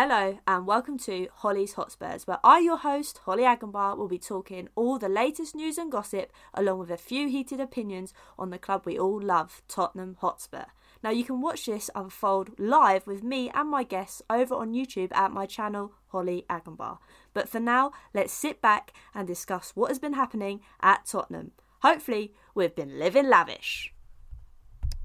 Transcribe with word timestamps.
Hello 0.00 0.38
and 0.46 0.64
welcome 0.64 0.96
to 0.96 1.26
Hollie's 1.38 1.72
Hotspurs, 1.72 2.24
where 2.24 2.38
I, 2.44 2.60
your 2.60 2.76
host, 2.76 3.18
Hollie 3.24 3.42
Agombar, 3.42 3.96
will 3.96 4.06
be 4.06 4.16
talking 4.16 4.68
all 4.76 4.96
the 4.96 5.08
latest 5.08 5.56
news 5.56 5.76
and 5.76 5.90
gossip, 5.90 6.30
along 6.54 6.78
with 6.78 6.92
a 6.92 6.96
few 6.96 7.28
heated 7.28 7.58
opinions 7.58 8.14
on 8.38 8.50
the 8.50 8.60
club 8.60 8.82
we 8.84 8.96
all 8.96 9.20
love, 9.20 9.60
Tottenham 9.66 10.16
Hotspur. 10.20 10.66
Now, 11.02 11.10
you 11.10 11.24
can 11.24 11.40
watch 11.40 11.66
this 11.66 11.90
unfold 11.96 12.50
live 12.60 13.08
with 13.08 13.24
me 13.24 13.50
and 13.52 13.68
my 13.68 13.82
guests 13.82 14.22
over 14.30 14.54
on 14.54 14.72
YouTube 14.72 15.10
at 15.16 15.32
my 15.32 15.46
channel, 15.46 15.90
Hollie 16.12 16.46
Agombar. 16.48 16.98
But 17.34 17.48
for 17.48 17.58
now, 17.58 17.90
let's 18.14 18.32
sit 18.32 18.62
back 18.62 18.92
and 19.16 19.26
discuss 19.26 19.72
what 19.74 19.90
has 19.90 19.98
been 19.98 20.12
happening 20.12 20.60
at 20.80 21.06
Tottenham. 21.06 21.50
Hopefully, 21.82 22.34
we've 22.54 22.76
been 22.76 23.00
living 23.00 23.28
lavish. 23.28 23.92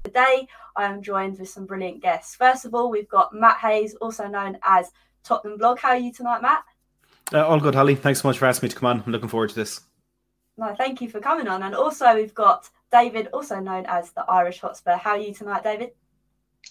Today, 0.04 0.46
I 0.76 0.84
am 0.84 1.00
joined 1.00 1.38
with 1.38 1.48
some 1.48 1.64
brilliant 1.64 2.02
guests. 2.02 2.34
First 2.34 2.66
of 2.66 2.74
all, 2.74 2.90
we've 2.90 3.08
got 3.08 3.32
Matt 3.32 3.56
Hayes, 3.60 3.94
also 3.94 4.28
known 4.28 4.58
as 4.62 4.92
Tottenham 5.22 5.56
Blog. 5.56 5.78
How 5.78 5.90
are 5.90 5.96
you 5.96 6.12
tonight, 6.12 6.42
Matt? 6.42 6.62
Uh, 7.32 7.46
all 7.46 7.58
good, 7.58 7.74
Hollie. 7.74 7.94
Thanks 7.94 8.20
so 8.20 8.28
much 8.28 8.36
for 8.36 8.44
asking 8.44 8.66
me 8.66 8.70
to 8.72 8.76
come 8.76 8.86
on. 8.86 9.02
I'm 9.06 9.12
looking 9.12 9.30
forward 9.30 9.48
to 9.48 9.54
this. 9.54 9.80
No, 10.58 10.74
thank 10.74 11.00
you 11.00 11.08
for 11.08 11.20
coming 11.20 11.48
on. 11.48 11.62
And 11.62 11.74
also, 11.74 12.14
we've 12.14 12.34
got 12.34 12.68
David, 12.92 13.28
also 13.32 13.60
known 13.60 13.86
as 13.86 14.12
the 14.12 14.24
Irish 14.30 14.60
Hotspur. 14.60 14.96
How 14.96 15.12
are 15.12 15.18
you 15.18 15.32
tonight, 15.32 15.64
David? 15.64 15.92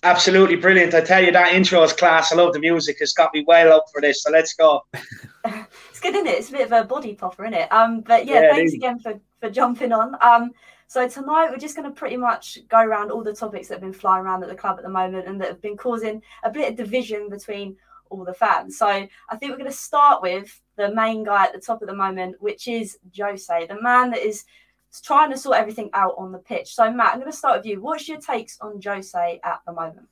Absolutely 0.03 0.57
brilliant. 0.57 0.93
I 0.93 1.01
tell 1.01 1.23
you, 1.23 1.31
that 1.31 1.53
intro 1.53 1.81
is 1.81 1.91
class. 1.91 2.31
I 2.31 2.35
love 2.35 2.53
the 2.53 2.59
music. 2.59 2.97
It's 2.99 3.13
got 3.13 3.33
me 3.33 3.43
well 3.47 3.73
up 3.73 3.85
for 3.91 3.99
this. 3.99 4.21
So 4.21 4.29
let's 4.29 4.53
go. 4.53 4.83
it's 4.93 5.99
good, 5.99 6.13
isn't 6.13 6.27
it? 6.27 6.37
It's 6.37 6.49
a 6.49 6.51
bit 6.51 6.65
of 6.67 6.71
a 6.71 6.83
body 6.83 7.15
popper, 7.15 7.45
isn't 7.45 7.55
it? 7.55 7.71
Um, 7.73 8.01
but 8.01 8.27
yeah, 8.27 8.41
yeah 8.41 8.53
thanks 8.53 8.73
again 8.73 8.99
for, 8.99 9.19
for 9.39 9.49
jumping 9.49 9.91
on. 9.91 10.15
Um, 10.21 10.51
so 10.93 11.07
tonight 11.07 11.49
we're 11.49 11.57
just 11.57 11.75
going 11.75 11.91
to 11.91 11.99
pretty 11.99 12.17
much 12.17 12.59
go 12.69 12.79
around 12.79 13.09
all 13.09 13.23
the 13.23 13.33
topics 13.33 13.67
that 13.67 13.73
have 13.73 13.81
been 13.81 13.91
flying 13.91 14.23
around 14.23 14.43
at 14.43 14.49
the 14.49 14.55
club 14.55 14.77
at 14.77 14.83
the 14.83 14.89
moment 14.91 15.27
and 15.27 15.41
that 15.41 15.47
have 15.47 15.59
been 15.59 15.75
causing 15.75 16.21
a 16.43 16.51
bit 16.51 16.69
of 16.69 16.77
division 16.77 17.29
between 17.29 17.75
all 18.11 18.23
the 18.23 18.31
fans. 18.31 18.77
So 18.77 18.85
I 18.85 19.35
think 19.35 19.49
we're 19.49 19.57
going 19.57 19.71
to 19.71 19.75
start 19.75 20.21
with 20.21 20.61
the 20.75 20.93
main 20.93 21.23
guy 21.23 21.45
at 21.45 21.51
the 21.51 21.59
top 21.59 21.81
at 21.81 21.87
the 21.87 21.95
moment, 21.95 22.35
which 22.39 22.67
is 22.67 22.99
Jose, 23.17 23.65
the 23.65 23.81
man 23.81 24.11
that 24.11 24.19
is 24.19 24.45
trying 25.03 25.31
to 25.31 25.37
sort 25.37 25.57
everything 25.57 25.89
out 25.93 26.13
on 26.15 26.31
the 26.31 26.37
pitch. 26.37 26.75
So 26.75 26.91
Matt, 26.91 27.13
I'm 27.13 27.21
going 27.21 27.31
to 27.31 27.35
start 27.35 27.57
with 27.57 27.65
you. 27.65 27.81
What's 27.81 28.07
your 28.07 28.21
takes 28.21 28.59
on 28.61 28.79
Jose 28.79 29.39
at 29.43 29.61
the 29.65 29.73
moment? 29.73 30.07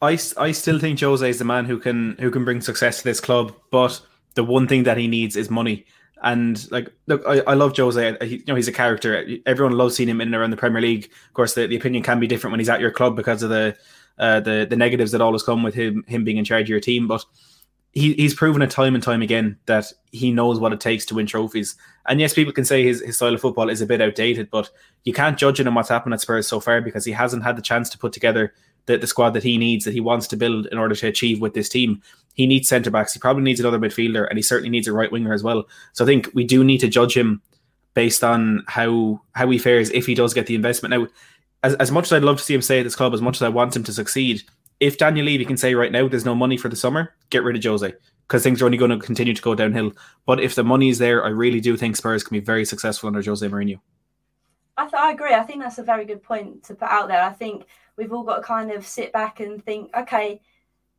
I, 0.00 0.18
I 0.38 0.52
still 0.52 0.78
think 0.78 0.98
Jose 0.98 1.28
is 1.28 1.40
the 1.40 1.44
man 1.44 1.66
who 1.66 1.78
can 1.78 2.16
who 2.20 2.30
can 2.30 2.46
bring 2.46 2.62
success 2.62 2.98
to 2.98 3.04
this 3.04 3.20
club, 3.20 3.54
but 3.70 4.00
the 4.34 4.44
one 4.44 4.66
thing 4.66 4.84
that 4.84 4.96
he 4.96 5.08
needs 5.08 5.36
is 5.36 5.50
money. 5.50 5.84
And 6.22 6.70
like, 6.72 6.92
look, 7.06 7.22
I, 7.26 7.40
I 7.40 7.54
love 7.54 7.76
Jose. 7.76 8.16
He, 8.22 8.36
you 8.36 8.44
know, 8.48 8.54
he's 8.54 8.68
a 8.68 8.72
character. 8.72 9.24
Everyone 9.46 9.76
loves 9.76 9.96
seeing 9.96 10.08
him 10.08 10.20
in 10.20 10.28
and 10.28 10.34
around 10.34 10.50
the 10.50 10.56
Premier 10.56 10.82
League. 10.82 11.04
Of 11.04 11.34
course, 11.34 11.54
the, 11.54 11.66
the 11.66 11.76
opinion 11.76 12.02
can 12.02 12.18
be 12.18 12.26
different 12.26 12.52
when 12.52 12.60
he's 12.60 12.68
at 12.68 12.80
your 12.80 12.90
club 12.90 13.14
because 13.16 13.42
of 13.42 13.50
the 13.50 13.76
uh, 14.18 14.40
the 14.40 14.66
the 14.68 14.76
negatives 14.76 15.12
that 15.12 15.20
always 15.20 15.44
come 15.44 15.62
with 15.62 15.74
him 15.74 16.04
him 16.08 16.24
being 16.24 16.38
in 16.38 16.44
charge 16.44 16.62
of 16.62 16.70
your 16.70 16.80
team. 16.80 17.06
But 17.06 17.24
he, 17.92 18.14
he's 18.14 18.34
proven 18.34 18.62
it 18.62 18.70
time 18.70 18.94
and 18.94 19.02
time 19.02 19.22
again 19.22 19.58
that 19.66 19.92
he 20.12 20.30
knows 20.30 20.60
what 20.60 20.72
it 20.72 20.80
takes 20.80 21.04
to 21.06 21.14
win 21.14 21.26
trophies. 21.26 21.76
And 22.06 22.20
yes, 22.20 22.34
people 22.34 22.52
can 22.52 22.64
say 22.64 22.84
his, 22.84 23.00
his 23.00 23.16
style 23.16 23.34
of 23.34 23.40
football 23.40 23.70
is 23.70 23.80
a 23.80 23.86
bit 23.86 24.00
outdated, 24.00 24.50
but 24.50 24.70
you 25.04 25.12
can't 25.12 25.38
judge 25.38 25.58
him 25.58 25.68
on 25.68 25.74
what's 25.74 25.88
happened 25.88 26.14
at 26.14 26.20
Spurs 26.20 26.46
so 26.46 26.60
far 26.60 26.80
because 26.80 27.04
he 27.04 27.12
hasn't 27.12 27.44
had 27.44 27.56
the 27.56 27.62
chance 27.62 27.88
to 27.90 27.98
put 27.98 28.12
together 28.12 28.52
the, 28.88 28.98
the 28.98 29.06
squad 29.06 29.30
that 29.30 29.44
he 29.44 29.56
needs, 29.56 29.84
that 29.84 29.94
he 29.94 30.00
wants 30.00 30.26
to 30.28 30.36
build 30.36 30.66
in 30.66 30.78
order 30.78 30.96
to 30.96 31.06
achieve 31.06 31.40
with 31.40 31.54
this 31.54 31.68
team. 31.68 32.02
He 32.34 32.46
needs 32.46 32.68
centre 32.68 32.90
backs. 32.90 33.12
He 33.12 33.20
probably 33.20 33.44
needs 33.44 33.60
another 33.60 33.78
midfielder, 33.78 34.28
and 34.28 34.36
he 34.36 34.42
certainly 34.42 34.70
needs 34.70 34.88
a 34.88 34.92
right 34.92 35.12
winger 35.12 35.32
as 35.32 35.44
well. 35.44 35.68
So 35.92 36.04
I 36.04 36.06
think 36.06 36.28
we 36.34 36.44
do 36.44 36.64
need 36.64 36.78
to 36.78 36.88
judge 36.88 37.16
him 37.16 37.40
based 37.94 38.24
on 38.24 38.64
how 38.66 39.20
how 39.32 39.48
he 39.50 39.58
fares 39.58 39.90
if 39.90 40.06
he 40.06 40.14
does 40.14 40.34
get 40.34 40.46
the 40.46 40.54
investment. 40.54 40.90
Now, 40.90 41.06
as, 41.62 41.74
as 41.76 41.90
much 41.90 42.06
as 42.06 42.12
I'd 42.12 42.22
love 42.22 42.38
to 42.38 42.44
see 42.44 42.54
him 42.54 42.62
stay 42.62 42.80
at 42.80 42.84
this 42.84 42.96
club, 42.96 43.14
as 43.14 43.22
much 43.22 43.36
as 43.36 43.42
I 43.42 43.48
want 43.48 43.76
him 43.76 43.84
to 43.84 43.92
succeed, 43.92 44.42
if 44.80 44.98
Daniel 44.98 45.26
Levy 45.26 45.44
can 45.44 45.56
say 45.56 45.74
right 45.74 45.92
now 45.92 46.08
there's 46.08 46.24
no 46.24 46.34
money 46.34 46.56
for 46.56 46.68
the 46.68 46.76
summer, 46.76 47.14
get 47.30 47.42
rid 47.42 47.56
of 47.56 47.64
Jose 47.64 47.94
because 48.28 48.42
things 48.42 48.60
are 48.60 48.66
only 48.66 48.78
going 48.78 48.90
to 48.90 48.98
continue 48.98 49.34
to 49.34 49.42
go 49.42 49.54
downhill. 49.54 49.92
But 50.26 50.40
if 50.40 50.54
the 50.54 50.62
money 50.62 50.90
is 50.90 50.98
there, 50.98 51.24
I 51.24 51.28
really 51.30 51.60
do 51.60 51.76
think 51.76 51.96
Spurs 51.96 52.22
can 52.22 52.34
be 52.34 52.44
very 52.44 52.64
successful 52.64 53.08
under 53.08 53.22
Jose 53.22 53.46
Mourinho. 53.46 53.80
I, 54.76 54.82
th- 54.82 54.94
I 54.94 55.10
agree. 55.10 55.34
I 55.34 55.42
think 55.42 55.62
that's 55.62 55.78
a 55.78 55.82
very 55.82 56.04
good 56.04 56.22
point 56.22 56.62
to 56.64 56.74
put 56.74 56.88
out 56.88 57.08
there. 57.08 57.22
I 57.22 57.32
think 57.32 57.64
we've 57.98 58.12
all 58.12 58.22
got 58.22 58.36
to 58.36 58.42
kind 58.42 58.70
of 58.70 58.86
sit 58.86 59.12
back 59.12 59.40
and 59.40 59.62
think, 59.62 59.90
okay, 59.94 60.40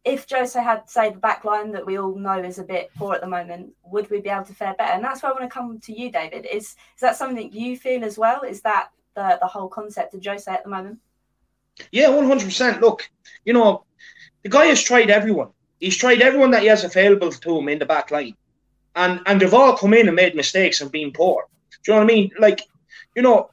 if 0.06 0.30
Jose 0.30 0.62
had, 0.62 0.90
say, 0.90 1.10
the 1.10 1.18
back 1.18 1.44
line 1.44 1.72
that 1.72 1.86
we 1.86 1.98
all 1.98 2.16
know 2.16 2.40
is 2.40 2.60
a 2.60 2.64
bit 2.64 2.90
poor 2.96 3.16
at 3.16 3.22
the 3.22 3.28
moment, 3.28 3.72
would 3.84 4.10
we 4.10 4.22
be 4.22 4.30
able 4.30 4.46
to 4.46 4.54
fare 4.54 4.76
better? 4.78 4.94
And 4.94 5.04
that's 5.04 5.24
where 5.24 5.32
I 5.32 5.36
want 5.36 5.50
to 5.50 5.54
come 5.54 5.80
to 5.80 6.00
you, 6.00 6.12
David. 6.12 6.46
Is 6.46 6.76
is 6.96 7.02
that 7.02 7.16
something 7.18 7.38
that 7.38 7.54
you 7.54 7.78
feel 7.78 8.04
as 8.04 8.18
well? 8.18 8.44
Is 8.44 8.62
that 8.62 8.90
the, 9.16 9.38
the 9.42 9.48
whole 9.48 9.68
concept 9.68 10.14
of 10.14 10.24
Jose 10.24 10.52
at 10.52 10.64
the 10.64 10.70
moment? 10.70 11.00
Yeah, 11.92 12.10
one 12.10 12.28
hundred 12.28 12.46
percent. 12.46 12.82
Look, 12.82 13.10
you 13.46 13.54
know, 13.54 13.86
the 14.44 14.50
guy 14.50 14.66
has 14.68 14.82
tried 14.82 15.10
everyone. 15.10 15.50
He's 15.80 15.98
tried 15.98 16.22
everyone 16.22 16.52
that 16.52 16.62
he 16.62 16.68
has 16.68 16.84
available 16.84 17.32
to 17.32 17.58
him 17.58 17.70
in 17.70 17.80
the 17.80 17.86
back 17.86 18.12
line, 18.12 18.36
and 18.96 19.22
and 19.26 19.40
they've 19.40 19.54
all 19.54 19.78
come 19.78 19.94
in 19.94 20.08
and 20.08 20.16
made 20.16 20.36
mistakes 20.36 20.82
and 20.82 20.92
been 20.92 21.12
poor. 21.12 21.46
Do 21.84 21.92
you 21.92 22.00
know 22.00 22.06
what 22.06 22.12
I 22.12 22.16
mean? 22.16 22.32
Like, 22.40 22.62
you 23.16 23.22
know, 23.22 23.50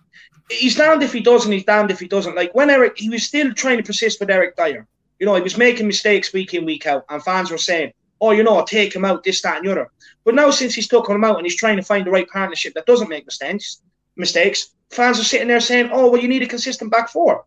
he's 0.51 0.77
damned 0.77 1.03
if 1.03 1.13
he 1.13 1.21
does 1.21 1.45
and 1.45 1.55
he's 1.55 1.65
damned 1.65 1.91
if 1.91 2.01
he 2.01 2.09
doesn't. 2.09 2.37
Like 2.37 2.55
when 2.55 2.71
Eric, 2.71 2.99
he 2.99 3.11
was 3.11 3.25
still 3.25 3.53
trying 3.53 3.79
to 3.79 3.83
persist 3.83 4.21
with 4.21 4.31
Eric 4.31 4.57
Dier. 4.57 4.87
You 5.19 5.27
know, 5.27 5.35
he 5.35 5.43
was 5.43 5.57
making 5.57 5.87
mistakes 5.87 6.33
week 6.33 6.55
in, 6.55 6.65
week 6.65 6.87
out, 6.87 7.05
and 7.09 7.23
fans 7.23 7.51
were 7.51 7.59
saying, 7.59 7.93
"Oh, 8.21 8.33
you 8.33 8.43
know, 8.43 8.65
take 8.65 8.95
him 8.95 9.05
out, 9.05 9.25
this, 9.25 9.41
that, 9.43 9.59
and 9.59 9.67
the 9.67 9.73
other." 9.73 9.91
But 10.25 10.35
now, 10.35 10.51
since 10.51 10.75
he's 10.75 10.89
took 10.89 11.09
him 11.09 11.25
out 11.25 11.37
and 11.37 11.47
he's 11.47 11.57
trying 11.57 11.77
to 11.77 11.83
find 11.83 12.07
the 12.07 12.11
right 12.11 12.29
partnership 12.29 12.75
that 12.75 12.87
doesn't 12.87 13.09
make 13.09 13.25
mistakes, 13.25 13.81
mistakes, 14.17 14.71
fans 14.91 15.19
are 15.19 15.25
sitting 15.25 15.49
there 15.49 15.61
saying, 15.61 15.91
"Oh, 15.93 16.11
well, 16.11 16.21
you 16.21 16.29
need 16.29 16.43
a 16.43 16.47
consistent 16.47 16.91
back 16.91 17.09
four. 17.09 17.45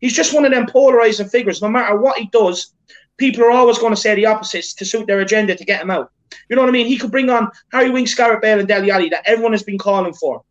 He's 0.00 0.14
just 0.14 0.34
one 0.34 0.44
of 0.44 0.52
them 0.52 0.66
polarizing 0.66 1.28
figures. 1.28 1.62
No 1.62 1.68
matter 1.68 1.96
what 1.96 2.18
he 2.18 2.26
does, 2.32 2.74
people 3.16 3.44
are 3.44 3.50
always 3.50 3.78
going 3.78 3.94
to 3.94 4.00
say 4.00 4.14
the 4.14 4.26
opposites 4.26 4.74
to 4.74 4.84
suit 4.84 5.06
their 5.06 5.20
agenda 5.20 5.54
to 5.54 5.64
get 5.64 5.80
him 5.80 5.90
out. 5.90 6.10
You 6.48 6.56
know 6.56 6.62
what 6.62 6.68
I 6.68 6.72
mean? 6.72 6.86
He 6.86 6.98
could 6.98 7.10
bring 7.10 7.30
on 7.30 7.50
Harry 7.70 7.90
Winks, 7.90 8.14
Gareth 8.14 8.40
Bale, 8.40 8.58
and 8.58 8.68
Dele 8.68 8.90
Alli 8.90 9.08
that 9.10 9.22
everyone 9.26 9.52
has 9.52 9.62
been 9.62 9.78
calling 9.78 10.14
for. 10.14 10.42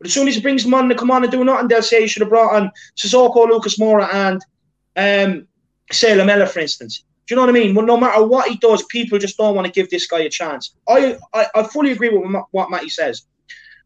But 0.00 0.06
as 0.06 0.14
soon 0.14 0.28
as 0.28 0.34
he 0.34 0.40
brings 0.40 0.64
them 0.64 0.72
on 0.72 0.88
to 0.88 0.94
come 0.94 1.10
on 1.10 1.22
and 1.22 1.30
do 1.30 1.44
nothing, 1.44 1.68
they'll 1.68 1.82
say 1.82 2.00
he 2.00 2.08
should 2.08 2.22
have 2.22 2.30
brought 2.30 2.54
on 2.54 2.72
Sissoko, 2.96 3.46
Lucas 3.46 3.78
Moura, 3.78 4.08
and 4.12 4.42
um, 4.96 5.46
say 5.92 6.16
Lamela, 6.16 6.46
for 6.46 6.60
instance. 6.60 7.04
Do 7.26 7.34
you 7.34 7.36
know 7.36 7.42
what 7.42 7.54
I 7.54 7.60
mean? 7.60 7.74
Well, 7.74 7.84
no 7.84 7.98
matter 7.98 8.24
what 8.24 8.48
he 8.48 8.56
does, 8.56 8.82
people 8.84 9.18
just 9.18 9.36
don't 9.36 9.54
want 9.54 9.66
to 9.66 9.72
give 9.72 9.90
this 9.90 10.06
guy 10.06 10.20
a 10.20 10.30
chance. 10.30 10.74
I 10.88 11.18
I, 11.34 11.46
I 11.54 11.62
fully 11.64 11.92
agree 11.92 12.08
with 12.08 12.34
what 12.50 12.70
Matty 12.70 12.88
says. 12.88 13.26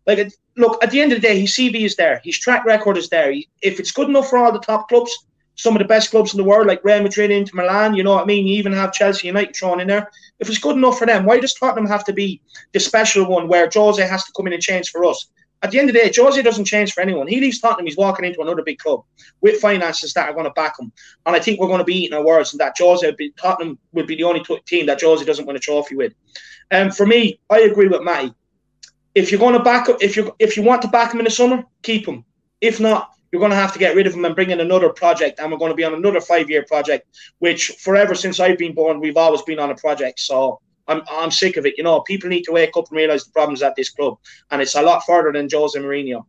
Like, 0.07 0.33
look, 0.57 0.83
at 0.85 0.91
the 0.91 1.01
end 1.01 1.13
of 1.13 1.21
the 1.21 1.27
day, 1.27 1.41
his 1.41 1.51
CV 1.51 1.85
is 1.85 1.97
there. 1.97 2.21
His 2.23 2.39
track 2.39 2.65
record 2.65 2.97
is 2.97 3.09
there. 3.09 3.33
He, 3.33 3.49
if 3.61 3.81
it's 3.81 3.91
good 3.91 4.09
enough 4.09 4.31
for 4.31 4.39
all 4.39 4.53
the 4.53 4.61
top 4.61 4.89
clubs, 4.89 5.27
some 5.57 5.75
of 5.75 5.81
the 5.81 5.89
best 5.89 6.11
clubs 6.11 6.33
in 6.33 6.39
the 6.39 6.45
world, 6.45 6.67
like 6.67 6.85
Real 6.85 7.03
Madrid, 7.03 7.31
Inter 7.31 7.57
Milan, 7.57 7.95
you 7.95 8.03
know 8.03 8.15
what 8.15 8.23
I 8.23 8.27
mean? 8.27 8.47
You 8.47 8.57
even 8.57 8.73
have 8.73 8.93
Chelsea 8.93 9.27
United 9.27 9.55
thrown 9.55 9.81
in 9.81 9.89
there. 9.89 10.11
If 10.41 10.49
it's 10.49 10.59
good 10.59 10.77
enough 10.77 10.99
for 10.99 11.07
them, 11.07 11.25
why 11.25 11.39
does 11.39 11.55
Tottenham 11.55 11.87
have 11.87 12.05
to 12.05 12.13
be 12.13 12.41
the 12.73 12.81
special 12.81 13.27
one 13.27 13.49
where 13.49 13.69
Jose 13.73 14.07
has 14.07 14.25
to 14.25 14.33
come 14.37 14.47
in 14.47 14.53
and 14.53 14.63
change 14.63 14.91
for 14.91 15.05
us? 15.05 15.29
At 15.65 15.71
the 15.71 15.79
end 15.79 15.89
of 15.89 15.95
the 15.95 16.01
day, 16.01 16.13
Jose 16.15 16.43
doesn't 16.43 16.67
change 16.67 16.93
for 16.93 17.01
anyone. 17.01 17.27
He 17.27 17.41
leaves 17.41 17.59
Tottenham, 17.59 17.87
he's 17.87 17.97
walking 17.97 18.27
into 18.27 18.43
another 18.43 18.63
big 18.63 18.79
club 18.79 19.03
with 19.41 19.63
finances 19.63 20.13
that 20.13 20.29
are 20.29 20.35
going 20.35 20.45
to 20.45 20.51
back 20.51 20.79
him. 20.79 20.93
And 21.25 21.35
I 21.35 21.39
think 21.39 21.59
we're 21.59 21.69
going 21.69 21.79
to 21.79 21.85
be 21.85 22.05
eating 22.05 22.13
our 22.13 22.25
words 22.25 22.53
and 22.53 22.61
that 22.61 22.75
Jose, 22.79 23.11
be, 23.17 23.33
Tottenham 23.41 23.79
would 23.93 24.07
be 24.07 24.15
the 24.15 24.25
only 24.25 24.45
t- 24.45 24.61
team 24.67 24.85
that 24.87 25.01
Jose 25.01 25.25
doesn't 25.25 25.47
win 25.47 25.57
a 25.57 25.59
trophy 25.59 25.97
with. 25.97 26.13
And 26.71 26.91
um, 26.91 26.95
for 26.95 27.07
me, 27.07 27.41
I 27.49 27.61
agree 27.61 27.89
with 27.89 28.03
Matty. 28.03 28.35
If 29.15 29.31
you're 29.31 29.41
going 29.41 29.55
to 29.55 29.63
back 29.63 29.87
if 30.03 30.17
you 30.17 30.35
if 30.39 30.57
you 30.57 30.63
want 30.63 30.83
to 30.83 30.89
back 30.89 31.15
him 31.15 31.21
in 31.21 31.25
the 31.25 31.31
summer, 31.31 31.65
keep 31.83 32.07
him. 32.07 32.27
If 32.61 32.79
not, 32.79 33.11
you're 33.33 33.41
going 33.41 33.53
to 33.53 33.57
have 33.57 33.73
to 33.73 33.79
get 33.79 33.97
rid 33.97 34.07
of 34.07 34.15
him 34.15 34.25
and 34.25 34.35
bring 34.35 34.51
in 34.51 34.61
another 34.61 34.91
project. 34.91 35.41
And 35.41 35.51
we're 35.51 35.59
going 35.59 35.73
to 35.73 35.77
be 35.77 35.85
on 35.85 35.95
another 35.95 36.21
five 36.21 36.51
year 36.51 36.65
project, 36.65 37.07
which 37.39 37.69
forever 37.81 38.15
since 38.15 38.39
I've 38.39 38.59
been 38.59 38.75
born, 38.75 39.01
we've 39.01 39.17
always 39.17 39.43
been 39.43 39.59
on 39.59 39.71
a 39.71 39.77
project. 39.77 40.21
So 40.21 40.61
I'm 40.87 41.03
I'm 41.11 41.31
sick 41.31 41.57
of 41.57 41.67
it. 41.67 41.79
You 41.79 41.85
know, 41.85 42.01
people 42.01 42.29
need 42.29 42.45
to 42.45 42.53
wake 42.53 42.77
up 42.77 42.89
and 42.89 42.97
realize 42.97 43.25
the 43.25 43.33
problems 43.33 43.63
at 43.63 43.77
this 43.77 43.91
club, 43.91 44.19
and 44.51 44.61
it's 44.61 44.75
a 44.75 44.83
lot 44.83 45.05
further 45.05 45.33
than 45.33 45.49
Jose 45.51 45.79
Mourinho. 45.79 46.25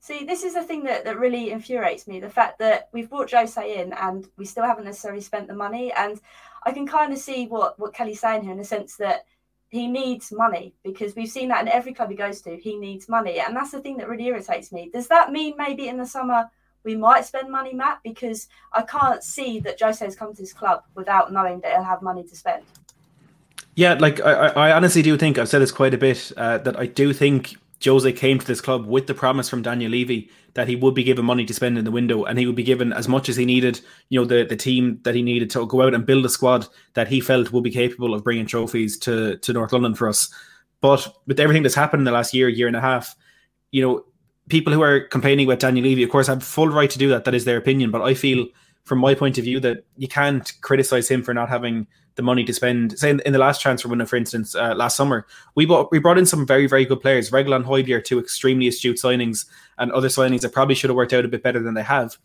See, 0.00 0.24
this 0.24 0.44
is 0.44 0.52
the 0.54 0.62
thing 0.62 0.84
that, 0.84 1.04
that 1.04 1.18
really 1.18 1.50
infuriates 1.50 2.06
me: 2.06 2.20
the 2.20 2.28
fact 2.28 2.58
that 2.58 2.88
we've 2.92 3.10
brought 3.10 3.30
Jose 3.30 3.80
in 3.80 3.92
and 3.94 4.28
we 4.36 4.44
still 4.44 4.64
haven't 4.64 4.84
necessarily 4.84 5.22
spent 5.22 5.48
the 5.48 5.54
money. 5.54 5.92
And 5.92 6.20
I 6.64 6.72
can 6.72 6.86
kind 6.86 7.12
of 7.12 7.18
see 7.18 7.46
what 7.46 7.78
what 7.78 7.94
Kelly's 7.94 8.20
saying 8.20 8.42
here 8.42 8.52
in 8.52 8.58
the 8.58 8.64
sense 8.64 8.96
that 8.96 9.24
he 9.70 9.86
needs 9.88 10.30
money 10.30 10.74
because 10.84 11.16
we've 11.16 11.28
seen 11.28 11.48
that 11.48 11.62
in 11.62 11.68
every 11.68 11.92
club 11.92 12.10
he 12.10 12.16
goes 12.16 12.40
to. 12.42 12.56
He 12.56 12.76
needs 12.76 13.08
money, 13.08 13.40
and 13.40 13.56
that's 13.56 13.72
the 13.72 13.80
thing 13.80 13.96
that 13.96 14.08
really 14.08 14.26
irritates 14.26 14.72
me. 14.72 14.90
Does 14.92 15.08
that 15.08 15.32
mean 15.32 15.54
maybe 15.56 15.88
in 15.88 15.98
the 15.98 16.06
summer? 16.06 16.48
we 16.84 16.94
might 16.94 17.24
spend 17.24 17.50
money, 17.50 17.72
Matt, 17.72 18.00
because 18.04 18.48
I 18.72 18.82
can't 18.82 19.22
see 19.22 19.58
that 19.60 19.80
Jose 19.80 20.04
has 20.04 20.14
come 20.14 20.34
to 20.34 20.40
this 20.40 20.52
club 20.52 20.82
without 20.94 21.32
knowing 21.32 21.60
that 21.60 21.72
he'll 21.72 21.82
have 21.82 22.02
money 22.02 22.22
to 22.24 22.36
spend. 22.36 22.62
Yeah, 23.76 23.94
like 23.94 24.20
I, 24.20 24.48
I 24.48 24.72
honestly 24.72 25.02
do 25.02 25.16
think 25.16 25.38
I've 25.38 25.48
said 25.48 25.60
this 25.60 25.72
quite 25.72 25.94
a 25.94 25.98
bit 25.98 26.32
uh, 26.36 26.58
that 26.58 26.78
I 26.78 26.86
do 26.86 27.12
think 27.12 27.56
Jose 27.84 28.12
came 28.12 28.38
to 28.38 28.46
this 28.46 28.60
club 28.60 28.86
with 28.86 29.06
the 29.06 29.14
promise 29.14 29.48
from 29.48 29.62
Daniel 29.62 29.90
Levy 29.90 30.30
that 30.54 30.68
he 30.68 30.76
would 30.76 30.94
be 30.94 31.02
given 31.02 31.24
money 31.24 31.44
to 31.44 31.52
spend 31.52 31.76
in 31.76 31.84
the 31.84 31.90
window 31.90 32.24
and 32.24 32.38
he 32.38 32.46
would 32.46 32.54
be 32.54 32.62
given 32.62 32.92
as 32.92 33.08
much 33.08 33.28
as 33.28 33.36
he 33.36 33.44
needed, 33.44 33.80
you 34.08 34.20
know, 34.20 34.24
the, 34.24 34.44
the 34.44 34.56
team 34.56 35.00
that 35.02 35.14
he 35.14 35.22
needed 35.22 35.50
to 35.50 35.66
go 35.66 35.82
out 35.82 35.94
and 35.94 36.06
build 36.06 36.24
a 36.24 36.28
squad 36.28 36.66
that 36.94 37.08
he 37.08 37.20
felt 37.20 37.52
would 37.52 37.64
be 37.64 37.70
capable 37.70 38.14
of 38.14 38.22
bringing 38.22 38.46
trophies 38.46 38.96
to, 38.98 39.36
to 39.38 39.52
North 39.52 39.72
London 39.72 39.94
for 39.94 40.08
us. 40.08 40.32
But 40.80 41.12
with 41.26 41.40
everything 41.40 41.64
that's 41.64 41.74
happened 41.74 42.02
in 42.02 42.04
the 42.04 42.12
last 42.12 42.32
year, 42.32 42.48
year 42.48 42.68
and 42.68 42.76
a 42.76 42.80
half, 42.80 43.16
you 43.72 43.82
know, 43.82 44.04
people 44.48 44.72
who 44.72 44.82
are 44.82 45.00
complaining 45.00 45.46
about 45.46 45.58
Daniel 45.58 45.84
Levy, 45.84 46.04
of 46.04 46.10
course, 46.10 46.28
have 46.28 46.44
full 46.44 46.68
right 46.68 46.90
to 46.90 46.98
do 46.98 47.08
that. 47.08 47.24
That 47.24 47.34
is 47.34 47.44
their 47.44 47.56
opinion. 47.56 47.90
But 47.90 48.02
I 48.02 48.14
feel, 48.14 48.46
from 48.84 49.00
my 49.00 49.14
point 49.14 49.38
of 49.38 49.44
view, 49.44 49.58
that 49.60 49.84
you 49.96 50.06
can't 50.06 50.52
criticize 50.60 51.08
him 51.08 51.22
for 51.22 51.34
not 51.34 51.48
having 51.48 51.86
the 52.16 52.22
money 52.22 52.44
to 52.44 52.52
spend. 52.52 52.98
Say 52.98 53.10
in, 53.10 53.20
in 53.20 53.32
the 53.32 53.38
last 53.38 53.60
transfer 53.60 53.88
window, 53.88 54.06
for 54.06 54.16
instance, 54.16 54.54
uh, 54.54 54.74
last 54.74 54.96
summer, 54.96 55.26
we 55.54 55.66
bought 55.66 55.90
we 55.90 55.98
brought 55.98 56.18
in 56.18 56.26
some 56.26 56.46
very 56.46 56.66
very 56.66 56.84
good 56.84 57.00
players. 57.00 57.30
Reguilón 57.30 57.64
Højbjerg, 57.64 58.04
two 58.04 58.18
extremely 58.18 58.68
astute 58.68 58.96
signings, 58.96 59.46
and 59.78 59.92
other 59.92 60.08
signings 60.08 60.40
that 60.42 60.52
probably 60.52 60.74
should 60.74 60.90
have 60.90 60.96
worked 60.96 61.12
out 61.12 61.24
a 61.24 61.28
bit 61.28 61.42
better 61.42 61.62
than 61.62 61.74
they 61.74 61.82
have. 61.82 62.16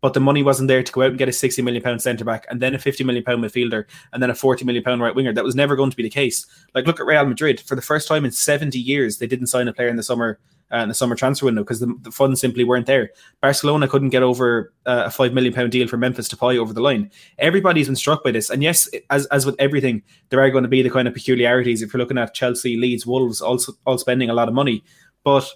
But 0.00 0.14
the 0.14 0.20
money 0.20 0.44
wasn't 0.44 0.68
there 0.68 0.84
to 0.84 0.92
go 0.92 1.02
out 1.02 1.08
and 1.08 1.18
get 1.18 1.28
a 1.28 1.32
sixty 1.32 1.60
million 1.60 1.82
pound 1.82 2.02
centre 2.02 2.24
back, 2.24 2.46
and 2.50 2.60
then 2.60 2.74
a 2.74 2.78
fifty 2.78 3.04
million 3.04 3.24
pound 3.24 3.42
midfielder, 3.42 3.84
and 4.12 4.22
then 4.22 4.30
a 4.30 4.34
forty 4.34 4.64
million 4.64 4.84
pound 4.84 5.00
right 5.00 5.14
winger. 5.14 5.32
That 5.32 5.44
was 5.44 5.56
never 5.56 5.74
going 5.74 5.90
to 5.90 5.96
be 5.96 6.04
the 6.04 6.10
case. 6.10 6.46
Like 6.74 6.86
look 6.86 7.00
at 7.00 7.06
Real 7.06 7.26
Madrid. 7.26 7.60
For 7.60 7.74
the 7.74 7.82
first 7.82 8.06
time 8.06 8.24
in 8.24 8.30
seventy 8.30 8.78
years, 8.78 9.18
they 9.18 9.26
didn't 9.26 9.48
sign 9.48 9.66
a 9.66 9.72
player 9.72 9.88
in 9.88 9.96
the 9.96 10.02
summer 10.02 10.38
uh, 10.72 10.78
in 10.78 10.88
the 10.88 10.94
summer 10.94 11.14
transfer 11.14 11.46
window 11.46 11.62
because 11.62 11.80
the, 11.80 11.94
the, 12.02 12.10
funds 12.10 12.40
simply 12.40 12.64
weren't 12.64 12.86
there. 12.86 13.10
Barcelona 13.40 13.88
couldn't 13.88 14.10
get 14.10 14.22
over 14.22 14.72
uh, 14.86 15.04
a 15.06 15.10
five 15.10 15.32
million 15.32 15.52
pound 15.52 15.72
deal 15.72 15.88
for 15.88 15.96
Memphis 15.96 16.28
to 16.28 16.36
Depay 16.36 16.58
over 16.58 16.72
the 16.72 16.80
line. 16.80 17.10
Everybody's 17.38 17.86
been 17.86 17.96
struck 17.96 18.22
by 18.22 18.30
this, 18.30 18.50
and 18.50 18.62
yes, 18.62 18.88
as 19.10 19.26
as 19.26 19.46
with 19.46 19.56
everything, 19.58 20.02
there 20.28 20.40
are 20.40 20.50
going 20.50 20.64
to 20.64 20.68
be 20.68 20.82
the 20.82 20.90
kind 20.90 21.08
of 21.08 21.14
peculiarities. 21.14 21.82
If 21.82 21.92
you're 21.92 22.00
looking 22.00 22.18
at 22.18 22.34
Chelsea, 22.34 22.76
Leeds, 22.76 23.06
Wolves, 23.06 23.40
also 23.40 23.72
all 23.86 23.98
spending 23.98 24.30
a 24.30 24.34
lot 24.34 24.48
of 24.48 24.54
money, 24.54 24.84
but 25.24 25.48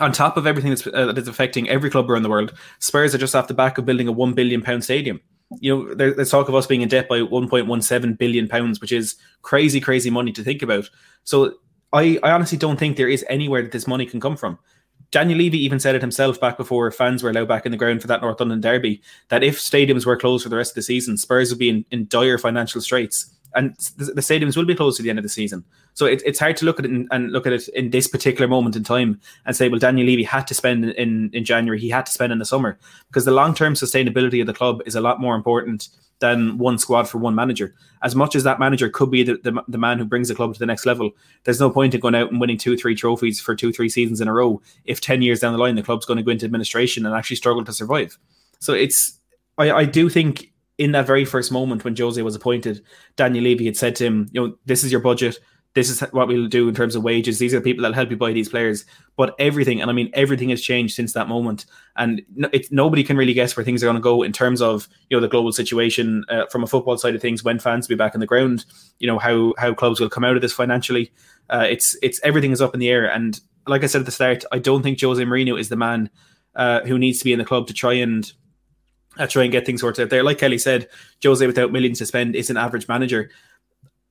on 0.00 0.12
top 0.12 0.36
of 0.36 0.46
everything 0.46 0.70
that's, 0.70 0.86
uh, 0.86 1.12
that's 1.12 1.28
affecting 1.28 1.68
every 1.68 1.90
club 1.90 2.10
around 2.10 2.22
the 2.22 2.28
world, 2.28 2.52
Spurs 2.80 3.14
are 3.14 3.18
just 3.18 3.36
off 3.36 3.48
the 3.48 3.54
back 3.54 3.78
of 3.78 3.84
building 3.84 4.08
a 4.08 4.12
one 4.12 4.32
billion 4.32 4.60
pound 4.62 4.84
stadium. 4.84 5.20
You 5.60 5.76
know, 5.76 5.94
there, 5.94 6.12
there's 6.12 6.30
talk 6.30 6.48
of 6.48 6.54
us 6.54 6.66
being 6.66 6.80
in 6.80 6.88
debt 6.88 7.08
by 7.08 7.20
1.17 7.20 8.18
billion 8.18 8.48
pounds, 8.48 8.80
which 8.80 8.90
is 8.90 9.14
crazy, 9.42 9.80
crazy 9.80 10.10
money 10.10 10.32
to 10.32 10.42
think 10.42 10.62
about. 10.62 10.90
So 11.22 11.54
I, 11.94 12.18
I 12.22 12.32
honestly 12.32 12.58
don't 12.58 12.78
think 12.78 12.96
there 12.96 13.08
is 13.08 13.24
anywhere 13.28 13.62
that 13.62 13.72
this 13.72 13.86
money 13.86 14.04
can 14.04 14.20
come 14.20 14.36
from. 14.36 14.58
Daniel 15.10 15.38
Levy 15.38 15.64
even 15.64 15.78
said 15.78 15.94
it 15.94 16.00
himself 16.00 16.40
back 16.40 16.56
before 16.56 16.90
fans 16.90 17.22
were 17.22 17.30
allowed 17.30 17.46
back 17.46 17.64
in 17.64 17.70
the 17.70 17.78
ground 17.78 18.02
for 18.02 18.08
that 18.08 18.20
North 18.20 18.40
London 18.40 18.60
derby 18.60 19.00
that 19.28 19.44
if 19.44 19.60
stadiums 19.60 20.04
were 20.04 20.16
closed 20.16 20.42
for 20.42 20.48
the 20.48 20.56
rest 20.56 20.72
of 20.72 20.74
the 20.74 20.82
season, 20.82 21.16
Spurs 21.16 21.50
would 21.50 21.58
be 21.58 21.68
in, 21.68 21.84
in 21.92 22.08
dire 22.08 22.36
financial 22.36 22.80
straits. 22.80 23.32
And 23.54 23.74
the, 23.96 24.20
stadiums 24.20 24.56
will 24.56 24.64
be 24.64 24.74
closed 24.74 24.96
to 24.96 25.02
the 25.02 25.10
end 25.10 25.18
of 25.18 25.22
the 25.22 25.28
season. 25.28 25.64
So 25.92 26.06
it, 26.06 26.22
it's 26.26 26.38
hard 26.38 26.56
to 26.58 26.64
look 26.64 26.78
at 26.78 26.84
it 26.84 26.90
in, 26.90 27.06
and 27.10 27.30
look 27.30 27.46
at 27.46 27.52
it 27.52 27.68
in 27.68 27.90
this 27.90 28.08
particular 28.08 28.48
moment 28.48 28.74
in 28.74 28.82
time 28.82 29.20
and 29.46 29.54
say, 29.54 29.68
well, 29.68 29.78
Daniel 29.78 30.06
Levy 30.06 30.24
had 30.24 30.46
to 30.48 30.54
spend 30.54 30.84
in, 30.84 31.30
in 31.32 31.44
January, 31.44 31.78
he 31.78 31.88
had 31.88 32.06
to 32.06 32.12
spend 32.12 32.32
in 32.32 32.38
the 32.38 32.44
summer 32.44 32.78
because 33.08 33.24
the 33.24 33.30
long 33.30 33.54
term 33.54 33.74
sustainability 33.74 34.40
of 34.40 34.46
the 34.46 34.54
club 34.54 34.82
is 34.86 34.94
a 34.94 35.00
lot 35.00 35.20
more 35.20 35.36
important 35.36 35.88
than 36.20 36.58
one 36.58 36.78
squad 36.78 37.08
for 37.08 37.18
one 37.18 37.34
manager. 37.34 37.74
As 38.02 38.14
much 38.14 38.34
as 38.34 38.44
that 38.44 38.58
manager 38.58 38.88
could 38.88 39.10
be 39.10 39.22
the, 39.22 39.36
the, 39.42 39.62
the, 39.68 39.78
man 39.78 39.98
who 39.98 40.04
brings 40.04 40.28
the 40.28 40.34
club 40.34 40.52
to 40.54 40.58
the 40.58 40.66
next 40.66 40.86
level, 40.86 41.10
there's 41.44 41.60
no 41.60 41.70
point 41.70 41.94
in 41.94 42.00
going 42.00 42.14
out 42.14 42.30
and 42.30 42.40
winning 42.40 42.56
two, 42.56 42.76
three 42.76 42.94
trophies 42.94 43.40
for 43.40 43.54
two, 43.54 43.72
three 43.72 43.88
seasons 43.88 44.20
in 44.20 44.28
a 44.28 44.32
row 44.32 44.60
if 44.84 45.00
10 45.00 45.22
years 45.22 45.40
down 45.40 45.52
the 45.52 45.58
line 45.58 45.74
the 45.74 45.82
club's 45.82 46.06
going 46.06 46.16
to 46.16 46.22
go 46.22 46.30
into 46.30 46.46
administration 46.46 47.04
and 47.04 47.14
actually 47.14 47.36
struggle 47.36 47.64
to 47.64 47.72
survive. 47.72 48.16
So 48.60 48.72
it's, 48.72 49.18
I, 49.58 49.70
I 49.70 49.84
do 49.84 50.08
think 50.08 50.50
in 50.78 50.92
that 50.92 51.06
very 51.06 51.24
first 51.24 51.52
moment 51.52 51.84
when 51.84 51.96
Jose 51.96 52.20
was 52.20 52.34
appointed, 52.34 52.82
Daniel 53.16 53.44
Levy 53.44 53.66
had 53.66 53.76
said 53.76 53.96
to 53.96 54.04
him, 54.04 54.28
you 54.32 54.40
know, 54.40 54.56
this 54.66 54.84
is 54.84 54.90
your 54.90 55.00
budget 55.00 55.38
this 55.74 55.90
is 55.90 56.00
what 56.12 56.28
we'll 56.28 56.46
do 56.46 56.68
in 56.68 56.74
terms 56.74 56.94
of 56.94 57.02
wages. 57.02 57.38
These 57.38 57.52
are 57.52 57.58
the 57.58 57.64
people 57.64 57.82
that'll 57.82 57.96
help 57.96 58.10
you 58.10 58.16
buy 58.16 58.32
these 58.32 58.48
players. 58.48 58.84
But 59.16 59.34
everything, 59.40 59.80
and 59.80 59.90
I 59.90 59.92
mean 59.92 60.08
everything, 60.14 60.48
has 60.50 60.62
changed 60.62 60.94
since 60.94 61.12
that 61.12 61.28
moment. 61.28 61.66
And 61.96 62.22
it's 62.52 62.70
nobody 62.70 63.02
can 63.02 63.16
really 63.16 63.34
guess 63.34 63.56
where 63.56 63.64
things 63.64 63.82
are 63.82 63.86
going 63.86 63.96
to 63.96 64.00
go 64.00 64.22
in 64.22 64.32
terms 64.32 64.62
of 64.62 64.88
you 65.10 65.16
know 65.16 65.20
the 65.20 65.28
global 65.28 65.52
situation 65.52 66.24
uh, 66.28 66.46
from 66.46 66.62
a 66.62 66.68
football 66.68 66.96
side 66.96 67.14
of 67.14 67.20
things. 67.20 67.42
When 67.42 67.58
fans 67.58 67.88
will 67.88 67.96
be 67.96 67.98
back 67.98 68.14
in 68.14 68.20
the 68.20 68.26
ground, 68.26 68.64
you 69.00 69.08
know 69.08 69.18
how 69.18 69.52
how 69.58 69.74
clubs 69.74 70.00
will 70.00 70.08
come 70.08 70.24
out 70.24 70.36
of 70.36 70.42
this 70.42 70.52
financially. 70.52 71.12
Uh, 71.50 71.66
it's 71.68 71.96
it's 72.02 72.20
everything 72.22 72.52
is 72.52 72.62
up 72.62 72.74
in 72.74 72.80
the 72.80 72.88
air. 72.88 73.10
And 73.10 73.40
like 73.66 73.82
I 73.82 73.86
said 73.86 74.00
at 74.00 74.06
the 74.06 74.12
start, 74.12 74.44
I 74.52 74.60
don't 74.60 74.82
think 74.82 75.00
Jose 75.00 75.22
Mourinho 75.22 75.58
is 75.58 75.70
the 75.70 75.76
man 75.76 76.08
uh, 76.54 76.80
who 76.82 76.98
needs 76.98 77.18
to 77.18 77.24
be 77.24 77.32
in 77.32 77.40
the 77.40 77.44
club 77.44 77.66
to 77.66 77.74
try 77.74 77.94
and 77.94 78.32
uh, 79.18 79.26
try 79.26 79.42
and 79.42 79.52
get 79.52 79.66
things 79.66 79.80
sorted 79.80 80.04
out 80.04 80.10
there. 80.10 80.22
Like 80.22 80.38
Kelly 80.38 80.58
said, 80.58 80.88
Jose 81.22 81.46
without 81.46 81.72
millions 81.72 81.98
to 81.98 82.06
spend 82.06 82.36
is 82.36 82.50
an 82.50 82.56
average 82.56 82.88
manager 82.88 83.30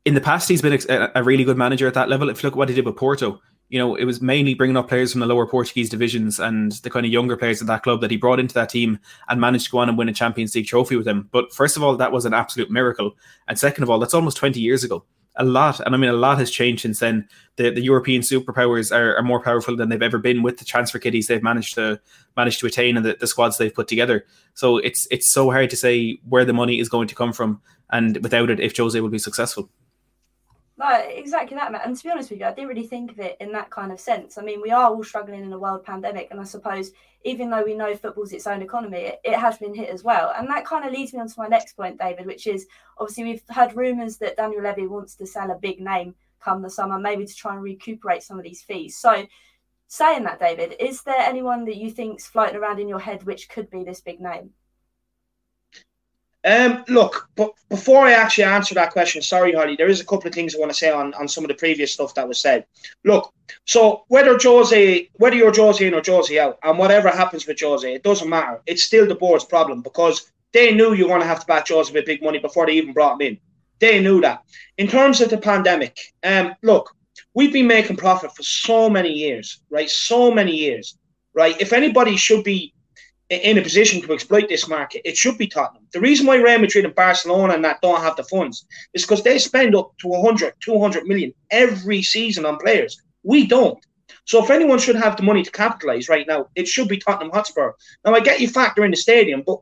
in 0.06 0.14
the 0.14 0.22
past, 0.22 0.50
he's 0.50 0.62
been 0.62 0.80
a, 0.90 1.12
a, 1.16 1.24
really 1.24 1.44
good 1.44 1.58
manager 1.58 1.88
at 1.88 1.94
that 1.94 2.10
level. 2.10 2.30
If 2.30 2.44
you 2.44 2.48
look 2.48 2.56
at 2.56 2.58
what 2.58 2.70
he 2.70 2.76
did 2.76 2.86
with 2.86 2.98
Porto, 2.98 3.42
you 3.70 3.80
know, 3.80 3.96
it 3.96 4.04
was 4.06 4.22
mainly 4.22 4.54
bringing 4.54 4.78
up 4.78 4.90
players 4.90 5.12
from 5.12 5.22
the 5.22 5.26
lower 5.26 5.48
Portuguese 5.48 5.90
divisions 5.90 6.40
and 6.40 6.74
the 6.84 6.90
kind 6.90 7.06
of 7.06 7.12
younger 7.12 7.38
players 7.38 7.62
at 7.62 7.68
that 7.68 7.84
club 7.84 8.02
that 8.02 8.12
he 8.12 8.18
brought 8.18 8.40
into 8.40 8.54
that 8.54 8.70
team 8.70 9.00
and 9.30 9.40
managed 9.40 9.66
to 9.66 9.72
go 9.72 9.78
on 9.80 9.90
and 9.90 9.98
win 9.98 10.10
a 10.10 10.14
Champions 10.14 10.54
League 10.56 10.68
trophy 10.68 10.96
with 10.96 11.06
them. 11.06 11.30
But 11.32 11.54
first 11.54 11.78
of 11.78 11.84
all, 11.84 11.96
that 11.96 12.12
was 12.12 12.26
an 12.26 12.34
absolute 12.34 12.70
miracle. 12.70 13.16
And 13.48 13.58
second 13.58 13.84
of 13.84 13.90
all, 13.90 14.00
that's 14.00 14.14
almost 14.14 14.38
20 14.38 14.60
years 14.60 14.84
ago. 14.84 15.06
A 15.36 15.44
lot, 15.44 15.80
and 15.80 15.96
I 15.96 15.98
mean, 15.98 16.12
a 16.12 16.14
lot 16.14 16.38
has 16.38 16.52
changed 16.52 16.84
since 16.84 17.00
then. 17.00 17.28
The, 17.56 17.72
the 17.72 17.82
European 17.82 18.22
superpowers 18.22 18.96
are, 18.96 19.16
are 19.16 19.24
more 19.24 19.42
powerful 19.42 19.76
than 19.76 19.90
they've 19.90 20.02
ever 20.02 20.20
been 20.20 20.44
with 20.44 20.60
the 20.60 20.66
transfer 20.66 21.00
kitties 21.00 21.26
they've 21.26 21.42
managed 21.42 21.74
to 21.74 22.00
managed 22.38 22.60
to 22.60 22.68
attain 22.68 22.98
and 22.98 23.06
the, 23.06 23.18
the 23.20 23.26
squads 23.26 23.58
they've 23.58 23.74
put 23.74 23.88
together. 23.88 24.26
So 24.54 24.78
it's 24.78 25.08
it's 25.10 25.28
so 25.28 25.50
hard 25.50 25.72
to 25.72 25.76
say 25.76 26.20
where 26.30 26.46
the 26.46 26.54
money 26.54 26.80
is 26.80 26.88
going 26.88 27.08
to 27.08 27.16
come 27.16 27.34
from, 27.34 27.62
and 27.90 28.22
without 28.22 28.52
it, 28.52 28.60
if 28.60 28.78
Jose 28.78 29.00
will 29.00 29.10
be 29.10 29.18
successful. 29.18 29.70
Like 30.76 31.06
exactly 31.10 31.56
that, 31.56 31.86
And 31.86 31.96
to 31.96 32.04
be 32.04 32.10
honest 32.10 32.32
with 32.32 32.40
you, 32.40 32.48
I 32.48 32.54
didn't 32.54 32.70
really 32.70 32.88
think 32.88 33.12
of 33.12 33.20
it 33.20 33.38
in 33.40 33.52
that 33.52 33.70
kind 33.70 33.92
of 33.92 34.00
sense. 34.00 34.40
I 34.40 34.42
mean, 34.42 34.60
we 34.60 34.72
are 34.72 34.90
all 34.90 35.04
struggling 35.04 35.44
in 35.44 35.54
a 35.54 35.60
world 35.60 35.84
pandemic, 35.84 36.30
and 36.32 36.40
I 36.40 36.44
suppose 36.44 36.92
even 37.24 37.50
though 37.50 37.64
we 37.64 37.76
know 37.76 37.96
football's 37.96 38.34
its 38.34 38.48
own 38.48 38.62
economy, 38.62 38.98
it, 38.98 39.22
it 39.24 39.36
has 39.36 39.58
been 39.60 39.76
hit 39.76 39.90
as 39.90 40.04
well. 40.04 40.34
And 40.36 40.48
that 40.50 40.66
kind 40.66 40.84
of 40.84 40.92
leads 40.92 41.14
me 41.14 41.20
on 41.20 41.28
to 41.28 41.40
my 41.40 41.48
next 41.48 41.78
point, 41.78 42.00
David, 42.00 42.26
which 42.26 42.48
is 42.48 42.66
obviously 42.98 43.24
we've 43.24 43.44
heard 43.50 43.76
rumours 43.76 44.18
that 44.18 44.36
Daniel 44.36 44.64
Levy 44.64 44.88
wants 44.88 45.16
to 45.16 45.28
sell 45.28 45.52
a 45.52 45.56
big 45.56 45.80
name 45.80 46.16
come 46.42 46.62
the 46.62 46.70
summer, 46.70 47.00
maybe 47.00 47.26
to 47.26 47.36
try 47.36 47.54
and 47.54 47.64
recuperate 47.64 48.24
some 48.24 48.38
of 48.38 48.44
these 48.44 48.62
fees. 48.62 48.98
So, 48.98 49.26
saying 49.88 50.24
that, 50.24 50.40
David, 50.40 50.76
is 50.80 51.04
there 51.04 51.20
anyone 51.20 51.66
that 51.66 51.78
you 51.78 51.92
think's 51.92 52.28
floating 52.28 52.58
around 52.58 52.80
in 52.80 52.88
your 52.88 53.00
head 53.00 53.24
which 53.24 53.48
could 53.48 53.70
be 53.70 53.84
this 53.84 54.02
big 54.02 54.20
name? 54.20 54.50
Um, 56.46 56.84
look, 56.90 57.30
but 57.36 57.52
before 57.70 58.06
I 58.06 58.14
actually 58.14 58.44
answer 58.44 58.76
that 58.76 58.92
question, 58.92 59.22
sorry, 59.22 59.54
Hollie, 59.54 59.78
there 59.78 59.88
is 59.88 60.02
a 60.02 60.06
couple 60.06 60.28
of 60.28 60.34
things 60.34 60.54
I 60.54 60.60
want 60.60 60.72
to 60.72 60.78
say 60.78 60.92
on, 60.92 61.14
on 61.14 61.28
some 61.28 61.44
of 61.46 61.48
the 61.48 61.54
previous 61.54 61.94
stuff 61.94 62.14
that 62.16 62.28
was 62.28 62.42
said. 62.42 62.66
Look, 63.06 63.34
so 63.66 64.04
whether 64.10 64.38
Jose, 64.42 65.10
whether 65.14 65.36
you're 65.36 65.56
Jose 65.56 65.86
in 65.86 65.94
or 65.94 66.02
Jose 66.06 66.38
out, 66.38 66.60
and 66.64 66.78
whatever 66.78 67.10
happens 67.10 67.48
with 67.48 67.60
Jose, 67.62 67.94
it 67.94 68.04
doesn't 68.04 68.30
matter. 68.30 68.62
It's 68.66 68.84
still 68.84 69.08
the 69.08 69.16
board's 69.16 69.46
problem 69.46 69.82
because 69.82 70.32
they 70.52 70.74
knew 70.74 70.94
you 70.94 71.04
were 71.04 71.10
going 71.10 71.22
to 71.22 71.28
have 71.28 71.40
to 71.40 71.46
back 71.46 71.68
Jose 71.70 71.94
with 71.94 72.06
big 72.06 72.22
money 72.22 72.40
before 72.40 72.66
they 72.66 72.74
even 72.74 72.94
brought 72.94 73.22
him 73.22 73.28
in. 73.28 73.40
They 73.80 74.02
knew 74.02 74.20
that. 74.22 74.44
In 74.78 74.88
terms 74.88 75.22
of 75.22 75.30
the 75.30 75.38
pandemic, 75.38 75.98
um, 76.24 76.56
look, 76.62 76.94
we've 77.34 77.54
been 77.54 77.68
making 77.68 77.98
profit 77.98 78.36
for 78.36 78.44
so 78.44 78.90
many 78.90 79.12
years, 79.12 79.62
right? 79.70 79.90
So 79.90 80.32
many 80.32 80.56
years, 80.56 80.98
right? 81.34 81.60
If 81.60 81.74
anybody 81.74 82.18
should 82.18 82.44
be 82.44 82.74
in 83.42 83.58
a 83.58 83.62
position 83.62 84.02
to 84.02 84.14
exploit 84.14 84.50
this 84.50 84.68
market, 84.68 85.08
it 85.08 85.18
should 85.18 85.38
be 85.38 85.48
Tottenham. 85.48 85.88
The 85.92 86.00
reason 86.00 86.26
why 86.26 86.38
Real 86.38 86.60
Madrid 86.60 86.86
and 86.86 86.96
Barcelona 86.96 87.54
and 87.54 87.64
that 87.66 87.82
don't 87.82 88.02
have 88.02 88.16
the 88.16 88.24
funds 88.24 88.66
is 88.94 89.04
because 89.04 89.24
they 89.24 89.38
spend 89.40 89.76
up 89.76 89.92
to 90.00 90.08
100, 90.08 90.54
200 90.60 91.06
million 91.06 91.34
every 91.52 92.02
season 92.02 92.46
on 92.46 92.58
players. 92.58 93.02
We 93.24 93.46
don't. 93.48 93.84
So 94.26 94.44
if 94.44 94.50
anyone 94.50 94.80
should 94.80 94.96
have 94.96 95.18
the 95.18 95.24
money 95.24 95.44
to 95.44 95.52
capitalise 95.52 96.10
right 96.10 96.28
now, 96.28 96.48
it 96.56 96.68
should 96.68 96.88
be 96.88 96.98
Tottenham 96.98 97.32
Hotspur. 97.32 97.72
Now 98.06 98.14
I 98.14 98.20
get 98.20 98.40
you 98.40 98.48
factor 98.48 98.84
in 98.84 98.92
the 98.92 98.98
stadium, 98.98 99.44
but 99.46 99.60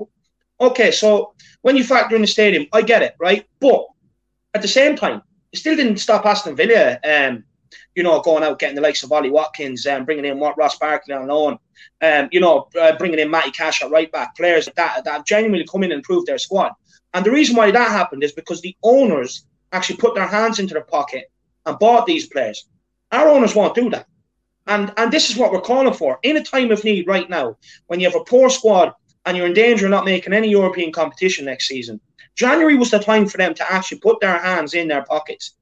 okay, 0.59 0.91
so 0.91 1.33
when 1.61 1.75
you 1.75 1.83
factor 1.83 2.15
in 2.15 2.21
the 2.21 2.27
stadium, 2.27 2.67
I 2.73 2.81
get 2.81 3.01
it, 3.01 3.15
right? 3.19 3.45
But 3.59 3.85
at 4.53 4.61
the 4.61 4.67
same 4.67 4.95
time, 4.95 5.21
it 5.51 5.59
still 5.59 5.75
didn't 5.75 5.97
stop 5.97 6.25
Aston 6.25 6.55
Villa 6.55 6.99
um, 7.03 7.43
you 7.95 8.03
know, 8.03 8.21
going 8.21 8.43
out 8.43 8.59
getting 8.59 8.75
the 8.75 8.81
likes 8.81 9.03
of 9.03 9.11
Ollie 9.11 9.29
Watkins 9.29 9.85
and 9.85 9.99
um, 9.99 10.05
bringing 10.05 10.25
in 10.25 10.39
Ross 10.39 10.77
Barkley 10.77 11.13
on 11.13 11.27
loan, 11.27 11.57
um, 12.01 12.29
you 12.31 12.39
know, 12.39 12.67
uh, 12.79 12.95
bringing 12.97 13.19
in 13.19 13.29
Matty 13.29 13.51
Cash 13.51 13.81
at 13.81 13.91
right 13.91 14.11
back, 14.11 14.35
players 14.35 14.67
like 14.67 14.75
that 14.75 15.03
that 15.05 15.25
genuinely 15.25 15.65
come 15.65 15.83
in 15.83 15.91
and 15.91 15.99
improve 15.99 16.25
their 16.25 16.37
squad. 16.37 16.71
And 17.13 17.25
the 17.25 17.31
reason 17.31 17.55
why 17.55 17.71
that 17.71 17.91
happened 17.91 18.23
is 18.23 18.31
because 18.31 18.61
the 18.61 18.75
owners 18.83 19.45
actually 19.71 19.97
put 19.97 20.15
their 20.15 20.27
hands 20.27 20.59
into 20.59 20.73
their 20.73 20.83
pocket 20.83 21.31
and 21.65 21.79
bought 21.79 22.05
these 22.05 22.27
players. 22.27 22.65
Our 23.11 23.27
owners 23.29 23.55
won't 23.55 23.75
do 23.75 23.89
that. 23.89 24.07
And 24.67 24.93
and 24.97 25.11
this 25.11 25.29
is 25.29 25.37
what 25.37 25.51
we're 25.51 25.61
calling 25.61 25.93
for. 25.93 26.19
In 26.23 26.37
a 26.37 26.43
time 26.43 26.71
of 26.71 26.83
need 26.83 27.07
right 27.07 27.29
now, 27.29 27.57
when 27.87 27.99
you 27.99 28.07
have 28.07 28.19
a 28.19 28.23
poor 28.23 28.49
squad 28.49 28.93
and 29.25 29.35
you're 29.35 29.47
in 29.47 29.53
danger 29.53 29.85
of 29.85 29.91
not 29.91 30.05
making 30.05 30.33
any 30.33 30.49
European 30.49 30.91
competition 30.91 31.45
next 31.45 31.67
season, 31.67 31.99
January 32.35 32.75
was 32.75 32.91
the 32.91 32.99
time 32.99 33.27
for 33.27 33.37
them 33.37 33.53
to 33.55 33.71
actually 33.71 33.99
put 33.99 34.19
their 34.19 34.39
hands 34.39 34.73
in 34.73 34.87
their 34.87 35.03
pockets 35.03 35.55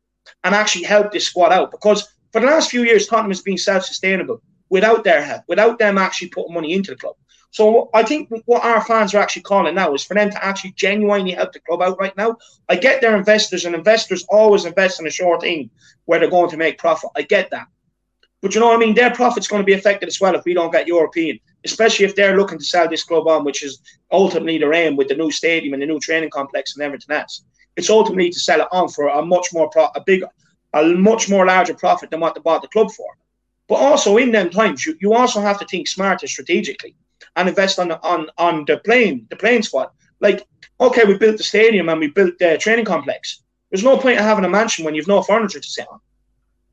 and 0.44 0.54
actually 0.54 0.84
help 0.84 1.12
this 1.12 1.26
squad 1.26 1.52
out. 1.52 1.72
Because 1.72 2.14
for 2.32 2.42
the 2.42 2.48
last 2.48 2.70
few 2.70 2.84
years, 2.84 3.08
Tottenham 3.08 3.32
has 3.32 3.42
been 3.42 3.58
self-sustainable 3.58 4.42
without 4.70 5.04
their 5.04 5.22
help, 5.22 5.44
without 5.48 5.80
them 5.80 5.98
actually 5.98 6.30
putting 6.30 6.54
money 6.54 6.74
into 6.74 6.92
the 6.92 6.98
club. 6.98 7.16
So 7.52 7.90
I 7.94 8.04
think 8.04 8.30
what 8.46 8.64
our 8.64 8.82
fans 8.86 9.14
are 9.14 9.20
actually 9.20 9.42
calling 9.42 9.74
now 9.74 9.94
is 9.94 10.04
for 10.04 10.14
them 10.14 10.30
to 10.30 10.46
actually 10.46 10.74
genuinely 10.74 11.32
help 11.32 11.52
the 11.52 11.60
club 11.62 11.82
out 11.82 12.00
right 12.00 12.16
now. 12.16 12.38
I 12.70 12.76
get 12.76 13.02
their 13.02 13.18
investors, 13.18 13.66
and 13.66 13.74
investors 13.74 14.26
always 14.30 14.66
invest 14.66 15.00
in 15.00 15.08
a 15.08 15.12
short 15.12 15.42
thing 15.42 15.72
where 16.06 16.20
they're 16.20 16.30
going 16.30 16.52
to 16.52 16.58
make 16.58 16.78
profit. 16.78 17.10
I 17.16 17.24
get 17.24 17.50
that. 17.50 17.68
But 18.42 18.54
you 18.54 18.62
know 18.62 18.68
what 18.68 18.78
I 18.78 18.80
mean? 18.80 18.96
Their 18.96 19.14
profit's 19.14 19.48
going 19.48 19.62
to 19.62 19.66
be 19.66 19.74
affected 19.74 20.08
as 20.08 20.22
well 20.22 20.36
if 20.36 20.46
we 20.46 20.54
don't 20.54 20.72
get 20.72 20.88
European, 20.88 21.40
especially 21.66 22.06
if 22.06 22.16
they're 22.16 22.38
looking 22.38 22.60
to 22.60 22.64
sell 22.64 22.88
this 22.88 23.04
club 23.04 23.28
on, 23.28 23.44
which 23.44 23.64
is 23.64 23.82
ultimately 24.12 24.58
their 24.58 24.74
aim 24.74 24.96
with 24.96 25.10
the 25.10 25.16
new 25.16 25.32
stadium 25.32 25.74
and 25.74 25.82
the 25.82 25.88
new 25.88 26.00
training 26.00 26.30
complex 26.30 26.76
and 26.76 26.84
everything 26.84 27.16
else. 27.16 27.44
It's 27.76 27.90
ultimately 27.90 28.30
to 28.30 28.40
sell 28.40 28.62
it 28.62 28.68
on 28.72 28.90
for 28.90 29.08
a 29.08 29.26
much 29.26 29.48
more 29.54 29.70
pro- 29.70 29.90
a 29.96 30.02
big 30.06 30.24
a 30.74 30.84
much 30.84 31.30
more 31.30 31.48
larger 31.48 31.74
profit 31.74 32.12
than 32.12 32.20
what 32.20 32.36
they 32.36 32.42
bought 32.42 32.62
the 32.62 32.68
club 32.68 32.92
for. 32.92 33.08
But 33.70 33.76
also 33.76 34.18
in 34.18 34.32
them 34.32 34.50
times, 34.50 34.86
you, 34.86 34.98
you 35.00 35.14
also 35.14 35.40
have 35.40 35.60
to 35.60 35.66
think 35.66 35.88
smarter 35.88 36.28
strategically 36.28 36.96
and 37.36 37.48
invest 37.48 37.80
on 37.80 37.92
on 37.92 38.28
on 38.38 38.66
the 38.66 38.78
plane, 38.80 39.28
the 39.30 39.36
plane 39.36 39.62
squad. 39.64 39.90
Like, 40.20 40.46
okay, 40.82 41.06
we 41.06 41.18
built 41.18 41.38
the 41.38 41.44
stadium 41.44 41.88
and 41.88 42.00
we 42.00 42.08
built 42.08 42.40
the 42.40 42.58
training 42.58 42.86
complex. 42.86 43.44
There's 43.70 43.84
no 43.84 43.98
point 43.98 44.18
in 44.18 44.24
having 44.24 44.44
a 44.44 44.50
mansion 44.50 44.84
when 44.84 44.96
you've 44.96 45.08
no 45.08 45.22
furniture 45.22 45.60
to 45.60 45.70
sit 45.70 45.88
on. 45.88 46.00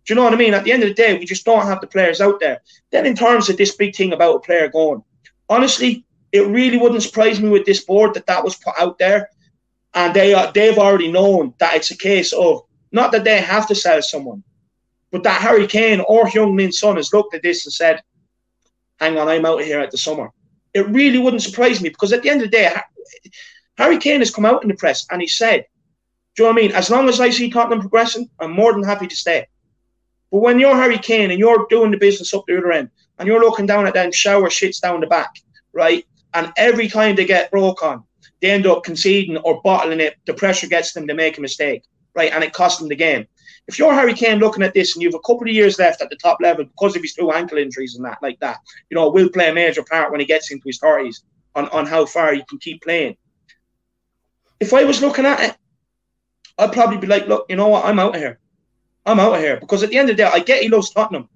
Do 0.07 0.13
you 0.13 0.17
know 0.17 0.25
what 0.25 0.33
I 0.33 0.37
mean? 0.37 0.55
At 0.55 0.65
the 0.65 0.73
end 0.73 0.85
of 0.85 0.89
the 0.89 0.95
day, 0.95 1.19
we 1.19 1.27
just 1.27 1.45
don't 1.45 1.67
have 1.67 1.81
the 1.81 1.87
players 1.87 2.21
out 2.21 2.41
there. 2.41 2.63
Then, 2.91 3.05
in 3.05 3.15
terms 3.15 3.51
of 3.51 3.57
this 3.57 3.77
big 3.77 3.95
thing 3.95 4.13
about 4.13 4.37
a 4.37 4.41
player 4.41 4.69
going, 4.69 5.03
honestly, 5.49 6.07
it 6.33 6.47
really 6.47 6.79
wouldn't 6.79 7.03
surprise 7.03 7.41
me 7.41 7.51
with 7.51 7.67
this 7.67 7.85
board 7.85 8.15
that 8.15 8.27
that 8.27 8.43
was 8.43 8.57
put 8.57 8.75
out 8.79 8.99
there, 8.99 9.29
and 9.93 10.15
they 10.15 10.33
are 10.33 10.51
they've 10.53 10.79
already 10.79 11.13
known 11.13 11.53
that 11.59 11.75
it's 11.75 11.91
a 11.91 11.97
case 11.97 12.33
of 12.33 12.63
not 12.91 13.13
that 13.13 13.25
they 13.25 13.41
have 13.41 13.67
to 13.69 13.75
sell 13.75 14.01
someone, 14.01 14.43
but 15.11 15.23
that 15.23 15.41
Harry 15.41 15.67
Kane 15.67 16.01
or 16.09 16.25
Heung-min 16.27 16.73
Son 16.73 16.97
has 16.97 17.13
looked 17.13 17.35
at 17.35 17.43
this 17.43 17.65
and 17.67 17.73
said, 17.73 18.03
"Hang 18.99 19.19
on, 19.19 19.29
I'm 19.29 19.47
out 19.47 19.63
here 19.63 19.81
at 19.81 19.91
the 19.91 19.99
summer." 19.99 20.31
It 20.75 20.89
really 20.89 21.19
wouldn't 21.19 21.43
surprise 21.43 21.81
me 21.81 21.89
because 21.89 22.13
at 22.13 22.23
the 22.23 22.31
end 22.31 22.43
of 22.43 22.51
the 22.51 22.57
day, 22.57 22.75
Harry 23.79 23.99
Kane 23.99 24.21
has 24.21 24.31
come 24.31 24.45
out 24.45 24.63
in 24.63 24.69
the 24.69 24.75
press 24.75 25.07
and 25.11 25.23
he 25.23 25.29
said, 25.29 25.65
"Do 26.35 26.43
you 26.43 26.49
know 26.49 26.53
what 26.53 26.59
I 26.59 26.63
mean? 26.63 26.73
As 26.73 26.91
long 26.91 27.09
as 27.09 27.21
I 27.21 27.31
see 27.31 27.51
Tottenham 27.51 27.81
progressing, 27.81 28.29
I'm 28.41 28.53
more 28.53 28.73
than 28.73 28.83
happy 28.83 29.07
to 29.07 29.17
stay." 29.17 29.47
But 30.31 30.41
when 30.41 30.59
you're 30.59 30.77
Harry 30.77 30.99
Kane 30.99 31.31
and 31.31 31.39
you're 31.39 31.67
doing 31.71 31.91
the 31.91 31.97
business 31.97 32.35
up 32.35 32.45
the 32.47 32.59
other 32.59 32.73
end 32.73 32.91
and 33.19 33.27
you're 33.27 33.41
looking 33.41 33.67
down 33.67 33.87
at 33.87 33.95
them 33.95 34.13
shower 34.13 34.49
shits 34.49 34.81
down 34.81 35.01
the 35.01 35.07
back, 35.07 35.31
right? 35.73 36.05
And 36.35 36.53
every 36.57 36.89
time 36.89 37.15
they 37.15 37.25
get 37.25 37.51
broke 37.51 37.83
on, 37.83 38.05
they 38.43 38.51
end 38.51 38.67
up 38.67 38.85
conceding 38.85 39.39
or 39.39 39.63
bottling 39.63 40.01
it. 40.01 40.17
The 40.27 40.35
pressure 40.35 40.67
gets 40.67 40.93
them 40.93 41.07
to 41.07 41.15
make 41.15 41.39
a 41.39 41.41
mistake, 41.41 41.85
right? 42.15 42.33
And 42.33 42.45
it 42.45 42.53
costs 42.53 42.79
them 42.79 42.89
the 42.89 42.97
game. 42.97 43.27
If 43.69 43.79
you're 43.79 43.95
Harry 43.95 44.15
Kane 44.15 44.39
looking 44.39 44.63
at 44.63 44.75
this 44.75 44.95
and 44.95 45.03
you 45.03 45.09
have 45.09 45.17
a 45.17 45.27
couple 45.27 45.43
of 45.43 45.55
years 45.55 45.79
left 45.79 46.01
at 46.01 46.09
the 46.09 46.17
top 46.17 46.39
level 46.41 46.65
because 46.65 46.95
of 46.95 47.03
his 47.03 47.15
two 47.15 47.33
ankle 47.33 47.59
injuries 47.59 47.97
and 47.97 48.05
that, 48.05 48.19
like 48.23 48.39
that, 48.41 48.59
you 48.91 48.95
know, 48.95 49.11
will 49.11 49.29
play 49.29 49.49
a 49.49 49.55
major 49.55 49.83
part 49.83 50.11
when 50.11 50.21
he 50.21 50.27
gets 50.27 50.53
into 50.53 50.63
his 50.67 50.79
30s 50.79 51.23
on, 51.57 51.69
on 51.71 51.87
how 51.87 52.07
far 52.07 52.33
he 52.33 52.45
can 52.49 52.59
keep 52.59 52.83
playing. 52.83 53.17
If 54.61 54.73
I 54.73 54.85
was 54.85 55.03
looking 55.03 55.27
at 55.27 55.41
it, 55.41 55.57
I'd 56.59 56.73
probably 56.73 56.99
be 56.99 57.09
like, 57.09 57.27
look, 57.27 57.47
you 57.49 57.57
know 57.57 57.69
what? 57.69 57.85
I'm 57.85 57.99
out 57.99 58.15
of 58.15 58.21
here. 58.21 58.39
I'm 59.05 59.21
out 59.21 59.35
of 59.35 59.41
here 59.41 59.59
because 59.59 59.83
at 59.83 59.91
the 59.91 59.99
end 59.99 60.11
of 60.11 60.17
the 60.17 60.23
day, 60.23 60.31
I 60.33 60.41
get 60.41 60.63
he 60.63 60.69
loves 60.69 60.91
Tottenham, 60.91 61.29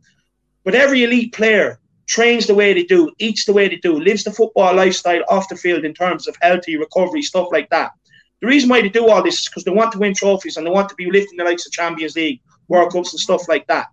but 0.64 0.74
every 0.74 1.04
elite 1.04 1.32
player 1.32 1.80
trains 2.06 2.46
the 2.46 2.54
way 2.54 2.72
they 2.72 2.82
do, 2.82 3.12
eats 3.18 3.44
the 3.44 3.52
way 3.52 3.68
they 3.68 3.76
do, 3.76 3.98
lives 3.98 4.24
the 4.24 4.32
football 4.32 4.74
lifestyle 4.74 5.22
off 5.28 5.48
the 5.48 5.56
field 5.56 5.84
in 5.84 5.94
terms 5.94 6.26
of 6.26 6.36
healthy 6.40 6.76
recovery, 6.76 7.22
stuff 7.22 7.48
like 7.52 7.70
that. 7.70 7.92
The 8.40 8.46
reason 8.46 8.68
why 8.68 8.80
they 8.80 8.88
do 8.88 9.08
all 9.08 9.22
this 9.22 9.40
is 9.40 9.48
because 9.48 9.64
they 9.64 9.70
want 9.70 9.92
to 9.92 9.98
win 9.98 10.14
trophies 10.14 10.56
and 10.56 10.66
they 10.66 10.70
want 10.70 10.88
to 10.88 10.94
be 10.94 11.10
lifting 11.10 11.36
the 11.36 11.44
likes 11.44 11.66
of 11.66 11.72
Champions 11.72 12.16
League, 12.16 12.40
World 12.68 12.92
Cups, 12.92 13.12
and 13.12 13.20
stuff 13.20 13.48
like 13.48 13.66
that. 13.66 13.88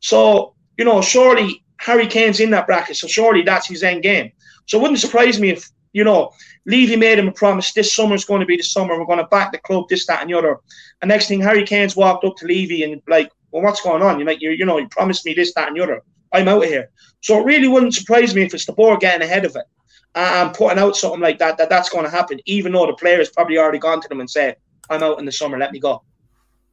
So, 0.00 0.54
you 0.78 0.84
know, 0.84 1.02
surely 1.02 1.62
Harry 1.78 2.06
Kane's 2.06 2.40
in 2.40 2.50
that 2.50 2.66
bracket, 2.66 2.96
so 2.96 3.06
surely 3.06 3.42
that's 3.42 3.68
his 3.68 3.82
end 3.82 4.02
game. 4.02 4.32
So 4.66 4.78
it 4.78 4.82
wouldn't 4.82 5.00
surprise 5.00 5.38
me 5.38 5.50
if, 5.50 5.68
you 5.92 6.04
know, 6.04 6.32
Levy 6.64 6.96
made 6.96 7.18
him 7.18 7.28
a 7.28 7.32
promise 7.32 7.72
this 7.72 7.94
summer 7.94 8.14
is 8.14 8.24
going 8.24 8.40
to 8.40 8.46
be 8.46 8.56
the 8.56 8.62
summer, 8.62 8.98
we're 8.98 9.04
going 9.04 9.18
to 9.18 9.26
back 9.26 9.52
the 9.52 9.58
club, 9.58 9.88
this, 9.88 10.06
that, 10.06 10.22
and 10.22 10.30
the 10.30 10.38
other. 10.38 10.58
And 11.02 11.08
next 11.08 11.28
thing, 11.28 11.40
Harry 11.40 11.64
Kane's 11.64 11.96
walked 11.96 12.24
up 12.24 12.36
to 12.36 12.46
Levy 12.46 12.84
and, 12.84 13.02
like, 13.08 13.30
well, 13.50 13.62
what's 13.62 13.82
going 13.82 14.02
on? 14.02 14.18
You're 14.18 14.26
like, 14.26 14.40
you, 14.40 14.50
you 14.50 14.64
know, 14.64 14.78
you 14.78 14.88
promised 14.88 15.26
me 15.26 15.34
this, 15.34 15.52
that, 15.54 15.68
and 15.68 15.76
the 15.76 15.82
other. 15.82 16.02
I'm 16.32 16.48
out 16.48 16.64
of 16.64 16.70
here. 16.70 16.90
So 17.20 17.38
it 17.38 17.44
really 17.44 17.68
wouldn't 17.68 17.94
surprise 17.94 18.34
me 18.34 18.42
if 18.42 18.54
it's 18.54 18.64
the 18.64 18.72
board 18.72 19.00
getting 19.00 19.26
ahead 19.26 19.44
of 19.44 19.54
it 19.54 19.66
and 20.14 20.54
putting 20.54 20.78
out 20.78 20.96
something 20.96 21.20
like 21.20 21.38
that, 21.38 21.56
that 21.58 21.70
that's 21.70 21.88
going 21.88 22.04
to 22.04 22.10
happen, 22.10 22.40
even 22.46 22.72
though 22.72 22.86
the 22.86 22.94
players 22.94 23.30
probably 23.30 23.58
already 23.58 23.78
gone 23.78 24.00
to 24.00 24.08
them 24.08 24.20
and 24.20 24.30
said, 24.30 24.56
I'm 24.90 25.02
out 25.02 25.18
in 25.18 25.24
the 25.24 25.32
summer, 25.32 25.58
let 25.58 25.72
me 25.72 25.78
go. 25.78 26.02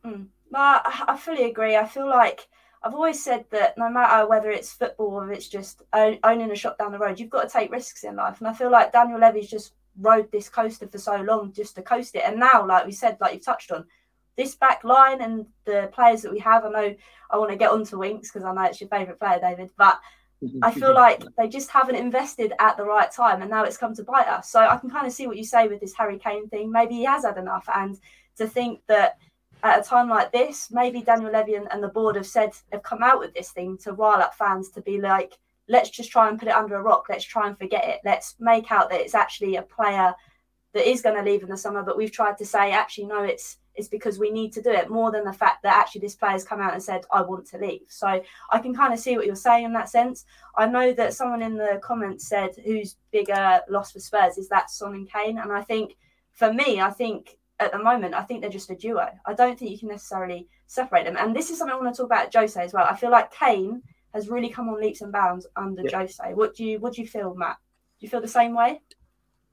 Mm. 0.05 0.27
I 0.53 1.17
fully 1.19 1.45
agree. 1.45 1.75
I 1.75 1.85
feel 1.85 2.09
like 2.09 2.47
I've 2.83 2.95
always 2.95 3.23
said 3.23 3.45
that 3.51 3.77
no 3.77 3.89
matter 3.89 4.27
whether 4.27 4.49
it's 4.49 4.73
football 4.73 5.07
or 5.07 5.31
it's 5.31 5.47
just 5.47 5.83
owning 5.93 6.51
a 6.51 6.55
shop 6.55 6.77
down 6.77 6.91
the 6.91 6.97
road, 6.97 7.19
you've 7.19 7.29
got 7.29 7.43
to 7.43 7.49
take 7.49 7.71
risks 7.71 8.03
in 8.03 8.15
life. 8.15 8.39
And 8.39 8.47
I 8.47 8.53
feel 8.53 8.71
like 8.71 8.91
Daniel 8.91 9.19
Levy's 9.19 9.49
just 9.49 9.73
rode 9.99 10.31
this 10.31 10.49
coaster 10.49 10.87
for 10.87 10.97
so 10.97 11.17
long 11.17 11.53
just 11.53 11.75
to 11.75 11.81
coast 11.81 12.15
it. 12.15 12.23
And 12.25 12.39
now, 12.39 12.65
like 12.65 12.85
we 12.85 12.91
said, 12.91 13.17
like 13.21 13.33
you've 13.33 13.45
touched 13.45 13.71
on, 13.71 13.85
this 14.37 14.55
back 14.55 14.85
line 14.85 15.21
and 15.21 15.45
the 15.65 15.89
players 15.93 16.21
that 16.21 16.31
we 16.31 16.39
have, 16.39 16.63
I 16.63 16.69
know 16.69 16.95
I 17.29 17.37
want 17.37 17.51
to 17.51 17.57
get 17.57 17.71
onto 17.71 17.99
Winks 17.99 18.31
because 18.31 18.45
I 18.45 18.53
know 18.53 18.63
it's 18.63 18.79
your 18.79 18.89
favourite 18.89 19.19
player, 19.19 19.39
David, 19.39 19.69
but 19.77 19.99
I 20.61 20.71
feel 20.79 20.93
like 20.93 21.23
they 21.37 21.47
just 21.47 21.69
haven't 21.69 21.95
invested 21.95 22.53
at 22.59 22.77
the 22.77 22.83
right 22.83 23.11
time 23.11 23.41
and 23.41 23.49
now 23.49 23.63
it's 23.63 23.77
come 23.77 23.93
to 23.95 24.03
bite 24.03 24.27
us. 24.27 24.49
So 24.49 24.59
I 24.59 24.77
can 24.77 24.89
kind 24.89 25.07
of 25.07 25.13
see 25.13 25.27
what 25.27 25.37
you 25.37 25.43
say 25.43 25.67
with 25.67 25.79
this 25.79 25.93
Harry 25.95 26.17
Kane 26.17 26.47
thing. 26.49 26.71
Maybe 26.71 26.95
he 26.95 27.05
has 27.05 27.25
had 27.25 27.37
enough. 27.37 27.67
And 27.73 27.97
to 28.37 28.47
think 28.47 28.81
that 28.87 29.17
at 29.63 29.79
a 29.79 29.83
time 29.83 30.09
like 30.09 30.31
this, 30.31 30.69
maybe 30.71 31.01
Daniel 31.01 31.31
Levy 31.31 31.55
and, 31.55 31.67
and 31.71 31.83
the 31.83 31.89
board 31.89 32.15
have 32.15 32.27
said, 32.27 32.51
have 32.71 32.83
come 32.83 33.03
out 33.03 33.19
with 33.19 33.33
this 33.33 33.51
thing 33.51 33.77
to 33.79 33.93
rile 33.93 34.21
up 34.21 34.35
fans 34.35 34.69
to 34.71 34.81
be 34.81 35.01
like, 35.01 35.37
let's 35.67 35.89
just 35.89 36.11
try 36.11 36.27
and 36.27 36.39
put 36.39 36.47
it 36.47 36.55
under 36.55 36.75
a 36.75 36.81
rock. 36.81 37.05
Let's 37.09 37.25
try 37.25 37.47
and 37.47 37.57
forget 37.57 37.87
it. 37.87 37.99
Let's 38.03 38.35
make 38.39 38.71
out 38.71 38.89
that 38.89 39.01
it's 39.01 39.15
actually 39.15 39.57
a 39.57 39.61
player 39.61 40.13
that 40.73 40.89
is 40.89 41.01
going 41.01 41.15
to 41.15 41.29
leave 41.29 41.43
in 41.43 41.49
the 41.49 41.57
summer. 41.57 41.83
But 41.83 41.97
we've 41.97 42.11
tried 42.11 42.37
to 42.39 42.45
say, 42.45 42.71
actually, 42.71 43.05
no, 43.05 43.23
it's 43.23 43.57
is 43.75 43.87
because 43.87 44.19
we 44.19 44.29
need 44.31 44.51
to 44.53 44.61
do 44.61 44.71
it 44.71 44.89
more 44.89 45.11
than 45.11 45.23
the 45.23 45.33
fact 45.33 45.63
that 45.63 45.75
actually 45.75 46.01
this 46.01 46.15
player's 46.15 46.43
come 46.43 46.61
out 46.61 46.73
and 46.73 46.83
said, 46.83 47.05
I 47.13 47.21
want 47.21 47.45
to 47.47 47.57
leave. 47.57 47.81
So 47.87 48.21
I 48.51 48.59
can 48.59 48.75
kind 48.75 48.93
of 48.93 48.99
see 48.99 49.15
what 49.15 49.25
you're 49.25 49.35
saying 49.35 49.65
in 49.65 49.73
that 49.73 49.89
sense. 49.89 50.25
I 50.57 50.65
know 50.65 50.93
that 50.93 51.13
someone 51.13 51.41
in 51.41 51.55
the 51.55 51.79
comments 51.81 52.27
said, 52.27 52.51
who's 52.63 52.97
bigger 53.11 53.61
loss 53.69 53.91
for 53.91 53.99
Spurs? 53.99 54.37
Is 54.37 54.49
that 54.49 54.69
Son 54.69 54.93
and 54.93 55.11
Kane? 55.11 55.39
And 55.39 55.51
I 55.51 55.61
think 55.61 55.95
for 56.31 56.51
me, 56.51 56.81
I 56.81 56.89
think 56.89 57.37
at 57.59 57.71
the 57.71 57.79
moment, 57.79 58.13
I 58.13 58.23
think 58.23 58.41
they're 58.41 58.49
just 58.49 58.69
a 58.69 58.75
duo. 58.75 59.09
I 59.25 59.33
don't 59.33 59.57
think 59.57 59.71
you 59.71 59.79
can 59.79 59.89
necessarily 59.89 60.47
separate 60.67 61.05
them. 61.05 61.17
And 61.17 61.35
this 61.35 61.49
is 61.49 61.57
something 61.57 61.75
I 61.75 61.79
want 61.79 61.93
to 61.93 61.97
talk 61.97 62.07
about 62.07 62.33
Jose 62.33 62.61
as 62.61 62.73
well. 62.73 62.87
I 62.89 62.95
feel 62.95 63.11
like 63.11 63.33
Kane 63.33 63.81
has 64.13 64.29
really 64.29 64.49
come 64.49 64.69
on 64.69 64.79
leaps 64.79 65.01
and 65.01 65.11
bounds 65.11 65.45
under 65.55 65.83
yeah. 65.83 65.99
Jose. 65.99 66.33
What 66.33 66.55
do 66.55 66.63
you 66.63 66.79
what 66.79 66.93
do 66.93 67.01
you 67.01 67.07
feel, 67.07 67.35
Matt? 67.35 67.57
Do 67.99 68.05
you 68.05 68.09
feel 68.09 68.21
the 68.21 68.27
same 68.27 68.55
way? 68.55 68.81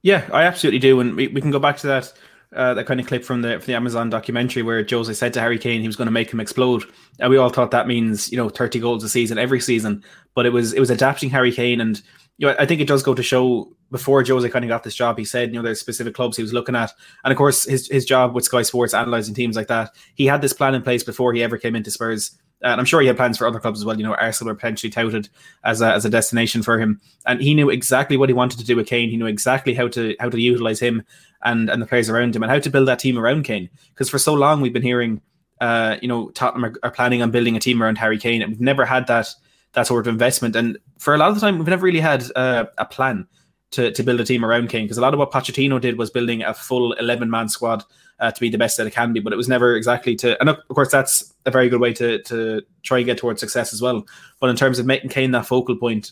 Yeah, 0.01 0.27
I 0.31 0.43
absolutely 0.43 0.79
do. 0.79 0.99
And 0.99 1.15
we, 1.15 1.27
we 1.27 1.41
can 1.41 1.51
go 1.51 1.59
back 1.59 1.77
to 1.77 1.87
that 1.87 2.13
uh, 2.55 2.73
that 2.73 2.85
kind 2.85 2.99
of 2.99 3.07
clip 3.07 3.25
from 3.25 3.41
the 3.41 3.59
from 3.59 3.65
the 3.65 3.75
Amazon 3.75 4.09
documentary 4.09 4.63
where 4.63 4.85
Jose 4.89 5.13
said 5.13 5.33
to 5.33 5.39
Harry 5.39 5.57
Kane 5.57 5.81
he 5.81 5.87
was 5.87 5.95
going 5.95 6.07
to 6.07 6.11
make 6.11 6.31
him 6.31 6.39
explode, 6.39 6.83
and 7.19 7.29
we 7.29 7.37
all 7.37 7.49
thought 7.49 7.71
that 7.71 7.87
means 7.87 8.31
you 8.31 8.37
know 8.37 8.49
thirty 8.49 8.79
goals 8.79 9.03
a 9.03 9.09
season 9.09 9.37
every 9.37 9.59
season, 9.59 10.03
but 10.33 10.45
it 10.45 10.51
was 10.51 10.73
it 10.73 10.79
was 10.79 10.89
adapting 10.89 11.29
Harry 11.29 11.51
Kane, 11.51 11.81
and 11.81 12.01
you 12.37 12.47
know 12.47 12.55
I 12.57 12.65
think 12.65 12.79
it 12.79 12.87
does 12.87 13.03
go 13.03 13.13
to 13.13 13.23
show 13.23 13.71
before 13.91 14.23
Jose 14.23 14.49
kind 14.49 14.65
of 14.65 14.69
got 14.69 14.83
this 14.83 14.95
job, 14.95 15.17
he 15.17 15.25
said 15.25 15.49
you 15.49 15.55
know 15.55 15.61
there's 15.61 15.79
specific 15.79 16.13
clubs 16.13 16.37
he 16.37 16.43
was 16.43 16.53
looking 16.53 16.75
at, 16.75 16.93
and 17.23 17.31
of 17.31 17.37
course 17.37 17.65
his 17.65 17.87
his 17.89 18.05
job 18.05 18.33
with 18.33 18.45
Sky 18.45 18.61
Sports 18.61 18.93
analyzing 18.93 19.35
teams 19.35 19.55
like 19.55 19.67
that, 19.67 19.91
he 20.15 20.25
had 20.25 20.41
this 20.41 20.53
plan 20.53 20.73
in 20.73 20.81
place 20.81 21.03
before 21.03 21.33
he 21.33 21.43
ever 21.43 21.57
came 21.57 21.75
into 21.75 21.91
Spurs 21.91 22.37
and 22.61 22.79
I'm 22.79 22.85
sure 22.85 23.01
he 23.01 23.07
had 23.07 23.17
plans 23.17 23.37
for 23.37 23.47
other 23.47 23.59
clubs 23.59 23.79
as 23.79 23.85
well. 23.85 23.97
You 23.97 24.03
know, 24.03 24.15
Arsenal 24.15 24.51
were 24.51 24.55
potentially 24.55 24.89
touted 24.89 25.29
as 25.63 25.81
a, 25.81 25.93
as 25.93 26.05
a 26.05 26.09
destination 26.09 26.63
for 26.63 26.79
him, 26.79 26.99
and 27.25 27.41
he 27.41 27.53
knew 27.53 27.69
exactly 27.69 28.17
what 28.17 28.29
he 28.29 28.33
wanted 28.33 28.59
to 28.59 28.65
do 28.65 28.75
with 28.75 28.87
Kane. 28.87 29.09
He 29.09 29.17
knew 29.17 29.27
exactly 29.27 29.73
how 29.73 29.87
to 29.89 30.15
how 30.19 30.29
to 30.29 30.39
utilize 30.39 30.79
him 30.79 31.03
and 31.43 31.69
and 31.69 31.81
the 31.81 31.85
players 31.85 32.09
around 32.09 32.35
him, 32.35 32.43
and 32.43 32.51
how 32.51 32.59
to 32.59 32.69
build 32.69 32.87
that 32.87 32.99
team 32.99 33.17
around 33.17 33.43
Kane. 33.43 33.69
Because 33.93 34.09
for 34.09 34.17
so 34.17 34.33
long 34.33 34.61
we've 34.61 34.73
been 34.73 34.81
hearing, 34.81 35.21
uh, 35.61 35.97
you 36.01 36.07
know, 36.07 36.29
Tottenham 36.29 36.65
are, 36.65 36.73
are, 36.83 36.91
planning 36.91 37.21
on 37.21 37.31
building 37.31 37.55
a 37.55 37.59
team 37.59 37.81
around 37.81 37.97
Harry 37.99 38.17
Kane, 38.17 38.41
and 38.41 38.51
we've 38.51 38.61
never 38.61 38.85
had 38.85 39.07
that 39.07 39.27
that 39.73 39.85
sort 39.85 40.07
of 40.07 40.11
investment. 40.11 40.55
And 40.55 40.77
for 40.97 41.13
a 41.13 41.17
lot 41.17 41.29
of 41.29 41.35
the 41.35 41.41
time, 41.41 41.59
we've 41.59 41.67
never 41.67 41.85
really 41.85 41.99
had 41.99 42.25
uh, 42.35 42.65
a 42.79 42.85
plan 42.85 43.27
to 43.71 43.91
to 43.91 44.03
build 44.03 44.19
a 44.19 44.25
team 44.25 44.43
around 44.43 44.69
Kane. 44.69 44.85
Because 44.85 44.97
a 44.97 45.01
lot 45.01 45.13
of 45.13 45.19
what 45.19 45.31
Pochettino 45.31 45.79
did 45.79 45.97
was 45.97 46.09
building 46.09 46.41
a 46.41 46.55
full 46.55 46.93
eleven 46.93 47.29
man 47.29 47.49
squad 47.49 47.83
uh, 48.19 48.31
to 48.31 48.41
be 48.41 48.49
the 48.49 48.57
best 48.57 48.77
that 48.77 48.87
it 48.87 48.93
can 48.93 49.13
be. 49.13 49.19
But 49.19 49.33
it 49.33 49.37
was 49.37 49.47
never 49.47 49.75
exactly 49.75 50.15
to, 50.17 50.39
and 50.39 50.49
of 50.49 50.67
course 50.69 50.91
that's 50.91 51.33
a 51.45 51.51
very 51.51 51.69
good 51.69 51.81
way 51.81 51.93
to 51.93 52.21
to 52.23 52.61
try 52.83 52.97
and 52.97 53.05
get 53.05 53.17
towards 53.17 53.39
success 53.39 53.73
as 53.73 53.81
well. 53.81 54.05
But 54.39 54.49
in 54.49 54.55
terms 54.55 54.79
of 54.79 54.85
making 54.85 55.09
Kane 55.09 55.31
that 55.31 55.45
focal 55.45 55.75
point, 55.75 56.11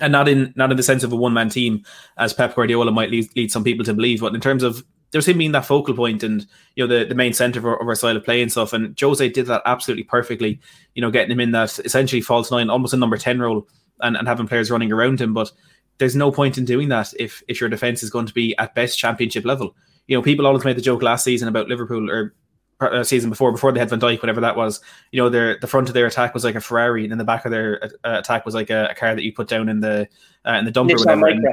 and 0.00 0.12
not 0.12 0.28
in 0.28 0.52
not 0.56 0.70
in 0.70 0.76
the 0.76 0.82
sense 0.82 1.02
of 1.02 1.12
a 1.12 1.16
one 1.16 1.32
man 1.32 1.48
team, 1.48 1.84
as 2.16 2.32
Pep 2.32 2.54
Guardiola 2.54 2.92
might 2.92 3.10
lead, 3.10 3.28
lead 3.36 3.50
some 3.50 3.64
people 3.64 3.84
to 3.84 3.94
believe, 3.94 4.20
but 4.20 4.34
in 4.34 4.40
terms 4.40 4.62
of 4.62 4.84
there's 5.10 5.26
him 5.26 5.38
being 5.38 5.52
that 5.52 5.64
focal 5.64 5.94
point 5.94 6.22
and 6.22 6.46
you 6.74 6.86
know 6.86 6.98
the, 6.98 7.04
the 7.04 7.14
main 7.14 7.32
center 7.32 7.58
of 7.58 7.66
our, 7.66 7.80
of 7.80 7.88
our 7.88 7.94
style 7.94 8.16
of 8.16 8.24
play 8.24 8.42
and 8.42 8.52
stuff. 8.52 8.72
And 8.72 8.98
Jose 8.98 9.26
did 9.30 9.46
that 9.46 9.62
absolutely 9.64 10.04
perfectly. 10.04 10.60
You 10.94 11.02
know, 11.02 11.10
getting 11.10 11.32
him 11.32 11.40
in 11.40 11.52
that 11.52 11.78
essentially 11.80 12.20
false 12.20 12.50
nine, 12.50 12.70
almost 12.70 12.94
a 12.94 12.98
number 12.98 13.16
ten 13.16 13.40
role, 13.40 13.66
and, 14.00 14.16
and 14.16 14.28
having 14.28 14.46
players 14.46 14.70
running 14.70 14.92
around 14.92 15.20
him. 15.20 15.34
But 15.34 15.50
there's 15.98 16.16
no 16.16 16.30
point 16.30 16.58
in 16.58 16.64
doing 16.64 16.88
that 16.90 17.12
if 17.18 17.42
if 17.48 17.60
your 17.60 17.70
defense 17.70 18.02
is 18.02 18.10
going 18.10 18.26
to 18.26 18.34
be 18.34 18.56
at 18.58 18.74
best 18.74 18.98
championship 18.98 19.44
level 19.44 19.74
you 20.08 20.16
know, 20.16 20.22
people 20.22 20.46
always 20.46 20.64
made 20.64 20.76
the 20.76 20.82
joke 20.82 21.02
last 21.02 21.22
season 21.22 21.46
about 21.46 21.68
Liverpool 21.68 22.10
or 22.10 22.34
uh, 22.80 23.04
season 23.04 23.30
before, 23.30 23.52
before 23.52 23.72
they 23.72 23.80
had 23.80 23.90
Van 23.90 24.00
Dijk, 24.00 24.22
whatever 24.22 24.40
that 24.40 24.56
was. 24.56 24.80
You 25.12 25.22
know, 25.22 25.28
their 25.28 25.58
the 25.58 25.66
front 25.66 25.88
of 25.88 25.94
their 25.94 26.06
attack 26.06 26.34
was 26.34 26.44
like 26.44 26.54
a 26.54 26.60
Ferrari, 26.60 27.04
and 27.04 27.12
then 27.12 27.18
the 27.18 27.24
back 27.24 27.44
of 27.44 27.50
their 27.50 27.82
uh, 28.04 28.18
attack 28.18 28.44
was 28.44 28.54
like 28.54 28.70
a, 28.70 28.88
a, 28.90 28.94
car 28.94 29.14
that 29.14 29.22
you 29.22 29.32
put 29.32 29.48
down 29.48 29.68
in 29.68 29.80
the 29.80 30.08
uh, 30.46 30.52
in 30.52 30.64
the 30.64 30.72
dumper. 30.72 30.92
Nissan 30.92 31.20
Micra. 31.20 31.52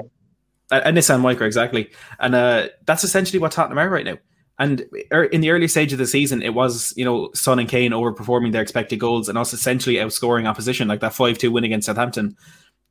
A, 0.72 0.90
a, 0.90 0.92
Nissan 0.92 1.22
Micra, 1.22 1.46
exactly, 1.46 1.92
and 2.20 2.34
uh, 2.34 2.70
that's 2.86 3.04
essentially 3.04 3.40
what 3.40 3.52
Tottenham 3.52 3.78
are 3.78 3.90
right 3.90 4.06
now. 4.06 4.18
And 4.58 4.86
er, 5.12 5.26
in 5.26 5.42
the 5.42 5.50
early 5.50 5.68
stage 5.68 5.92
of 5.92 6.00
the 6.00 6.08
season, 6.08 6.42
it 6.42 6.54
was 6.54 6.94
you 6.96 7.04
know 7.04 7.30
Son 7.34 7.60
and 7.60 7.68
Kane 7.68 7.92
overperforming 7.92 8.52
their 8.52 8.62
expected 8.62 9.00
goals 9.00 9.28
and 9.28 9.38
also 9.38 9.56
essentially 9.56 9.96
outscoring 9.96 10.48
opposition, 10.48 10.88
like 10.88 11.02
that 11.02 11.14
five 11.14 11.38
two 11.38 11.52
win 11.52 11.66
against 11.66 11.88
Southampton. 11.88 12.38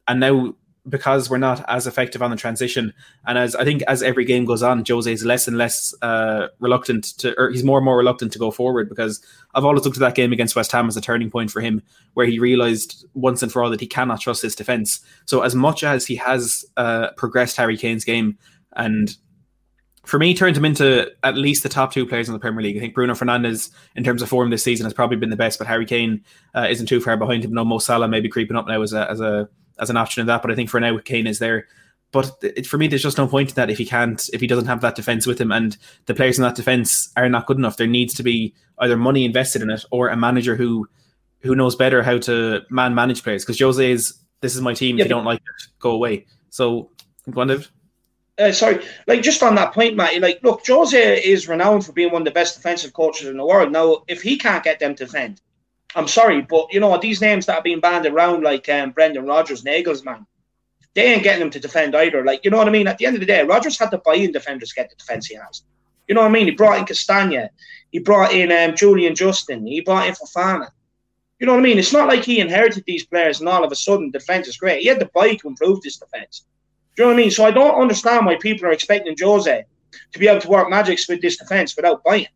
And 0.06 0.20
now 0.20 0.54
because 0.88 1.30
we're 1.30 1.38
not 1.38 1.64
as 1.68 1.86
effective 1.86 2.22
on 2.22 2.30
the 2.30 2.36
transition. 2.36 2.92
And 3.26 3.38
as 3.38 3.56
I 3.56 3.64
think 3.64 3.82
as 3.82 4.02
every 4.02 4.24
game 4.24 4.44
goes 4.44 4.62
on, 4.62 4.84
Jose 4.86 5.10
is 5.10 5.24
less 5.24 5.48
and 5.48 5.56
less 5.56 5.94
uh, 6.02 6.48
reluctant 6.60 7.04
to, 7.18 7.34
or 7.38 7.50
he's 7.50 7.64
more 7.64 7.78
and 7.78 7.84
more 7.84 7.96
reluctant 7.96 8.32
to 8.32 8.38
go 8.38 8.50
forward 8.50 8.88
because 8.88 9.24
I've 9.54 9.64
always 9.64 9.84
looked 9.84 9.96
at 9.96 10.00
that 10.00 10.14
game 10.14 10.32
against 10.32 10.56
West 10.56 10.72
Ham 10.72 10.88
as 10.88 10.96
a 10.96 11.00
turning 11.00 11.30
point 11.30 11.50
for 11.50 11.60
him, 11.60 11.82
where 12.12 12.26
he 12.26 12.38
realised 12.38 13.06
once 13.14 13.42
and 13.42 13.50
for 13.50 13.62
all 13.62 13.70
that 13.70 13.80
he 13.80 13.86
cannot 13.86 14.20
trust 14.20 14.42
his 14.42 14.54
defence. 14.54 15.00
So 15.24 15.40
as 15.40 15.54
much 15.54 15.84
as 15.84 16.06
he 16.06 16.16
has 16.16 16.64
uh, 16.76 17.12
progressed 17.16 17.56
Harry 17.56 17.76
Kane's 17.76 18.04
game 18.04 18.38
and 18.76 19.16
for 20.04 20.18
me, 20.18 20.34
turned 20.34 20.54
him 20.54 20.66
into 20.66 21.10
at 21.22 21.36
least 21.36 21.62
the 21.62 21.68
top 21.70 21.90
two 21.90 22.06
players 22.06 22.28
in 22.28 22.34
the 22.34 22.38
Premier 22.38 22.62
League. 22.62 22.76
I 22.76 22.80
think 22.80 22.94
Bruno 22.94 23.14
Fernandes, 23.14 23.70
in 23.96 24.04
terms 24.04 24.20
of 24.20 24.28
form 24.28 24.50
this 24.50 24.62
season, 24.62 24.84
has 24.84 24.92
probably 24.92 25.16
been 25.16 25.30
the 25.30 25.36
best, 25.36 25.58
but 25.58 25.66
Harry 25.66 25.86
Kane 25.86 26.22
uh, 26.54 26.66
isn't 26.68 26.86
too 26.86 27.00
far 27.00 27.16
behind 27.16 27.42
him. 27.42 27.54
No, 27.54 27.64
Mo 27.64 27.78
Salah 27.78 28.06
maybe 28.06 28.28
creeping 28.28 28.54
up 28.54 28.68
now 28.68 28.82
as 28.82 28.92
a 28.92 29.10
as 29.10 29.20
a 29.20 29.48
as 29.78 29.90
an 29.90 29.96
option 29.96 30.20
in 30.20 30.26
that, 30.26 30.42
but 30.42 30.50
I 30.50 30.54
think 30.54 30.70
for 30.70 30.80
now 30.80 30.98
Kane 30.98 31.26
is 31.26 31.38
there. 31.38 31.66
But 32.12 32.30
it, 32.42 32.66
for 32.66 32.78
me, 32.78 32.86
there's 32.86 33.02
just 33.02 33.18
no 33.18 33.26
point 33.26 33.50
in 33.50 33.54
that 33.56 33.70
if 33.70 33.78
he 33.78 33.84
can't, 33.84 34.28
if 34.32 34.40
he 34.40 34.46
doesn't 34.46 34.66
have 34.66 34.80
that 34.82 34.94
defense 34.94 35.26
with 35.26 35.40
him, 35.40 35.50
and 35.50 35.76
the 36.06 36.14
players 36.14 36.38
in 36.38 36.44
that 36.44 36.54
defense 36.54 37.12
are 37.16 37.28
not 37.28 37.46
good 37.46 37.56
enough. 37.56 37.76
There 37.76 37.88
needs 37.88 38.14
to 38.14 38.22
be 38.22 38.54
either 38.78 38.96
money 38.96 39.24
invested 39.24 39.62
in 39.62 39.70
it 39.70 39.84
or 39.90 40.08
a 40.08 40.16
manager 40.16 40.54
who 40.54 40.88
who 41.40 41.56
knows 41.56 41.74
better 41.74 42.02
how 42.02 42.18
to 42.18 42.62
man 42.70 42.94
manage 42.94 43.24
players. 43.24 43.44
Because 43.44 43.58
Jose 43.58 43.90
is 43.90 44.14
this 44.40 44.54
is 44.54 44.62
my 44.62 44.74
team. 44.74 44.98
If 44.98 45.06
you 45.06 45.08
don't 45.08 45.24
like 45.24 45.40
it, 45.40 45.68
go 45.80 45.90
away. 45.90 46.26
So, 46.50 46.90
go 47.30 47.40
on, 47.40 47.48
David. 47.48 47.66
Uh, 48.38 48.52
sorry, 48.52 48.84
like 49.06 49.22
just 49.22 49.42
on 49.42 49.54
that 49.54 49.72
point, 49.72 49.96
Matty. 49.96 50.20
Like, 50.20 50.40
look, 50.42 50.62
Jose 50.66 51.22
is 51.22 51.48
renowned 51.48 51.86
for 51.86 51.92
being 51.92 52.12
one 52.12 52.22
of 52.22 52.26
the 52.26 52.32
best 52.32 52.56
defensive 52.56 52.92
coaches 52.92 53.28
in 53.28 53.36
the 53.36 53.46
world. 53.46 53.72
Now, 53.72 54.04
if 54.06 54.22
he 54.22 54.36
can't 54.38 54.62
get 54.62 54.80
them 54.80 54.94
to 54.96 55.04
defend, 55.04 55.40
I'm 55.94 56.08
sorry, 56.08 56.42
but 56.42 56.72
you 56.72 56.80
know 56.80 56.98
these 56.98 57.20
names 57.20 57.46
that 57.46 57.58
are 57.58 57.62
being 57.62 57.80
banded 57.80 58.12
around, 58.12 58.42
like 58.42 58.68
um, 58.68 58.90
Brendan 58.90 59.26
Rodgers, 59.26 59.62
Nagelsmann, 59.62 60.26
they 60.94 61.12
ain't 61.12 61.22
getting 61.22 61.40
them 61.40 61.50
to 61.50 61.60
defend 61.60 61.94
either. 61.94 62.24
Like, 62.24 62.44
you 62.44 62.50
know 62.50 62.58
what 62.58 62.68
I 62.68 62.72
mean? 62.72 62.88
At 62.88 62.98
the 62.98 63.06
end 63.06 63.16
of 63.16 63.20
the 63.20 63.26
day, 63.26 63.42
Rodgers 63.44 63.78
had 63.78 63.90
to 63.90 63.98
buy 63.98 64.14
in 64.14 64.32
defenders 64.32 64.70
to 64.70 64.74
get 64.74 64.90
the 64.90 64.96
defense 64.96 65.26
he 65.26 65.36
has. 65.36 65.62
You 66.08 66.14
know 66.14 66.22
what 66.22 66.30
I 66.30 66.32
mean? 66.32 66.46
He 66.46 66.52
brought 66.52 66.78
in 66.78 66.84
Castagna, 66.84 67.50
he 67.90 67.98
brought 67.98 68.32
in 68.32 68.50
um, 68.52 68.76
Julian 68.76 69.14
Justin, 69.14 69.66
he 69.66 69.80
brought 69.80 70.08
in 70.08 70.14
Fofana. 70.14 70.68
You 71.38 71.46
know 71.46 71.52
what 71.52 71.60
I 71.60 71.64
mean? 71.64 71.78
It's 71.78 71.92
not 71.92 72.08
like 72.08 72.24
he 72.24 72.40
inherited 72.40 72.84
these 72.86 73.06
players 73.06 73.40
and 73.40 73.48
all 73.48 73.64
of 73.64 73.72
a 73.72 73.76
sudden 73.76 74.10
defense 74.10 74.48
is 74.48 74.56
great. 74.56 74.82
He 74.82 74.88
had 74.88 75.00
to 75.00 75.10
buy 75.14 75.34
to 75.34 75.48
improve 75.48 75.80
this 75.82 75.98
defense. 75.98 76.44
Do 76.96 77.02
you 77.02 77.08
know 77.08 77.14
what 77.14 77.20
I 77.20 77.22
mean? 77.22 77.30
So 77.30 77.44
I 77.44 77.50
don't 77.50 77.80
understand 77.80 78.24
why 78.24 78.36
people 78.36 78.66
are 78.66 78.72
expecting 78.72 79.16
Jose 79.20 79.64
to 80.12 80.18
be 80.18 80.28
able 80.28 80.40
to 80.40 80.48
work 80.48 80.70
magics 80.70 81.08
with 81.08 81.20
this 81.20 81.36
defense 81.36 81.74
without 81.76 82.04
buying. 82.04 82.26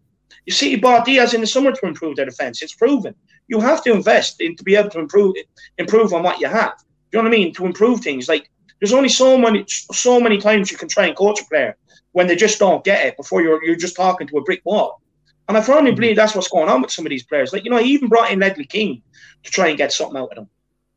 You 0.46 0.52
see, 0.52 0.70
he 0.70 0.76
bought 0.76 1.04
Diaz 1.04 1.34
in 1.34 1.40
the 1.40 1.46
summer 1.46 1.72
to 1.72 1.86
improve 1.86 2.16
their 2.16 2.24
defense. 2.24 2.62
It's 2.62 2.74
proven. 2.74 3.14
You 3.48 3.60
have 3.60 3.82
to 3.84 3.92
invest 3.92 4.40
in 4.40 4.56
to 4.56 4.64
be 4.64 4.76
able 4.76 4.90
to 4.90 5.00
improve 5.00 5.34
improve 5.78 6.12
on 6.12 6.22
what 6.22 6.40
you 6.40 6.48
have. 6.48 6.78
Do 7.10 7.18
you 7.18 7.22
know 7.22 7.28
what 7.28 7.34
I 7.34 7.38
mean? 7.38 7.52
To 7.54 7.66
improve 7.66 8.00
things. 8.00 8.28
Like 8.28 8.50
there's 8.80 8.92
only 8.92 9.08
so 9.08 9.36
many 9.36 9.64
so 9.66 10.20
many 10.20 10.38
times 10.38 10.70
you 10.70 10.76
can 10.76 10.88
try 10.88 11.06
and 11.06 11.16
coach 11.16 11.40
a 11.40 11.44
player 11.46 11.76
when 12.12 12.26
they 12.26 12.36
just 12.36 12.58
don't 12.58 12.84
get 12.84 13.04
it 13.06 13.16
before 13.16 13.42
you're 13.42 13.64
you're 13.64 13.76
just 13.76 13.96
talking 13.96 14.26
to 14.28 14.38
a 14.38 14.42
brick 14.42 14.60
wall. 14.64 15.00
And 15.48 15.56
I 15.56 15.62
firmly 15.62 15.92
believe 15.92 16.16
that's 16.16 16.34
what's 16.34 16.48
going 16.48 16.68
on 16.68 16.82
with 16.82 16.90
some 16.90 17.06
of 17.06 17.10
these 17.10 17.24
players. 17.24 17.54
Like, 17.54 17.64
you 17.64 17.70
know, 17.70 17.78
he 17.78 17.90
even 17.92 18.08
brought 18.08 18.30
in 18.30 18.38
Ledley 18.38 18.66
King 18.66 19.02
to 19.44 19.50
try 19.50 19.68
and 19.68 19.78
get 19.78 19.92
something 19.92 20.18
out 20.18 20.28
of 20.30 20.36
them. 20.36 20.48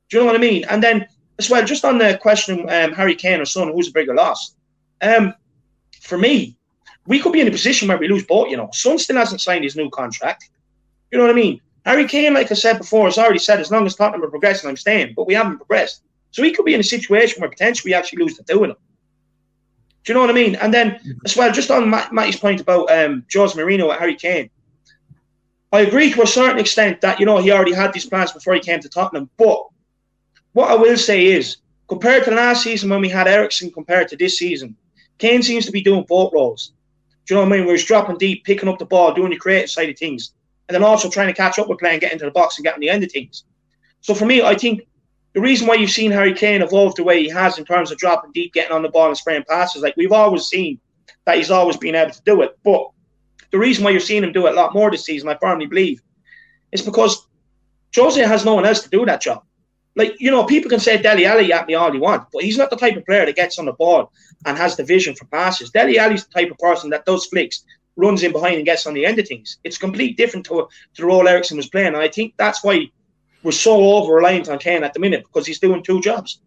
Do 0.09 0.17
you 0.17 0.23
know 0.23 0.27
what 0.27 0.35
I 0.35 0.39
mean? 0.39 0.65
And 0.69 0.83
then 0.83 1.07
as 1.39 1.49
well, 1.49 1.65
just 1.65 1.85
on 1.85 1.97
the 1.97 2.19
question 2.21 2.69
um, 2.69 2.91
Harry 2.91 3.15
Kane 3.15 3.39
or 3.39 3.45
Son, 3.45 3.71
who's 3.71 3.87
a 3.87 3.93
bigger 3.93 4.13
loss? 4.13 4.55
Um, 5.01 5.33
for 6.01 6.17
me, 6.17 6.57
we 7.07 7.19
could 7.19 7.31
be 7.31 7.39
in 7.39 7.47
a 7.47 7.51
position 7.51 7.87
where 7.87 7.97
we 7.97 8.09
lose 8.09 8.25
both. 8.25 8.49
You 8.49 8.57
know, 8.57 8.69
Son 8.73 8.99
still 8.99 9.15
hasn't 9.15 9.41
signed 9.41 9.63
his 9.63 9.75
new 9.75 9.89
contract. 9.89 10.49
You 11.11 11.17
know 11.17 11.23
what 11.23 11.31
I 11.31 11.35
mean? 11.35 11.61
Harry 11.85 12.07
Kane, 12.07 12.33
like 12.33 12.51
I 12.51 12.55
said 12.55 12.77
before, 12.77 13.05
has 13.05 13.17
already 13.17 13.39
said 13.39 13.59
as 13.59 13.71
long 13.71 13.85
as 13.85 13.95
Tottenham 13.95 14.23
are 14.23 14.29
progressing, 14.29 14.69
I'm 14.69 14.77
staying. 14.77 15.13
But 15.15 15.27
we 15.27 15.33
haven't 15.33 15.57
progressed, 15.57 16.03
so 16.31 16.41
we 16.41 16.51
could 16.51 16.65
be 16.65 16.73
in 16.73 16.79
a 16.79 16.83
situation 16.83 17.41
where 17.41 17.49
potentially 17.49 17.89
we 17.89 17.95
actually 17.95 18.23
lose 18.23 18.37
the 18.37 18.43
two 18.43 18.63
of 18.63 18.69
them. 18.69 18.77
Do 20.03 20.11
you 20.11 20.15
know 20.15 20.21
what 20.21 20.29
I 20.29 20.33
mean? 20.33 20.55
And 20.55 20.73
then 20.73 20.99
as 21.25 21.35
well, 21.35 21.51
just 21.51 21.71
on 21.71 21.89
Matt, 21.89 22.11
Matty's 22.11 22.39
point 22.39 22.61
about 22.61 22.91
um, 22.91 23.25
Jose 23.33 23.59
Mourinho 23.59 23.91
at 23.93 23.99
Harry 23.99 24.15
Kane, 24.15 24.49
I 25.71 25.81
agree 25.81 26.11
to 26.11 26.23
a 26.23 26.27
certain 26.27 26.59
extent 26.59 27.01
that 27.01 27.19
you 27.19 27.25
know 27.25 27.37
he 27.37 27.51
already 27.51 27.73
had 27.73 27.93
these 27.93 28.05
plans 28.05 28.31
before 28.31 28.53
he 28.53 28.59
came 28.59 28.79
to 28.79 28.89
Tottenham. 28.89 29.29
But 29.37 29.67
what 30.53 30.69
I 30.69 30.75
will 30.75 30.97
say 30.97 31.27
is, 31.27 31.57
compared 31.87 32.25
to 32.25 32.31
last 32.31 32.63
season 32.63 32.89
when 32.89 33.01
we 33.01 33.09
had 33.09 33.27
Eriksen, 33.27 33.71
compared 33.71 34.07
to 34.09 34.17
this 34.17 34.37
season, 34.37 34.75
Kane 35.17 35.43
seems 35.43 35.65
to 35.65 35.71
be 35.71 35.81
doing 35.81 36.05
both 36.07 36.33
roles. 36.33 36.73
Do 37.25 37.35
you 37.35 37.35
know 37.35 37.47
what 37.47 37.53
I 37.53 37.57
mean? 37.57 37.65
Where 37.65 37.75
he's 37.75 37.85
dropping 37.85 38.17
deep, 38.17 38.43
picking 38.43 38.67
up 38.67 38.79
the 38.79 38.85
ball, 38.85 39.13
doing 39.13 39.29
the 39.29 39.37
creative 39.37 39.69
side 39.69 39.89
of 39.89 39.97
things, 39.97 40.33
and 40.71 40.75
then 40.81 40.89
also 40.89 41.09
trying 41.09 41.27
to 41.27 41.33
catch 41.33 41.59
up 41.59 41.67
with 41.67 41.79
play 41.79 41.91
and 41.91 41.99
get 41.99 42.13
into 42.13 42.23
the 42.23 42.31
box 42.31 42.57
and 42.57 42.63
get 42.63 42.73
on 42.73 42.79
the 42.79 42.89
end 42.89 43.03
of 43.03 43.11
things. 43.11 43.43
So 43.99 44.13
for 44.13 44.25
me, 44.25 44.41
I 44.41 44.55
think 44.55 44.87
the 45.33 45.41
reason 45.41 45.67
why 45.67 45.75
you've 45.75 45.91
seen 45.91 46.11
Harry 46.11 46.33
Kane 46.33 46.61
evolve 46.61 46.95
the 46.95 47.03
way 47.03 47.21
he 47.21 47.29
has 47.29 47.57
in 47.57 47.65
terms 47.65 47.91
of 47.91 47.97
dropping 47.97 48.31
deep, 48.31 48.53
getting 48.53 48.71
on 48.71 48.81
the 48.81 48.89
ball 48.89 49.07
and 49.07 49.17
spraying 49.17 49.43
passes, 49.49 49.81
like 49.81 49.97
we've 49.97 50.13
always 50.13 50.45
seen 50.45 50.79
that 51.25 51.35
he's 51.35 51.51
always 51.51 51.75
been 51.75 51.93
able 51.93 52.11
to 52.11 52.21
do 52.23 52.41
it. 52.41 52.57
But 52.63 52.89
the 53.51 53.59
reason 53.59 53.83
why 53.83 53.91
you're 53.91 53.99
seeing 53.99 54.23
him 54.23 54.31
do 54.31 54.47
it 54.47 54.53
a 54.53 54.55
lot 54.55 54.73
more 54.73 54.89
this 54.89 55.03
season, 55.03 55.27
I 55.27 55.37
firmly 55.41 55.65
believe, 55.65 56.01
is 56.71 56.81
because 56.81 57.27
Jose 57.93 58.21
has 58.21 58.45
no 58.45 58.55
one 58.55 58.65
else 58.65 58.81
to 58.83 58.89
do 58.89 59.05
that 59.05 59.21
job 59.21 59.43
like 59.95 60.15
you 60.19 60.31
know, 60.31 60.45
people 60.45 60.69
can 60.69 60.79
say 60.79 61.01
Dele 61.01 61.25
Alli 61.25 61.51
at 61.51 61.67
me 61.67 61.73
all 61.73 61.93
you 61.93 61.99
want, 61.99 62.27
but 62.31 62.43
he's 62.43 62.57
not 62.57 62.69
the 62.69 62.75
type 62.75 62.95
of 62.95 63.05
player 63.05 63.25
that 63.25 63.35
gets 63.35 63.59
on 63.59 63.65
the 63.65 63.73
ball 63.73 64.11
and 64.45 64.57
has 64.57 64.75
the 64.75 64.83
vision 64.83 65.15
for 65.15 65.25
passes. 65.25 65.69
Dele 65.69 65.97
Alli's 65.97 66.25
the 66.25 66.33
type 66.33 66.51
of 66.51 66.57
person 66.57 66.89
that 66.91 67.05
does 67.05 67.25
flicks, 67.25 67.63
runs 67.95 68.23
in 68.23 68.31
behind 68.31 68.55
and 68.55 68.65
gets 68.65 68.87
on 68.87 68.93
the 68.93 69.05
end 69.05 69.19
of 69.19 69.27
things. 69.27 69.57
It's 69.63 69.77
completely 69.77 70.13
different 70.13 70.45
to, 70.47 70.67
to 70.95 71.01
the 71.01 71.05
role 71.05 71.27
Eriksen 71.27 71.57
was 71.57 71.69
playing, 71.69 71.87
and 71.87 71.97
I 71.97 72.07
think 72.07 72.33
that's 72.37 72.63
why 72.63 72.89
we're 73.43 73.51
so 73.51 73.73
over 73.73 74.13
reliant 74.13 74.49
on 74.49 74.59
Kane 74.59 74.83
at 74.83 74.93
the 74.93 74.99
minute 74.99 75.23
because 75.23 75.47
he's 75.47 75.59
doing 75.59 75.83
two 75.83 76.01
jobs. 76.01 76.39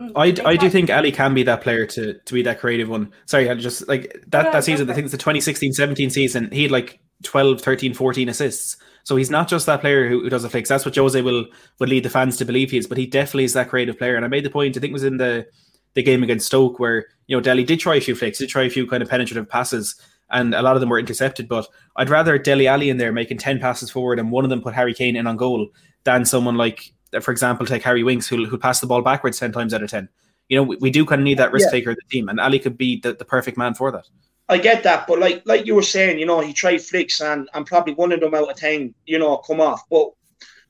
Mm, 0.00 0.12
I, 0.16 0.50
I 0.50 0.56
do 0.56 0.68
think 0.70 0.90
Alli 0.90 1.12
can 1.12 1.34
be 1.34 1.44
that 1.44 1.60
player 1.60 1.86
to 1.86 2.14
to 2.14 2.34
be 2.34 2.42
that 2.42 2.60
creative 2.60 2.88
one. 2.88 3.12
Sorry, 3.26 3.48
I 3.48 3.54
just 3.54 3.86
like 3.86 4.24
that, 4.28 4.52
that 4.52 4.64
season, 4.64 4.90
I 4.90 4.94
think 4.94 5.04
it's 5.04 5.12
the 5.12 5.18
2016 5.18 5.72
17 5.72 6.10
season, 6.10 6.50
he 6.50 6.62
had 6.62 6.72
like 6.72 7.00
12, 7.22 7.60
13, 7.60 7.94
14 7.94 8.28
assists. 8.28 8.76
So 9.04 9.16
he's 9.16 9.30
not 9.30 9.48
just 9.48 9.66
that 9.66 9.82
player 9.82 10.08
who, 10.08 10.22
who 10.22 10.30
does 10.30 10.42
the 10.42 10.50
flicks. 10.50 10.68
That's 10.68 10.84
what 10.84 10.96
Jose 10.96 11.20
will 11.20 11.46
will 11.78 11.88
lead 11.88 12.04
the 12.04 12.10
fans 12.10 12.36
to 12.38 12.44
believe 12.44 12.70
he 12.70 12.78
is. 12.78 12.86
But 12.86 12.98
he 12.98 13.06
definitely 13.06 13.44
is 13.44 13.52
that 13.52 13.68
creative 13.68 13.98
player. 13.98 14.16
And 14.16 14.24
I 14.24 14.28
made 14.28 14.44
the 14.44 14.50
point. 14.50 14.76
I 14.76 14.80
think 14.80 14.90
it 14.90 14.94
was 14.94 15.04
in 15.04 15.18
the 15.18 15.46
the 15.94 16.02
game 16.02 16.22
against 16.22 16.46
Stoke 16.46 16.80
where 16.80 17.06
you 17.26 17.36
know 17.36 17.40
Dele 17.40 17.64
did 17.64 17.80
try 17.80 17.96
a 17.96 18.00
few 18.00 18.16
flicks, 18.16 18.38
did 18.38 18.48
try 18.48 18.64
a 18.64 18.70
few 18.70 18.86
kind 18.86 19.02
of 19.02 19.08
penetrative 19.08 19.48
passes, 19.48 19.94
and 20.30 20.54
a 20.54 20.62
lot 20.62 20.76
of 20.76 20.80
them 20.80 20.88
were 20.88 20.98
intercepted. 20.98 21.48
But 21.48 21.66
I'd 21.96 22.10
rather 22.10 22.38
Dele 22.38 22.66
Alli 22.66 22.90
in 22.90 22.96
there 22.96 23.12
making 23.12 23.38
ten 23.38 23.58
passes 23.58 23.90
forward 23.90 24.18
and 24.18 24.30
one 24.30 24.44
of 24.44 24.50
them 24.50 24.62
put 24.62 24.74
Harry 24.74 24.94
Kane 24.94 25.16
in 25.16 25.26
on 25.26 25.36
goal 25.36 25.68
than 26.04 26.24
someone 26.24 26.56
like, 26.56 26.92
for 27.20 27.30
example, 27.30 27.66
take 27.66 27.82
Harry 27.82 28.02
Winks 28.02 28.26
who 28.26 28.46
who 28.46 28.58
pass 28.58 28.80
the 28.80 28.86
ball 28.86 29.02
backwards 29.02 29.38
ten 29.38 29.52
times 29.52 29.74
out 29.74 29.82
of 29.82 29.90
ten. 29.90 30.08
You 30.48 30.58
know, 30.58 30.62
we, 30.62 30.76
we 30.76 30.90
do 30.90 31.06
kind 31.06 31.20
of 31.20 31.24
need 31.24 31.38
that 31.38 31.52
risk 31.52 31.68
yeah. 31.68 31.72
taker 31.78 31.90
of 31.90 31.96
the 31.96 32.02
team, 32.10 32.28
and 32.28 32.38
Alli 32.38 32.58
could 32.58 32.76
be 32.76 33.00
the, 33.00 33.14
the 33.14 33.24
perfect 33.24 33.56
man 33.56 33.74
for 33.74 33.90
that. 33.92 34.06
I 34.48 34.58
get 34.58 34.82
that, 34.82 35.06
but 35.06 35.18
like 35.18 35.42
like 35.46 35.64
you 35.64 35.74
were 35.74 35.82
saying, 35.82 36.18
you 36.18 36.26
know, 36.26 36.40
he 36.40 36.52
tried 36.52 36.82
flicks 36.82 37.20
and 37.20 37.48
and 37.54 37.64
probably 37.64 37.94
one 37.94 38.12
of 38.12 38.20
them 38.20 38.34
out 38.34 38.50
of 38.50 38.56
ten, 38.56 38.94
you 39.06 39.18
know, 39.18 39.38
come 39.38 39.60
off. 39.60 39.82
But 39.88 40.10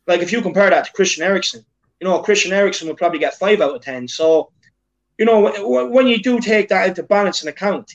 like 0.06 0.20
if 0.20 0.30
you 0.30 0.42
compare 0.42 0.70
that 0.70 0.84
to 0.84 0.92
Christian 0.92 1.24
Eriksen, 1.24 1.64
you 2.00 2.06
know, 2.06 2.20
Christian 2.20 2.52
Eriksen 2.52 2.86
would 2.88 2.98
probably 2.98 3.18
get 3.18 3.34
five 3.34 3.60
out 3.60 3.74
of 3.74 3.82
ten. 3.82 4.06
So, 4.06 4.52
you 5.18 5.24
know, 5.24 5.88
when 5.88 6.06
you 6.06 6.22
do 6.22 6.38
take 6.38 6.68
that 6.68 6.88
into 6.88 7.02
balance 7.02 7.40
and 7.40 7.48
account, 7.48 7.94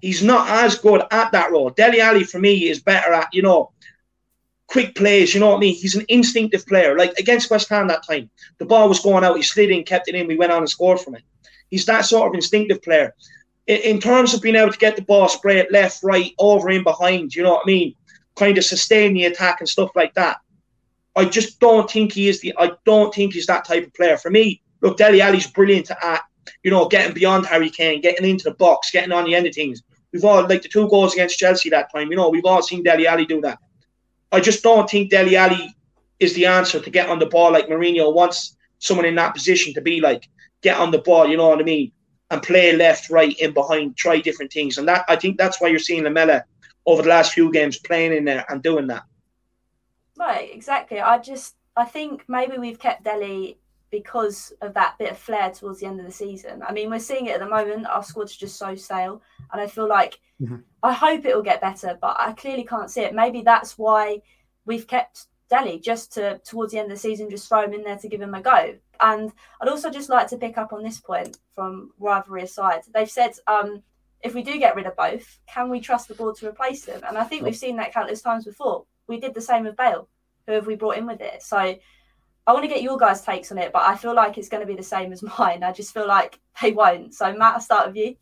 he's 0.00 0.22
not 0.22 0.48
as 0.48 0.78
good 0.78 1.02
at 1.10 1.32
that 1.32 1.50
role. 1.50 1.70
Dele 1.70 2.00
Alli 2.00 2.24
for 2.24 2.38
me 2.38 2.68
is 2.68 2.80
better 2.80 3.12
at, 3.12 3.28
you 3.32 3.42
know, 3.42 3.72
quick 4.66 4.94
plays. 4.94 5.34
You 5.34 5.40
know 5.40 5.50
what 5.50 5.56
I 5.56 5.60
mean? 5.60 5.74
He's 5.74 5.94
an 5.94 6.04
instinctive 6.08 6.66
player. 6.66 6.96
Like 6.96 7.12
against 7.18 7.50
West 7.50 7.68
Ham 7.70 7.88
that 7.88 8.06
time, 8.06 8.30
the 8.58 8.66
ball 8.66 8.88
was 8.88 9.00
going 9.00 9.24
out, 9.24 9.36
he 9.36 9.42
slid 9.42 9.70
in, 9.70 9.84
kept 9.84 10.08
it 10.08 10.14
in, 10.14 10.26
we 10.26 10.36
went 10.36 10.52
on 10.52 10.58
and 10.58 10.70
scored 10.70 11.00
from 11.00 11.14
it. 11.14 11.22
He's 11.70 11.86
that 11.86 12.06
sort 12.06 12.28
of 12.28 12.34
instinctive 12.34 12.82
player 12.82 13.14
in 13.68 14.00
terms 14.00 14.32
of 14.32 14.40
being 14.40 14.56
able 14.56 14.72
to 14.72 14.78
get 14.78 14.96
the 14.96 15.02
ball, 15.02 15.28
spray 15.28 15.58
it 15.58 15.70
left, 15.70 16.02
right, 16.02 16.32
over, 16.38 16.70
in, 16.70 16.82
behind, 16.82 17.34
you 17.34 17.42
know 17.42 17.52
what 17.52 17.64
I 17.64 17.66
mean? 17.66 17.94
Kind 18.34 18.56
of 18.56 18.64
sustain 18.64 19.12
the 19.12 19.26
attack 19.26 19.60
and 19.60 19.68
stuff 19.68 19.90
like 19.94 20.14
that. 20.14 20.38
I 21.14 21.26
just 21.26 21.60
don't 21.60 21.90
think 21.90 22.12
he 22.12 22.28
is 22.28 22.40
the. 22.40 22.54
I 22.56 22.72
don't 22.86 23.12
think 23.12 23.34
he's 23.34 23.46
that 23.46 23.64
type 23.66 23.86
of 23.86 23.92
player. 23.92 24.16
For 24.16 24.30
me, 24.30 24.62
look, 24.80 24.96
Dele 24.96 25.20
Alli's 25.20 25.50
brilliant 25.50 25.90
at, 25.90 26.22
you 26.62 26.70
know, 26.70 26.88
getting 26.88 27.12
beyond 27.12 27.44
Harry 27.46 27.68
Kane, 27.68 28.00
getting 28.00 28.28
into 28.28 28.44
the 28.44 28.54
box, 28.54 28.90
getting 28.90 29.12
on 29.12 29.24
the 29.24 29.34
end 29.34 29.46
of 29.46 29.54
things. 29.54 29.82
We've 30.12 30.24
all 30.24 30.46
like 30.48 30.62
the 30.62 30.68
two 30.68 30.88
goals 30.88 31.12
against 31.12 31.38
Chelsea 31.38 31.70
that 31.70 31.92
time. 31.94 32.10
You 32.10 32.16
know, 32.16 32.30
we've 32.30 32.44
all 32.44 32.62
seen 32.62 32.82
Dele 32.82 33.06
Alli 33.06 33.26
do 33.26 33.40
that. 33.42 33.58
I 34.32 34.40
just 34.40 34.62
don't 34.62 34.88
think 34.88 35.10
Dele 35.10 35.36
Alli 35.36 35.74
is 36.18 36.34
the 36.34 36.46
answer 36.46 36.80
to 36.80 36.90
get 36.90 37.08
on 37.08 37.18
the 37.18 37.26
ball 37.26 37.52
like 37.52 37.68
Mourinho 37.68 38.12
wants 38.14 38.56
someone 38.78 39.06
in 39.06 39.14
that 39.16 39.34
position 39.34 39.72
to 39.74 39.80
be 39.80 40.00
like 40.00 40.28
get 40.62 40.78
on 40.78 40.90
the 40.90 40.98
ball. 40.98 41.28
You 41.28 41.36
know 41.36 41.48
what 41.48 41.60
I 41.60 41.64
mean? 41.64 41.92
and 42.30 42.42
play 42.42 42.76
left, 42.76 43.10
right, 43.10 43.36
in 43.38 43.52
behind, 43.52 43.96
try 43.96 44.20
different 44.20 44.52
things. 44.52 44.78
And 44.78 44.86
that 44.88 45.04
I 45.08 45.16
think 45.16 45.38
that's 45.38 45.60
why 45.60 45.68
you're 45.68 45.78
seeing 45.78 46.04
Lamela 46.04 46.44
over 46.86 47.02
the 47.02 47.08
last 47.08 47.32
few 47.32 47.50
games 47.52 47.78
playing 47.78 48.12
in 48.12 48.24
there 48.24 48.44
and 48.48 48.62
doing 48.62 48.86
that. 48.88 49.04
Right, 50.16 50.50
exactly. 50.52 51.00
I 51.00 51.18
just 51.18 51.54
I 51.76 51.84
think 51.84 52.24
maybe 52.28 52.58
we've 52.58 52.78
kept 52.78 53.04
Dele 53.04 53.56
because 53.90 54.52
of 54.60 54.74
that 54.74 54.98
bit 54.98 55.12
of 55.12 55.18
flair 55.18 55.50
towards 55.50 55.80
the 55.80 55.86
end 55.86 56.00
of 56.00 56.06
the 56.06 56.12
season. 56.12 56.62
I 56.66 56.72
mean, 56.72 56.90
we're 56.90 56.98
seeing 56.98 57.26
it 57.26 57.34
at 57.34 57.40
the 57.40 57.48
moment. 57.48 57.86
Our 57.86 58.02
squad's 58.02 58.36
just 58.36 58.56
so 58.56 58.74
stale, 58.74 59.22
and 59.52 59.60
I 59.60 59.66
feel 59.66 59.88
like 59.88 60.20
mm-hmm. 60.40 60.56
I 60.82 60.92
hope 60.92 61.24
it 61.24 61.34
will 61.34 61.42
get 61.42 61.60
better, 61.60 61.98
but 62.00 62.16
I 62.18 62.32
clearly 62.32 62.64
can't 62.64 62.90
see 62.90 63.02
it. 63.02 63.14
Maybe 63.14 63.42
that's 63.42 63.78
why 63.78 64.22
we've 64.64 64.86
kept 64.86 65.26
Dele 65.48 65.78
just 65.78 66.12
to 66.14 66.38
towards 66.38 66.72
the 66.72 66.78
end 66.78 66.90
of 66.90 66.96
the 66.96 67.00
season, 67.00 67.30
just 67.30 67.48
throw 67.48 67.62
him 67.62 67.72
in 67.72 67.82
there 67.82 67.96
to 67.98 68.08
give 68.08 68.20
him 68.20 68.34
a 68.34 68.42
go. 68.42 68.74
And 69.00 69.32
I'd 69.60 69.68
also 69.68 69.90
just 69.90 70.08
like 70.08 70.28
to 70.28 70.36
pick 70.36 70.58
up 70.58 70.72
on 70.72 70.82
this 70.82 71.00
point 71.00 71.38
from 71.54 71.92
rivalry 71.98 72.42
aside. 72.42 72.82
They've 72.92 73.10
said, 73.10 73.32
um, 73.46 73.82
if 74.22 74.34
we 74.34 74.42
do 74.42 74.58
get 74.58 74.74
rid 74.74 74.86
of 74.86 74.96
both, 74.96 75.38
can 75.46 75.70
we 75.70 75.80
trust 75.80 76.08
the 76.08 76.14
board 76.14 76.36
to 76.36 76.48
replace 76.48 76.84
them? 76.84 77.00
And 77.06 77.16
I 77.16 77.24
think 77.24 77.44
we've 77.44 77.56
seen 77.56 77.76
that 77.76 77.94
countless 77.94 78.22
times 78.22 78.44
before. 78.44 78.84
We 79.06 79.20
did 79.20 79.34
the 79.34 79.40
same 79.40 79.64
with 79.64 79.76
Bale. 79.76 80.08
Who 80.46 80.54
have 80.54 80.66
we 80.66 80.74
brought 80.74 80.96
in 80.96 81.06
with 81.06 81.20
it? 81.20 81.42
So 81.42 81.56
I 81.58 82.52
want 82.52 82.64
to 82.64 82.68
get 82.68 82.82
your 82.82 82.98
guys' 82.98 83.22
takes 83.22 83.52
on 83.52 83.58
it, 83.58 83.72
but 83.72 83.82
I 83.82 83.96
feel 83.96 84.14
like 84.14 84.38
it's 84.38 84.48
going 84.48 84.62
to 84.62 84.66
be 84.66 84.74
the 84.74 84.82
same 84.82 85.12
as 85.12 85.22
mine. 85.38 85.62
I 85.62 85.72
just 85.72 85.94
feel 85.94 86.06
like 86.06 86.40
they 86.60 86.72
won't. 86.72 87.14
So 87.14 87.32
Matt, 87.32 87.54
I'll 87.54 87.60
start 87.60 87.86
with 87.86 87.96
you. 87.96 88.16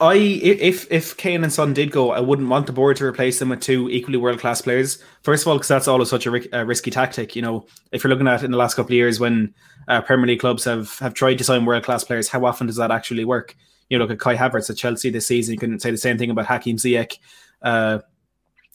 I 0.00 0.14
if 0.16 0.90
if 0.90 1.16
Kane 1.16 1.44
and 1.44 1.52
Son 1.52 1.72
did 1.72 1.92
go, 1.92 2.10
I 2.10 2.18
wouldn't 2.18 2.48
want 2.48 2.66
the 2.66 2.72
board 2.72 2.96
to 2.96 3.04
replace 3.04 3.38
them 3.38 3.50
with 3.50 3.60
two 3.60 3.88
equally 3.88 4.18
world 4.18 4.40
class 4.40 4.60
players. 4.60 4.98
First 5.22 5.44
of 5.44 5.48
all, 5.48 5.54
because 5.54 5.68
that's 5.68 5.86
always 5.86 6.10
such 6.10 6.26
a, 6.26 6.58
a, 6.60 6.64
risky 6.64 6.90
tactic. 6.90 7.36
You 7.36 7.42
know, 7.42 7.66
if 7.92 8.02
you're 8.02 8.10
looking 8.10 8.26
at 8.26 8.42
in 8.42 8.50
the 8.50 8.56
last 8.56 8.74
couple 8.74 8.90
of 8.90 8.96
years 8.96 9.20
when 9.20 9.54
uh, 9.86 10.00
Premier 10.00 10.26
League 10.26 10.40
clubs 10.40 10.64
have 10.64 10.98
have 10.98 11.14
tried 11.14 11.36
to 11.36 11.44
sign 11.44 11.64
world 11.64 11.84
class 11.84 12.02
players, 12.02 12.28
how 12.28 12.44
often 12.44 12.66
does 12.66 12.76
that 12.76 12.90
actually 12.90 13.24
work? 13.24 13.54
You 13.88 13.96
know, 13.96 14.04
look 14.04 14.12
at 14.12 14.18
Kai 14.18 14.36
Havertz 14.36 14.68
at 14.68 14.76
Chelsea 14.76 15.10
this 15.10 15.28
season. 15.28 15.52
You 15.52 15.60
can 15.60 15.78
say 15.78 15.92
the 15.92 15.96
same 15.96 16.18
thing 16.18 16.30
about 16.30 16.46
Hakim 16.46 16.76
Ziyech, 16.76 17.18
uh, 17.62 18.00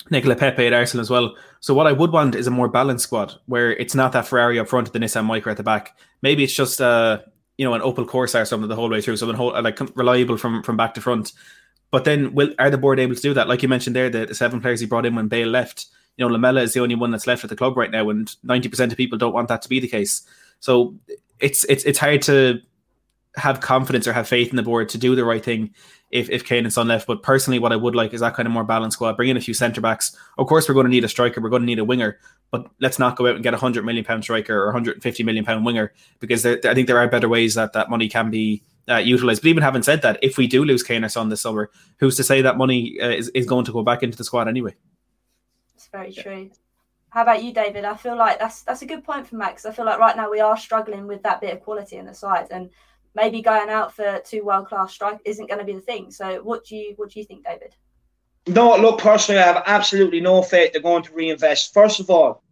Nicola 0.09 0.37
Pepe 0.37 0.67
at 0.67 0.73
Arsenal 0.73 1.01
as 1.01 1.09
well. 1.09 1.35
So 1.59 1.73
what 1.73 1.87
I 1.87 1.91
would 1.91 2.13
want 2.13 2.35
is 2.35 2.47
a 2.47 2.51
more 2.51 2.69
balanced 2.69 3.03
squad 3.03 3.33
where 3.45 3.73
it's 3.73 3.93
not 3.93 4.13
that 4.13 4.25
Ferrari 4.25 4.57
up 4.57 4.69
front, 4.69 4.93
the 4.93 4.99
Nissan 4.99 5.25
Micra 5.25 5.51
at 5.51 5.57
the 5.57 5.63
back. 5.63 5.97
Maybe 6.21 6.45
it's 6.45 6.53
just 6.53 6.79
uh, 6.79 7.19
you 7.59 7.65
know 7.65 7.73
an 7.73 7.81
Opel 7.81 8.07
Corsa 8.07 8.41
or 8.41 8.45
something 8.45 8.69
the 8.69 8.75
whole 8.75 8.89
way 8.89 9.01
through, 9.01 9.17
something 9.17 9.35
whole, 9.35 9.51
like 9.61 9.81
reliable 9.97 10.37
from 10.37 10.63
from 10.63 10.77
back 10.77 10.93
to 10.93 11.01
front. 11.01 11.33
But 11.91 12.05
then, 12.05 12.33
will 12.33 12.53
are 12.57 12.69
the 12.69 12.77
board 12.77 13.01
able 13.01 13.15
to 13.15 13.21
do 13.21 13.33
that? 13.33 13.49
Like 13.49 13.61
you 13.61 13.67
mentioned 13.67 13.97
there, 13.97 14.09
the, 14.09 14.27
the 14.27 14.33
seven 14.33 14.61
players 14.61 14.79
he 14.79 14.85
brought 14.85 15.05
in 15.05 15.13
when 15.13 15.27
Bale 15.27 15.49
left. 15.49 15.87
You 16.15 16.25
know, 16.25 16.31
Lamela 16.31 16.61
is 16.61 16.73
the 16.73 16.79
only 16.79 16.95
one 16.95 17.11
that's 17.11 17.27
left 17.27 17.43
at 17.43 17.49
the 17.49 17.57
club 17.57 17.75
right 17.75 17.91
now, 17.91 18.09
and 18.09 18.33
ninety 18.43 18.69
percent 18.69 18.93
of 18.93 18.97
people 18.97 19.17
don't 19.17 19.33
want 19.33 19.49
that 19.49 19.61
to 19.63 19.69
be 19.69 19.81
the 19.81 19.89
case. 19.89 20.21
So 20.61 20.95
it's 21.39 21.65
it's 21.65 21.83
it's 21.83 21.99
hard 21.99 22.21
to 22.23 22.61
have 23.35 23.59
confidence 23.59 24.07
or 24.07 24.13
have 24.13 24.27
faith 24.27 24.49
in 24.51 24.55
the 24.55 24.63
board 24.63 24.87
to 24.89 24.97
do 24.97 25.13
the 25.13 25.25
right 25.25 25.43
thing 25.43 25.73
if, 26.11 26.29
if 26.29 26.45
Kane 26.45 26.63
and 26.63 26.73
Son 26.73 26.87
left. 26.87 27.07
But 27.07 27.23
personally, 27.23 27.59
what 27.59 27.73
I 27.73 27.75
would 27.75 27.93
like 27.93 28.13
is 28.13 28.21
that 28.21 28.35
kind 28.35 28.47
of 28.47 28.53
more 28.53 28.63
balanced 28.63 28.95
squad. 28.95 29.17
Bring 29.17 29.29
in 29.29 29.37
a 29.37 29.41
few 29.41 29.53
centre 29.53 29.81
backs. 29.81 30.15
Of 30.37 30.47
course, 30.47 30.67
we're 30.67 30.73
going 30.75 30.85
to 30.85 30.91
need 30.91 31.03
a 31.03 31.09
striker. 31.09 31.41
We're 31.41 31.49
going 31.49 31.61
to 31.61 31.67
need 31.67 31.79
a 31.79 31.85
winger. 31.85 32.19
But 32.51 32.67
let's 32.79 32.97
not 32.97 33.15
go 33.15 33.27
out 33.27 33.35
and 33.35 33.43
get 33.43 33.53
a 33.53 33.57
hundred 33.57 33.85
million 33.85 34.03
pound 34.03 34.23
striker 34.23 34.59
or 34.59 34.67
150 34.67 35.23
million 35.23 35.45
pound 35.45 35.65
winger 35.65 35.93
because 36.19 36.41
there, 36.43 36.59
I 36.63 36.73
think 36.73 36.87
there 36.87 36.97
are 36.97 37.07
better 37.07 37.29
ways 37.29 37.53
that 37.55 37.73
that 37.73 37.89
money 37.89 38.09
can 38.09 38.31
be 38.31 38.63
uh, 38.89 38.97
utilized. 38.97 39.41
But 39.43 39.49
even 39.49 39.63
having 39.63 39.83
said 39.83 40.01
that, 40.01 40.17
if 40.23 40.37
we 40.37 40.47
do 40.47 40.65
lose 40.65 40.81
Kane 40.81 41.07
Son 41.09 41.29
this 41.29 41.41
summer, 41.41 41.69
who's 41.97 42.15
to 42.17 42.23
say 42.23 42.41
that 42.41 42.57
money 42.57 42.99
uh, 42.99 43.09
is, 43.09 43.29
is 43.29 43.45
going 43.45 43.65
to 43.65 43.71
go 43.71 43.83
back 43.83 44.01
into 44.01 44.17
the 44.17 44.23
squad 44.23 44.47
anyway? 44.47 44.75
It's 45.75 45.87
very 45.87 46.09
yeah. 46.09 46.23
true. 46.23 46.49
How 47.11 47.23
about 47.23 47.43
you, 47.43 47.53
David? 47.53 47.85
I 47.85 47.95
feel 47.95 48.15
like 48.15 48.39
that's 48.39 48.61
that's 48.63 48.83
a 48.83 48.85
good 48.85 49.03
point 49.03 49.27
for 49.27 49.35
Max. 49.35 49.65
I 49.65 49.71
feel 49.71 49.85
like 49.85 49.99
right 49.99 50.15
now 50.15 50.29
we 50.29 50.41
are 50.41 50.57
struggling 50.57 51.07
with 51.07 51.23
that 51.23 51.41
bit 51.41 51.53
of 51.53 51.61
quality 51.61 51.97
in 51.97 52.05
the 52.05 52.13
side, 52.13 52.47
and 52.51 52.69
maybe 53.15 53.41
going 53.41 53.69
out 53.69 53.95
for 53.95 54.21
two 54.23 54.43
world 54.43 54.67
class 54.67 54.93
strike 54.93 55.19
isn't 55.25 55.47
going 55.47 55.59
to 55.59 55.65
be 55.65 55.73
the 55.73 55.81
thing. 55.81 56.11
So, 56.11 56.41
what 56.43 56.65
do 56.65 56.75
you 56.75 56.93
what 56.97 57.09
do 57.09 57.19
you 57.19 57.25
think, 57.25 57.45
David? 57.45 57.75
No, 58.47 58.75
look, 58.77 58.99
personally, 58.99 59.41
I 59.41 59.45
have 59.45 59.63
absolutely 59.65 60.21
no 60.21 60.41
faith 60.41 60.73
they're 60.73 60.81
going 60.81 61.03
to 61.03 61.13
reinvest. 61.13 61.73
First 61.73 61.99
of 61.99 62.09
all, 62.09 62.43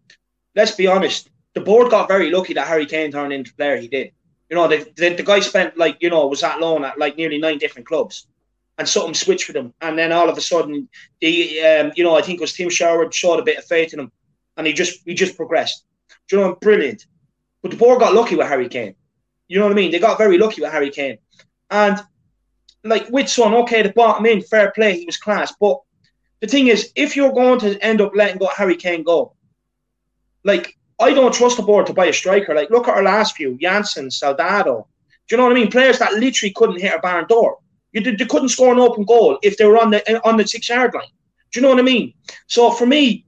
let's 0.55 0.71
be 0.71 0.87
honest. 0.87 1.29
The 1.53 1.61
board 1.61 1.89
got 1.89 2.07
very 2.07 2.29
lucky 2.29 2.53
that 2.53 2.67
Harry 2.67 2.85
Kane 2.85 3.11
turned 3.11 3.33
into 3.33 3.51
the 3.51 3.57
player 3.57 3.77
he 3.77 3.87
did. 3.87 4.11
You 4.49 4.55
know, 4.55 4.67
the, 4.67 4.87
the, 4.95 5.15
the 5.15 5.23
guy 5.23 5.39
spent 5.39 5.77
like 5.77 5.97
you 6.01 6.09
know 6.09 6.27
was 6.27 6.43
at 6.43 6.59
loan 6.59 6.85
at 6.85 6.99
like 6.99 7.17
nearly 7.17 7.37
nine 7.37 7.57
different 7.57 7.87
clubs, 7.87 8.27
and 8.77 8.87
something 8.87 9.13
switched 9.13 9.45
for 9.45 9.53
them, 9.53 9.73
and 9.81 9.97
then 9.97 10.11
all 10.11 10.29
of 10.29 10.37
a 10.37 10.41
sudden, 10.41 10.87
the 11.19 11.61
um, 11.61 11.91
you 11.95 12.03
know 12.03 12.15
I 12.15 12.21
think 12.21 12.39
it 12.39 12.41
was 12.41 12.53
Tim 12.53 12.69
Sherwood 12.69 13.13
showed 13.13 13.39
a 13.39 13.43
bit 13.43 13.57
of 13.57 13.65
faith 13.65 13.93
in 13.93 13.99
him, 13.99 14.11
and 14.55 14.67
he 14.67 14.73
just 14.73 15.01
he 15.05 15.13
just 15.15 15.35
progressed. 15.35 15.83
Do 16.29 16.37
you 16.37 16.43
know, 16.43 16.55
brilliant. 16.55 17.05
But 17.61 17.71
the 17.71 17.77
board 17.77 17.99
got 17.99 18.13
lucky 18.13 18.35
with 18.35 18.47
Harry 18.47 18.69
Kane. 18.69 18.95
You 19.47 19.59
know 19.59 19.65
what 19.65 19.71
I 19.71 19.75
mean? 19.75 19.91
They 19.91 19.99
got 19.99 20.17
very 20.17 20.37
lucky 20.37 20.61
with 20.61 20.71
Harry 20.71 20.91
Kane, 20.91 21.17
and 21.69 21.99
like 22.87 23.09
with 23.09 23.29
Son, 23.29 23.53
okay, 23.53 23.81
the 23.81 23.89
bottom 23.89 24.25
in, 24.25 24.41
fair 24.41 24.71
play, 24.71 24.99
he 24.99 25.05
was 25.05 25.17
class. 25.17 25.53
But 25.59 25.79
the 26.41 26.47
thing 26.47 26.67
is, 26.67 26.91
if 26.95 27.15
you're 27.15 27.31
going 27.31 27.59
to 27.59 27.83
end 27.83 28.01
up 28.01 28.13
letting 28.15 28.37
go 28.37 28.47
Harry 28.47 28.75
Kane 28.75 29.03
go, 29.03 29.33
like 30.43 30.77
I 30.99 31.13
don't 31.13 31.33
trust 31.33 31.57
the 31.57 31.63
board 31.63 31.85
to 31.87 31.93
buy 31.93 32.05
a 32.05 32.13
striker. 32.13 32.55
Like, 32.55 32.69
look 32.69 32.87
at 32.87 32.95
our 32.95 33.03
last 33.03 33.35
few: 33.35 33.57
Janssen, 33.57 34.09
Soldado. 34.09 34.87
Do 35.27 35.35
you 35.35 35.37
know 35.37 35.43
what 35.43 35.51
I 35.51 35.59
mean? 35.59 35.71
Players 35.71 35.99
that 35.99 36.13
literally 36.13 36.53
couldn't 36.53 36.79
hit 36.79 36.93
a 36.93 36.99
barn 36.99 37.25
door. 37.27 37.57
You 37.91 38.01
did, 38.01 38.17
they 38.17 38.25
couldn't 38.25 38.49
score 38.49 38.71
an 38.71 38.79
open 38.79 39.03
goal 39.03 39.39
if 39.43 39.57
they 39.57 39.65
were 39.65 39.77
on 39.77 39.91
the 39.91 40.27
on 40.27 40.37
the 40.37 40.47
six 40.47 40.69
yard 40.69 40.93
line. 40.93 41.03
Do 41.51 41.59
you 41.59 41.61
know 41.61 41.69
what 41.69 41.79
I 41.79 41.83
mean? 41.83 42.13
So 42.47 42.71
for 42.71 42.85
me, 42.85 43.25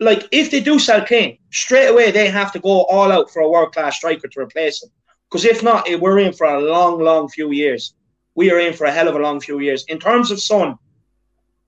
like 0.00 0.26
if 0.32 0.50
they 0.50 0.60
do 0.60 0.78
sell 0.78 1.04
Kane, 1.04 1.38
straight 1.50 1.86
away 1.86 2.10
they 2.10 2.28
have 2.28 2.52
to 2.52 2.58
go 2.58 2.82
all 2.84 3.12
out 3.12 3.30
for 3.30 3.40
a 3.40 3.48
world 3.48 3.72
class 3.72 3.96
striker 3.96 4.28
to 4.28 4.40
replace 4.40 4.82
him. 4.82 4.90
Because 5.30 5.44
if 5.44 5.62
not, 5.62 5.88
eh, 5.88 5.94
we're 5.94 6.18
in 6.18 6.32
for 6.32 6.46
a 6.46 6.60
long, 6.60 7.00
long 7.02 7.28
few 7.28 7.52
years. 7.52 7.94
We 8.34 8.50
are 8.50 8.58
in 8.58 8.72
for 8.72 8.86
a 8.86 8.92
hell 8.92 9.08
of 9.08 9.14
a 9.14 9.18
long 9.18 9.40
few 9.40 9.60
years. 9.60 9.84
In 9.84 9.98
terms 9.98 10.30
of 10.30 10.40
Son, 10.40 10.78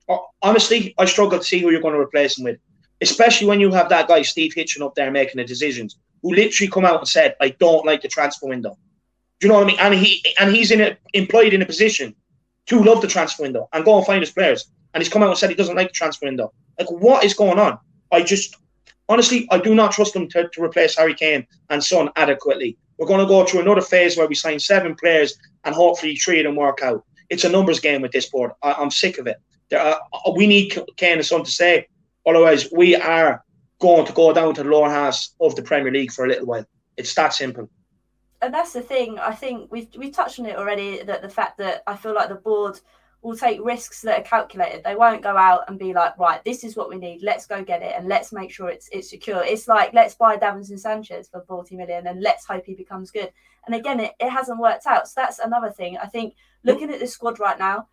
oh, 0.08 0.26
honestly, 0.42 0.94
I 0.98 1.04
struggle 1.04 1.38
to 1.38 1.44
see 1.44 1.60
who 1.60 1.70
you're 1.70 1.82
going 1.82 1.94
to 1.94 2.00
replace 2.00 2.38
him 2.38 2.44
with 2.44 2.58
especially 3.00 3.46
when 3.46 3.60
you 3.60 3.70
have 3.70 3.88
that 3.88 4.08
guy 4.08 4.22
Steve 4.22 4.54
Hitchen 4.54 4.82
up 4.82 4.94
there 4.94 5.10
making 5.10 5.36
the 5.36 5.44
decisions, 5.44 5.98
who 6.22 6.34
literally 6.34 6.70
come 6.70 6.84
out 6.84 6.98
and 6.98 7.08
said, 7.08 7.36
"I 7.40 7.50
don't 7.50 7.84
like 7.84 8.02
the 8.02 8.08
transfer 8.08 8.46
window." 8.46 8.78
Do 9.40 9.46
you 9.46 9.52
know 9.52 9.58
what 9.58 9.64
I 9.64 9.66
mean? 9.66 9.80
And 9.80 9.94
he 9.94 10.24
and 10.40 10.54
he's 10.54 10.70
in 10.70 10.80
a, 10.80 10.96
employed 11.12 11.52
in 11.52 11.62
a 11.62 11.66
position 11.66 12.14
to 12.66 12.82
love 12.82 13.02
the 13.02 13.08
transfer 13.08 13.42
window 13.42 13.68
and 13.72 13.84
go 13.84 13.96
and 13.96 14.06
find 14.06 14.22
his 14.22 14.30
players. 14.30 14.70
And 14.92 15.02
he's 15.02 15.12
come 15.12 15.22
out 15.22 15.28
and 15.28 15.38
said 15.38 15.50
he 15.50 15.56
doesn't 15.56 15.76
like 15.76 15.88
the 15.88 15.92
transfer 15.92 16.26
window. 16.26 16.52
Like, 16.78 16.90
what 16.90 17.24
is 17.24 17.34
going 17.34 17.58
on? 17.58 17.78
I 18.10 18.22
just 18.22 18.56
honestly, 19.08 19.46
I 19.50 19.58
do 19.58 19.74
not 19.74 19.92
trust 19.92 20.14
them 20.14 20.28
to, 20.30 20.48
to 20.48 20.62
replace 20.62 20.96
Harry 20.96 21.14
Kane 21.14 21.46
and 21.68 21.82
Son 21.82 22.08
adequately. 22.16 22.78
We're 22.96 23.08
going 23.08 23.20
to 23.20 23.26
go 23.26 23.44
through 23.44 23.60
another 23.60 23.82
phase 23.82 24.16
where 24.16 24.28
we 24.28 24.36
sign 24.36 24.58
seven 24.60 24.94
players 24.94 25.36
and 25.64 25.74
hopefully 25.74 26.16
three 26.16 26.40
of 26.40 26.44
them 26.44 26.56
work 26.56 26.82
out. 26.82 27.04
It's 27.30 27.44
a 27.44 27.48
numbers 27.48 27.80
game 27.80 28.02
with 28.02 28.12
this 28.12 28.28
board. 28.28 28.52
I, 28.62 28.80
am 28.80 28.90
sick 28.90 29.18
of 29.18 29.26
it. 29.26 29.36
Are, 29.76 30.00
we 30.34 30.46
need 30.46 30.78
Kane 30.96 31.18
and 31.18 31.26
Son 31.26 31.44
to 31.44 31.50
say. 31.50 31.88
Otherwise, 32.26 32.70
we 32.72 32.94
are 32.96 33.42
going 33.80 34.06
to 34.06 34.12
go 34.12 34.32
down 34.32 34.54
to 34.54 34.62
the 34.62 34.68
lower 34.68 34.88
half 34.88 35.26
of 35.40 35.56
the 35.56 35.62
Premier 35.62 35.92
League 35.92 36.12
for 36.12 36.24
a 36.24 36.28
little 36.28 36.46
while. 36.46 36.66
It's 36.96 37.14
that 37.14 37.34
simple. 37.34 37.68
And 38.40 38.52
that's 38.52 38.72
the 38.72 38.82
thing. 38.82 39.18
I 39.18 39.34
think 39.34 39.72
we've 39.72 39.88
we 39.96 40.10
touched 40.10 40.38
on 40.38 40.46
it 40.46 40.56
already. 40.56 41.02
That 41.02 41.22
the 41.22 41.28
fact 41.28 41.58
that 41.58 41.82
I 41.86 41.96
feel 41.96 42.14
like 42.14 42.28
the 42.28 42.34
board 42.34 42.78
will 43.24 43.36
take 43.36 43.64
risks 43.64 44.02
that 44.02 44.20
are 44.20 44.22
calculated. 44.22 44.84
They 44.84 44.94
won't 44.94 45.22
go 45.22 45.34
out 45.34 45.62
and 45.66 45.78
be 45.78 45.94
like, 45.94 46.16
right, 46.18 46.44
this 46.44 46.62
is 46.62 46.76
what 46.76 46.90
we 46.90 46.96
need. 46.96 47.22
Let's 47.22 47.46
go 47.46 47.64
get 47.64 47.82
it 47.82 47.94
and 47.96 48.06
let's 48.06 48.32
make 48.32 48.52
sure 48.52 48.68
it's 48.68 48.88
it's 48.92 49.08
secure. 49.08 49.42
It's 49.42 49.66
like 49.66 49.94
let's 49.94 50.14
buy 50.14 50.36
Davinson 50.36 50.78
Sanchez 50.78 51.28
for 51.28 51.40
40 51.40 51.74
million 51.76 52.06
and 52.06 52.22
let's 52.22 52.44
hope 52.44 52.66
he 52.66 52.74
becomes 52.74 53.10
good. 53.10 53.32
And 53.66 53.74
again, 53.74 54.00
it, 54.00 54.12
it 54.20 54.30
hasn't 54.30 54.60
worked 54.60 54.86
out. 54.86 55.08
So 55.08 55.14
that's 55.16 55.38
another 55.38 55.70
thing. 55.70 55.96
I 55.96 56.06
think 56.06 56.34
looking 56.64 56.90
at 56.90 57.00
the 57.00 57.06
squad 57.06 57.38
right 57.38 57.58
now, 57.58 57.88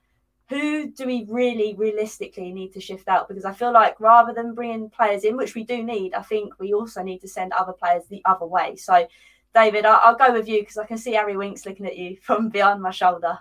who 0.52 0.92
do 0.92 1.06
we 1.06 1.26
really 1.30 1.76
realistically 1.78 2.52
need 2.52 2.74
to 2.74 2.82
shift 2.82 3.08
out? 3.08 3.30
Because 3.30 3.46
I 3.46 3.54
feel 3.54 3.72
like 3.72 4.00
rather 4.02 4.34
than 4.34 4.54
bringing 4.54 4.90
players 4.90 5.24
in, 5.24 5.38
which 5.38 5.56
we 5.56 5.64
do 5.64 5.82
need, 5.82 6.14
I 6.14 6.22
think 6.24 6.60
we 6.60 6.74
also 6.74 7.02
need 7.02 7.20
to 7.20 7.28
send 7.28 7.54
other 7.54 7.72
players 7.72 8.04
the 8.10 8.22
other 8.26 8.46
way. 8.46 8.76
So, 8.76 9.08
David, 9.56 9.86
I'll, 9.86 10.02
I'll 10.04 10.16
go 10.16 10.34
with 10.34 10.50
you 10.50 10.60
because 10.60 10.78
I 10.78 10.86
can 10.86 10.98
see 10.98 11.14
Harry 11.14 11.38
Winks 11.38 11.66
looking 11.66 11.86
at 11.86 11.98
you 11.98 12.18
from 12.22 12.50
behind 12.50 12.82
my 12.82 12.92
shoulder. 12.92 13.40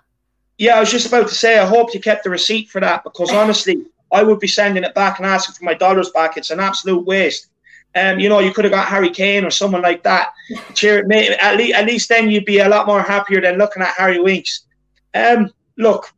Yeah, 0.57 0.77
I 0.77 0.81
was 0.81 0.91
just 0.91 1.07
about 1.07 1.29
to 1.29 1.35
say, 1.35 1.59
I 1.59 1.67
hope 1.67 1.95
you 1.95 2.01
kept 2.01 2.23
the 2.23 2.31
receipt 2.31 2.69
for 2.69 2.81
that 2.81 3.03
because 3.03 3.33
honestly, 3.33 3.87
I 4.13 4.23
would 4.23 4.39
be 4.39 4.47
sending 4.47 4.85
it 4.85 4.95
back 4.95 5.19
and 5.19 5.27
asking 5.27 5.55
for 5.55 5.65
my 5.65 5.75
dollars 5.75 6.11
back. 6.11 6.37
It's 6.37 6.51
an 6.51 6.61
absolute 6.61 7.07
waste. 7.07 7.49
Um, 7.95 8.21
you 8.21 8.29
know, 8.29 8.39
you 8.39 8.53
could 8.53 8.65
have 8.65 8.73
got 8.73 8.87
Harry 8.87 9.11
Kane 9.11 9.45
or 9.45 9.51
someone 9.51 9.83
like 9.83 10.03
that. 10.05 10.33
Cheer, 10.75 11.01
at 11.41 11.57
least, 11.57 11.75
at 11.75 11.87
least 11.87 12.09
then 12.09 12.31
you'd 12.31 12.45
be 12.45 12.59
a 12.59 12.69
lot 12.69 12.87
more 12.87 13.03
happier 13.03 13.41
than 13.41 13.59
looking 13.59 13.83
at 13.83 13.95
Harry 13.97 14.21
Winks. 14.21 14.67
Um, 15.15 15.51
look, 15.77 16.13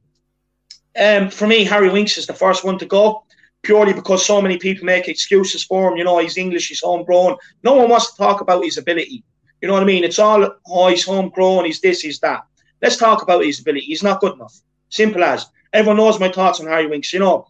um, 1.01 1.31
for 1.31 1.47
me, 1.47 1.65
Harry 1.65 1.89
Winks 1.89 2.19
is 2.19 2.27
the 2.27 2.35
first 2.35 2.65
one 2.65 2.79
to 2.79 2.87
go, 2.87 3.25
purely 3.63 3.95
because 3.95 4.27
so 4.27 4.43
many 4.43 4.59
people 4.59 4.85
make 4.85 5.09
excuses 5.09 5.65
for 5.65 5.91
him. 5.91 5.97
You 5.97 6.05
know, 6.05 6.19
he's 6.19 6.37
English, 6.37 6.69
he's 6.69 6.83
homegrown. 6.83 7.37
No 7.63 7.75
one 7.75 7.89
wants 7.89 8.13
to 8.13 8.19
talk 8.19 8.43
about 8.43 8.65
his 8.65 8.77
ability. 8.77 9.25
You 9.63 9.69
know 9.69 9.75
what 9.75 9.83
I 9.83 9.87
mean? 9.87 10.05
It's 10.05 10.19
all, 10.19 10.57
oh, 10.67 10.89
he's 10.89 11.05
homegrown, 11.05 11.65
he's 11.65 11.81
this, 11.81 12.01
he's 12.01 12.21
that. 12.21 12.43
Let's 12.83 12.97
talk 12.97 13.23
about 13.23 13.45
his 13.45 13.61
ability. 13.61 13.87
He's 13.87 14.03
not 14.03 14.21
good 14.21 14.35
enough. 14.35 14.61
Simple 14.89 15.23
as. 15.23 15.47
Everyone 15.73 15.97
knows 15.97 16.21
my 16.21 16.29
thoughts 16.31 16.61
on 16.61 16.67
Harry 16.67 16.89
Winks. 16.89 17.13
You 17.13 17.21
know, 17.21 17.47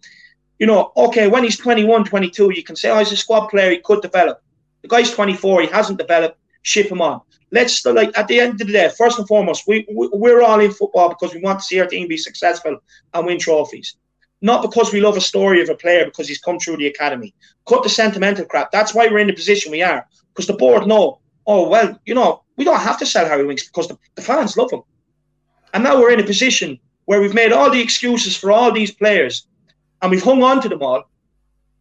you 0.63 0.67
know, 0.67 0.93
okay, 0.97 1.27
when 1.27 1.45
he's 1.45 1.59
21, 1.59 2.05
22, 2.05 2.53
you 2.55 2.63
can 2.63 2.77
say, 2.77 2.89
oh, 2.91 2.99
he's 3.01 3.13
a 3.13 3.17
squad 3.17 3.49
player, 3.49 3.71
he 3.71 3.79
could 3.79 4.01
develop. 4.01 4.41
The 4.83 4.89
guy's 4.89 5.11
24, 5.11 5.63
he 5.63 5.67
hasn't 5.67 5.99
developed, 5.99 6.39
ship 6.63 6.87
him 6.91 7.03
on 7.03 7.21
let's 7.53 7.85
like 7.85 8.17
at 8.19 8.27
the 8.27 8.41
end 8.41 8.61
of 8.61 8.67
the 8.67 8.73
day, 8.73 8.91
first 8.97 9.19
and 9.19 9.29
foremost, 9.29 9.65
we, 9.69 9.87
we 9.95 10.31
are 10.33 10.43
all 10.43 10.59
in 10.59 10.73
football 10.73 11.11
because 11.11 11.35
we 11.35 11.41
want 11.41 11.61
to 11.61 11.65
see 11.65 11.79
our 11.81 11.87
team 11.87 12.09
be 12.09 12.17
successful 12.17 12.77
and 13.15 13.27
win 13.27 13.39
trophies, 13.39 13.97
not 14.41 14.63
because 14.63 14.93
we 14.93 15.01
love 15.01 15.17
a 15.17 15.21
story 15.21 15.63
of 15.63 15.69
a 15.69 15.75
player 15.77 16.05
because 16.05 16.27
he's 16.27 16.41
come 16.41 16.59
through 16.59 16.79
the 16.79 16.87
academy. 16.87 17.33
Cut 17.69 17.83
the 17.83 17.89
sentimental 17.89 18.47
crap. 18.47 18.73
That's 18.73 18.95
why 18.95 19.07
we're 19.07 19.19
in 19.19 19.29
the 19.29 19.35
position 19.35 19.71
we 19.71 19.83
are 19.83 20.07
because 20.33 20.47
the 20.47 20.55
board 20.55 20.87
know. 20.87 21.21
Oh 21.47 21.69
well, 21.69 21.99
you 22.07 22.15
know 22.15 22.43
we 22.57 22.65
don't 22.65 22.81
have 22.81 22.99
to 22.99 23.07
sell 23.07 23.27
Harry 23.27 23.47
Winks 23.47 23.67
because 23.67 23.89
the, 23.89 23.99
the 24.15 24.23
fans 24.23 24.57
love 24.57 24.73
him, 24.73 24.83
and 25.75 25.85
now 25.85 26.01
we're 26.01 26.13
in 26.13 26.21
a 26.21 26.27
position 26.35 26.81
where 27.05 27.21
we've 27.21 27.35
made 27.35 27.53
all 27.53 27.71
the 27.71 27.81
excuses 27.81 28.37
for 28.37 28.51
all 28.53 28.73
these 28.73 28.93
players, 28.93 29.47
and 30.03 30.11
we've 30.11 30.23
hung 30.23 30.43
on 30.43 30.61
to 30.61 30.69
them 30.69 30.83
all, 30.83 31.09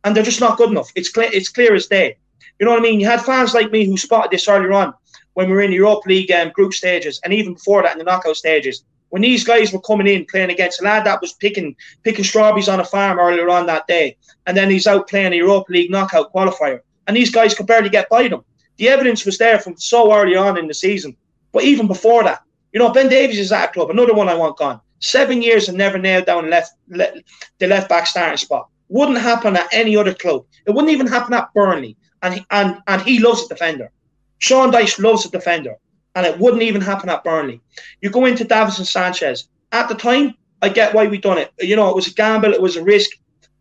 and 0.03 0.15
they're 0.15 0.23
just 0.23 0.39
not 0.39 0.57
good 0.57 0.69
enough. 0.69 0.91
It's 0.95 1.09
clear. 1.09 1.29
It's 1.33 1.49
clear 1.49 1.75
as 1.75 1.87
day. 1.87 2.17
You 2.59 2.65
know 2.65 2.71
what 2.71 2.79
I 2.79 2.83
mean? 2.83 2.99
You 2.99 3.07
had 3.07 3.25
fans 3.25 3.53
like 3.53 3.71
me 3.71 3.85
who 3.85 3.97
spotted 3.97 4.31
this 4.31 4.47
earlier 4.47 4.73
on 4.73 4.93
when 5.33 5.49
we 5.49 5.55
were 5.55 5.61
in 5.61 5.71
the 5.71 5.77
Europa 5.77 6.07
League 6.07 6.31
um, 6.31 6.49
group 6.49 6.73
stages, 6.73 7.19
and 7.23 7.33
even 7.33 7.55
before 7.55 7.81
that 7.81 7.93
in 7.93 7.97
the 7.97 8.03
knockout 8.03 8.37
stages. 8.37 8.83
When 9.09 9.23
these 9.23 9.43
guys 9.43 9.73
were 9.73 9.81
coming 9.81 10.07
in 10.07 10.25
playing 10.25 10.51
against 10.51 10.79
a 10.79 10.85
lad 10.85 11.05
that 11.05 11.19
was 11.19 11.33
picking 11.33 11.75
picking 12.03 12.23
strawberries 12.23 12.69
on 12.69 12.79
a 12.79 12.85
farm 12.85 13.19
earlier 13.19 13.49
on 13.49 13.65
that 13.65 13.87
day, 13.87 14.15
and 14.47 14.55
then 14.55 14.69
he's 14.69 14.87
out 14.87 15.09
playing 15.09 15.33
a 15.33 15.35
Europa 15.35 15.73
League 15.73 15.91
knockout 15.91 16.31
qualifier, 16.31 16.79
and 17.07 17.17
these 17.17 17.31
guys 17.31 17.53
could 17.53 17.67
barely 17.67 17.89
get 17.89 18.07
by 18.07 18.29
them. 18.29 18.45
The 18.77 18.87
evidence 18.87 19.25
was 19.25 19.37
there 19.37 19.59
from 19.59 19.75
so 19.77 20.13
early 20.13 20.37
on 20.37 20.57
in 20.57 20.67
the 20.67 20.73
season, 20.73 21.17
but 21.51 21.63
even 21.63 21.87
before 21.87 22.23
that, 22.23 22.41
you 22.71 22.79
know, 22.79 22.91
Ben 22.91 23.09
Davies 23.09 23.39
is 23.39 23.51
at 23.51 23.69
a 23.69 23.73
club, 23.73 23.89
another 23.89 24.13
one 24.13 24.29
I 24.29 24.35
want 24.35 24.57
gone. 24.57 24.79
Seven 25.01 25.41
years 25.41 25.67
and 25.67 25.77
never 25.77 25.97
nailed 25.97 26.25
down 26.25 26.49
left, 26.49 26.73
the 26.87 27.67
left 27.67 27.89
back 27.89 28.07
starting 28.07 28.37
spot. 28.37 28.67
Wouldn't 28.87 29.17
happen 29.17 29.57
at 29.57 29.67
any 29.73 29.95
other 29.97 30.13
club. 30.13 30.45
It 30.65 30.71
wouldn't 30.71 30.93
even 30.93 31.07
happen 31.07 31.33
at 31.33 31.53
Burnley. 31.53 31.97
And 32.21 32.35
he, 32.35 32.45
and 32.51 32.77
and 32.87 33.01
he 33.01 33.19
loves 33.19 33.43
a 33.43 33.47
defender. 33.47 33.91
Sean 34.37 34.71
Dyche 34.71 34.99
loves 34.99 35.25
a 35.25 35.31
defender, 35.31 35.75
and 36.15 36.25
it 36.25 36.37
wouldn't 36.37 36.61
even 36.61 36.81
happen 36.81 37.09
at 37.09 37.23
Burnley. 37.23 37.61
You 38.01 38.09
go 38.09 38.25
into 38.25 38.45
Davinson 38.45 38.85
Sanchez. 38.85 39.47
At 39.71 39.89
the 39.89 39.95
time, 39.95 40.35
I 40.61 40.69
get 40.69 40.93
why 40.93 41.07
we 41.07 41.17
done 41.17 41.39
it. 41.39 41.51
You 41.59 41.75
know, 41.75 41.89
it 41.89 41.95
was 41.95 42.07
a 42.07 42.13
gamble, 42.13 42.53
it 42.53 42.61
was 42.61 42.75
a 42.75 42.83
risk, 42.83 43.09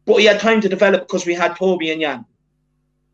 but 0.05 0.16
he 0.16 0.26
had 0.26 0.40
time 0.40 0.61
to 0.61 0.68
develop 0.68 1.03
because 1.03 1.24
we 1.24 1.35
had 1.35 1.57
Toby 1.57 1.90
and 1.90 2.00
Jan. 2.00 2.24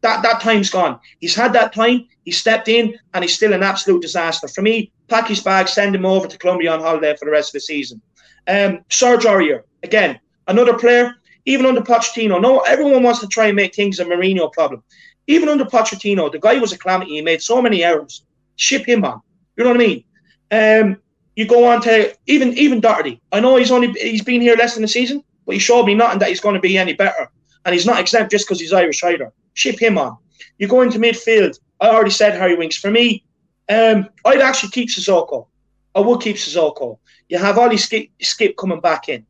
That 0.01 0.23
that 0.23 0.41
time's 0.41 0.71
gone. 0.71 0.99
He's 1.21 1.35
had 1.35 1.53
that 1.53 1.73
time. 1.73 2.07
He 2.25 2.33
stepped 2.33 2.69
in, 2.69 2.99
and 3.15 3.23
he's 3.23 3.35
still 3.35 3.53
an 3.53 3.63
absolute 3.63 4.03
disaster. 4.03 4.49
For 4.49 4.63
me, 4.63 4.91
pack 5.09 5.29
his 5.29 5.41
bag, 5.41 5.69
send 5.69 5.95
him 5.95 6.07
over 6.07 6.27
to 6.27 6.39
Colombia 6.39 6.73
on 6.73 6.81
holiday 6.81 7.15
for 7.17 7.25
the 7.25 7.31
rest 7.31 7.51
of 7.51 7.55
the 7.55 7.61
season. 7.61 8.01
Um, 8.49 8.85
Serge 8.91 9.25
Aurier, 9.25 9.63
again, 9.83 10.21
another 10.47 10.79
player. 10.79 11.15
Even 11.49 11.65
under 11.67 11.81
Pochettino, 11.81 12.41
no, 12.41 12.61
everyone 12.61 13.05
wants 13.05 13.21
to 13.21 13.29
try 13.29 13.47
and 13.47 13.55
make 13.55 13.73
things 13.73 14.01
a 14.01 14.05
Mourinho 14.05 14.53
problem. 14.53 14.83
Even 15.29 15.49
under 15.49 15.65
Pochettino, 15.65 16.31
the 16.31 16.41
guy 16.41 16.59
was 16.59 16.73
a 16.73 16.79
calamity. 16.79 17.13
He 17.13 17.23
made 17.23 17.41
so 17.41 17.63
many 17.63 17.85
errors. 17.85 18.25
Ship 18.57 18.85
him 18.85 19.05
on. 19.05 19.21
You 19.57 19.65
know 19.65 19.71
what 19.71 19.81
I 19.81 19.87
mean? 19.87 20.05
Um, 20.51 20.97
you 21.37 21.47
go 21.47 21.67
on 21.67 21.83
to 21.83 22.17
even 22.27 22.57
even 22.59 22.81
Doherty. 22.81 23.21
I 23.31 23.41
know 23.41 23.57
he's 23.57 23.71
only 23.71 23.93
he's 23.93 24.23
been 24.23 24.41
here 24.41 24.57
less 24.57 24.75
than 24.75 24.85
a 24.85 24.89
season, 24.89 25.23
but 25.45 25.55
he 25.55 25.59
showed 25.59 25.85
me 25.85 25.95
nothing 25.95 26.19
that 26.21 26.31
he's 26.31 26.41
going 26.41 26.55
to 26.55 26.61
be 26.61 26.79
any 26.79 26.95
better. 26.95 27.31
And 27.65 27.75
he's 27.75 27.87
not 27.87 28.01
exempt 28.01 28.31
just 28.31 28.47
because 28.47 28.61
he's 28.61 28.73
Irish 28.73 29.03
either. 29.05 29.33
Ship 29.55 29.79
him 29.79 29.99
on. 29.99 30.17
You 30.59 30.69
go 30.69 30.83
into 30.83 30.99
midfield. 30.99 31.59
I 31.81 31.89
already 31.89 32.11
said 32.11 32.35
Harry 32.35 32.57
Winks. 32.57 32.77
For 32.77 32.91
me, 32.91 33.25
um, 33.69 34.09
I'd 34.25 34.41
actually 34.41 34.71
keep 34.71 34.89
Sissoko. 34.89 35.47
I 35.95 36.01
would 36.01 36.21
keep 36.21 36.37
Sissoko. 36.37 36.99
You 37.29 37.39
have 37.39 37.59
Ollie 37.59 37.77
Skipp, 37.77 38.11
Skipp 38.23 38.57
coming 38.57 38.81
back 38.81 39.09
in. 39.09 39.27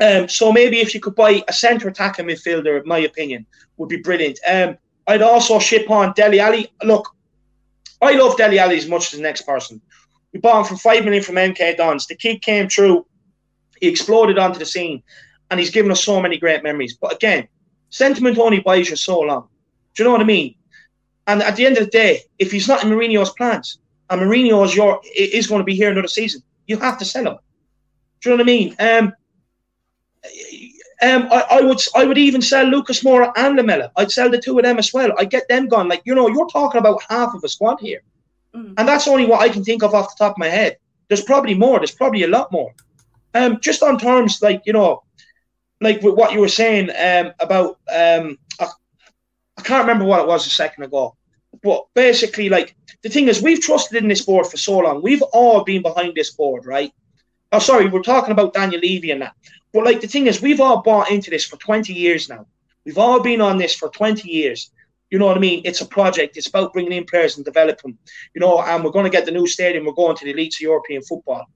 Um, 0.00 0.28
so 0.28 0.52
maybe 0.52 0.78
if 0.78 0.94
you 0.94 1.00
could 1.00 1.14
buy 1.14 1.42
a 1.48 1.52
centre 1.52 1.88
attacking 1.88 2.26
midfielder, 2.26 2.80
in 2.80 2.86
my 2.86 2.98
opinion, 2.98 3.46
would 3.76 3.88
be 3.88 3.96
brilliant. 3.96 4.38
Um, 4.48 4.78
I'd 5.06 5.22
also 5.22 5.58
ship 5.58 5.90
on 5.90 6.12
Dele 6.12 6.40
Alli. 6.40 6.72
Look, 6.84 7.08
I 8.00 8.12
love 8.12 8.36
Dele 8.36 8.58
Alli 8.58 8.76
as 8.76 8.88
much 8.88 9.12
as 9.12 9.18
the 9.18 9.22
next 9.22 9.42
person. 9.42 9.80
We 10.32 10.40
bought 10.40 10.60
him 10.60 10.76
for 10.76 10.80
five 10.80 11.04
million 11.04 11.22
from 11.22 11.36
MK 11.36 11.76
Dons. 11.76 12.06
The 12.06 12.14
kid 12.14 12.42
came 12.42 12.68
through, 12.68 13.06
he 13.80 13.88
exploded 13.88 14.38
onto 14.38 14.58
the 14.58 14.66
scene, 14.66 15.02
and 15.50 15.58
he's 15.58 15.70
given 15.70 15.90
us 15.90 16.04
so 16.04 16.20
many 16.20 16.38
great 16.38 16.62
memories. 16.62 16.94
But 16.94 17.14
again, 17.14 17.48
sentiment 17.90 18.38
only 18.38 18.60
buys 18.60 18.90
you 18.90 18.96
so 18.96 19.20
long. 19.20 19.48
Do 19.94 20.02
you 20.02 20.04
know 20.04 20.12
what 20.12 20.20
I 20.20 20.24
mean? 20.24 20.54
And 21.26 21.42
at 21.42 21.56
the 21.56 21.66
end 21.66 21.78
of 21.78 21.84
the 21.84 21.90
day, 21.90 22.22
if 22.38 22.52
he's 22.52 22.68
not 22.68 22.84
in 22.84 22.90
Mourinho's 22.90 23.30
plans, 23.30 23.78
and 24.10 24.20
Mourinho 24.20 24.64
is 24.64 24.76
your 24.76 25.00
is 25.16 25.46
going 25.46 25.60
to 25.60 25.64
be 25.64 25.74
here 25.74 25.90
another 25.90 26.08
season, 26.08 26.42
you 26.68 26.78
have 26.78 26.98
to 26.98 27.04
sell 27.04 27.26
him. 27.26 27.38
Do 28.20 28.30
you 28.30 28.36
know 28.36 28.42
what 28.42 28.50
I 28.50 28.52
mean? 28.52 28.76
Um, 28.78 29.12
um, 31.00 31.28
I, 31.30 31.44
I, 31.50 31.60
would 31.60 31.80
I 31.94 32.04
would 32.04 32.18
even 32.18 32.42
sell 32.42 32.66
Lucas 32.66 33.02
Moura 33.02 33.32
and 33.36 33.56
Lamela. 33.56 33.90
I'd 33.96 34.10
sell 34.10 34.30
the 34.30 34.40
two 34.40 34.58
of 34.58 34.64
them 34.64 34.78
as 34.78 34.92
well. 34.92 35.12
I 35.18 35.24
get 35.24 35.48
them 35.48 35.68
gone. 35.68 35.88
Like 35.88 36.02
you 36.04 36.14
know, 36.14 36.28
you're 36.28 36.48
talking 36.48 36.78
about 36.78 37.02
half 37.08 37.34
of 37.34 37.44
a 37.44 37.48
squad 37.48 37.78
here, 37.80 38.02
mm. 38.54 38.74
and 38.76 38.88
that's 38.88 39.06
only 39.06 39.26
what 39.26 39.40
I 39.40 39.48
can 39.48 39.64
think 39.64 39.82
of 39.82 39.94
off 39.94 40.16
the 40.16 40.24
top 40.24 40.32
of 40.32 40.38
my 40.38 40.48
head. 40.48 40.76
There's 41.08 41.22
probably 41.22 41.54
more. 41.54 41.78
There's 41.78 41.92
probably 41.92 42.24
a 42.24 42.28
lot 42.28 42.50
more. 42.52 42.74
Um, 43.34 43.60
just 43.60 43.82
on 43.82 43.98
terms 43.98 44.42
like 44.42 44.62
you 44.66 44.72
know, 44.72 45.04
like 45.80 46.02
with 46.02 46.14
what 46.14 46.32
you 46.32 46.40
were 46.40 46.48
saying 46.48 46.90
um, 46.90 47.32
about 47.38 47.78
um, 47.94 48.36
I, 48.60 48.66
I 49.56 49.62
can't 49.62 49.86
remember 49.86 50.04
what 50.04 50.20
it 50.20 50.26
was 50.26 50.46
a 50.46 50.50
second 50.50 50.82
ago, 50.82 51.16
but 51.62 51.86
basically, 51.94 52.48
like 52.48 52.74
the 53.02 53.08
thing 53.08 53.28
is, 53.28 53.42
we've 53.42 53.60
trusted 53.60 54.02
in 54.02 54.08
this 54.08 54.24
board 54.24 54.46
for 54.46 54.56
so 54.56 54.78
long. 54.78 55.02
We've 55.02 55.22
all 55.22 55.62
been 55.64 55.82
behind 55.82 56.14
this 56.14 56.30
board, 56.30 56.66
right? 56.66 56.92
Oh, 57.52 57.58
sorry, 57.58 57.88
we're 57.88 58.02
talking 58.02 58.32
about 58.32 58.54
Daniel 58.54 58.80
Levy 58.80 59.10
and 59.10 59.22
that. 59.22 59.34
But 59.72 59.84
like 59.84 60.00
the 60.00 60.08
thing 60.08 60.26
is, 60.26 60.42
we've 60.42 60.60
all 60.60 60.82
bought 60.82 61.10
into 61.10 61.30
this 61.30 61.46
for 61.46 61.56
20 61.56 61.92
years 61.92 62.28
now. 62.28 62.46
We've 62.84 62.98
all 62.98 63.20
been 63.20 63.40
on 63.40 63.58
this 63.58 63.74
for 63.74 63.88
20 63.90 64.28
years. 64.28 64.70
You 65.10 65.18
know 65.18 65.26
what 65.26 65.36
I 65.36 65.40
mean? 65.40 65.62
It's 65.64 65.80
a 65.80 65.86
project. 65.86 66.36
It's 66.36 66.48
about 66.48 66.72
bringing 66.72 66.92
in 66.92 67.04
players 67.04 67.36
and 67.36 67.44
developing. 67.44 67.96
You 68.34 68.40
know, 68.40 68.60
and 68.60 68.84
we're 68.84 68.90
going 68.90 69.04
to 69.04 69.10
get 69.10 69.24
the 69.24 69.30
new 69.30 69.46
stadium. 69.46 69.84
We're 69.84 69.92
going 69.92 70.16
to 70.16 70.24
the 70.24 70.34
elites 70.34 70.56
of 70.56 70.62
European 70.62 71.02
football. 71.02 71.46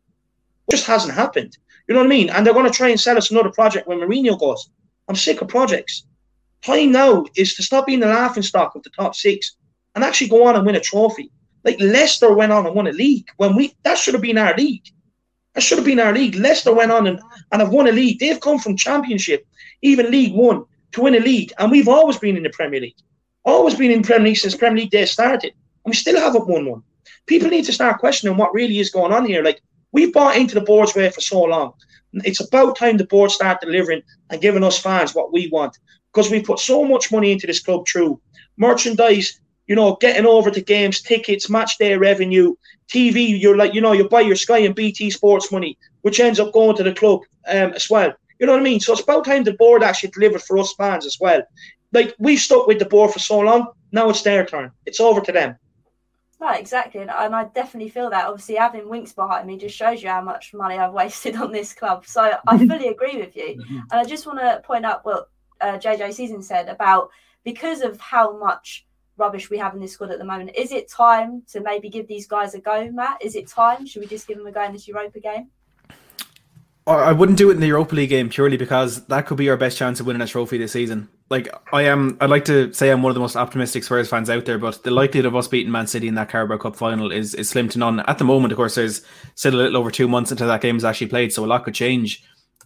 It 0.68 0.72
just 0.72 0.86
hasn't 0.86 1.14
happened. 1.14 1.56
You 1.88 1.94
know 1.94 2.00
what 2.00 2.06
I 2.06 2.10
mean? 2.10 2.30
And 2.30 2.46
they're 2.46 2.54
going 2.54 2.70
to 2.70 2.76
try 2.76 2.88
and 2.88 3.00
sell 3.00 3.18
us 3.18 3.30
another 3.30 3.50
project 3.50 3.88
when 3.88 3.98
Mourinho 3.98 4.38
goes. 4.38 4.70
I'm 5.08 5.16
sick 5.16 5.42
of 5.42 5.48
projects. 5.48 6.06
Time 6.62 6.92
now 6.92 7.26
is 7.36 7.54
to 7.56 7.62
stop 7.62 7.86
being 7.86 8.00
the 8.00 8.06
laughing 8.06 8.42
stock 8.42 8.74
of 8.74 8.82
the 8.84 8.90
top 8.90 9.14
six 9.14 9.56
and 9.94 10.04
actually 10.04 10.28
go 10.28 10.46
on 10.46 10.56
and 10.56 10.66
win 10.66 10.76
a 10.76 10.80
trophy. 10.80 11.30
Like 11.64 11.80
Leicester 11.80 12.32
went 12.34 12.52
on 12.52 12.66
and 12.66 12.74
won 12.74 12.86
a 12.86 12.92
league 12.92 13.28
when 13.36 13.54
we 13.54 13.74
that 13.84 13.98
should 13.98 14.14
have 14.14 14.22
been 14.22 14.38
our 14.38 14.54
league. 14.56 14.84
That 15.54 15.62
should 15.62 15.78
have 15.78 15.84
been 15.84 16.00
our 16.00 16.12
league. 16.12 16.34
Leicester 16.34 16.74
went 16.74 16.90
on 16.90 17.06
and, 17.06 17.20
and 17.50 17.60
have 17.60 17.72
won 17.72 17.88
a 17.88 17.92
league. 17.92 18.18
They've 18.18 18.40
come 18.40 18.58
from 18.58 18.76
Championship, 18.76 19.46
even 19.82 20.10
League 20.10 20.34
One, 20.34 20.64
to 20.92 21.02
win 21.02 21.14
a 21.14 21.20
league. 21.20 21.52
And 21.58 21.70
we've 21.70 21.88
always 21.88 22.18
been 22.18 22.36
in 22.36 22.42
the 22.42 22.50
Premier 22.50 22.80
League. 22.80 22.96
Always 23.44 23.74
been 23.74 23.90
in 23.90 24.02
Premier 24.02 24.28
League 24.28 24.38
since 24.38 24.56
Premier 24.56 24.82
League 24.82 24.90
Day 24.90 25.04
started. 25.04 25.52
And 25.84 25.92
we 25.92 25.94
still 25.94 26.18
haven't 26.18 26.48
won 26.48 26.66
one. 26.66 26.82
People 27.26 27.50
need 27.50 27.66
to 27.66 27.72
start 27.72 27.98
questioning 27.98 28.36
what 28.36 28.54
really 28.54 28.78
is 28.78 28.90
going 28.90 29.12
on 29.12 29.26
here. 29.26 29.42
Like, 29.42 29.60
we've 29.92 30.12
bought 30.12 30.36
into 30.36 30.54
the 30.54 30.60
board's 30.62 30.94
way 30.94 31.10
for 31.10 31.20
so 31.20 31.42
long. 31.42 31.72
It's 32.14 32.40
about 32.40 32.76
time 32.76 32.96
the 32.96 33.06
board 33.06 33.30
start 33.30 33.60
delivering 33.60 34.02
and 34.30 34.40
giving 34.40 34.64
us 34.64 34.78
fans 34.78 35.14
what 35.14 35.32
we 35.32 35.48
want. 35.48 35.78
Because 36.12 36.30
we 36.30 36.42
put 36.42 36.58
so 36.58 36.84
much 36.84 37.10
money 37.10 37.32
into 37.32 37.46
this 37.46 37.60
club 37.60 37.86
through 37.86 38.20
merchandise, 38.56 39.40
you 39.66 39.76
know, 39.76 39.96
getting 40.00 40.26
over 40.26 40.50
to 40.50 40.60
games, 40.60 41.00
tickets, 41.00 41.48
match 41.48 41.78
day 41.78 41.96
revenue, 41.96 42.54
TV. 42.88 43.40
You're 43.40 43.56
like, 43.56 43.74
you 43.74 43.80
know, 43.80 43.92
you 43.92 44.08
buy 44.08 44.20
your 44.20 44.36
Sky 44.36 44.58
and 44.58 44.74
BT 44.74 45.10
Sports 45.10 45.52
money, 45.52 45.78
which 46.02 46.20
ends 46.20 46.40
up 46.40 46.52
going 46.52 46.76
to 46.76 46.82
the 46.82 46.94
club 46.94 47.20
um, 47.48 47.72
as 47.72 47.88
well. 47.88 48.12
You 48.38 48.46
know 48.46 48.52
what 48.52 48.60
I 48.60 48.64
mean? 48.64 48.80
So 48.80 48.92
it's 48.92 49.02
about 49.02 49.24
time 49.24 49.44
the 49.44 49.52
board 49.54 49.82
actually 49.82 50.10
delivered 50.10 50.42
for 50.42 50.58
us 50.58 50.74
fans 50.74 51.06
as 51.06 51.18
well. 51.20 51.42
Like 51.92 52.14
we've 52.18 52.40
stuck 52.40 52.66
with 52.66 52.78
the 52.78 52.86
board 52.86 53.12
for 53.12 53.18
so 53.18 53.38
long, 53.38 53.68
now 53.92 54.10
it's 54.10 54.22
their 54.22 54.44
turn. 54.44 54.72
It's 54.86 55.00
over 55.00 55.20
to 55.20 55.32
them. 55.32 55.56
Right, 56.40 56.58
exactly, 56.58 57.00
and, 57.00 57.10
and 57.10 57.36
I 57.36 57.44
definitely 57.44 57.90
feel 57.90 58.10
that. 58.10 58.26
Obviously, 58.26 58.56
having 58.56 58.88
Winks 58.88 59.12
behind 59.12 59.46
me 59.46 59.56
just 59.56 59.76
shows 59.76 60.02
you 60.02 60.08
how 60.08 60.22
much 60.22 60.52
money 60.52 60.76
I've 60.76 60.92
wasted 61.02 61.36
on 61.36 61.52
this 61.52 61.72
club. 61.72 62.04
So 62.04 62.32
I 62.48 62.58
fully 62.66 62.88
agree 62.88 63.16
with 63.16 63.36
you, 63.36 63.58
mm-hmm. 63.60 63.76
and 63.76 63.92
I 63.92 64.04
just 64.04 64.26
want 64.26 64.40
to 64.40 64.60
point 64.64 64.84
out 64.84 65.04
what 65.04 65.28
uh, 65.60 65.78
JJ 65.78 66.14
Season 66.14 66.42
said 66.42 66.68
about 66.68 67.10
because 67.44 67.82
of 67.82 68.00
how 68.00 68.36
much 68.38 68.84
rubbish 69.16 69.50
we 69.50 69.58
have 69.58 69.74
in 69.74 69.80
this 69.80 69.92
squad 69.92 70.10
at 70.10 70.18
the 70.18 70.24
moment. 70.24 70.50
Is 70.56 70.72
it 70.72 70.88
time 70.88 71.42
to 71.52 71.60
maybe 71.60 71.88
give 71.88 72.08
these 72.08 72.26
guys 72.26 72.54
a 72.54 72.60
go, 72.60 72.90
Matt? 72.90 73.22
Is 73.22 73.36
it 73.36 73.46
time? 73.46 73.86
Should 73.86 74.00
we 74.00 74.06
just 74.06 74.26
give 74.26 74.38
them 74.38 74.46
a 74.46 74.52
go 74.52 74.64
in 74.64 74.72
this 74.72 74.88
Europa 74.88 75.20
game? 75.20 75.50
I 76.84 77.12
wouldn't 77.12 77.38
do 77.38 77.48
it 77.50 77.54
in 77.54 77.60
the 77.60 77.68
Europa 77.68 77.94
League 77.94 78.08
game 78.08 78.28
purely 78.28 78.56
because 78.56 79.06
that 79.06 79.26
could 79.26 79.36
be 79.36 79.48
our 79.48 79.56
best 79.56 79.78
chance 79.78 80.00
of 80.00 80.06
winning 80.06 80.20
a 80.20 80.26
trophy 80.26 80.58
this 80.58 80.72
season. 80.72 81.08
Like 81.30 81.48
I 81.72 81.82
am, 81.82 82.18
I'd 82.20 82.28
like 82.28 82.44
to 82.46 82.72
say 82.72 82.90
I'm 82.90 83.02
one 83.02 83.10
of 83.10 83.14
the 83.14 83.20
most 83.20 83.36
optimistic 83.36 83.84
Spurs 83.84 84.08
fans 84.08 84.28
out 84.28 84.46
there, 84.46 84.58
but 84.58 84.82
the 84.82 84.90
likelihood 84.90 85.26
of 85.26 85.36
us 85.36 85.46
beating 85.46 85.70
Man 85.70 85.86
City 85.86 86.08
in 86.08 86.16
that 86.16 86.28
Carabao 86.28 86.56
Cup 86.56 86.74
final 86.74 87.12
is 87.12 87.34
is 87.34 87.48
slim 87.48 87.68
to 87.70 87.78
none. 87.78 88.00
At 88.00 88.18
the 88.18 88.24
moment, 88.24 88.52
of 88.52 88.56
course, 88.56 88.74
there's 88.74 89.02
still 89.36 89.54
a 89.54 89.56
little 89.56 89.76
over 89.76 89.92
two 89.92 90.08
months 90.08 90.32
until 90.32 90.48
that 90.48 90.60
game 90.60 90.76
is 90.76 90.84
actually 90.84 91.06
played, 91.06 91.32
so 91.32 91.44
a 91.44 91.46
lot 91.46 91.64
could 91.64 91.74
change. 91.74 92.24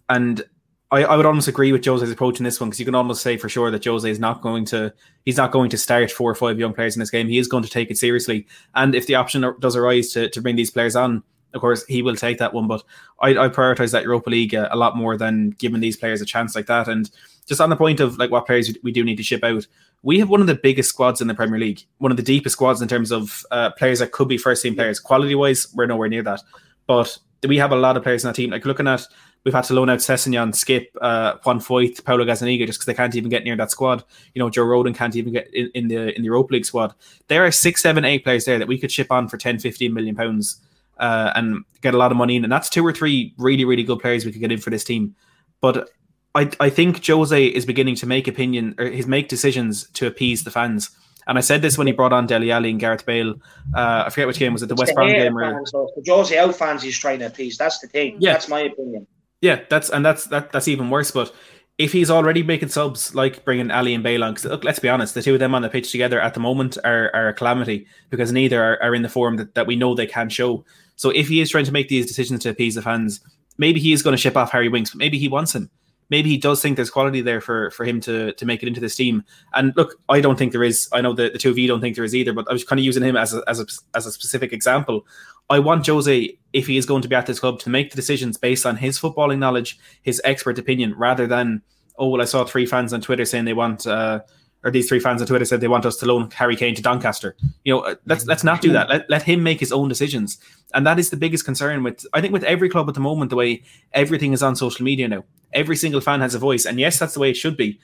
And 0.09 0.43
I, 0.91 1.03
I 1.03 1.17
would 1.17 1.27
almost 1.27 1.49
agree 1.49 1.73
with 1.73 1.85
Jose's 1.85 2.13
approach 2.13 2.39
in 2.39 2.45
this 2.45 2.61
one 2.61 2.69
because 2.69 2.79
you 2.79 2.87
can 2.87 2.95
almost 2.95 3.23
say 3.23 3.37
for 3.37 3.49
sure 3.49 3.71
that 3.71 3.85
Jose 3.85 4.09
is 4.09 4.21
not 4.21 4.41
going 4.41 4.65
to 4.67 4.93
he's 5.25 5.37
not 5.37 5.51
going 5.51 5.69
to 5.71 5.79
start 5.79 6.13
four 6.13 6.31
or 6.31 6.35
five 6.35 6.61
young 6.61 6.73
players 6.73 6.95
in 6.95 7.01
this 7.01 7.11
game. 7.11 7.29
He 7.29 7.39
is 7.39 7.49
going 7.49 7.65
to 7.65 7.71
take 7.71 7.91
it 7.91 7.99
seriously, 7.99 8.47
and 8.75 8.95
if 8.95 9.07
the 9.07 9.17
option 9.17 9.45
does 9.59 9.75
arise 9.75 10.13
to, 10.13 10.29
to 10.31 10.41
bring 10.41 10.55
these 10.55 10.71
players 10.71 10.95
on, 10.95 11.25
of 11.55 11.61
course 11.61 11.85
he 11.87 12.03
will 12.03 12.15
take 12.15 12.39
that 12.39 12.55
one. 12.55 12.69
But 12.69 12.85
I, 13.21 13.31
I 13.31 13.49
prioritize 13.49 13.91
that 13.93 14.05
Europa 14.05 14.31
League 14.31 14.55
a, 14.55 14.73
a, 14.73 14.77
lot 14.77 14.97
more 14.97 15.17
than 15.17 15.51
giving 15.51 15.81
these 15.81 15.97
players 15.97 16.21
a 16.21 16.27
chance 16.27 16.55
like 16.55 16.67
that. 16.67 16.87
And 16.87 17.11
just 17.47 17.61
on 17.61 17.71
the 17.71 17.77
point 17.77 17.99
of 17.99 18.19
like 18.19 18.31
what 18.31 18.47
players 18.47 18.73
we 18.83 18.93
do 18.93 19.03
need 19.03 19.17
to 19.17 19.23
ship 19.23 19.43
out, 19.43 19.67
we 20.03 20.21
have 20.21 20.29
one 20.29 20.41
of 20.41 20.47
the 20.47 20.55
biggest 20.55 20.91
squads 20.91 21.21
in 21.21 21.27
the 21.27 21.35
Premier 21.35 21.59
League, 21.59 21.85
one 21.99 22.13
of 22.13 22.17
the 22.17 22.23
deepest 22.23 22.53
squads 22.53 22.81
in 22.81 22.89
terms 22.89 23.11
of 23.11 23.45
uh, 23.51 23.71
players 23.71 23.99
that 23.99 24.13
could 24.13 24.29
be 24.29 24.39
first 24.39 24.63
team 24.63 24.77
players. 24.77 25.01
Quality 25.01 25.35
wise, 25.35 25.73
we're 25.75 25.87
nowhere 25.87 26.09
near 26.09 26.23
that, 26.23 26.43
but 26.87 27.19
we 27.47 27.59
have 27.59 27.73
a 27.73 27.77
lot 27.77 27.97
of 27.97 28.03
players 28.03 28.25
in 28.25 28.29
that 28.29 28.37
team. 28.37 28.51
Like 28.51 28.65
looking 28.65 28.87
at 28.87 29.07
We've 29.47 29.55
had 29.55 29.63
to 29.67 29.75
loan 29.75 29.89
out 29.89 30.01
Sessegnon, 30.01 30.53
Skipp, 30.55 30.89
uh, 31.01 31.35
Juan 31.45 31.61
Foyth, 31.61 32.05
Paulo 32.05 32.25
Gazzaniga 32.25 32.67
just 32.67 32.81
because 32.81 32.87
they 32.87 32.95
can't 32.95 33.15
even 33.15 33.31
get 33.31 33.45
near 33.45 33.55
that 33.55 33.71
squad. 33.71 34.03
You 34.35 34.41
know, 34.41 34.51
Joe 34.51 34.65
Rodon 34.65 34.93
can't 34.93 35.15
even 35.15 35.33
get 35.33 35.49
in, 35.55 35.71
in, 35.73 35.87
the 35.87 36.13
in 36.17 36.23
the 36.23 36.27
Europa 36.27 36.55
League 36.55 36.65
squad. 36.65 36.95
There 37.29 37.47
are 37.47 37.53
six, 37.53 37.81
seven, 37.81 38.05
eight 38.05 38.25
players 38.25 38.45
there 38.45 38.59
that 38.59 38.67
we 38.67 38.77
could 38.77 38.91
ship 38.91 39.13
on 39.13 39.29
for 39.29 39.37
10, 39.37 39.61
15 39.61 39.95
million 39.95 40.17
pounds 40.17 40.61
uh, 40.99 41.31
and 41.37 41.65
get 41.81 41.95
a 41.95 41.97
lot 41.97 42.11
of 42.11 42.17
money 42.17 42.35
in. 42.35 42.43
And 42.43 42.53
that's 42.53 42.69
two 42.69 42.85
or 42.85 42.93
three 42.93 43.35
really, 43.39 43.65
really 43.65 43.85
good 43.85 44.01
players 44.01 44.25
we 44.25 44.33
could 44.33 44.41
get 44.41 44.51
in 44.51 44.59
for 44.59 44.71
this 44.71 44.83
team. 44.83 45.15
But 45.61 45.91
I, 46.35 46.51
I 46.59 46.69
think 46.69 47.07
Jose 47.07 47.47
is 47.47 47.65
beginning 47.65 47.95
to 47.95 48.07
make 48.09 48.27
opinion 48.27 48.75
or 48.79 48.87
his 48.87 49.07
make 49.07 49.29
decisions 49.29 49.89
to 49.91 50.09
appease 50.09 50.43
the 50.43 50.51
fans. 50.51 50.91
And 51.29 51.39
I 51.39 51.41
said 51.41 51.63
this 51.63 51.79
when 51.79 51.87
he 51.87 51.93
brought 51.93 52.13
on 52.13 52.27
Dele 52.27 52.51
Alli 52.51 52.71
and 52.71 52.81
Gareth 52.81 53.07
Bale. 53.07 53.37
Uh, 53.77 54.03
I 54.07 54.11
forget 54.11 54.27
which 54.27 54.41
game 54.41 54.55
was 54.55 54.65
it, 54.65 54.67
the 54.67 54.75
West 54.75 54.93
Brom 54.93 55.09
game. 55.09 55.39
Or... 55.39 55.65
Jose 56.05 56.37
out 56.37 56.57
fans 56.57 56.83
he's 56.83 56.99
trying 56.99 57.21
to 57.21 57.27
appease. 57.27 57.57
That's 57.57 57.79
the 57.79 57.87
thing. 57.87 58.17
Yeah. 58.19 58.33
That's 58.33 58.49
my 58.49 58.63
opinion. 58.63 59.07
Yeah, 59.41 59.61
that's 59.69 59.91
and 59.91 60.05
that's 60.05 60.25
that 60.27 60.53
that's 60.53 60.69
even 60.69 60.91
worse. 60.91 61.11
But 61.11 61.33
if 61.79 61.93
he's 61.93 62.11
already 62.11 62.43
making 62.43 62.71
subs 62.71 63.15
like 63.15 63.45
bringing 63.45 63.71
Alli 63.71 63.93
and 63.93 64.03
Bale 64.03 64.25
on, 64.25 64.35
because 64.35 64.65
let's 64.65 64.79
be 64.79 64.89
honest, 64.89 65.15
the 65.15 65.23
two 65.23 65.35
of 65.35 65.41
them 65.41 65.55
on 65.55 65.63
the 65.63 65.69
pitch 65.69 65.93
together 65.93 66.21
at 66.21 66.35
the 66.35 66.41
moment 66.41 66.79
are, 66.85 67.11
are 67.15 67.29
a 67.29 67.35
calamity 67.35 67.87
because 68.09 68.33
neither 68.33 68.63
are, 68.63 68.83
are 68.83 68.95
in 68.95 69.03
the 69.03 69.09
form 69.09 69.37
that, 69.37 69.55
that 69.55 69.67
we 69.67 69.77
know 69.77 69.95
they 69.95 70.07
can 70.07 70.31
show. 70.31 70.65
So 70.97 71.11
if 71.11 71.29
he 71.29 71.41
is 71.41 71.51
trying 71.51 71.67
to 71.67 71.73
make 71.73 71.89
these 71.89 72.07
decisions 72.07 72.43
to 72.43 72.49
appease 72.49 72.77
the 72.77 72.83
fans, 72.83 73.21
maybe 73.59 73.79
he 73.79 73.93
is 73.93 74.03
going 74.03 74.15
to 74.15 74.21
ship 74.21 74.37
off 74.37 74.53
Harry 74.53 74.69
Winks, 74.69 74.91
but 74.91 74.99
maybe 74.99 75.19
he 75.19 75.29
wants 75.29 75.55
him. 75.55 75.71
Maybe 76.09 76.31
he 76.31 76.39
does 76.39 76.63
think 76.63 76.77
there's 76.77 76.91
quality 76.91 77.21
there 77.21 77.41
for 77.41 77.71
for 77.73 77.85
him 77.85 78.01
to 78.03 78.33
to 78.33 78.47
make 78.47 78.63
it 78.63 78.69
into 78.69 78.81
this 78.81 78.95
team. 78.95 79.25
And 79.55 79.73
look, 79.77 80.01
I 80.09 80.21
don't 80.21 80.39
think 80.39 80.53
there 80.53 80.63
is. 80.63 80.89
I 80.93 81.01
know 81.01 81.13
the, 81.13 81.31
the 81.31 81.39
two 81.39 81.51
of 81.51 81.59
you 81.59 81.69
don't 81.69 81.81
think 81.81 81.97
there 81.97 82.05
is 82.05 82.15
either, 82.15 82.33
but 82.33 82.49
I 82.49 82.53
was 82.53 82.65
kind 82.65 82.79
of 82.79 82.85
using 82.85 83.03
him 83.03 83.17
as 83.17 83.35
a, 83.35 83.43
as 83.49 83.61
a, 83.61 83.67
as 83.95 84.07
a 84.07 84.13
specific 84.13 84.53
example. 84.53 85.07
I 85.49 85.59
want 85.59 85.87
Jose, 85.87 86.37
if 86.53 86.67
he 86.67 86.77
is 86.77 86.87
going 86.87 87.03
to 87.03 87.09
be 87.09 87.15
at 87.15 87.27
this 87.27 87.41
club, 87.41 87.61
to 87.61 87.71
make 87.71 87.91
the 87.91 87.97
decisions 87.97 88.37
based 88.37 88.67
on 88.67 88.77
his 88.77 88.99
footballing 88.99 89.39
knowledge, 89.39 89.79
his 90.03 90.21
expert 90.25 90.59
opinion, 90.59 90.95
rather 90.97 91.27
than 91.27 91.63
oh 91.99 92.09
well, 92.09 92.23
I 92.23 92.25
saw 92.27 92.45
three 92.45 92.67
fans 92.67 92.93
on 92.93 93.01
Twitter 93.01 93.25
saying 93.25 93.45
they 93.45 93.55
want. 93.55 93.87
Uh, 93.87 94.21
or 94.67 94.71
these 94.73 94.89
three 94.89 94.99
fans 94.99 95.21
on 95.21 95.29
Twitter 95.29 95.45
said 95.45 95.61
they 95.61 95.69
want 95.69 95.87
us 95.87 95.97
to 95.99 96.07
loan 96.07 96.29
Harry 96.33 96.57
Kane 96.57 96.75
to 96.75 96.83
Doncaster. 96.83 97.37
You 97.63 97.75
know, 97.75 97.81
uh, 97.83 97.95
let's 98.05 98.27
let's 98.27 98.43
not 98.43 98.61
do 98.61 98.73
that. 98.73 98.89
Let, 98.89 99.09
let 99.09 99.23
him 99.23 99.45
make 99.45 99.61
his 99.61 99.71
own 99.71 99.89
decisions, 99.89 100.39
and 100.75 100.85
that 100.85 100.99
is 100.99 101.11
the 101.11 101.17
biggest 101.17 101.45
concern 101.45 101.85
with 101.85 102.05
I 102.13 102.21
think 102.21 102.33
with 102.33 102.43
every 102.43 102.69
club 102.69 102.89
at 102.89 102.95
the 102.95 103.01
moment. 103.01 103.31
The 103.31 103.37
way 103.37 103.63
everything 103.93 104.33
is 104.33 104.43
on 104.43 104.57
social 104.57 104.85
media 104.85 105.07
now, 105.07 105.25
every 105.53 105.77
single 105.77 106.01
fan 106.01 106.21
has 106.21 106.35
a 106.35 106.41
voice, 106.41 106.67
and 106.67 106.81
yes, 106.81 106.99
that's 106.99 107.15
the 107.15 107.21
way 107.21 107.31
it 107.31 107.37
should 107.37 107.57
be, 107.57 107.79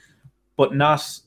but 0.57 0.75
not 0.75 1.19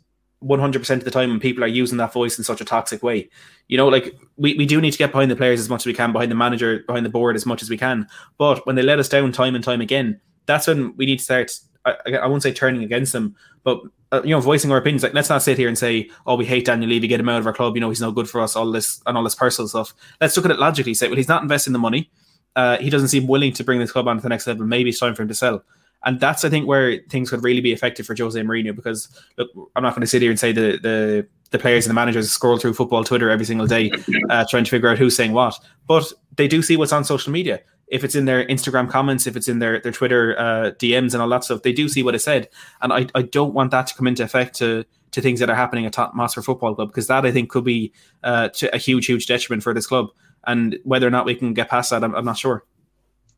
100% 0.44 0.90
of 0.90 1.04
the 1.04 1.10
time 1.10 1.30
when 1.30 1.40
people 1.40 1.64
are 1.64 1.68
using 1.68 1.96
that 1.96 2.12
voice 2.12 2.36
in 2.36 2.44
such 2.44 2.60
a 2.60 2.64
toxic 2.64 3.02
way. 3.02 3.30
You 3.68 3.78
know, 3.78 3.88
like 3.88 4.14
we, 4.36 4.54
we 4.54 4.66
do 4.66 4.78
need 4.82 4.90
to 4.90 4.98
get 4.98 5.10
behind 5.10 5.30
the 5.30 5.36
players 5.36 5.58
as 5.58 5.70
much 5.70 5.82
as 5.82 5.86
we 5.86 5.94
can, 5.94 6.12
behind 6.12 6.30
the 6.30 6.36
manager, 6.36 6.84
behind 6.86 7.06
the 7.06 7.10
board 7.10 7.34
as 7.34 7.46
much 7.46 7.62
as 7.62 7.70
we 7.70 7.78
can. 7.78 8.06
But 8.36 8.66
when 8.66 8.76
they 8.76 8.82
let 8.82 8.98
us 8.98 9.08
down 9.08 9.32
time 9.32 9.54
and 9.54 9.64
time 9.64 9.80
again, 9.80 10.20
that's 10.44 10.66
when 10.66 10.94
we 10.96 11.06
need 11.06 11.18
to 11.18 11.24
start. 11.24 11.58
I, 11.86 12.16
I 12.16 12.26
won't 12.26 12.42
say 12.42 12.52
turning 12.52 12.82
against 12.82 13.12
them, 13.12 13.36
but 13.66 13.80
uh, 14.12 14.22
you 14.22 14.30
know, 14.30 14.40
voicing 14.40 14.70
our 14.70 14.78
opinions. 14.78 15.02
Like, 15.02 15.12
let's 15.12 15.28
not 15.28 15.42
sit 15.42 15.58
here 15.58 15.66
and 15.66 15.76
say, 15.76 16.08
"Oh, 16.24 16.36
we 16.36 16.46
hate 16.46 16.66
Daniel 16.66 16.88
Levy, 16.88 17.08
get 17.08 17.18
him 17.18 17.28
out 17.28 17.40
of 17.40 17.46
our 17.48 17.52
club." 17.52 17.74
You 17.74 17.80
know, 17.80 17.88
he's 17.88 18.00
no 18.00 18.12
good 18.12 18.30
for 18.30 18.40
us. 18.40 18.54
All 18.54 18.70
this 18.70 19.02
and 19.06 19.16
all 19.16 19.24
this 19.24 19.34
personal 19.34 19.66
stuff. 19.66 19.92
Let's 20.20 20.36
look 20.36 20.46
at 20.46 20.52
it 20.52 20.60
logically. 20.60 20.94
Say, 20.94 21.08
well, 21.08 21.16
he's 21.16 21.26
not 21.26 21.42
investing 21.42 21.72
the 21.72 21.80
money. 21.80 22.08
Uh, 22.54 22.78
he 22.78 22.90
doesn't 22.90 23.08
seem 23.08 23.26
willing 23.26 23.52
to 23.54 23.64
bring 23.64 23.80
this 23.80 23.90
club 23.90 24.06
on 24.06 24.18
to 24.18 24.22
the 24.22 24.28
next 24.28 24.46
level. 24.46 24.64
Maybe 24.64 24.90
it's 24.90 25.00
time 25.00 25.16
for 25.16 25.22
him 25.22 25.28
to 25.28 25.34
sell. 25.34 25.64
And 26.04 26.20
that's, 26.20 26.44
I 26.44 26.48
think, 26.48 26.68
where 26.68 27.00
things 27.10 27.30
could 27.30 27.42
really 27.42 27.60
be 27.60 27.72
effective 27.72 28.06
for 28.06 28.14
Jose 28.16 28.40
Mourinho. 28.40 28.74
Because 28.74 29.08
look, 29.36 29.50
I'm 29.74 29.82
not 29.82 29.94
going 29.94 30.02
to 30.02 30.06
sit 30.06 30.22
here 30.22 30.30
and 30.30 30.38
say 30.38 30.52
the 30.52 30.78
the 30.80 31.26
the 31.50 31.58
players 31.58 31.86
and 31.86 31.90
the 31.90 31.94
managers 31.94 32.30
scroll 32.30 32.58
through 32.58 32.74
football 32.74 33.02
Twitter 33.02 33.30
every 33.30 33.46
single 33.46 33.66
day, 33.66 33.90
uh, 34.30 34.44
trying 34.48 34.62
to 34.62 34.70
figure 34.70 34.88
out 34.88 34.98
who's 34.98 35.16
saying 35.16 35.32
what. 35.32 35.58
But 35.88 36.12
they 36.36 36.46
do 36.46 36.62
see 36.62 36.76
what's 36.76 36.92
on 36.92 37.02
social 37.02 37.32
media 37.32 37.62
if 37.88 38.02
it's 38.02 38.14
in 38.14 38.24
their 38.24 38.44
Instagram 38.46 38.90
comments, 38.90 39.26
if 39.26 39.36
it's 39.36 39.48
in 39.48 39.58
their 39.58 39.80
their 39.80 39.92
Twitter 39.92 40.38
uh, 40.38 40.70
DMs 40.72 41.12
and 41.12 41.22
all 41.22 41.28
that 41.28 41.44
stuff, 41.44 41.62
they 41.62 41.72
do 41.72 41.88
see 41.88 42.02
what 42.02 42.14
is 42.14 42.24
said, 42.24 42.48
and 42.80 42.92
I, 42.92 43.06
I 43.14 43.22
don't 43.22 43.54
want 43.54 43.70
that 43.70 43.86
to 43.88 43.94
come 43.94 44.06
into 44.06 44.24
effect 44.24 44.56
to 44.56 44.84
to 45.12 45.20
things 45.20 45.40
that 45.40 45.48
are 45.48 45.56
happening 45.56 45.86
at 45.86 45.92
Tottenham 45.92 46.28
Football 46.28 46.74
Club 46.74 46.88
because 46.88 47.06
that 47.06 47.24
I 47.24 47.32
think 47.32 47.50
could 47.50 47.64
be 47.64 47.92
uh, 48.24 48.48
a 48.72 48.78
huge 48.78 49.06
huge 49.06 49.26
detriment 49.26 49.62
for 49.62 49.72
this 49.72 49.86
club, 49.86 50.08
and 50.46 50.78
whether 50.84 51.06
or 51.06 51.10
not 51.10 51.26
we 51.26 51.34
can 51.34 51.54
get 51.54 51.70
past 51.70 51.90
that, 51.90 52.02
I'm, 52.02 52.14
I'm 52.14 52.24
not 52.24 52.38
sure. 52.38 52.64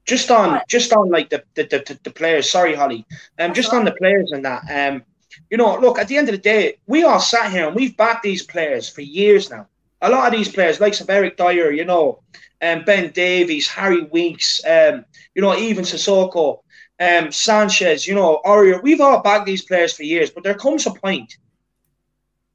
Just 0.07 0.31
on 0.31 0.61
just 0.69 0.93
on 0.95 1.11
like 1.11 1.29
the 1.29 1.45
the, 1.55 1.65
the, 1.65 2.01
the 2.03 2.11
players, 2.11 2.51
sorry 2.51 2.75
Holly, 2.75 3.05
um, 3.39 3.53
just 3.53 3.75
on 3.75 3.85
the 3.85 3.93
players 3.93 4.33
and 4.33 4.45
that, 4.45 4.63
um, 4.71 5.03
you 5.51 5.59
know, 5.59 5.79
look 5.79 5.99
at 5.99 6.09
the 6.09 6.17
end 6.17 6.31
of 6.31 6.33
the 6.35 6.41
day, 6.41 6.79
we 6.87 7.05
all 7.05 7.21
sat 7.21 7.53
here 7.53 7.67
and 7.67 7.77
we've 7.77 7.97
backed 7.97 8.23
these 8.23 8.43
players 8.43 8.89
for 8.89 9.03
years 9.03 9.51
now. 9.51 9.67
A 10.01 10.11
lot 10.11 10.27
of 10.27 10.33
these 10.33 10.49
players, 10.49 10.81
like 10.81 10.95
some 10.95 11.09
Eric 11.11 11.37
Dier, 11.37 11.73
you 11.73 11.85
know, 11.85 12.23
um, 12.63 12.85
Ben 12.85 13.11
Davies, 13.11 13.69
Harry 13.69 14.03
Winks, 14.03 14.61
um, 14.65 15.05
you 15.35 15.43
know, 15.43 15.57
even 15.57 15.85
Sissoko, 15.85 16.61
um, 17.01 17.33
Sanchez, 17.33 18.07
you 18.07 18.15
know, 18.15 18.41
Aurier. 18.45 18.83
We've 18.83 19.01
all 19.01 19.23
backed 19.23 19.47
these 19.47 19.65
players 19.65 19.93
for 19.93 20.03
years, 20.03 20.31
but 20.31 20.45
there 20.45 20.55
comes 20.55 20.87
a 20.87 20.93
point 20.93 21.37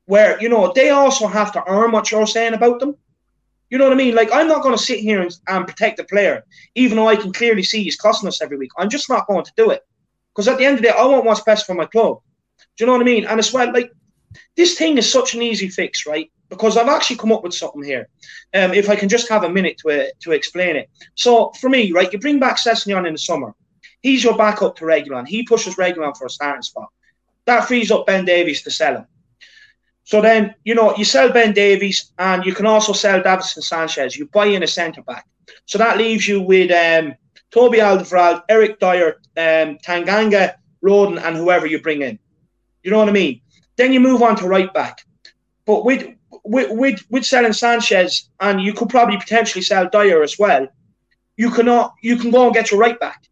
where, 0.06 0.42
you 0.42 0.50
know, 0.50 0.72
they 0.74 0.90
also 0.90 1.28
have 1.28 1.52
to 1.54 1.64
earn 1.68 1.92
what 1.92 2.12
you're 2.12 2.28
saying 2.28 2.54
about 2.54 2.80
them. 2.80 2.96
You 3.70 3.78
know 3.78 3.86
what 3.86 3.94
I 3.94 3.98
mean? 3.98 4.14
Like, 4.14 4.30
I'm 4.32 4.48
not 4.48 4.62
going 4.62 4.78
to 4.78 4.84
sit 4.84 5.00
here 5.00 5.22
and, 5.22 5.36
and 5.48 5.66
protect 5.66 5.98
the 5.98 6.04
player, 6.04 6.44
even 6.76 6.98
though 6.98 7.08
I 7.08 7.16
can 7.16 7.34
clearly 7.34 7.64
see 7.64 7.84
he's 7.84 7.96
costing 7.96 8.28
us 8.28 8.42
every 8.42 8.58
week. 8.58 8.72
I'm 8.78 8.90
just 8.90 9.10
not 9.10 9.26
going 9.28 9.44
to 9.46 9.52
do 9.58 9.72
it. 9.72 9.82
Because 10.32 10.48
at 10.48 10.58
the 10.58 10.66
end 10.66 10.76
of 10.76 10.82
the 10.82 10.90
day, 10.90 10.94
I 10.96 11.06
want 11.06 11.26
what's 11.26 11.42
best 11.42 11.66
for 11.66 11.74
my 11.74 11.86
club. 11.86 12.20
Do 12.60 12.66
you 12.84 12.86
know 12.86 12.94
what 12.94 13.02
I 13.02 13.06
mean? 13.06 13.26
And 13.26 13.40
as 13.40 13.54
well, 13.54 13.72
like, 13.72 13.92
this 14.56 14.78
thing 14.78 14.98
is 14.98 15.12
such 15.12 15.34
an 15.34 15.42
easy 15.42 15.70
fix, 15.70 16.06
right? 16.06 16.32
Because 16.54 16.78
I've 16.78 16.88
actually 16.88 17.18
come 17.18 17.32
up 17.32 17.44
with 17.44 17.54
something 17.54 17.84
here. 17.84 18.08
Um, 18.54 18.74
if 18.74 18.90
I 18.90 18.96
can 18.96 19.10
just 19.10 19.30
have 19.30 19.44
a 19.44 19.50
minute 19.50 19.78
to 19.80 20.12
to 20.24 20.32
explain 20.32 20.76
it. 20.76 20.90
So 21.16 21.52
for 21.60 21.70
me, 21.70 21.92
right, 21.92 22.12
you 22.12 22.20
bring 22.20 22.40
back 22.40 22.58
Sessegnon 22.58 23.08
in 23.08 23.14
the 23.14 23.20
summer. 23.20 23.54
He's 24.02 24.24
your 24.24 24.38
backup 24.38 24.76
to 24.78 24.86
Reguilon. 24.86 25.28
He 25.28 25.44
pushes 25.44 25.76
Reguilon 25.76 26.16
for 26.18 26.26
a 26.26 26.30
starting 26.30 26.62
spot. 26.62 26.90
That 27.46 27.66
frees 27.68 27.92
up 27.92 28.06
Ben 28.06 28.26
Davies 28.26 28.62
to 28.64 28.72
sell 28.72 28.98
him. 28.98 29.08
So 30.04 30.22
then, 30.22 30.54
you 30.66 30.76
know, 30.76 30.96
you 30.98 31.06
sell 31.06 31.32
Ben 31.32 31.54
Davies 31.54 32.12
and 32.18 32.46
you 32.46 32.54
can 32.54 32.66
also 32.66 32.92
sell 32.94 33.22
Davinson 33.22 33.64
Sanchez. 33.64 34.18
You 34.18 34.28
buy 34.28 34.48
in 34.48 34.64
a 34.64 34.68
centre 34.68 35.02
back. 35.02 35.26
So 35.66 35.78
that 35.78 35.98
leaves 35.98 36.28
you 36.28 36.42
with 36.42 36.72
um, 36.72 37.16
Toby 37.52 37.78
Alderweireld, 37.78 38.44
Eric 38.50 38.80
Dier, 38.80 39.22
um, 39.38 39.78
Tanganga, 39.78 40.56
Rodon, 40.84 41.24
and 41.24 41.38
whoever 41.38 41.66
you 41.66 41.82
bring 41.82 42.02
in. 42.02 42.20
You 42.84 42.92
know 42.92 43.00
what 43.00 43.10
I 43.10 43.14
mean? 43.14 43.40
Then 43.78 43.94
you 43.94 44.02
move 44.02 44.22
on 44.22 44.36
to 44.38 44.48
right 44.48 44.74
back. 44.74 45.02
But 45.66 45.86
with 45.86 46.14
with, 46.44 46.72
with, 46.72 47.04
with 47.10 47.26
selling 47.26 47.54
Sanchez, 47.54 48.30
and 48.40 48.62
you 48.62 48.74
could 48.74 48.90
probably 48.90 49.18
potentially 49.18 49.62
sell 49.62 49.90
Dier 49.90 50.24
as 50.24 50.38
well. 50.38 50.68
You 51.38 51.50
cannot. 51.50 51.94
You 52.02 52.18
can 52.18 52.32
go 52.32 52.46
and 52.46 52.54
get 52.54 52.70
your 52.70 52.80
right 52.80 53.00
back. 53.00 53.24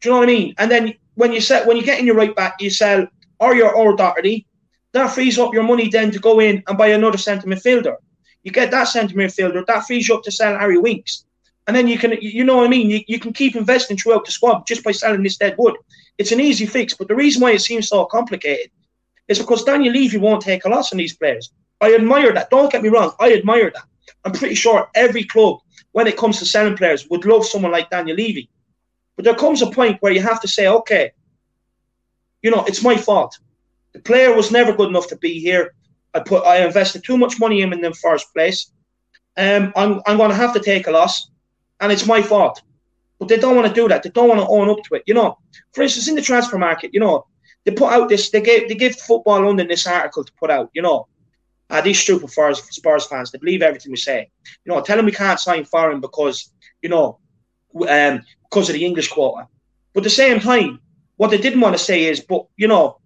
Do 0.00 0.08
you 0.08 0.14
know 0.14 0.20
what 0.20 0.28
I 0.28 0.32
mean? 0.32 0.54
And 0.58 0.70
then 0.70 0.94
when 1.14 1.32
you 1.32 1.40
set 1.40 1.66
when 1.66 1.76
you 1.76 1.82
get 1.82 1.98
in 1.98 2.06
your 2.06 2.16
right 2.16 2.34
back, 2.34 2.60
you 2.60 2.70
sell 2.70 3.06
or 3.38 3.54
your 3.54 3.74
or 3.74 3.96
Doherty. 3.96 4.46
That 4.92 5.08
frees 5.08 5.38
up 5.38 5.54
your 5.54 5.62
money 5.62 5.88
then 5.88 6.10
to 6.10 6.18
go 6.18 6.40
in 6.40 6.62
and 6.66 6.76
buy 6.76 6.88
another 6.88 7.16
centre 7.16 7.46
midfielder. 7.46 7.96
You 8.42 8.50
get 8.50 8.70
that 8.72 8.84
centre 8.84 9.14
midfielder. 9.14 9.64
That 9.66 9.86
frees 9.86 10.08
you 10.08 10.16
up 10.16 10.24
to 10.24 10.32
sell 10.32 10.58
Harry 10.58 10.78
Winks. 10.78 11.24
And 11.66 11.76
then 11.76 11.86
you 11.86 11.98
can, 11.98 12.12
you 12.20 12.42
know 12.42 12.56
what 12.56 12.66
I 12.66 12.68
mean? 12.68 12.90
You, 12.90 13.00
you 13.06 13.20
can 13.20 13.32
keep 13.32 13.54
investing 13.54 13.96
throughout 13.96 14.24
the 14.24 14.32
squad 14.32 14.66
just 14.66 14.82
by 14.82 14.90
selling 14.90 15.22
this 15.22 15.36
dead 15.36 15.54
wood. 15.58 15.76
It's 16.18 16.32
an 16.32 16.40
easy 16.40 16.66
fix, 16.66 16.94
but 16.94 17.06
the 17.06 17.14
reason 17.14 17.40
why 17.40 17.52
it 17.52 17.60
seems 17.60 17.88
so 17.88 18.04
complicated 18.06 18.70
is 19.28 19.38
because 19.38 19.62
Daniel 19.62 19.94
Levy 19.94 20.18
won't 20.18 20.42
take 20.42 20.64
a 20.64 20.68
loss 20.68 20.92
on 20.92 20.98
these 20.98 21.16
players. 21.16 21.52
I 21.80 21.94
admire 21.94 22.32
that. 22.32 22.50
Don't 22.50 22.70
get 22.70 22.82
me 22.82 22.88
wrong. 22.88 23.12
I 23.18 23.32
admire 23.32 23.70
that. 23.70 23.84
I'm 24.24 24.32
pretty 24.32 24.54
sure 24.54 24.90
every 24.94 25.24
club, 25.24 25.58
when 25.92 26.06
it 26.06 26.16
comes 26.16 26.38
to 26.38 26.46
selling 26.46 26.76
players, 26.76 27.08
would 27.08 27.24
love 27.24 27.46
someone 27.46 27.72
like 27.72 27.90
Daniel 27.90 28.16
Levy. 28.16 28.50
But 29.16 29.24
there 29.24 29.34
comes 29.34 29.62
a 29.62 29.70
point 29.70 30.00
where 30.00 30.12
you 30.12 30.20
have 30.22 30.40
to 30.40 30.48
say, 30.48 30.66
okay, 30.68 31.12
you 32.42 32.50
know, 32.50 32.64
it's 32.64 32.82
my 32.82 32.96
fault. 32.96 33.38
The 33.92 34.00
player 34.00 34.34
was 34.34 34.50
never 34.50 34.72
good 34.72 34.88
enough 34.88 35.08
to 35.08 35.16
be 35.16 35.40
here. 35.40 35.74
I 36.14 36.20
put, 36.20 36.44
I 36.44 36.64
invested 36.64 37.04
too 37.04 37.18
much 37.18 37.38
money 37.38 37.60
in 37.60 37.68
him 37.68 37.72
in 37.72 37.82
the 37.82 37.94
first 37.94 38.32
place. 38.32 38.72
Um, 39.36 39.72
I'm, 39.76 40.00
I'm 40.06 40.16
going 40.16 40.30
to 40.30 40.36
have 40.36 40.54
to 40.54 40.60
take 40.60 40.86
a 40.86 40.90
loss, 40.90 41.30
and 41.80 41.92
it's 41.92 42.06
my 42.06 42.22
fault. 42.22 42.62
But 43.18 43.28
they 43.28 43.36
don't 43.36 43.56
want 43.56 43.68
to 43.68 43.74
do 43.74 43.88
that. 43.88 44.02
They 44.02 44.10
don't 44.10 44.28
want 44.28 44.40
to 44.40 44.48
own 44.48 44.70
up 44.70 44.78
to 44.84 44.94
it. 44.94 45.02
You 45.06 45.14
know, 45.14 45.38
for 45.72 45.82
instance, 45.82 46.08
in 46.08 46.14
the 46.14 46.22
transfer 46.22 46.58
market, 46.58 46.92
you 46.94 47.00
know, 47.00 47.26
they 47.64 47.72
put 47.72 47.92
out 47.92 48.08
this. 48.08 48.30
They 48.30 48.40
gave 48.40 48.68
they 48.68 48.74
give 48.74 48.96
Football 48.96 49.44
London 49.44 49.68
this 49.68 49.86
article 49.86 50.24
to 50.24 50.32
put 50.40 50.50
out. 50.50 50.70
You 50.72 50.80
know, 50.82 51.06
uh, 51.70 51.80
these 51.80 51.98
stupid 51.98 52.30
Spurs, 52.30 52.62
Spurs 52.70 53.06
fans, 53.06 53.30
they 53.30 53.38
believe 53.38 53.62
everything 53.62 53.92
we 53.92 53.96
say. 53.96 54.30
You 54.64 54.72
know, 54.72 54.80
tell 54.80 54.96
them 54.96 55.06
we 55.06 55.12
can't 55.12 55.40
sign 55.40 55.64
foreign 55.64 56.00
because, 56.00 56.52
you 56.82 56.88
know, 56.88 57.18
um, 57.88 58.22
because 58.44 58.68
of 58.68 58.74
the 58.74 58.84
English 58.84 59.08
quota. 59.08 59.46
But 59.92 60.00
at 60.00 60.04
the 60.04 60.10
same 60.10 60.40
time, 60.40 60.80
what 61.16 61.30
they 61.30 61.38
didn't 61.38 61.60
want 61.60 61.76
to 61.76 61.82
say 61.82 62.04
is, 62.04 62.20
but, 62.20 62.46
you 62.56 62.68
know, 62.68 62.98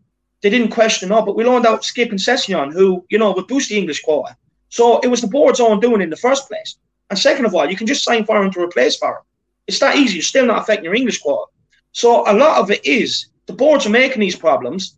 they 0.43 0.51
didn't 0.51 0.71
question, 0.71 1.09
no, 1.09 1.23
but 1.23 1.37
we 1.37 1.45
loaned 1.45 1.67
out 1.67 1.83
Skipp 1.83 2.11
and 2.11 2.19
Sessegnon, 2.19 2.73
who, 2.73 3.05
you 3.11 3.19
know, 3.19 3.33
would 3.33 3.47
boost 3.47 3.69
the 3.69 3.79
English 3.79 4.03
quota. 4.03 4.37
So 4.69 4.99
it 5.01 5.09
was 5.09 5.21
the 5.21 5.27
board's 5.27 5.61
own 5.61 5.81
doing 5.81 6.03
in 6.03 6.11
the 6.11 6.17
first 6.17 6.49
place. 6.49 6.77
And 7.11 7.19
second 7.19 7.45
of 7.45 7.55
all, 7.55 7.69
you 7.69 7.77
can 7.77 7.87
just 7.87 8.05
sign 8.05 8.25
foreign 8.25 8.51
to 8.53 8.63
replace 8.63 8.97
foreign. 8.97 9.23
It's 9.67 9.79
that 9.79 9.97
easy. 9.97 10.17
You're 10.17 10.23
still 10.23 10.47
not 10.47 10.63
affecting 10.63 10.85
your 10.85 10.95
English 10.95 11.21
quota. 11.21 11.51
So 11.93 12.25
a 12.31 12.35
lot 12.35 12.59
of 12.61 12.71
it 12.71 12.85
is 12.85 13.27
the 13.47 13.53
boards 13.53 13.87
are 13.87 13.91
making 13.91 14.21
these 14.21 14.37
problems 14.37 14.97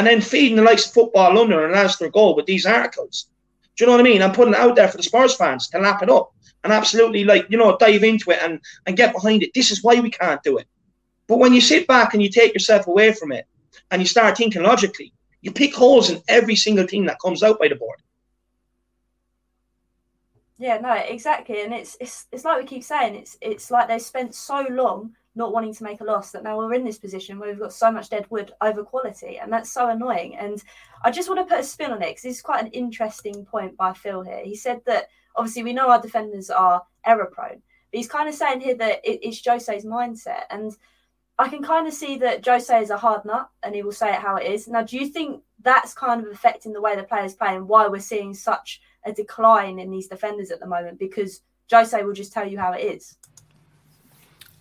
and 0.00 0.06
then 0.06 0.22
feeding 0.22 0.56
the 0.56 0.62
likes 0.62 0.86
of 0.86 0.94
Football 0.94 1.34
London 1.34 1.58
and 1.58 1.74
Alasdair 1.74 2.10
Gold 2.10 2.38
with 2.38 2.46
these 2.46 2.64
articles. 2.64 3.28
Do 3.76 3.84
you 3.84 3.86
know 3.86 3.92
what 3.92 4.00
I 4.00 4.04
mean? 4.04 4.22
I'm 4.22 4.32
putting 4.32 4.54
it 4.54 4.58
out 4.58 4.74
there 4.74 4.88
for 4.88 4.96
the 4.96 5.02
Spurs 5.02 5.36
fans 5.36 5.68
to 5.68 5.78
lap 5.78 6.02
it 6.02 6.08
up 6.08 6.32
and 6.64 6.72
absolutely 6.72 7.22
like, 7.24 7.44
you 7.50 7.58
know, 7.58 7.76
dive 7.76 8.02
into 8.02 8.30
it 8.30 8.38
and, 8.42 8.62
and 8.86 8.96
get 8.96 9.12
behind 9.12 9.42
it. 9.42 9.50
This 9.54 9.70
is 9.70 9.82
why 9.82 10.00
we 10.00 10.10
can't 10.10 10.42
do 10.42 10.56
it. 10.56 10.66
But 11.26 11.36
when 11.36 11.52
you 11.52 11.60
sit 11.60 11.86
back 11.86 12.14
and 12.14 12.22
you 12.22 12.30
take 12.30 12.54
yourself 12.54 12.86
away 12.86 13.12
from 13.12 13.30
it 13.30 13.44
and 13.90 14.00
you 14.00 14.08
start 14.08 14.38
thinking 14.38 14.62
logically, 14.62 15.12
you 15.42 15.52
pick 15.52 15.74
holes 15.74 16.08
in 16.08 16.22
every 16.28 16.56
single 16.56 16.86
thing 16.86 17.04
that 17.04 17.20
comes 17.20 17.42
out 17.42 17.58
by 17.58 17.68
the 17.68 17.74
board. 17.74 18.00
Yeah, 20.56 20.78
no, 20.78 20.94
exactly. 20.94 21.62
And 21.62 21.74
it's 21.74 21.98
it's 22.00 22.26
it's 22.32 22.46
like 22.46 22.58
we 22.58 22.66
keep 22.66 22.84
saying, 22.84 23.16
it's 23.16 23.36
it's 23.42 23.70
like 23.70 23.88
they've 23.88 24.00
spent 24.00 24.34
so 24.34 24.64
long 24.70 25.14
not 25.34 25.52
wanting 25.52 25.74
to 25.74 25.84
make 25.84 26.00
a 26.00 26.04
loss 26.04 26.32
that 26.32 26.42
now 26.42 26.58
we're 26.58 26.74
in 26.74 26.84
this 26.84 26.98
position 26.98 27.38
where 27.38 27.50
we've 27.50 27.60
got 27.60 27.72
so 27.72 27.90
much 27.90 28.08
dead 28.08 28.26
wood 28.30 28.52
over 28.60 28.82
quality 28.82 29.38
and 29.38 29.52
that's 29.52 29.70
so 29.72 29.88
annoying. 29.88 30.36
And 30.36 30.62
i 31.04 31.10
just 31.10 31.28
want 31.28 31.40
to 31.40 31.52
put 31.52 31.62
a 31.62 31.66
spin 31.66 31.92
on 31.92 32.02
it 32.02 32.08
because 32.08 32.22
this 32.22 32.36
is 32.36 32.42
quite 32.42 32.64
an 32.64 32.72
interesting 32.72 33.44
point 33.44 33.76
by 33.76 33.92
phil 33.92 34.22
here. 34.22 34.42
He 34.44 34.56
said 34.56 34.80
that 34.86 35.08
obviously 35.36 35.62
we 35.62 35.72
know 35.72 35.88
our 35.88 36.02
defenders 36.02 36.50
are 36.50 36.82
error 37.06 37.26
prone 37.26 37.62
but 37.90 37.96
he's 37.98 38.08
kind 38.08 38.28
of 38.28 38.34
saying 38.34 38.60
here 38.60 38.76
that 38.76 39.00
it, 39.04 39.20
it's 39.22 39.44
jose's 39.44 39.84
mindset. 39.84 40.44
And 40.50 40.76
i 41.38 41.48
can 41.48 41.62
kind 41.62 41.86
of 41.86 41.94
see 41.94 42.18
that 42.18 42.44
jose 42.44 42.82
is 42.82 42.90
a 42.90 42.98
hard 42.98 43.24
nut 43.24 43.48
and 43.62 43.74
he 43.74 43.82
will 43.82 43.92
say 43.92 44.10
it 44.10 44.20
how 44.20 44.36
it 44.36 44.50
is. 44.50 44.66
Now 44.66 44.82
do 44.82 44.98
you 44.98 45.06
think 45.06 45.42
that's 45.62 45.94
kind 45.94 46.24
of 46.24 46.32
affecting 46.32 46.72
the 46.72 46.80
way 46.80 46.96
the 46.96 47.04
players 47.04 47.34
play 47.34 47.54
and 47.54 47.68
why 47.68 47.86
we're 47.86 48.00
seeing 48.00 48.34
such 48.34 48.80
a 49.04 49.12
decline 49.12 49.78
in 49.78 49.90
these 49.90 50.08
defenders 50.08 50.50
at 50.50 50.58
the 50.58 50.66
moment? 50.66 50.98
Because 50.98 51.42
jose 51.70 52.02
will 52.02 52.12
just 52.12 52.32
tell 52.32 52.48
you 52.48 52.58
how 52.58 52.72
it 52.72 52.80
is 52.80 53.16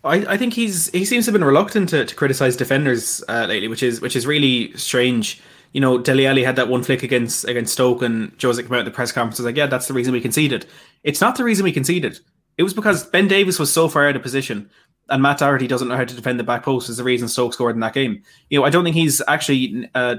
I, 0.03 0.33
I 0.33 0.37
think 0.37 0.53
he's 0.53 0.89
he 0.91 1.05
seems 1.05 1.25
to 1.25 1.31
have 1.31 1.39
been 1.39 1.47
reluctant 1.47 1.89
to, 1.89 2.05
to 2.05 2.15
criticize 2.15 2.55
defenders 2.55 3.23
uh, 3.27 3.45
lately, 3.47 3.67
which 3.67 3.83
is 3.83 4.01
which 4.01 4.15
is 4.15 4.25
really 4.25 4.75
strange. 4.77 5.41
You 5.73 5.81
know, 5.81 5.99
Dele 5.99 6.25
Alli 6.25 6.43
had 6.43 6.55
that 6.55 6.69
one 6.69 6.83
flick 6.83 7.03
against 7.03 7.45
against 7.45 7.73
Stoke, 7.73 8.01
and 8.01 8.31
Jose 8.41 8.61
came 8.61 8.71
out 8.73 8.79
at 8.79 8.85
the 8.85 8.91
press 8.91 9.11
conference 9.11 9.39
and 9.39 9.45
was 9.45 9.51
like, 9.51 9.57
"Yeah, 9.57 9.67
that's 9.67 9.87
the 9.87 9.93
reason 9.93 10.13
we 10.13 10.21
conceded." 10.21 10.65
It's 11.03 11.21
not 11.21 11.35
the 11.35 11.43
reason 11.43 11.63
we 11.63 11.71
conceded. 11.71 12.19
It 12.57 12.63
was 12.63 12.73
because 12.73 13.05
Ben 13.05 13.27
Davies 13.27 13.59
was 13.59 13.71
so 13.71 13.87
far 13.87 14.07
out 14.07 14.15
of 14.15 14.21
position, 14.21 14.69
and 15.09 15.21
Matt 15.21 15.39
Doherty 15.39 15.67
doesn't 15.67 15.87
know 15.87 15.97
how 15.97 16.05
to 16.05 16.15
defend 16.15 16.39
the 16.39 16.45
back 16.45 16.63
post. 16.63 16.89
Is 16.89 16.97
the 16.97 17.03
reason 17.03 17.27
Stoke 17.27 17.53
scored 17.53 17.75
in 17.75 17.81
that 17.81 17.93
game. 17.93 18.23
You 18.49 18.59
know, 18.59 18.65
I 18.65 18.69
don't 18.69 18.85
think 18.85 18.95
he's 18.95 19.21
actually 19.27 19.89
uh, 19.95 20.17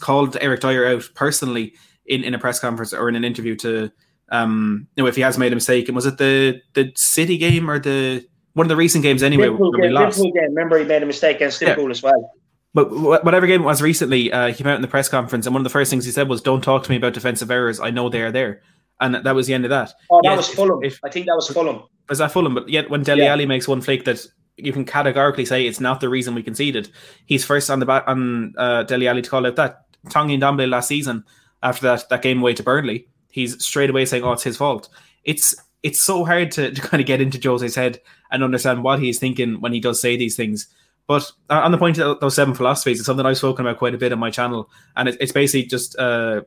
called 0.00 0.36
Eric 0.40 0.60
Dier 0.60 0.86
out 0.86 1.08
personally 1.14 1.74
in, 2.06 2.24
in 2.24 2.34
a 2.34 2.38
press 2.38 2.58
conference 2.58 2.92
or 2.92 3.08
in 3.08 3.14
an 3.14 3.24
interview 3.24 3.54
to, 3.56 3.90
um, 4.30 4.88
you 4.96 5.04
know, 5.04 5.08
if 5.08 5.14
he 5.14 5.22
has 5.22 5.38
made 5.38 5.52
a 5.52 5.56
mistake. 5.56 5.88
And 5.88 5.94
was 5.94 6.06
it 6.06 6.18
the 6.18 6.60
the 6.74 6.92
City 6.96 7.38
game 7.38 7.70
or 7.70 7.78
the 7.78 8.26
one 8.54 8.66
of 8.66 8.68
the 8.68 8.76
recent 8.76 9.02
games 9.02 9.22
anyway. 9.22 9.44
Liverpool 9.44 9.72
game, 9.72 9.92
Liverpool 9.92 10.32
game. 10.32 10.48
Remember, 10.54 10.78
he 10.78 10.84
made 10.84 11.02
a 11.02 11.06
mistake 11.06 11.36
against 11.36 11.60
Liverpool 11.60 11.84
yeah. 11.84 11.90
as 11.90 12.02
well. 12.02 12.32
But 12.74 12.90
whatever 12.90 13.46
game 13.46 13.60
it 13.60 13.64
was 13.64 13.82
recently, 13.82 14.32
uh, 14.32 14.48
he 14.48 14.54
came 14.54 14.66
out 14.66 14.76
in 14.76 14.82
the 14.82 14.88
press 14.88 15.08
conference, 15.08 15.46
and 15.46 15.54
one 15.54 15.60
of 15.60 15.64
the 15.64 15.70
first 15.70 15.90
things 15.90 16.06
he 16.06 16.10
said 16.10 16.28
was, 16.28 16.40
"Don't 16.40 16.62
talk 16.62 16.84
to 16.84 16.90
me 16.90 16.96
about 16.96 17.12
defensive 17.12 17.50
errors. 17.50 17.80
I 17.80 17.90
know 17.90 18.08
they 18.08 18.22
are 18.22 18.32
there." 18.32 18.62
And 19.00 19.14
that 19.14 19.34
was 19.34 19.46
the 19.46 19.54
end 19.54 19.64
of 19.64 19.70
that. 19.70 19.92
Oh, 20.10 20.20
that 20.22 20.36
was 20.36 20.48
Fulham. 20.48 20.82
If, 20.82 20.98
I 21.04 21.10
think 21.10 21.26
that 21.26 21.34
was 21.34 21.48
Fulham. 21.48 21.82
Was 22.08 22.18
that 22.18 22.32
Fulham? 22.32 22.54
But 22.54 22.68
yet, 22.68 22.88
when 22.88 23.02
Dele 23.02 23.24
yeah. 23.24 23.32
Alli 23.32 23.46
makes 23.46 23.68
one 23.68 23.80
flick 23.80 24.04
that 24.04 24.24
you 24.56 24.72
can 24.72 24.84
categorically 24.84 25.44
say 25.44 25.66
it's 25.66 25.80
not 25.80 26.00
the 26.00 26.08
reason 26.08 26.34
we 26.34 26.42
conceded, 26.42 26.90
he's 27.26 27.44
first 27.44 27.68
on 27.68 27.80
the 27.80 27.86
back 27.86 28.04
on 28.06 28.54
uh, 28.56 28.84
Dele 28.84 29.08
Alli 29.08 29.22
to 29.22 29.30
call 29.30 29.46
out 29.46 29.56
that 29.56 29.82
Tanguy 30.06 30.38
Ndombele 30.38 30.68
last 30.68 30.88
season 30.88 31.24
after 31.62 31.82
that 31.88 32.08
that 32.08 32.22
game 32.22 32.40
away 32.40 32.54
to 32.54 32.62
Burnley. 32.62 33.08
He's 33.30 33.62
straight 33.62 33.90
away 33.90 34.04
saying, 34.06 34.24
"Oh, 34.24 34.32
it's 34.32 34.44
his 34.44 34.56
fault." 34.56 34.88
It's 35.24 35.54
it's 35.82 36.00
so 36.00 36.24
hard 36.24 36.50
to, 36.52 36.70
to 36.70 36.80
kind 36.80 37.00
of 37.00 37.06
get 37.06 37.20
into 37.20 37.40
Jose's 37.42 37.74
head 37.74 38.00
and 38.30 38.42
understand 38.42 38.82
what 38.82 39.00
he's 39.00 39.18
thinking 39.18 39.60
when 39.60 39.72
he 39.72 39.80
does 39.80 40.00
say 40.00 40.16
these 40.16 40.36
things. 40.36 40.68
But 41.06 41.30
uh, 41.50 41.60
on 41.64 41.72
the 41.72 41.78
point 41.78 41.98
of 41.98 42.20
those 42.20 42.36
seven 42.36 42.54
philosophies, 42.54 43.00
it's 43.00 43.06
something 43.06 43.26
I've 43.26 43.36
spoken 43.36 43.66
about 43.66 43.78
quite 43.78 43.94
a 43.94 43.98
bit 43.98 44.12
on 44.12 44.18
my 44.18 44.30
channel, 44.30 44.70
and 44.96 45.08
it, 45.08 45.16
it's 45.20 45.32
basically 45.32 45.66
just 45.66 45.98
uh, 45.98 46.42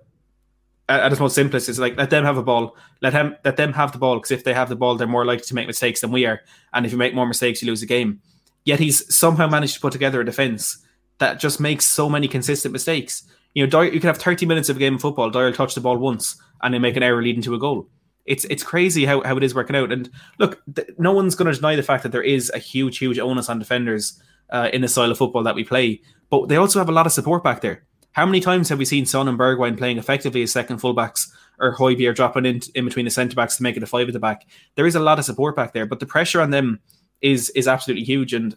at 0.88 1.11
its 1.11 1.19
most 1.19 1.36
simplest, 1.36 1.67
it's 1.67 1.79
like 1.79 1.97
let 1.97 2.09
them 2.09 2.23
have 2.23 2.38
a 2.38 2.43
ball, 2.43 2.75
let 3.01 3.13
them 3.13 3.36
let 3.43 3.57
them 3.57 3.73
have 3.73 3.91
the 3.91 3.97
ball, 3.97 4.15
because 4.15 4.31
if 4.31 4.45
they 4.45 4.53
have 4.53 4.69
the 4.69 4.75
ball, 4.75 4.95
they're 4.95 5.07
more 5.07 5.25
likely 5.25 5.45
to 5.45 5.55
make 5.55 5.67
mistakes 5.67 6.01
than 6.01 6.11
we 6.11 6.25
are, 6.25 6.41
and 6.73 6.86
if 6.86 6.93
you 6.93 6.97
make 6.97 7.13
more 7.13 7.27
mistakes, 7.27 7.61
you 7.61 7.67
lose 7.67 7.81
the 7.81 7.86
game. 7.86 8.21
Yet 8.63 8.79
he's 8.79 9.13
somehow 9.13 9.47
managed 9.47 9.75
to 9.75 9.81
put 9.81 9.91
together 9.91 10.21
a 10.21 10.25
defense 10.25 10.83
that 11.17 11.39
just 11.39 11.59
makes 11.59 11.86
so 11.86 12.09
many 12.09 12.27
consistent 12.27 12.71
mistakes. 12.71 13.23
You 13.53 13.63
know, 13.63 13.69
Dier, 13.69 13.93
you 13.93 13.99
can 13.99 14.07
have 14.07 14.17
30 14.17 14.45
minutes 14.45 14.69
of 14.69 14.77
a 14.77 14.79
game 14.79 14.95
of 14.95 15.01
football, 15.01 15.29
Dier 15.29 15.51
touch 15.51 15.75
the 15.75 15.81
ball 15.81 15.97
once, 15.97 16.41
and 16.63 16.73
they 16.73 16.79
make 16.79 16.95
an 16.95 17.03
error 17.03 17.21
leading 17.21 17.43
to 17.43 17.55
a 17.55 17.59
goal 17.59 17.89
it's 18.26 18.45
it's 18.45 18.63
crazy 18.63 19.05
how, 19.05 19.21
how 19.23 19.38
it 19.38 19.43
is 19.43 19.55
working 19.55 19.76
out. 19.76 19.91
And 19.91 20.09
look, 20.39 20.61
th- 20.73 20.89
no 20.97 21.11
one's 21.11 21.36
going 21.36 21.51
to 21.51 21.57
deny 21.57 21.76
the 21.76 21.84
fact 21.84 22.03
that 22.03 22.11
there 22.11 22.23
is 22.23 22.51
a 22.53 22.59
huge, 22.59 22.97
huge 22.97 23.19
onus 23.19 23.49
on 23.49 23.59
defenders 23.59 24.21
uh, 24.49 24.69
in 24.73 24.82
the 24.82 24.88
style 24.88 25.11
of 25.11 25.17
football 25.17 25.43
that 25.43 25.55
we 25.55 25.63
play. 25.63 26.01
But 26.30 26.47
they 26.49 26.55
also 26.55 26.80
have 26.80 26.89
a 26.89 26.93
lot 26.93 27.05
of 27.05 27.11
support 27.11 27.43
back 27.43 27.61
there. 27.61 27.86
How 28.13 28.26
many 28.26 28.39
times 28.39 28.69
have 28.69 28.80
we 28.80 28.86
seen 28.86 29.05
Son 29.05 29.28
and 29.28 29.38
Bergwijn 29.38 29.78
playing 29.78 29.97
effectively 29.97 30.41
as 30.41 30.51
second 30.51 30.80
fullbacks, 30.80 31.28
or 31.59 31.76
Højbjerg 31.76 32.15
dropping 32.15 32.45
in 32.45 32.61
in 32.73 32.86
between 32.86 33.05
the 33.05 33.11
centre 33.11 33.36
backs 33.36 33.57
to 33.57 33.63
make 33.63 33.78
it 33.78 33.84
a 33.84 33.88
five 33.88 34.07
at 34.07 34.13
the 34.13 34.19
back? 34.19 34.47
There 34.76 34.88
is 34.88 34.95
a 34.95 34.99
lot 34.99 35.19
of 35.19 35.26
support 35.26 35.55
back 35.55 35.73
there, 35.73 35.86
but 35.86 35.99
the 35.99 36.05
pressure 36.05 36.41
on 36.41 36.49
them 36.49 36.80
is 37.21 37.49
is 37.51 37.67
absolutely 37.67 38.05
huge. 38.05 38.34
And 38.34 38.55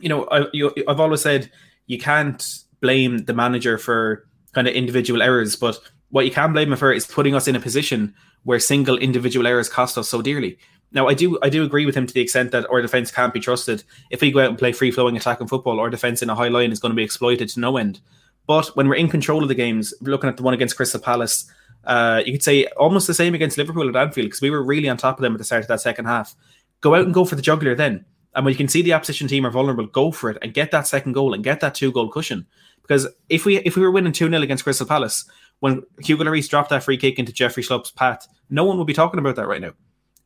you 0.00 0.08
know, 0.08 0.24
I, 0.24 0.46
you, 0.52 0.72
I've 0.86 1.00
always 1.00 1.22
said 1.22 1.50
you 1.86 1.98
can't 1.98 2.44
blame 2.80 3.18
the 3.18 3.32
manager 3.32 3.78
for 3.78 4.26
kind 4.52 4.68
of 4.68 4.74
individual 4.74 5.22
errors, 5.22 5.56
but 5.56 5.78
what 6.10 6.24
you 6.24 6.30
can 6.30 6.52
blame 6.52 6.72
him 6.72 6.78
for 6.78 6.92
is 6.92 7.06
putting 7.06 7.34
us 7.34 7.48
in 7.48 7.56
a 7.56 7.60
position 7.60 8.14
where 8.44 8.58
single 8.58 8.96
individual 8.96 9.46
errors 9.46 9.68
cost 9.68 9.98
us 9.98 10.08
so 10.08 10.22
dearly. 10.22 10.58
Now, 10.92 11.08
I 11.08 11.14
do 11.14 11.38
I 11.42 11.48
do 11.48 11.64
agree 11.64 11.84
with 11.84 11.96
him 11.96 12.06
to 12.06 12.14
the 12.14 12.20
extent 12.20 12.52
that 12.52 12.68
our 12.70 12.80
defense 12.80 13.10
can't 13.10 13.34
be 13.34 13.40
trusted. 13.40 13.82
If 14.10 14.20
we 14.20 14.30
go 14.30 14.40
out 14.40 14.50
and 14.50 14.58
play 14.58 14.72
free 14.72 14.90
flowing 14.90 15.16
attacking 15.16 15.48
football, 15.48 15.80
our 15.80 15.90
defense 15.90 16.22
in 16.22 16.30
a 16.30 16.34
high 16.34 16.48
line 16.48 16.72
is 16.72 16.80
going 16.80 16.92
to 16.92 16.96
be 16.96 17.02
exploited 17.02 17.48
to 17.50 17.60
no 17.60 17.76
end. 17.76 18.00
But 18.46 18.68
when 18.76 18.88
we're 18.88 18.94
in 18.94 19.08
control 19.08 19.42
of 19.42 19.48
the 19.48 19.54
games, 19.54 19.92
looking 20.00 20.28
at 20.28 20.36
the 20.36 20.44
one 20.44 20.54
against 20.54 20.76
Crystal 20.76 21.00
Palace, 21.00 21.50
uh, 21.84 22.22
you 22.24 22.32
could 22.32 22.42
say 22.42 22.66
almost 22.76 23.08
the 23.08 23.14
same 23.14 23.34
against 23.34 23.58
Liverpool 23.58 23.88
at 23.88 23.96
Anfield 23.96 24.26
because 24.26 24.40
we 24.40 24.50
were 24.50 24.62
really 24.62 24.88
on 24.88 24.96
top 24.96 25.18
of 25.18 25.22
them 25.22 25.32
at 25.32 25.38
the 25.38 25.44
start 25.44 25.62
of 25.62 25.68
that 25.68 25.80
second 25.80 26.04
half. 26.04 26.36
Go 26.80 26.94
out 26.94 27.04
and 27.04 27.14
go 27.14 27.24
for 27.24 27.34
the 27.34 27.42
juggler 27.42 27.74
then. 27.74 28.04
And 28.34 28.44
when 28.44 28.52
you 28.52 28.58
can 28.58 28.68
see 28.68 28.82
the 28.82 28.92
opposition 28.92 29.28
team 29.28 29.46
are 29.46 29.50
vulnerable, 29.50 29.86
go 29.86 30.12
for 30.12 30.30
it 30.30 30.38
and 30.42 30.54
get 30.54 30.70
that 30.70 30.86
second 30.86 31.12
goal 31.12 31.34
and 31.34 31.42
get 31.42 31.60
that 31.60 31.74
two 31.74 31.90
goal 31.90 32.10
cushion. 32.10 32.46
Because 32.82 33.08
if 33.28 33.44
we 33.44 33.58
if 33.58 33.76
we 33.76 33.82
were 33.82 33.90
winning 33.90 34.12
2 34.12 34.28
0 34.28 34.42
against 34.42 34.62
Crystal 34.62 34.86
Palace, 34.86 35.24
when 35.60 35.82
Hugo 36.00 36.24
Lloris 36.24 36.48
dropped 36.48 36.70
that 36.70 36.82
free 36.82 36.96
kick 36.96 37.18
into 37.18 37.32
Jeffrey 37.32 37.62
Schlupp's 37.62 37.90
path, 37.90 38.26
no 38.50 38.64
one 38.64 38.78
would 38.78 38.86
be 38.86 38.92
talking 38.92 39.18
about 39.18 39.36
that 39.36 39.48
right 39.48 39.60
now. 39.60 39.72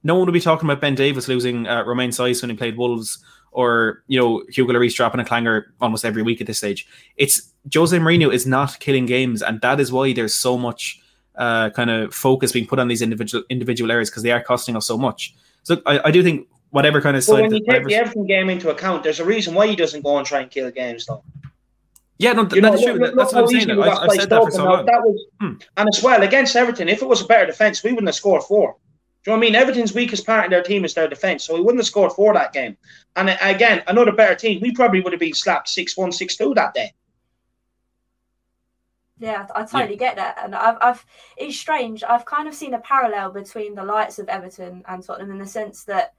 No 0.03 0.15
one 0.15 0.27
would 0.27 0.33
be 0.33 0.41
talking 0.41 0.69
about 0.69 0.81
Ben 0.81 0.95
Davies 0.95 1.29
losing 1.29 1.67
uh, 1.67 1.85
Romain 1.85 2.11
Saïss 2.11 2.43
when 2.43 2.51
he 2.51 2.57
played 2.57 2.77
Wolves, 2.77 3.23
or 3.53 4.03
you 4.07 4.19
know 4.19 4.43
Hugo 4.49 4.73
Lloris 4.73 4.95
dropping 4.95 5.21
a 5.21 5.25
clanger 5.25 5.75
almost 5.81 6.05
every 6.05 6.23
week 6.23 6.41
at 6.41 6.47
this 6.47 6.59
stage. 6.59 6.87
It's 7.17 7.53
Jose 7.73 7.97
Mourinho 7.97 8.33
is 8.33 8.47
not 8.47 8.79
killing 8.81 9.07
games, 9.07 9.43
and 9.43 9.61
that 9.61 9.79
is 9.79 9.93
why 9.93 10.13
there's 10.13 10.35
so 10.35 10.57
much 10.57 11.01
uh, 11.37 11.71
kind 11.71 11.91
of 11.91 12.15
focus 12.15 12.53
being 12.53 12.67
put 12.67 12.79
on 12.79 12.89
these 12.89 13.03
individual 13.03 13.45
individual 13.51 13.91
areas 13.91 14.11
because 14.11 14.23
they 14.23 14.33
are 14.33 14.43
costing 14.43 14.77
us 14.77 14.87
so 14.87 14.97
much. 14.97 15.35
So 15.63 15.81
I, 15.87 16.01
I 16.07 16.11
do 16.11 16.23
think 16.23 16.49
whatever 16.71 17.01
kind 17.01 17.17
of 17.17 17.27
well, 17.29 17.43
when 17.43 17.53
you 17.53 17.65
take 17.65 17.85
the 17.85 17.95
Everton 17.95 18.27
game 18.27 18.49
into 18.49 18.71
account, 18.71 19.03
there's 19.03 19.21
a 19.21 19.25
reason 19.25 19.55
why 19.55 19.67
he 19.67 19.77
doesn't 19.77 20.03
go 20.03 20.17
and 20.17 20.27
try 20.27 20.41
and 20.41 20.51
kill 20.51 20.71
games, 20.71 21.07
though. 21.07 21.23
Yeah, 22.21 22.35
no, 22.35 22.47
you 22.53 22.61
know, 22.61 22.77
true. 22.77 22.93
Look, 22.93 23.17
that's 23.17 23.33
what 23.33 23.45
I'm 23.45 23.49
saying. 23.49 23.71
I've, 23.71 23.81
I've 23.81 24.13
said 24.13 24.29
that 24.29 24.45
for 24.45 24.51
so 24.51 24.65
long. 24.65 24.85
That 24.85 25.01
was, 25.01 25.25
hmm. 25.41 25.55
And 25.79 25.89
as 25.89 26.03
well, 26.03 26.23
against 26.23 26.55
Everton, 26.55 26.87
if 26.87 27.01
it 27.01 27.09
was 27.09 27.23
a 27.23 27.25
better 27.25 27.47
defence, 27.47 27.83
we 27.83 27.93
wouldn't 27.93 28.09
have 28.09 28.15
scored 28.15 28.43
four. 28.43 28.77
Do 29.25 29.31
you 29.31 29.37
know 29.37 29.39
what 29.39 29.47
I 29.47 29.51
mean? 29.51 29.55
Everton's 29.55 29.95
weakest 29.95 30.27
part 30.27 30.45
of 30.45 30.51
their 30.51 30.63
team 30.63 30.85
is 30.85 30.93
their 30.93 31.09
defence, 31.09 31.45
so 31.45 31.55
we 31.55 31.63
wouldn't 31.63 31.79
have 31.79 31.87
scored 31.87 32.13
four 32.13 32.35
that 32.35 32.53
game. 32.53 32.77
And 33.17 33.31
uh, 33.31 33.39
again, 33.41 33.83
another 33.87 34.13
better 34.13 34.35
team, 34.35 34.61
we 34.61 34.71
probably 34.71 35.01
would 35.01 35.15
have 35.15 35.21
been 35.21 35.33
slapped 35.33 35.71
6 35.71 35.97
1, 35.97 36.13
6 36.13 36.37
2 36.37 36.55
that 36.55 36.75
day. 36.75 36.93
Yeah, 39.19 39.47
I 39.55 39.65
totally 39.65 39.93
yeah. 39.93 39.97
get 39.97 40.17
that, 40.17 40.39
and 40.45 40.55
I've, 40.55 40.77
I've, 40.83 41.07
it's 41.39 41.59
strange. 41.59 42.05
I've 42.05 42.27
kind 42.27 42.49
of 42.49 42.55
seen 42.55 42.75
a 42.75 42.81
parallel 42.81 43.31
between 43.31 43.75
the 43.75 43.85
lights 43.85 44.19
of 44.19 44.29
Everton 44.29 44.83
and 44.87 45.03
Tottenham 45.03 45.31
in 45.31 45.39
the 45.39 45.47
sense 45.47 45.85
that 45.85 46.13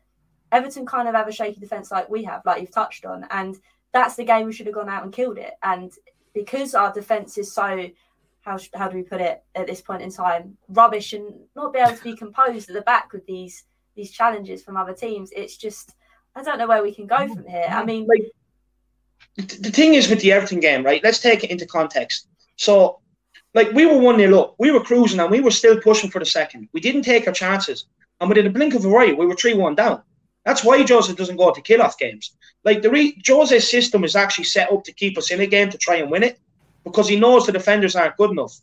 Everton 0.52 0.88
kind 0.88 1.08
of 1.08 1.14
have 1.14 1.28
a 1.28 1.32
shaky 1.32 1.60
defense 1.60 1.92
like 1.92 2.10
we 2.10 2.24
have, 2.24 2.42
like 2.44 2.62
you've 2.62 2.74
touched 2.74 3.06
on, 3.06 3.28
and 3.30 3.56
that's 3.94 4.16
the 4.16 4.24
game 4.24 4.46
we 4.46 4.54
should 4.54 4.68
have 4.68 4.76
gone 4.76 4.90
out 4.90 5.04
and 5.04 5.14
killed 5.14 5.38
it. 5.38 5.54
And 5.64 5.92
because 6.34 6.76
our 6.76 6.94
defense 6.94 7.38
is 7.38 7.54
so 7.54 7.90
how 8.42 8.60
how 8.74 8.88
do 8.88 8.98
we 8.98 9.04
put 9.04 9.22
it 9.22 9.44
at 9.56 9.68
this 9.68 9.82
point 9.82 10.02
in 10.02 10.12
time 10.12 10.58
rubbish 10.70 11.14
and 11.14 11.34
not 11.56 11.74
be 11.74 11.80
able 11.80 11.96
to 11.96 12.04
be 12.04 12.16
composed 12.16 12.70
at 12.70 12.76
the 12.76 12.82
back 12.82 13.14
with 13.14 13.26
these 13.26 13.64
these 13.96 14.12
challenges 14.12 14.64
from 14.64 14.78
other 14.78 14.94
teams 14.94 15.32
it's 15.36 15.58
just 15.58 15.96
i 16.36 16.44
don't 16.44 16.58
know 16.58 16.68
where 16.68 16.84
we 16.84 16.94
can 16.94 17.08
go 17.08 17.18
mm-hmm. 17.18 17.34
from 17.34 17.46
here. 17.46 17.66
I 17.68 17.74
mm-hmm. 17.74 17.86
mean 17.86 18.08
like 18.08 18.32
the 19.38 19.72
thing 19.72 19.94
is 19.94 20.10
with 20.10 20.22
the 20.22 20.32
everton 20.32 20.60
game 20.60 20.84
right 20.84 21.04
let's 21.04 21.20
take 21.20 21.44
it 21.44 21.52
into 21.52 21.66
context. 21.66 22.28
So 22.58 23.00
like 23.54 23.72
we 23.72 23.86
were 23.86 23.98
one 23.98 24.18
nil 24.18 24.40
up 24.40 24.56
we 24.58 24.72
were 24.72 24.84
cruising 24.84 25.20
and 25.20 25.32
we 25.32 25.42
were 25.42 25.52
still 25.52 25.80
pushing 25.80 26.10
for 26.10 26.20
the 26.20 26.26
second. 26.26 26.68
We 26.74 26.82
didn't 26.82 27.04
take 27.04 27.28
our 27.28 27.34
chances. 27.34 27.86
And 28.20 28.30
within 28.30 28.48
a 28.48 28.52
blink 28.52 28.74
of 28.74 28.86
an 28.86 28.94
eye 28.94 29.14
we 29.18 29.26
were 29.26 29.36
3-1 29.36 29.76
down 29.76 30.02
that's 30.46 30.64
why 30.64 30.84
Jose 30.84 31.14
doesn't 31.14 31.38
go 31.38 31.52
to 31.52 31.62
kill 31.62 31.82
off 31.82 31.98
games. 31.98 32.36
Like 32.64 32.82
the 32.82 32.90
re- 32.90 33.22
Jose's 33.26 33.70
system 33.70 34.04
is 34.04 34.16
actually 34.16 34.46
set 34.46 34.72
up 34.72 34.84
to 34.84 34.94
keep 34.94 35.18
us 35.18 35.32
in 35.32 35.42
a 35.42 35.48
game 35.48 35.70
to 35.70 35.78
try 35.78 35.96
and 35.96 36.12
win 36.12 36.24
it 36.24 36.40
because 36.84 37.08
he 37.08 37.20
knows 37.20 37.46
the 37.46 37.52
defenders 37.52 37.96
aren't 37.96 38.18
good 38.18 38.32
enough. 38.32 38.60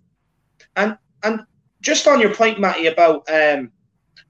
And 0.76 0.96
and 1.22 1.40
just 1.80 2.06
on 2.06 2.20
your 2.20 2.34
point, 2.34 2.60
Matty, 2.60 2.86
about 2.86 3.28
um, 3.30 3.70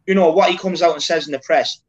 you 0.06 0.14
know 0.14 0.30
what 0.30 0.50
he 0.50 0.58
comes 0.58 0.82
out 0.82 0.94
and 0.94 1.02
says 1.02 1.26
in 1.26 1.32
the 1.32 1.38
press, 1.40 1.80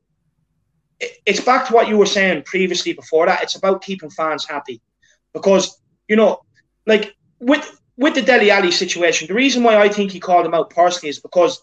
it, 1.00 1.18
it's 1.26 1.42
back 1.42 1.68
to 1.68 1.74
what 1.74 1.88
you 1.88 1.98
were 1.98 2.06
saying 2.06 2.44
previously. 2.44 2.94
Before 2.94 3.26
that, 3.26 3.44
it's 3.44 3.56
about 3.56 3.82
keeping 3.82 4.10
fans 4.10 4.46
happy 4.46 4.82
because 5.34 5.82
you 6.08 6.16
know, 6.16 6.42
like 6.86 7.16
with 7.40 7.80
with 7.98 8.16
the 8.16 8.22
Dele 8.22 8.52
Alli 8.52 8.72
situation, 8.72 9.28
the 9.28 9.34
reason 9.34 9.64
why 9.64 9.78
I 9.78 9.90
think 9.90 10.12
he 10.12 10.20
called 10.20 10.46
him 10.46 10.54
out 10.54 10.70
personally 10.70 11.10
is 11.10 11.20
because 11.20 11.62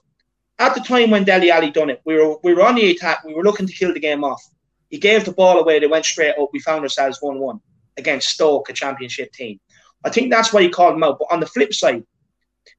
at 0.59 0.74
the 0.74 0.80
time 0.80 1.11
when 1.11 1.24
Dele 1.24 1.50
Alli 1.50 1.70
done 1.70 1.90
it, 1.90 2.00
we 2.04 2.14
were 2.14 2.36
we 2.42 2.54
were 2.54 2.62
on 2.62 2.76
the 2.76 2.90
attack. 2.90 3.24
We 3.24 3.34
were 3.34 3.42
looking 3.42 3.66
to 3.66 3.72
kill 3.72 3.92
the 3.92 4.00
game 4.00 4.24
off. 4.24 4.42
He 4.90 4.98
gave 4.98 5.24
the 5.24 5.32
ball 5.32 5.59
away. 5.59 5.78
They 5.78 5.86
went 5.86 6.04
straight 6.04 6.38
up. 6.38 6.50
We 6.52 6.61
found 6.61 6.82
ourselves 6.82 7.18
one 7.20 7.38
one 7.38 7.61
against 7.96 8.30
Stoke, 8.30 8.70
a 8.70 8.72
championship 8.72 9.32
team. 9.32 9.61
I 10.04 10.11
think 10.11 10.30
that's 10.30 10.52
why 10.52 10.62
he 10.62 10.68
called 10.68 10.94
him 10.94 11.02
out. 11.02 11.18
But 11.18 11.28
on 11.30 11.40
the 11.40 11.46
flip 11.46 11.74
side, 11.74 12.04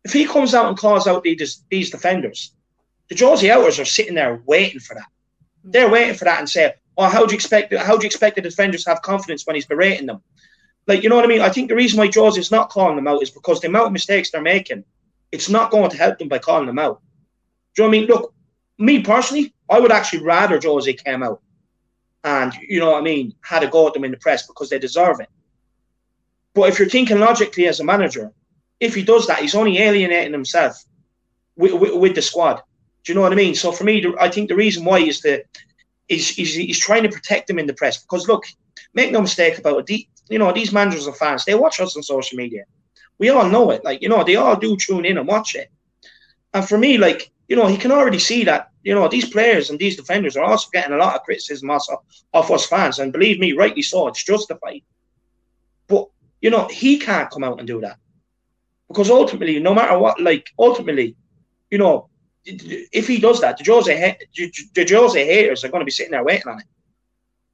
if 0.04 0.14
he 0.14 0.26
comes 0.26 0.54
out 0.54 0.68
and 0.68 0.78
calls 0.78 1.08
out 1.08 1.24
these 1.24 1.64
these 1.70 1.90
defenders, 1.90 2.54
the 3.10 3.18
Jose 3.18 3.50
Outers 3.50 3.80
are 3.80 3.86
sitting 3.86 4.16
there 4.16 4.42
waiting 4.46 4.80
for 4.80 4.96
that. 4.96 5.08
They're 5.64 5.90
waiting 5.90 6.16
for 6.16 6.26
that 6.26 6.40
and 6.40 6.50
say, 6.50 6.74
"Oh, 6.98 7.10
how 7.10 7.26
do 7.26 7.34
you 7.34 7.36
expect? 7.36 7.74
How 7.74 7.98
do 7.98 8.04
you 8.04 8.08
expect 8.08 8.36
the 8.38 8.42
defenders 8.42 8.84
to 8.86 8.92
have 8.92 9.02
confidence 9.02 9.46
when 9.46 9.56
he's 9.56 9.66
berating 9.66 10.08
them?" 10.08 10.22
Like, 10.88 11.04
you 11.04 11.10
know 11.10 11.18
what 11.18 11.26
I 11.26 11.28
mean? 11.28 11.42
I 11.42 11.50
think 11.50 11.68
the 11.68 11.76
reason 11.76 12.00
why 12.00 12.10
Jose's 12.14 12.50
not 12.50 12.70
calling 12.70 12.96
them 12.96 13.08
out 13.08 13.22
is 13.22 13.30
because 13.30 13.60
the 13.60 13.68
amount 13.68 13.88
of 13.88 13.92
mistakes 13.92 14.32
they're 14.32 14.42
making, 14.42 14.86
it's 15.34 15.50
not 15.50 15.70
going 15.70 15.92
to 15.92 15.98
help 15.98 16.18
them 16.18 16.30
by 16.30 16.40
calling 16.40 16.66
them 16.66 16.80
out. 16.80 17.02
Do 17.78 17.84
you 17.84 17.90
know 17.90 17.92
what 17.92 17.98
I 17.98 18.00
mean? 18.00 18.10
Look, 18.10 18.34
me 18.80 19.02
personally, 19.04 19.54
I 19.70 19.80
would 19.80 19.92
actually 19.92 20.24
rather 20.24 20.60
Jose 20.62 20.92
came 20.94 21.22
out 21.22 21.42
and, 22.24 22.52
you 22.68 22.80
know 22.80 22.92
what 22.92 23.02
I 23.02 23.04
mean, 23.04 23.36
had 23.42 23.62
a 23.62 23.68
go 23.68 23.88
at 23.88 23.94
them 23.94 24.04
in 24.04 24.10
the 24.10 24.18
press 24.18 24.48
because 24.48 24.70
they 24.70 24.80
deserve 24.80 25.20
it. 25.20 25.30
But 26.56 26.70
if 26.70 26.80
you're 26.80 26.90
thinking 26.90 27.20
logically 27.20 27.68
as 27.68 27.80
a 27.80 27.84
manager, 27.84 28.32
if 28.80 28.96
he 28.96 29.04
does 29.04 29.28
that, 29.28 29.40
he's 29.40 29.54
only 29.54 29.78
alienating 29.78 30.34
himself 30.34 30.84
with, 31.56 31.74
with, 31.74 31.94
with 31.94 32.16
the 32.16 32.22
squad. 32.24 32.64
Do 33.04 33.12
you 33.12 33.16
know 33.16 33.22
what 33.22 33.32
I 33.32 33.36
mean? 33.36 33.54
So 33.54 33.72
for 33.72 33.84
me, 33.84 34.04
I 34.20 34.30
think 34.30 34.50
the 34.50 34.56
reason 34.56 34.84
why 34.84 34.98
is 34.98 35.22
that 35.22 35.44
he's, 36.08 36.30
he's, 36.30 36.56
he's 36.56 36.80
trying 36.80 37.04
to 37.04 37.10
protect 37.10 37.48
them 37.48 37.60
in 37.60 37.68
the 37.68 37.76
press 37.76 38.02
because 38.02 38.28
look, 38.28 38.46
make 38.96 39.12
no 39.12 39.22
mistake 39.22 39.60
about 39.60 39.82
it. 39.82 39.86
The, 39.86 40.08
you 40.30 40.40
know, 40.40 40.52
these 40.52 40.74
managers 40.74 41.08
are 41.08 41.14
fans. 41.14 41.46
They 41.46 41.54
watch 41.54 41.80
us 41.80 41.96
on 41.96 42.02
social 42.02 42.38
media. 42.38 42.64
We 43.20 43.30
all 43.30 43.48
know 43.48 43.70
it. 43.70 43.86
Like, 43.86 44.02
you 44.02 44.10
know, 44.10 44.24
they 44.24 44.36
all 44.36 44.56
do 44.56 44.76
tune 44.78 45.06
in 45.06 45.20
and 45.20 45.28
watch 45.28 45.54
it. 45.54 45.70
And 46.56 46.68
for 46.68 46.80
me, 46.80 46.98
like, 46.98 47.32
you 47.48 47.56
know, 47.56 47.68
he 47.68 47.78
can 47.78 47.92
already 47.92 48.20
see 48.20 48.44
that, 48.44 48.72
you 48.84 48.94
know, 48.94 49.08
these 49.08 49.30
players 49.30 49.70
and 49.70 49.80
these 49.80 49.96
defenders 49.96 50.36
are 50.36 50.44
also 50.44 50.70
getting 50.72 50.94
a 50.94 50.98
lot 50.98 51.16
of 51.16 51.24
criticism 51.24 51.70
also 51.70 52.04
of 52.34 52.52
us 52.52 52.66
fans. 52.66 53.00
And 53.00 53.14
believe 53.14 53.40
me, 53.40 53.54
rightly 53.54 53.82
so, 53.82 54.08
it's 54.08 54.24
justified. 54.24 54.82
But, 55.88 56.08
you 56.42 56.50
know, 56.50 56.68
he 56.68 57.00
can't 57.00 57.30
come 57.30 57.44
out 57.44 57.60
and 57.60 57.68
do 57.68 57.82
that. 57.82 57.98
Because 58.88 59.10
ultimately, 59.10 59.60
no 59.60 59.74
matter 59.74 59.98
what, 59.98 60.20
like, 60.22 60.50
ultimately, 60.60 61.16
you 61.72 61.78
know, 61.78 62.10
if 62.46 63.08
he 63.08 63.20
does 63.20 63.42
that, 63.42 63.58
the 63.58 63.64
Jose, 63.66 64.18
the 64.74 64.88
Jose 64.90 65.26
haters 65.26 65.64
are 65.64 65.70
going 65.70 65.82
to 65.82 65.86
be 65.86 65.92
sitting 65.92 66.12
there 66.12 66.24
waiting 66.24 66.48
on 66.48 66.60
it. 66.60 66.66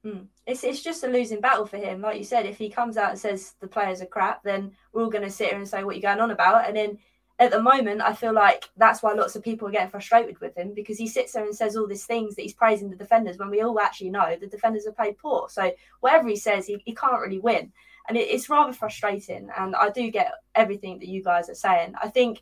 Mm. 0.06 0.26
It's 0.46 0.62
it's 0.62 0.82
just 0.82 1.02
a 1.04 1.08
losing 1.08 1.40
battle 1.40 1.66
for 1.66 1.78
him. 1.78 2.02
Like 2.02 2.18
you 2.18 2.24
said, 2.24 2.44
if 2.44 2.58
he 2.58 2.68
comes 2.68 2.98
out 2.98 3.10
and 3.10 3.18
says 3.18 3.54
the 3.60 3.66
players 3.66 4.02
are 4.02 4.06
crap, 4.06 4.42
then 4.42 4.72
we're 4.92 5.02
all 5.02 5.10
going 5.10 5.24
to 5.24 5.30
sit 5.30 5.48
here 5.48 5.56
and 5.56 5.66
say 5.66 5.82
what 5.82 5.96
you're 5.96 6.02
going 6.02 6.20
on 6.20 6.30
about. 6.30 6.68
And 6.68 6.76
then 6.76 6.98
at 7.38 7.50
the 7.50 7.60
moment, 7.60 8.00
I 8.00 8.12
feel 8.12 8.32
like 8.32 8.68
that's 8.76 9.02
why 9.02 9.12
lots 9.12 9.34
of 9.34 9.42
people 9.42 9.66
are 9.66 9.72
getting 9.72 9.90
frustrated 9.90 10.40
with 10.40 10.56
him 10.56 10.72
because 10.72 10.98
he 10.98 11.08
sits 11.08 11.32
there 11.32 11.44
and 11.44 11.54
says 11.54 11.76
all 11.76 11.86
these 11.86 12.06
things 12.06 12.36
that 12.36 12.42
he's 12.42 12.54
praising 12.54 12.90
the 12.90 12.96
defenders 12.96 13.38
when 13.38 13.50
we 13.50 13.60
all 13.60 13.80
actually 13.80 14.10
know 14.10 14.36
the 14.40 14.46
defenders 14.46 14.86
have 14.86 14.96
played 14.96 15.18
poor. 15.18 15.48
So 15.48 15.72
whatever 16.00 16.28
he 16.28 16.36
says, 16.36 16.66
he, 16.66 16.80
he 16.84 16.94
can't 16.94 17.20
really 17.20 17.40
win. 17.40 17.72
And 18.08 18.16
it, 18.16 18.28
it's 18.28 18.48
rather 18.48 18.72
frustrating. 18.72 19.48
And 19.56 19.74
I 19.74 19.90
do 19.90 20.10
get 20.12 20.32
everything 20.54 21.00
that 21.00 21.08
you 21.08 21.24
guys 21.24 21.48
are 21.48 21.54
saying. 21.54 21.94
I 22.00 22.08
think 22.08 22.40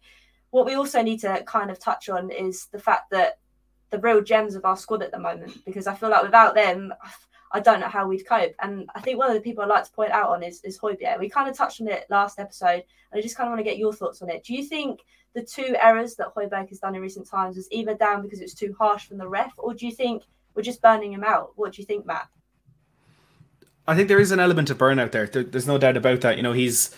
what 0.50 0.66
we 0.66 0.74
also 0.74 1.00
need 1.00 1.20
to 1.20 1.42
kind 1.46 1.70
of 1.70 1.78
touch 1.78 2.10
on 2.10 2.30
is 2.30 2.66
the 2.66 2.78
fact 2.78 3.10
that 3.12 3.38
the 3.88 3.98
real 3.98 4.20
gems 4.20 4.54
of 4.54 4.66
our 4.66 4.76
squad 4.76 5.02
at 5.02 5.10
the 5.10 5.18
moment, 5.18 5.64
because 5.64 5.86
I 5.86 5.94
feel 5.94 6.10
like 6.10 6.22
without 6.22 6.54
them, 6.54 6.92
I 7.52 7.60
don't 7.60 7.80
know 7.80 7.88
how 7.88 8.06
we'd 8.06 8.26
cope. 8.26 8.54
And 8.60 8.88
I 8.94 9.00
think 9.00 9.18
one 9.18 9.28
of 9.28 9.34
the 9.34 9.40
people 9.40 9.62
I'd 9.62 9.68
like 9.68 9.84
to 9.84 9.92
point 9.92 10.10
out 10.10 10.30
on 10.30 10.42
is, 10.42 10.62
is 10.64 10.78
Højbjerg. 10.78 11.18
We 11.20 11.28
kind 11.28 11.48
of 11.48 11.56
touched 11.56 11.80
on 11.80 11.88
it 11.88 12.06
last 12.08 12.38
episode, 12.38 12.82
and 13.10 13.18
I 13.18 13.20
just 13.20 13.36
kind 13.36 13.46
of 13.46 13.52
want 13.52 13.60
to 13.60 13.70
get 13.70 13.78
your 13.78 13.92
thoughts 13.92 14.22
on 14.22 14.30
it. 14.30 14.42
Do 14.44 14.54
you 14.54 14.64
think 14.64 15.00
the 15.34 15.42
two 15.42 15.76
errors 15.80 16.14
that 16.16 16.34
Højbjerg 16.34 16.68
has 16.70 16.78
done 16.78 16.94
in 16.94 17.02
recent 17.02 17.28
times 17.28 17.56
was 17.56 17.68
either 17.70 17.94
down 17.94 18.22
because 18.22 18.40
it 18.40 18.44
was 18.44 18.54
too 18.54 18.74
harsh 18.78 19.06
from 19.06 19.18
the 19.18 19.28
ref, 19.28 19.52
or 19.58 19.74
do 19.74 19.86
you 19.86 19.92
think 19.92 20.22
we're 20.54 20.62
just 20.62 20.82
burning 20.82 21.12
him 21.12 21.24
out? 21.24 21.52
What 21.56 21.72
do 21.72 21.82
you 21.82 21.86
think, 21.86 22.06
Matt? 22.06 22.28
I 23.86 23.96
think 23.96 24.08
there 24.08 24.20
is 24.20 24.30
an 24.30 24.40
element 24.40 24.70
of 24.70 24.78
burnout 24.78 25.10
there. 25.10 25.26
there 25.26 25.42
there's 25.42 25.66
no 25.66 25.78
doubt 25.78 25.96
about 25.96 26.20
that. 26.22 26.36
You 26.36 26.42
know, 26.42 26.52
he's 26.52 26.94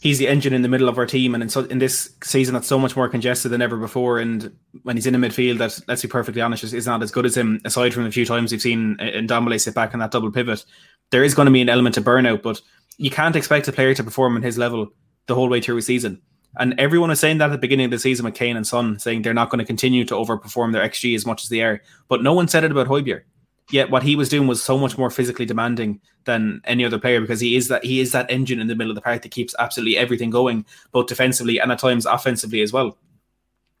he's 0.00 0.18
the 0.18 0.28
engine 0.28 0.52
in 0.52 0.62
the 0.62 0.68
middle 0.68 0.88
of 0.88 0.98
our 0.98 1.06
team, 1.06 1.34
and 1.34 1.42
in, 1.42 1.48
so, 1.48 1.64
in 1.64 1.78
this 1.78 2.10
season 2.22 2.54
that's 2.54 2.66
so 2.66 2.78
much 2.78 2.96
more 2.96 3.08
congested 3.08 3.50
than 3.50 3.62
ever 3.62 3.76
before. 3.76 4.18
And 4.18 4.56
when 4.82 4.96
he's 4.96 5.06
in 5.06 5.18
the 5.18 5.26
midfield, 5.26 5.58
that 5.58 5.80
let's 5.88 6.02
be 6.02 6.08
perfectly 6.08 6.40
honest, 6.40 6.64
is, 6.64 6.86
not 6.86 7.02
as 7.02 7.10
good 7.10 7.26
as 7.26 7.36
him. 7.36 7.60
Aside 7.64 7.94
from 7.94 8.06
a 8.06 8.12
few 8.12 8.24
times 8.24 8.52
we've 8.52 8.62
seen 8.62 8.96
uh, 9.00 9.04
Ndombele 9.04 9.60
sit 9.60 9.74
back 9.74 9.92
in 9.92 10.00
that 10.00 10.10
double 10.10 10.30
pivot, 10.30 10.64
there 11.10 11.24
is 11.24 11.34
going 11.34 11.46
to 11.46 11.52
be 11.52 11.62
an 11.62 11.68
element 11.68 11.96
of 11.96 12.04
burnout. 12.04 12.42
But 12.42 12.60
you 12.96 13.10
can't 13.10 13.36
expect 13.36 13.68
a 13.68 13.72
player 13.72 13.94
to 13.94 14.04
perform 14.04 14.36
at 14.36 14.42
his 14.42 14.58
level 14.58 14.88
the 15.26 15.34
whole 15.34 15.48
way 15.48 15.60
through 15.60 15.78
a 15.78 15.82
season. 15.82 16.20
And 16.56 16.78
everyone 16.78 17.10
was 17.10 17.20
saying 17.20 17.38
that 17.38 17.50
at 17.50 17.52
the 17.52 17.58
beginning 17.58 17.84
of 17.84 17.90
the 17.90 17.98
season 17.98 18.24
with 18.24 18.34
Kane 18.34 18.56
and 18.56 18.66
Son, 18.66 18.98
saying 18.98 19.22
they're 19.22 19.34
not 19.34 19.50
going 19.50 19.58
to 19.58 19.64
continue 19.64 20.04
to 20.06 20.14
overperform 20.14 20.72
their 20.72 20.88
XG 20.88 21.14
as 21.14 21.26
much 21.26 21.44
as 21.44 21.50
they 21.50 21.60
are. 21.60 21.82
But 22.08 22.22
no 22.22 22.32
one 22.32 22.48
said 22.48 22.64
it 22.64 22.70
about 22.70 22.88
Højbjerg 22.88 23.22
yet 23.70 23.90
what 23.90 24.02
he 24.02 24.16
was 24.16 24.28
doing 24.28 24.46
was 24.46 24.62
so 24.62 24.78
much 24.78 24.96
more 24.96 25.10
physically 25.10 25.44
demanding 25.44 26.00
than 26.24 26.60
any 26.64 26.84
other 26.84 26.98
player 26.98 27.20
because 27.20 27.40
he 27.40 27.56
is 27.56 27.68
that 27.68 27.84
he 27.84 28.00
is 28.00 28.12
that 28.12 28.30
engine 28.30 28.60
in 28.60 28.66
the 28.66 28.74
middle 28.74 28.90
of 28.90 28.94
the 28.94 29.02
park 29.02 29.22
that 29.22 29.30
keeps 29.30 29.54
absolutely 29.58 29.96
everything 29.96 30.30
going, 30.30 30.64
both 30.92 31.06
defensively 31.06 31.58
and 31.58 31.70
at 31.72 31.78
times 31.78 32.06
offensively 32.06 32.62
as 32.62 32.72
well. 32.72 32.96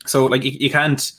So 0.06 0.26
like 0.26 0.44
you, 0.44 0.52
you 0.52 0.70
can't 0.70 1.12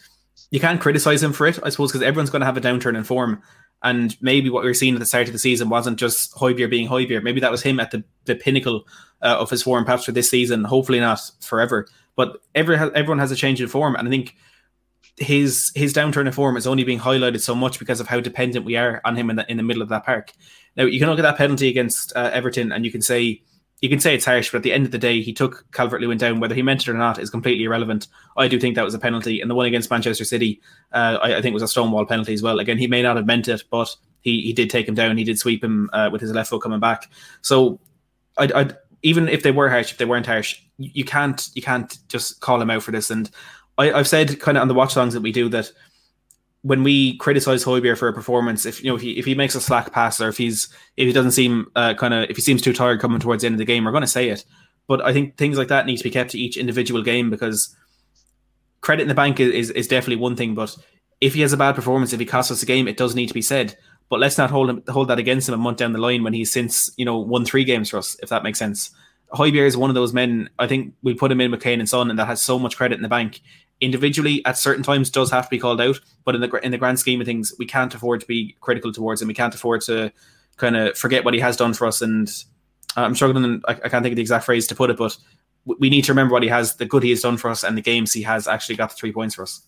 you 0.51 0.59
can't 0.59 0.81
criticize 0.81 1.21
him 1.21 1.33
for 1.33 1.47
it, 1.47 1.59
I 1.63 1.69
suppose, 1.69 1.91
because 1.91 2.05
everyone's 2.05 2.29
going 2.29 2.41
to 2.41 2.45
have 2.45 2.57
a 2.57 2.61
downturn 2.61 2.97
in 2.97 3.03
form. 3.03 3.41
And 3.81 4.17
maybe 4.21 4.49
what 4.49 4.63
we 4.63 4.69
are 4.69 4.73
seeing 4.73 4.93
at 4.93 4.99
the 4.99 5.05
start 5.05 5.27
of 5.27 5.33
the 5.33 5.39
season 5.39 5.69
wasn't 5.69 5.99
just 5.99 6.33
Højbjerg 6.35 6.69
being 6.69 6.89
Højbjerg. 6.89 7.23
Maybe 7.23 7.39
that 7.39 7.51
was 7.51 7.61
him 7.61 7.79
at 7.79 7.91
the, 7.91 8.03
the 8.25 8.35
pinnacle 8.35 8.85
uh, 9.21 9.37
of 9.39 9.49
his 9.49 9.63
form, 9.63 9.85
perhaps 9.85 10.03
for 10.03 10.11
this 10.11 10.29
season. 10.29 10.65
Hopefully 10.65 10.99
not 10.99 11.19
forever. 11.39 11.87
But 12.15 12.41
every, 12.55 12.75
everyone 12.75 13.19
has 13.19 13.31
a 13.31 13.37
change 13.37 13.61
in 13.61 13.69
form, 13.69 13.95
and 13.95 14.05
I 14.05 14.11
think 14.11 14.35
his 15.19 15.71
his 15.75 15.93
downturn 15.93 16.25
in 16.25 16.31
form 16.31 16.57
is 16.57 16.67
only 16.67 16.83
being 16.83 16.99
highlighted 16.99 17.41
so 17.41 17.55
much 17.55 17.79
because 17.79 17.99
of 17.99 18.07
how 18.07 18.19
dependent 18.19 18.65
we 18.65 18.75
are 18.75 19.01
on 19.05 19.15
him 19.15 19.29
in 19.29 19.35
the 19.35 19.49
in 19.49 19.57
the 19.57 19.63
middle 19.63 19.81
of 19.81 19.89
that 19.89 20.05
park. 20.05 20.31
Now 20.75 20.85
you 20.85 20.99
can 20.99 21.09
look 21.09 21.19
at 21.19 21.23
that 21.23 21.37
penalty 21.37 21.67
against 21.67 22.15
uh, 22.15 22.29
Everton, 22.33 22.71
and 22.71 22.85
you 22.85 22.91
can 22.91 23.01
say 23.01 23.41
you 23.81 23.89
can 23.89 23.99
say 23.99 24.13
it's 24.13 24.25
harsh, 24.25 24.51
but 24.51 24.57
at 24.57 24.63
the 24.63 24.73
end 24.73 24.85
of 24.85 24.91
the 24.91 24.97
day, 24.97 25.21
he 25.21 25.31
took 25.31 25.65
Calvert 25.71 26.01
Lewin 26.01 26.17
down. 26.17 26.39
Whether 26.39 26.55
he 26.55 26.61
meant 26.61 26.81
it 26.81 26.89
or 26.89 26.93
not 26.93 27.17
is 27.17 27.29
completely 27.29 27.63
irrelevant. 27.63 28.07
I 28.35 28.47
do 28.47 28.59
think 28.59 28.75
that 28.75 28.83
was 28.83 28.93
a 28.93 28.99
penalty, 28.99 29.39
and 29.39 29.49
the 29.49 29.55
one 29.55 29.65
against 29.65 29.89
Manchester 29.89 30.25
City, 30.25 30.61
uh, 30.91 31.17
I, 31.21 31.37
I, 31.37 31.41
think 31.41 31.53
was 31.53 31.63
a 31.63 31.67
stonewall 31.67 32.05
penalty 32.05 32.33
as 32.33 32.41
well. 32.41 32.59
Again, 32.59 32.77
he 32.77 32.87
may 32.87 33.01
not 33.01 33.15
have 33.15 33.25
meant 33.25 33.47
it, 33.47 33.63
but 33.71 33.95
he 34.21 34.41
he 34.41 34.53
did 34.53 34.69
take 34.69 34.87
him 34.87 34.95
down. 34.95 35.17
He 35.17 35.23
did 35.23 35.39
sweep 35.39 35.63
him 35.63 35.89
uh, 35.93 36.09
with 36.11 36.21
his 36.21 36.31
left 36.31 36.49
foot 36.49 36.61
coming 36.61 36.81
back. 36.81 37.09
So, 37.41 37.79
I, 38.37 38.71
even 39.01 39.29
if 39.29 39.43
they 39.43 39.51
were 39.51 39.69
harsh, 39.69 39.91
if 39.91 39.97
they 39.97 40.05
weren't 40.05 40.25
harsh, 40.25 40.61
you 40.77 41.05
can't 41.05 41.49
you 41.53 41.61
can't 41.61 41.97
just 42.09 42.41
call 42.41 42.61
him 42.61 42.69
out 42.69 42.83
for 42.83 42.91
this. 42.91 43.09
And 43.09 43.29
I, 43.79 43.97
have 43.97 44.07
said 44.07 44.39
kind 44.39 44.57
of 44.57 44.61
on 44.61 44.67
the 44.67 44.73
watch 44.73 44.93
songs 44.93 45.13
that 45.13 45.21
we 45.21 45.31
do 45.31 45.49
that 45.49 45.71
when 46.61 46.83
we 46.83 47.17
criticize 47.17 47.63
Højbjerg 47.63 47.97
for 47.97 48.09
a 48.09 48.13
performance, 48.13 48.65
if 48.65 48.83
you 48.83 48.89
know 48.89 48.95
if 48.95 49.01
he, 49.01 49.17
if 49.17 49.25
he 49.25 49.33
makes 49.33 49.55
a 49.55 49.61
slack 49.61 49.93
pass 49.93 50.19
or 50.19 50.27
if 50.27 50.37
he's 50.37 50.67
if 50.97 51.07
he 51.07 51.13
doesn't 51.13 51.31
seem 51.31 51.67
uh, 51.75 51.93
kind 51.93 52.13
of 52.13 52.29
if 52.29 52.35
he 52.35 52.41
seems 52.41 52.61
too 52.61 52.73
tired 52.73 52.99
coming 52.99 53.19
towards 53.19 53.41
the 53.41 53.47
end 53.47 53.55
of 53.55 53.59
the 53.59 53.65
game, 53.65 53.85
we're 53.85 53.91
going 53.91 54.01
to 54.01 54.07
say 54.07 54.29
it. 54.29 54.43
But 54.87 55.01
I 55.05 55.13
think 55.13 55.37
things 55.37 55.57
like 55.57 55.69
that 55.69 55.85
need 55.85 55.97
to 55.97 56.03
be 56.03 56.09
kept 56.09 56.31
to 56.31 56.39
each 56.39 56.57
individual 56.57 57.01
game 57.01 57.29
because 57.29 57.75
credit 58.81 59.03
in 59.03 59.07
the 59.07 59.15
bank 59.15 59.39
is, 59.39 59.69
is 59.69 59.87
definitely 59.87 60.17
one 60.17 60.35
thing. 60.35 60.55
But 60.55 60.75
if 61.21 61.33
he 61.33 61.41
has 61.41 61.53
a 61.53 61.57
bad 61.57 61.75
performance, 61.75 62.11
if 62.11 62.19
he 62.19 62.25
costs 62.25 62.51
us 62.51 62.63
a 62.63 62.65
game, 62.65 62.87
it 62.87 62.97
does 62.97 63.15
need 63.15 63.27
to 63.27 63.33
be 63.33 63.41
said. 63.41 63.77
But 64.09 64.19
let's 64.19 64.37
not 64.37 64.49
hold 64.49 64.69
him 64.69 64.83
hold 64.89 65.07
that 65.09 65.19
against 65.19 65.47
him 65.47 65.53
a 65.53 65.57
month 65.57 65.77
down 65.77 65.93
the 65.93 65.99
line 65.99 66.23
when 66.23 66.33
he's 66.33 66.51
since 66.51 66.89
you 66.97 67.05
know 67.05 67.17
won 67.17 67.45
three 67.45 67.63
games 67.63 67.89
for 67.89 67.97
us, 67.97 68.17
if 68.21 68.29
that 68.29 68.43
makes 68.43 68.59
sense. 68.59 68.89
Højbjerg 69.33 69.67
is 69.67 69.77
one 69.77 69.91
of 69.91 69.93
those 69.93 70.11
men. 70.11 70.49
I 70.57 70.65
think 70.65 70.95
we 71.03 71.13
put 71.13 71.31
him 71.31 71.39
in 71.39 71.51
with 71.51 71.61
Kane 71.61 71.79
and 71.79 71.87
Son, 71.87 72.09
and 72.09 72.17
that 72.17 72.25
has 72.25 72.41
so 72.41 72.57
much 72.57 72.75
credit 72.75 72.95
in 72.95 73.03
the 73.03 73.07
bank 73.07 73.41
individually 73.81 74.45
at 74.45 74.57
certain 74.57 74.83
times 74.83 75.09
does 75.09 75.31
have 75.31 75.45
to 75.45 75.49
be 75.49 75.59
called 75.59 75.81
out, 75.81 75.99
but 76.25 76.35
in 76.35 76.41
the 76.41 76.49
in 76.63 76.71
the 76.71 76.77
grand 76.77 76.99
scheme 76.99 77.21
of 77.21 77.27
things, 77.27 77.53
we 77.57 77.65
can't 77.65 77.93
afford 77.93 78.21
to 78.21 78.27
be 78.27 78.55
critical 78.59 78.91
towards 78.91 79.21
him. 79.21 79.27
We 79.27 79.33
can't 79.33 79.55
afford 79.55 79.81
to 79.81 80.11
kind 80.57 80.75
of 80.75 80.97
forget 80.97 81.23
what 81.23 81.33
he 81.33 81.39
has 81.39 81.57
done 81.57 81.73
for 81.73 81.87
us. 81.87 82.01
And 82.01 82.29
I'm 82.95 83.15
struggling. 83.15 83.61
I, 83.67 83.73
can't 83.73 84.03
think 84.03 84.13
of 84.13 84.15
the 84.17 84.21
exact 84.21 84.45
phrase 84.45 84.67
to 84.67 84.75
put 84.75 84.89
it, 84.89 84.97
but 84.97 85.17
we 85.65 85.89
need 85.89 86.03
to 86.05 86.11
remember 86.11 86.33
what 86.33 86.43
he 86.43 86.49
has, 86.49 86.75
the 86.75 86.85
good 86.85 87.03
he 87.03 87.09
has 87.11 87.21
done 87.21 87.37
for 87.37 87.49
us, 87.49 87.63
and 87.63 87.77
the 87.77 87.81
games 87.81 88.13
he 88.13 88.23
has 88.23 88.47
actually 88.47 88.75
got 88.75 88.89
the 88.89 88.95
three 88.95 89.11
points 89.11 89.35
for 89.35 89.43
us. 89.43 89.61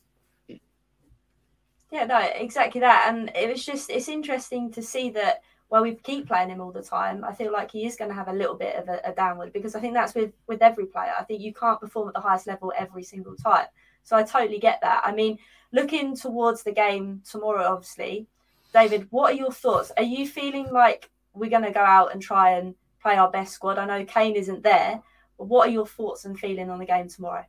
Yeah, 1.92 2.06
no, 2.06 2.18
exactly 2.18 2.82
that. 2.82 3.08
And 3.10 3.32
it 3.36 3.50
was 3.50 3.66
just 3.66 3.90
it's 3.90 4.08
interesting 4.08 4.72
to 4.72 4.82
see 4.82 5.10
that 5.12 5.42
while 5.68 5.84
we 5.84 5.96
keep 5.96 6.28
playing 6.28 6.50
him 6.50 6.60
all 6.60 6.72
the 6.72 6.82
time, 6.82 7.24
I 7.24 7.34
feel 7.34 7.52
like 7.52 7.72
he 7.72 7.86
is 7.86 7.96
going 7.96 8.10
to 8.10 8.16
have 8.16 8.28
a 8.28 8.34
little 8.34 8.56
bit 8.56 8.76
of 8.76 8.88
a, 8.90 9.00
a, 9.06 9.14
downward 9.14 9.54
because 9.54 9.76
I 9.76 9.80
think 9.80 9.94
that's 9.94 10.16
with 10.16 10.32
with 10.48 10.62
every 10.62 10.86
player. 10.86 11.14
I 11.18 11.24
think 11.24 11.42
you 11.42 11.54
can't 11.54 11.80
perform 11.80 12.10
at 12.10 12.14
the 12.14 12.22
highest 12.22 12.48
level 12.48 12.74
every 12.78 13.04
single 13.04 13.36
time. 13.36 13.68
So 14.04 14.16
I 14.16 14.24
totally 14.24 14.60
get 14.60 14.80
that. 14.82 15.02
I 15.06 15.14
mean, 15.14 15.38
looking 15.72 16.16
towards 16.16 16.64
the 16.64 16.72
game 16.72 17.22
tomorrow, 17.30 17.64
obviously, 17.64 18.28
David, 18.74 19.08
what 19.10 19.34
are 19.34 19.38
your 19.38 19.52
thoughts? 19.52 19.92
Are 19.98 20.04
you 20.04 20.28
feeling 20.28 20.72
like 20.72 21.10
we're 21.34 21.50
going 21.50 21.64
to 21.64 21.72
go 21.72 21.82
out 21.82 22.14
and 22.14 22.22
try 22.22 22.52
and 22.52 22.76
play 23.02 23.16
our 23.16 23.30
best 23.30 23.54
squad? 23.54 23.78
I 23.78 23.86
know 23.86 24.06
Kane 24.06 24.36
isn't 24.36 24.64
there, 24.64 25.02
but 25.38 25.46
what 25.46 25.68
are 25.68 25.72
your 25.72 25.88
thoughts 25.88 26.26
and 26.26 26.38
feeling 26.38 26.70
on 26.70 26.80
the 26.80 26.86
game 26.86 27.08
tomorrow? 27.08 27.46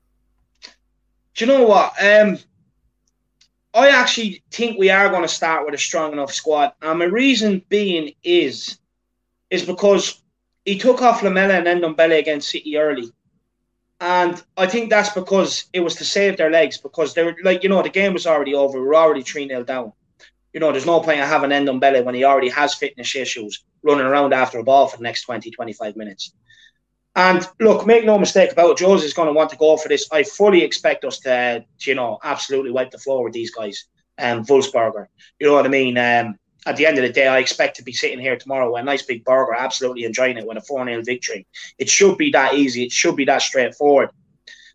Do 1.35 1.45
you 1.45 1.47
know 1.47 1.67
what? 1.67 1.93
Um, 2.03 2.39
I 3.75 3.89
actually 3.89 4.43
think 4.51 4.79
we 4.79 4.91
are 4.91 5.09
going 5.09 5.23
to 5.23 5.29
start 5.29 5.65
with 5.65 5.75
a 5.75 5.79
strong 5.79 6.13
enough 6.13 6.33
squad, 6.33 6.73
and 6.83 6.99
my 6.99 7.07
reason 7.07 7.65
being 7.69 8.13
is 8.23 8.79
is 9.51 9.65
because 9.65 10.23
he 10.65 10.79
took 10.79 11.03
off 11.03 11.23
Lamela 11.23 11.55
and 11.55 11.67
then 11.67 11.81
Ndombele 11.81 12.19
against 12.19 12.51
City 12.51 12.77
early, 12.77 13.11
and 14.03 14.43
I 14.57 14.67
think 14.67 14.91
that's 14.91 15.11
because 15.11 15.67
it 15.73 15.79
was 15.79 15.95
to 15.95 16.05
save 16.05 16.37
their 16.37 16.51
legs 16.51 16.77
because 16.77 17.15
they 17.15 17.23
were 17.23 17.37
like, 17.45 17.63
you 17.63 17.69
know, 17.69 17.83
the 17.83 17.89
game 17.89 18.13
was 18.13 18.27
already 18.27 18.53
over. 18.53 18.83
We 18.83 18.89
are 18.89 18.95
already 18.97 19.23
3 19.23 19.47
0 19.47 19.63
down. 19.63 19.93
You 20.53 20.59
know, 20.59 20.73
there's 20.73 20.87
no 20.87 20.99
point 20.99 21.21
in 21.21 21.25
having 21.25 21.51
Ndombele 21.51 22.05
when 22.05 22.17
he 22.17 22.25
already 22.25 22.49
has 22.49 22.75
fitness 22.75 23.15
issues 23.15 23.65
running 23.85 24.05
around 24.05 24.35
after 24.35 24.59
a 24.59 24.65
ball 24.65 24.89
for 24.89 24.97
the 24.97 25.05
next 25.05 25.23
20, 25.23 25.53
25 25.53 25.95
minutes. 25.95 26.35
And 27.15 27.47
look, 27.61 27.87
make 27.87 28.05
no 28.05 28.19
mistake 28.19 28.51
about 28.51 28.73
it, 28.73 28.85
Jose 28.85 29.07
is 29.07 29.15
going 29.15 29.29
to 29.29 29.35
want 29.35 29.51
to 29.51 29.57
go 29.57 29.77
for 29.77 29.89
this. 29.89 30.09
I 30.11 30.25
fully 30.25 30.65
expect 30.65 31.05
us 31.05 31.21
to, 31.21 31.65
you 31.83 31.95
know, 31.95 32.19
absolutely 32.25 32.73
wipe 32.73 32.91
the 32.91 32.99
floor 32.99 33.23
with 33.23 33.35
these 33.35 33.53
guys. 33.53 33.85
and 34.19 34.41
Um, 34.41 34.47
Wolfsberger, 34.47 35.07
you 35.39 35.47
know 35.47 35.53
what 35.55 35.67
I 35.67 35.69
mean? 35.69 35.97
Um, 35.97 36.35
at 36.67 36.77
the 36.77 36.87
end 36.87 36.99
of 36.99 37.03
the 37.03 37.13
day, 37.13 37.27
I 37.27 37.39
expect 37.39 37.77
to 37.77 37.83
be 37.83 37.93
sitting 37.93 38.21
here 38.21 38.37
tomorrow 38.37 38.73
with 38.73 38.83
a 38.83 38.85
nice 38.85 39.03
big 39.03 39.25
burger, 39.25 39.55
absolutely 39.55 40.05
enjoying 40.05 40.37
it 40.37 40.47
with 40.47 40.59
a 40.59 40.61
4 40.61 40.85
0 40.85 41.03
victory. 41.03 41.47
It 41.79 41.89
should 41.89 42.17
be 42.19 42.31
that 42.31 42.55
easy. 42.55 42.85
It 42.85 42.93
should 42.93 43.17
be 43.17 43.25
that 43.25 43.43
straightforward. 43.43 44.11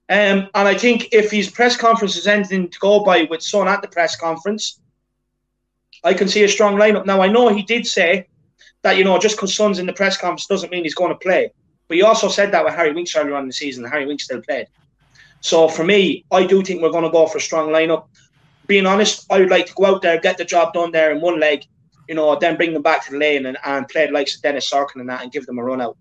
Um, 0.10 0.50
and 0.54 0.68
I 0.68 0.78
think 0.78 1.10
if 1.12 1.32
his 1.32 1.50
press 1.50 1.76
conference 1.76 2.16
is 2.16 2.28
anything 2.28 2.70
to 2.70 2.80
go 2.80 3.04
by 3.04 3.28
with 3.30 3.42
Son 3.42 3.68
at 3.68 3.82
the 3.82 3.88
press 3.88 4.16
conference, 4.16 4.80
I 6.04 6.14
can 6.14 6.28
see 6.28 6.44
a 6.44 6.50
strong 6.50 6.76
lineup. 6.76 7.06
Now, 7.06 7.22
I 7.22 7.28
know 7.28 7.50
he 7.50 7.64
did 7.64 7.86
say 7.86 8.28
that, 8.84 8.98
you 8.98 9.04
know, 9.04 9.18
just 9.18 9.36
because 9.36 9.54
Son's 9.54 9.80
in 9.80 9.86
the 9.86 9.94
press 9.94 10.18
conference 10.18 10.46
doesn't 10.46 10.72
mean 10.72 10.84
he's 10.84 10.96
going 10.96 11.12
to 11.12 11.18
play. 11.18 11.52
But 11.88 11.98
he 11.98 12.04
also 12.04 12.30
said 12.30 12.52
that 12.52 12.64
with 12.64 12.76
Harry 12.76 12.94
Winks 12.94 13.16
earlier 13.16 13.36
on 13.36 13.44
in 13.44 13.48
the 13.48 13.54
season, 13.54 13.84
Harry 13.86 14.06
Winks 14.06 14.26
still 14.26 14.42
played. 14.42 14.68
So 15.42 15.68
for 15.68 15.84
me, 15.84 16.26
I 16.32 16.46
do 16.46 16.62
think 16.62 16.82
we're 16.82 16.92
going 16.92 17.04
to 17.04 17.10
go 17.10 17.28
for 17.28 17.38
a 17.38 17.42
strong 17.42 17.70
lineup. 17.70 18.08
being 18.68 18.86
honest, 18.86 19.26
I 19.32 19.40
would 19.40 19.50
like 19.50 19.66
to 19.68 19.74
go 19.74 19.86
out 19.86 20.02
there, 20.02 20.20
get 20.20 20.38
the 20.38 20.46
job 20.46 20.74
done 20.74 20.92
there 20.92 21.12
in 21.12 21.22
one 21.22 21.40
leg, 21.40 21.66
you 22.08 22.16
know, 22.16 22.38
then 22.38 22.58
bring 22.58 22.74
them 22.74 22.82
back 22.82 23.06
to 23.06 23.12
the 23.12 23.18
lane 23.18 23.46
and, 23.46 23.58
and 23.64 23.88
play 23.88 24.10
likes 24.10 24.36
of 24.36 24.42
Dennis 24.42 24.70
Sarkin 24.70 25.02
and 25.02 25.10
that 25.10 25.24
and 25.24 25.32
give 25.32 25.46
them 25.46 25.60
a 25.60 25.64
run 25.64 25.82
out. 25.82 25.98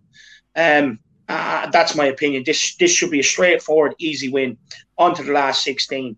Um, 0.55 0.99
uh, 1.29 1.69
that's 1.71 1.95
my 1.97 2.07
opinion. 2.07 2.45
This 2.45 2.77
this 2.77 2.93
should 2.93 3.11
be 3.11 3.21
a 3.21 3.25
straightforward, 3.25 3.95
easy 3.99 4.29
win 4.29 4.57
onto 4.97 5.25
the 5.25 5.33
last 5.33 5.65
16. 5.65 6.17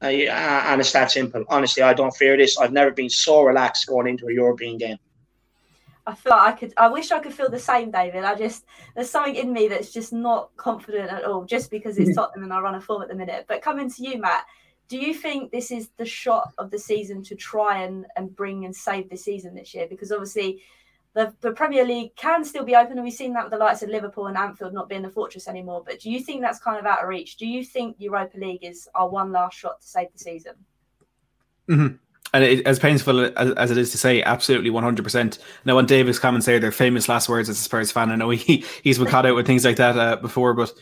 Uh, 0.00 0.06
and 0.06 0.80
it's 0.80 0.92
that 0.92 1.10
simple. 1.10 1.44
Honestly, 1.48 1.82
I 1.82 1.92
don't 1.92 2.14
fear 2.14 2.36
this. 2.36 2.58
I've 2.58 2.72
never 2.72 2.90
been 2.90 3.10
so 3.10 3.42
relaxed 3.42 3.86
going 3.86 4.06
into 4.06 4.26
a 4.26 4.32
European 4.32 4.78
game. 4.78 4.98
I 6.06 6.14
feel 6.14 6.30
like 6.30 6.54
I 6.54 6.58
could. 6.58 6.72
I 6.76 6.88
wish 6.88 7.10
I 7.10 7.18
could 7.18 7.34
feel 7.34 7.50
the 7.50 7.58
same, 7.58 7.90
David. 7.90 8.24
I 8.24 8.34
just 8.34 8.64
there's 8.94 9.10
something 9.10 9.34
in 9.34 9.52
me 9.52 9.68
that's 9.68 9.92
just 9.92 10.12
not 10.12 10.50
confident 10.56 11.12
at 11.12 11.24
all, 11.24 11.44
just 11.44 11.70
because 11.70 11.98
it's 11.98 12.14
Tottenham 12.16 12.44
and 12.44 12.52
I 12.52 12.60
run 12.60 12.74
a 12.74 12.80
form 12.80 13.02
at 13.02 13.08
the 13.08 13.14
minute. 13.14 13.44
But 13.46 13.60
coming 13.60 13.90
to 13.90 14.02
you, 14.02 14.18
Matt, 14.18 14.46
do 14.88 14.98
you 14.98 15.14
think 15.14 15.50
this 15.50 15.70
is 15.70 15.90
the 15.96 16.06
shot 16.06 16.52
of 16.58 16.70
the 16.70 16.78
season 16.78 17.22
to 17.24 17.34
try 17.34 17.82
and 17.82 18.06
and 18.16 18.34
bring 18.34 18.64
and 18.64 18.74
save 18.74 19.10
the 19.10 19.16
season 19.16 19.54
this 19.54 19.74
year? 19.74 19.86
Because 19.88 20.10
obviously 20.10 20.62
the, 21.14 21.34
the 21.40 21.52
Premier 21.52 21.84
League 21.84 22.14
can 22.16 22.44
still 22.44 22.64
be 22.64 22.76
open, 22.76 22.92
and 22.92 23.02
we've 23.04 23.12
seen 23.12 23.32
that 23.34 23.44
with 23.44 23.52
the 23.52 23.58
likes 23.58 23.82
of 23.82 23.88
Liverpool 23.88 24.26
and 24.26 24.36
Anfield 24.36 24.72
not 24.72 24.88
being 24.88 25.02
the 25.02 25.10
fortress 25.10 25.48
anymore. 25.48 25.82
But 25.84 26.00
do 26.00 26.10
you 26.10 26.20
think 26.20 26.40
that's 26.40 26.58
kind 26.58 26.78
of 26.78 26.86
out 26.86 27.02
of 27.02 27.08
reach? 27.08 27.36
Do 27.36 27.46
you 27.46 27.64
think 27.64 27.96
Europa 27.98 28.38
League 28.38 28.64
is 28.64 28.88
our 28.94 29.08
one 29.08 29.32
last 29.32 29.58
shot 29.58 29.80
to 29.80 29.86
save 29.86 30.12
the 30.12 30.18
season? 30.18 30.52
Mm-hmm. 31.68 31.96
And 32.34 32.44
it, 32.44 32.66
as 32.66 32.78
painful 32.78 33.20
as, 33.20 33.52
as, 33.52 33.70
it 33.70 33.78
is 33.78 33.90
to 33.92 33.98
say, 33.98 34.22
absolutely 34.22 34.70
100%. 34.70 35.38
Now, 35.64 35.78
on 35.78 35.86
David's 35.86 36.18
comments 36.18 36.46
there, 36.46 36.60
their 36.60 36.72
famous 36.72 37.08
last 37.08 37.28
words 37.28 37.48
as 37.48 37.58
a 37.58 37.62
Spurs 37.62 37.90
fan, 37.90 38.10
I 38.10 38.16
know 38.16 38.30
he, 38.30 38.64
he's 38.82 38.98
been 38.98 39.08
caught 39.08 39.24
out 39.24 39.34
with 39.34 39.46
things 39.46 39.64
like 39.64 39.76
that 39.76 39.98
uh, 39.98 40.16
before, 40.16 40.52
but 40.52 40.72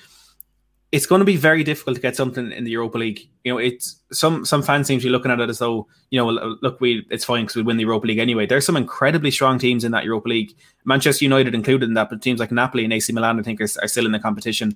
it's 0.97 1.05
going 1.05 1.19
to 1.19 1.27
be 1.27 1.37
very 1.37 1.63
difficult 1.63 1.95
to 1.95 2.01
get 2.01 2.17
something 2.17 2.51
in 2.53 2.65
the 2.65 2.71
Europa 2.71 2.97
League. 2.97 3.29
You 3.45 3.53
know, 3.53 3.59
it's 3.59 4.01
some 4.13 4.47
some 4.47 4.63
fans 4.63 4.87
seem 4.87 4.99
to 4.99 5.05
be 5.05 5.11
looking 5.11 5.31
at 5.31 5.41
it 5.41 5.51
as 5.51 5.59
though 5.59 5.87
you 6.09 6.19
know, 6.19 6.57
look, 6.63 6.81
we 6.81 7.07
it's 7.11 7.23
fine 7.23 7.45
because 7.45 7.57
we 7.57 7.63
win 7.63 7.77
the 7.77 7.83
Europa 7.83 8.07
League 8.07 8.19
anyway. 8.19 8.47
There's 8.47 8.65
some 8.65 8.79
incredibly 8.79 9.31
strong 9.31 9.59
teams 9.59 9.85
in 9.85 9.93
that 9.93 10.05
Europa 10.05 10.31
League, 10.31 10.57
Manchester 10.87 11.27
United 11.27 11.55
included 11.55 11.87
in 11.87 11.95
that, 11.95 12.09
but 12.09 12.23
teams 12.23 12.41
like 12.41 12.51
Napoli 12.51 12.85
and 12.85 12.95
AC 12.95 13.13
Milan, 13.13 13.39
I 13.39 13.43
think, 13.43 13.61
are, 13.61 13.69
are 13.83 13.89
still 13.89 14.07
in 14.07 14.13
the 14.13 14.19
competition. 14.19 14.75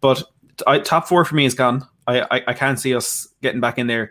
But 0.00 0.24
I, 0.66 0.80
top 0.80 1.06
four 1.06 1.24
for 1.24 1.36
me 1.36 1.44
is 1.44 1.54
gone. 1.54 1.86
I, 2.08 2.22
I, 2.22 2.42
I 2.48 2.52
can't 2.52 2.80
see 2.80 2.92
us 2.92 3.28
getting 3.40 3.60
back 3.60 3.78
in 3.78 3.86
there 3.86 4.10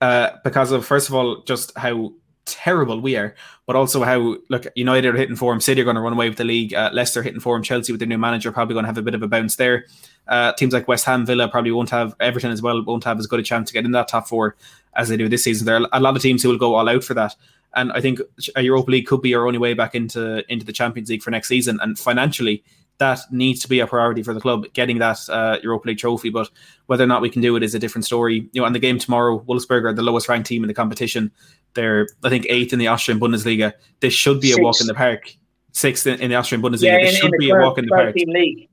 uh, 0.00 0.30
because 0.44 0.70
of 0.70 0.86
first 0.86 1.08
of 1.08 1.16
all 1.16 1.42
just 1.42 1.76
how 1.76 2.12
terrible 2.44 3.00
we 3.00 3.16
are, 3.16 3.34
but 3.66 3.74
also 3.74 4.04
how 4.04 4.36
look 4.48 4.66
United 4.76 5.14
are 5.14 5.18
hitting 5.18 5.34
form, 5.34 5.60
City 5.60 5.80
are 5.80 5.84
going 5.84 5.96
to 5.96 6.02
run 6.02 6.12
away 6.12 6.28
with 6.28 6.38
the 6.38 6.44
league, 6.44 6.72
uh, 6.72 6.90
Leicester 6.92 7.22
hitting 7.22 7.40
form, 7.40 7.64
Chelsea 7.64 7.92
with 7.92 7.98
their 7.98 8.08
new 8.08 8.18
manager 8.18 8.52
probably 8.52 8.74
going 8.74 8.84
to 8.84 8.88
have 8.88 8.98
a 8.98 9.02
bit 9.02 9.14
of 9.14 9.22
a 9.22 9.28
bounce 9.28 9.56
there. 9.56 9.86
Uh, 10.26 10.52
teams 10.54 10.72
like 10.72 10.88
West 10.88 11.04
Ham, 11.04 11.26
Villa 11.26 11.48
probably 11.48 11.70
won't 11.70 11.90
have 11.90 12.14
Everton 12.20 12.50
as 12.50 12.62
well, 12.62 12.82
won't 12.82 13.04
have 13.04 13.18
as 13.18 13.26
good 13.26 13.40
a 13.40 13.42
chance 13.42 13.68
to 13.68 13.74
get 13.74 13.84
in 13.84 13.92
that 13.92 14.08
top 14.08 14.26
four 14.26 14.56
as 14.96 15.08
they 15.08 15.16
do 15.16 15.28
this 15.28 15.44
season. 15.44 15.66
There 15.66 15.76
are 15.76 15.88
a 15.92 16.00
lot 16.00 16.16
of 16.16 16.22
teams 16.22 16.42
who 16.42 16.48
will 16.48 16.58
go 16.58 16.74
all 16.74 16.88
out 16.88 17.04
for 17.04 17.14
that. 17.14 17.34
And 17.74 17.92
I 17.92 18.00
think 18.00 18.20
a 18.56 18.62
Europa 18.62 18.90
League 18.90 19.06
could 19.06 19.20
be 19.20 19.34
our 19.34 19.46
only 19.46 19.58
way 19.58 19.74
back 19.74 19.94
into 19.94 20.44
into 20.50 20.64
the 20.64 20.72
Champions 20.72 21.10
League 21.10 21.22
for 21.22 21.30
next 21.30 21.48
season. 21.48 21.78
And 21.82 21.98
financially, 21.98 22.62
that 22.98 23.20
needs 23.32 23.60
to 23.60 23.68
be 23.68 23.80
a 23.80 23.86
priority 23.86 24.22
for 24.22 24.32
the 24.32 24.40
club, 24.40 24.66
getting 24.72 24.98
that 24.98 25.18
uh, 25.28 25.58
Europa 25.62 25.88
League 25.88 25.98
trophy. 25.98 26.30
But 26.30 26.48
whether 26.86 27.02
or 27.02 27.08
not 27.08 27.22
we 27.22 27.30
can 27.30 27.42
do 27.42 27.56
it 27.56 27.62
is 27.62 27.74
a 27.74 27.78
different 27.78 28.04
story. 28.04 28.48
You 28.52 28.60
know, 28.60 28.64
on 28.64 28.72
the 28.72 28.78
game 28.78 28.98
tomorrow, 28.98 29.40
Wolfsburg 29.40 29.84
are 29.84 29.92
the 29.92 30.02
lowest 30.02 30.28
ranked 30.28 30.48
team 30.48 30.62
in 30.62 30.68
the 30.68 30.74
competition. 30.74 31.32
They're, 31.74 32.06
I 32.22 32.28
think, 32.28 32.46
eighth 32.48 32.72
in 32.72 32.78
the 32.78 32.86
Austrian 32.86 33.18
Bundesliga. 33.18 33.72
This 33.98 34.14
should 34.14 34.40
be 34.40 34.48
Six. 34.48 34.60
a 34.60 34.62
walk 34.62 34.80
in 34.80 34.86
the 34.86 34.94
park. 34.94 35.34
Sixth 35.72 36.06
in, 36.06 36.20
in 36.20 36.30
the 36.30 36.36
Austrian 36.36 36.62
Bundesliga. 36.62 36.82
Yeah, 36.84 36.98
this 36.98 37.14
in, 37.14 37.20
should 37.20 37.34
in 37.34 37.40
be 37.40 37.50
a 37.50 37.56
walk 37.56 37.78
in 37.78 37.86
the 37.86 37.90
park. 37.90 38.14
League. 38.14 38.68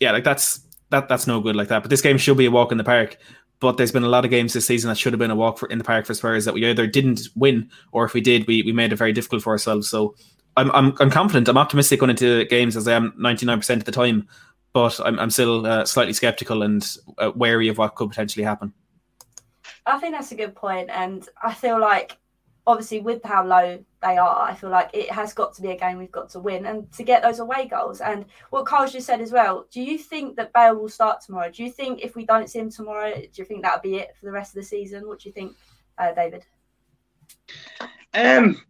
Yeah, 0.00 0.10
like 0.10 0.24
that's 0.24 0.58
that 0.90 1.08
that's 1.08 1.26
no 1.26 1.40
good 1.40 1.56
like 1.56 1.68
that. 1.68 1.82
But 1.82 1.90
this 1.90 2.02
game 2.02 2.18
should 2.18 2.36
be 2.36 2.46
a 2.46 2.50
walk 2.50 2.72
in 2.72 2.78
the 2.78 2.84
park. 2.84 3.18
But 3.60 3.76
there's 3.76 3.92
been 3.92 4.04
a 4.04 4.08
lot 4.08 4.24
of 4.24 4.30
games 4.30 4.52
this 4.52 4.66
season 4.66 4.88
that 4.88 4.98
should 4.98 5.12
have 5.12 5.20
been 5.20 5.30
a 5.30 5.36
walk 5.36 5.58
for, 5.58 5.68
in 5.68 5.78
the 5.78 5.84
park 5.84 6.06
for 6.06 6.12
Spurs 6.12 6.44
that 6.44 6.54
we 6.54 6.66
either 6.66 6.86
didn't 6.86 7.28
win 7.34 7.70
or 7.92 8.04
if 8.04 8.12
we 8.12 8.20
did, 8.20 8.46
we, 8.46 8.62
we 8.62 8.72
made 8.72 8.92
it 8.92 8.96
very 8.96 9.12
difficult 9.12 9.42
for 9.42 9.52
ourselves. 9.52 9.88
So 9.88 10.14
I'm, 10.56 10.70
I'm, 10.72 10.94
I'm 11.00 11.10
confident. 11.10 11.48
I'm 11.48 11.56
optimistic 11.56 12.00
going 12.00 12.10
into 12.10 12.44
games 12.46 12.76
as 12.76 12.86
I 12.86 12.94
am 12.94 13.12
99% 13.12 13.76
of 13.76 13.84
the 13.84 13.92
time, 13.92 14.28
but 14.72 15.00
I'm, 15.04 15.18
I'm 15.18 15.30
still 15.30 15.66
uh, 15.66 15.84
slightly 15.84 16.12
skeptical 16.12 16.62
and 16.62 16.84
uh, 17.18 17.32
wary 17.34 17.68
of 17.68 17.78
what 17.78 17.94
could 17.94 18.10
potentially 18.10 18.44
happen. 18.44 18.74
I 19.86 19.98
think 19.98 20.14
that's 20.14 20.32
a 20.32 20.36
good 20.36 20.54
point, 20.54 20.90
and 20.90 21.28
I 21.42 21.52
feel 21.52 21.78
like 21.78 22.16
obviously 22.66 23.00
with 23.00 23.22
how 23.24 23.44
low 23.44 23.84
they 24.02 24.16
are, 24.16 24.42
I 24.42 24.54
feel 24.54 24.70
like 24.70 24.90
it 24.92 25.10
has 25.10 25.34
got 25.34 25.54
to 25.54 25.62
be 25.62 25.70
a 25.70 25.78
game 25.78 25.98
we've 25.98 26.10
got 26.12 26.30
to 26.30 26.40
win 26.40 26.66
and 26.66 26.90
to 26.92 27.02
get 27.02 27.22
those 27.22 27.38
away 27.38 27.68
goals. 27.68 28.00
And 28.00 28.24
what 28.50 28.66
Carl's 28.66 28.92
just 28.92 29.06
said 29.06 29.20
as 29.20 29.32
well, 29.32 29.66
do 29.70 29.82
you 29.82 29.98
think 29.98 30.36
that 30.36 30.52
Bale 30.52 30.76
will 30.76 30.88
start 30.88 31.20
tomorrow? 31.20 31.50
Do 31.50 31.62
you 31.62 31.70
think 31.70 32.00
if 32.02 32.16
we 32.16 32.24
don't 32.24 32.48
see 32.48 32.58
him 32.58 32.70
tomorrow, 32.70 33.14
do 33.14 33.28
you 33.34 33.44
think 33.44 33.62
that'll 33.62 33.80
be 33.80 33.96
it 33.96 34.16
for 34.18 34.26
the 34.26 34.32
rest 34.32 34.50
of 34.50 34.56
the 34.56 34.66
season? 34.66 35.06
What 35.06 35.20
do 35.20 35.28
you 35.28 35.32
think, 35.32 35.54
uh, 35.98 36.12
David? 36.12 36.46
Um, 38.14 38.62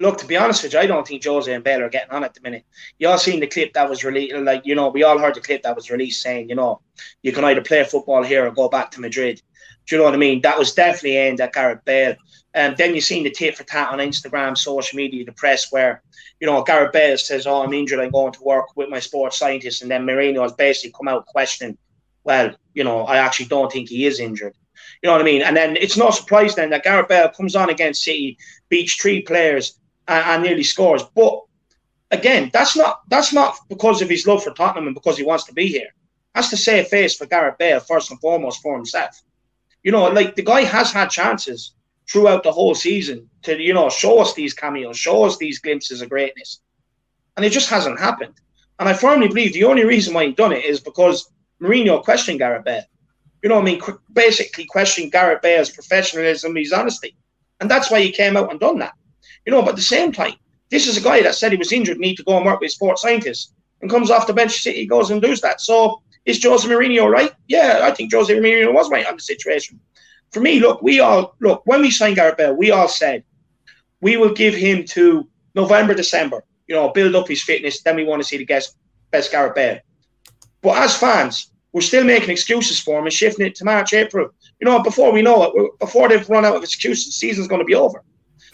look, 0.00 0.18
to 0.18 0.26
be 0.26 0.36
honest 0.36 0.62
with 0.62 0.72
you, 0.72 0.78
I 0.78 0.86
don't 0.86 1.06
think 1.06 1.24
Jose 1.24 1.52
and 1.52 1.64
Bale 1.64 1.82
are 1.82 1.88
getting 1.88 2.10
on 2.10 2.24
at 2.24 2.34
the 2.34 2.40
minute. 2.40 2.64
You 2.98 3.08
all 3.08 3.18
seen 3.18 3.40
the 3.40 3.46
clip 3.46 3.72
that 3.74 3.88
was 3.88 4.04
released, 4.04 4.34
like, 4.36 4.62
you 4.64 4.74
know, 4.74 4.88
we 4.88 5.02
all 5.02 5.18
heard 5.18 5.34
the 5.34 5.40
clip 5.40 5.62
that 5.62 5.76
was 5.76 5.90
released 5.90 6.22
saying, 6.22 6.48
you 6.48 6.54
know, 6.54 6.80
you 7.22 7.32
can 7.32 7.44
either 7.44 7.62
play 7.62 7.84
football 7.84 8.22
here 8.22 8.46
or 8.46 8.50
go 8.50 8.68
back 8.68 8.90
to 8.92 9.00
Madrid. 9.00 9.40
Do 9.86 9.94
you 9.94 10.00
know 10.00 10.04
what 10.04 10.14
I 10.14 10.18
mean? 10.18 10.40
That 10.42 10.58
was 10.58 10.74
definitely 10.74 11.16
aimed 11.16 11.40
at 11.40 11.52
Gareth 11.52 11.84
Bale. 11.84 12.16
And 12.54 12.72
um, 12.72 12.76
then 12.78 12.94
you've 12.94 13.04
seen 13.04 13.22
the 13.22 13.30
tit 13.30 13.56
for 13.56 13.64
tat 13.64 13.90
on 13.90 13.98
Instagram, 13.98 14.56
social 14.56 14.96
media, 14.96 15.24
the 15.24 15.32
press, 15.32 15.70
where 15.70 16.02
you 16.40 16.46
know 16.46 16.62
Gareth 16.62 16.92
Bale 16.92 17.18
says, 17.18 17.46
"Oh, 17.46 17.62
I'm 17.62 17.74
injured. 17.74 18.00
I'm 18.00 18.10
going 18.10 18.32
to 18.32 18.42
work 18.42 18.74
with 18.76 18.88
my 18.88 18.98
sports 18.98 19.38
scientist," 19.38 19.82
and 19.82 19.90
then 19.90 20.06
Mourinho 20.06 20.42
has 20.42 20.54
basically 20.54 20.94
come 20.96 21.06
out 21.06 21.26
questioning, 21.26 21.76
"Well, 22.24 22.56
you 22.72 22.82
know, 22.82 23.02
I 23.02 23.18
actually 23.18 23.46
don't 23.46 23.70
think 23.70 23.90
he 23.90 24.06
is 24.06 24.20
injured." 24.20 24.54
You 25.02 25.08
know 25.08 25.12
what 25.12 25.20
I 25.20 25.24
mean? 25.24 25.42
And 25.42 25.54
then 25.54 25.76
it's 25.76 25.98
no 25.98 26.10
surprise 26.10 26.54
then 26.54 26.70
that 26.70 26.82
Gareth 26.82 27.08
Bale 27.08 27.28
comes 27.28 27.54
on 27.54 27.68
against 27.68 28.02
City, 28.02 28.38
beats 28.70 28.94
three 28.94 29.20
players, 29.20 29.78
and, 30.08 30.24
and 30.24 30.42
nearly 30.42 30.62
scores. 30.62 31.02
But 31.14 31.42
again, 32.10 32.50
that's 32.52 32.76
not 32.76 33.02
that's 33.08 33.32
not 33.32 33.56
because 33.68 34.02
of 34.02 34.08
his 34.08 34.26
love 34.26 34.42
for 34.42 34.52
Tottenham 34.52 34.86
and 34.86 34.94
because 34.94 35.16
he 35.16 35.24
wants 35.24 35.44
to 35.44 35.54
be 35.54 35.66
here. 35.66 35.88
That's 36.34 36.50
to 36.50 36.56
save 36.56 36.88
face 36.88 37.16
for 37.16 37.26
Gareth 37.26 37.58
Bale 37.58 37.80
first 37.80 38.10
and 38.10 38.20
foremost 38.20 38.60
for 38.62 38.76
himself. 38.76 39.22
You 39.82 39.92
know, 39.92 40.04
like 40.08 40.34
the 40.34 40.42
guy 40.42 40.62
has 40.64 40.92
had 40.92 41.10
chances 41.10 41.72
throughout 42.08 42.42
the 42.42 42.52
whole 42.52 42.74
season 42.74 43.28
to, 43.42 43.60
you 43.60 43.74
know, 43.74 43.88
show 43.88 44.20
us 44.20 44.34
these 44.34 44.54
cameos, 44.54 44.98
show 44.98 45.24
us 45.24 45.38
these 45.38 45.58
glimpses 45.58 46.02
of 46.02 46.08
greatness. 46.08 46.60
And 47.36 47.44
it 47.44 47.50
just 47.50 47.70
hasn't 47.70 48.00
happened. 48.00 48.34
And 48.78 48.88
I 48.88 48.94
firmly 48.94 49.28
believe 49.28 49.54
the 49.54 49.64
only 49.64 49.84
reason 49.84 50.14
why 50.14 50.26
he 50.26 50.32
done 50.32 50.52
it 50.52 50.64
is 50.64 50.80
because 50.80 51.30
Mourinho 51.60 52.02
questioned 52.02 52.38
Gareth 52.38 52.64
Bale. 52.64 52.84
You 53.42 53.48
know 53.48 53.58
I 53.58 53.62
mean? 53.62 53.80
Basically 54.12 54.66
questioned 54.66 55.12
Gareth 55.12 55.42
Bale's 55.42 55.70
professionalism, 55.70 56.54
his 56.56 56.72
honesty. 56.72 57.16
And 57.60 57.70
that's 57.70 57.90
why 57.90 58.00
he 58.00 58.10
came 58.10 58.36
out 58.36 58.50
and 58.50 58.60
done 58.60 58.78
that. 58.80 58.92
You 59.46 59.52
know, 59.52 59.62
but 59.62 59.70
at 59.70 59.76
the 59.76 59.82
same 59.82 60.12
time, 60.12 60.34
this 60.70 60.86
is 60.86 60.96
a 60.96 61.00
guy 61.00 61.22
that 61.22 61.34
said 61.34 61.52
he 61.52 61.58
was 61.58 61.72
injured, 61.72 61.98
need 61.98 62.16
to 62.16 62.24
go 62.24 62.36
and 62.36 62.44
work 62.44 62.60
with 62.60 62.72
sports 62.72 63.02
scientists, 63.02 63.52
and 63.80 63.90
comes 63.90 64.10
off 64.10 64.26
the 64.26 64.32
bench, 64.32 64.62
City 64.62 64.86
goes 64.86 65.10
and 65.10 65.22
does 65.22 65.40
that. 65.40 65.60
So 65.60 66.02
is 66.24 66.42
Jose 66.42 66.68
Mourinho 66.68 67.10
right? 67.10 67.32
Yeah, 67.46 67.80
I 67.82 67.92
think 67.92 68.12
Jose 68.12 68.34
Mourinho 68.34 68.74
was 68.74 68.90
right 68.90 69.06
on 69.06 69.14
the 69.14 69.22
situation 69.22 69.80
for 70.36 70.40
me, 70.40 70.60
look, 70.60 70.82
we 70.82 71.00
all 71.00 71.34
look 71.40 71.62
when 71.64 71.80
we 71.80 71.90
signed 71.90 72.16
Gareth 72.16 72.36
Bale, 72.36 72.54
we 72.54 72.70
all 72.70 72.88
said 72.88 73.24
we 74.00 74.16
will 74.16 74.34
give 74.34 74.54
him 74.54 74.84
to 74.84 75.26
November, 75.54 75.94
December. 75.94 76.44
You 76.66 76.74
know, 76.74 76.90
build 76.90 77.14
up 77.14 77.28
his 77.28 77.42
fitness. 77.42 77.82
Then 77.82 77.96
we 77.96 78.04
want 78.04 78.20
to 78.20 78.28
see 78.28 78.36
the 78.36 78.44
best, 78.44 78.76
best 79.10 79.30
Gareth 79.30 79.54
Bale. 79.54 79.78
But 80.60 80.78
as 80.78 80.96
fans, 80.96 81.52
we're 81.72 81.80
still 81.80 82.04
making 82.04 82.30
excuses 82.30 82.80
for 82.80 82.98
him 82.98 83.04
and 83.04 83.12
shifting 83.12 83.46
it 83.46 83.54
to 83.56 83.64
March, 83.64 83.94
April. 83.94 84.28
You 84.60 84.66
know, 84.66 84.82
before 84.82 85.12
we 85.12 85.22
know 85.22 85.44
it, 85.44 85.78
before 85.78 86.08
they've 86.08 86.28
run 86.28 86.44
out 86.44 86.56
of 86.56 86.62
excuses, 86.62 87.06
the 87.06 87.12
season's 87.12 87.48
going 87.48 87.60
to 87.60 87.64
be 87.64 87.74
over. 87.74 88.02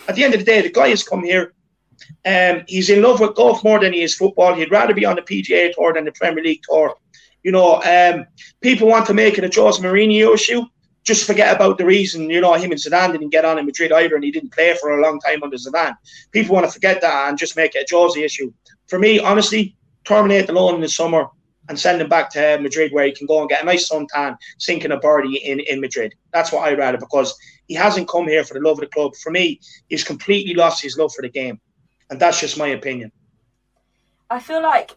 At 0.08 0.16
the 0.16 0.24
end 0.24 0.34
of 0.34 0.40
the 0.40 0.46
day, 0.46 0.60
the 0.60 0.70
guy 0.70 0.88
has 0.88 1.02
come 1.02 1.24
here. 1.24 1.54
Um, 2.24 2.64
he's 2.66 2.90
in 2.90 3.02
love 3.02 3.20
with 3.20 3.34
golf 3.34 3.62
more 3.62 3.78
than 3.80 3.92
he 3.92 4.02
is 4.02 4.14
football. 4.14 4.54
He'd 4.54 4.70
rather 4.70 4.94
be 4.94 5.04
on 5.04 5.16
the 5.16 5.22
PGA 5.22 5.72
Tour 5.72 5.94
than 5.94 6.04
the 6.04 6.12
Premier 6.12 6.42
League 6.42 6.62
Tour. 6.68 6.94
You 7.42 7.52
know, 7.52 7.82
um, 7.82 8.26
people 8.60 8.88
want 8.88 9.06
to 9.06 9.14
make 9.14 9.38
it 9.38 9.44
a 9.44 9.60
Jose 9.60 9.82
Mourinho 9.82 10.34
issue 10.34 10.64
just 11.04 11.26
forget 11.26 11.54
about 11.54 11.78
the 11.78 11.84
reason, 11.84 12.30
you 12.30 12.40
know, 12.40 12.54
him 12.54 12.70
and 12.70 12.80
Zidane 12.80 13.12
didn't 13.12 13.30
get 13.30 13.44
on 13.44 13.58
in 13.58 13.66
Madrid 13.66 13.92
either, 13.92 14.14
and 14.14 14.24
he 14.24 14.30
didn't 14.30 14.52
play 14.52 14.76
for 14.80 14.98
a 14.98 15.02
long 15.02 15.18
time 15.20 15.42
under 15.42 15.56
Zidane. 15.56 15.96
People 16.30 16.54
want 16.54 16.66
to 16.66 16.72
forget 16.72 17.00
that 17.00 17.28
and 17.28 17.38
just 17.38 17.56
make 17.56 17.74
it 17.74 17.90
a 17.90 17.94
Jose 17.94 18.20
issue. 18.20 18.52
For 18.88 18.98
me, 18.98 19.18
honestly, 19.18 19.76
terminate 20.04 20.46
the 20.46 20.52
loan 20.52 20.76
in 20.76 20.80
the 20.80 20.88
summer 20.88 21.26
and 21.68 21.78
send 21.78 22.00
him 22.00 22.08
back 22.08 22.30
to 22.30 22.58
Madrid 22.60 22.92
where 22.92 23.06
he 23.06 23.12
can 23.12 23.26
go 23.26 23.40
and 23.40 23.48
get 23.48 23.62
a 23.62 23.66
nice 23.66 23.90
suntan, 23.90 24.36
sinking 24.58 24.92
a 24.92 24.98
birdie 24.98 25.38
in, 25.38 25.60
in 25.60 25.80
Madrid. 25.80 26.14
That's 26.32 26.52
what 26.52 26.68
I'd 26.68 26.78
rather 26.78 26.98
because 26.98 27.36
he 27.72 27.76
hasn't 27.76 28.06
come 28.06 28.28
here 28.28 28.44
for 28.44 28.52
the 28.52 28.60
love 28.60 28.76
of 28.76 28.80
the 28.80 28.86
club. 28.86 29.16
For 29.16 29.32
me, 29.32 29.58
he's 29.88 30.04
completely 30.04 30.52
lost 30.52 30.82
his 30.82 30.98
love 30.98 31.10
for 31.14 31.22
the 31.22 31.30
game. 31.30 31.58
And 32.10 32.20
that's 32.20 32.38
just 32.38 32.58
my 32.58 32.66
opinion. 32.66 33.10
I 34.28 34.40
feel 34.40 34.62
like 34.62 34.90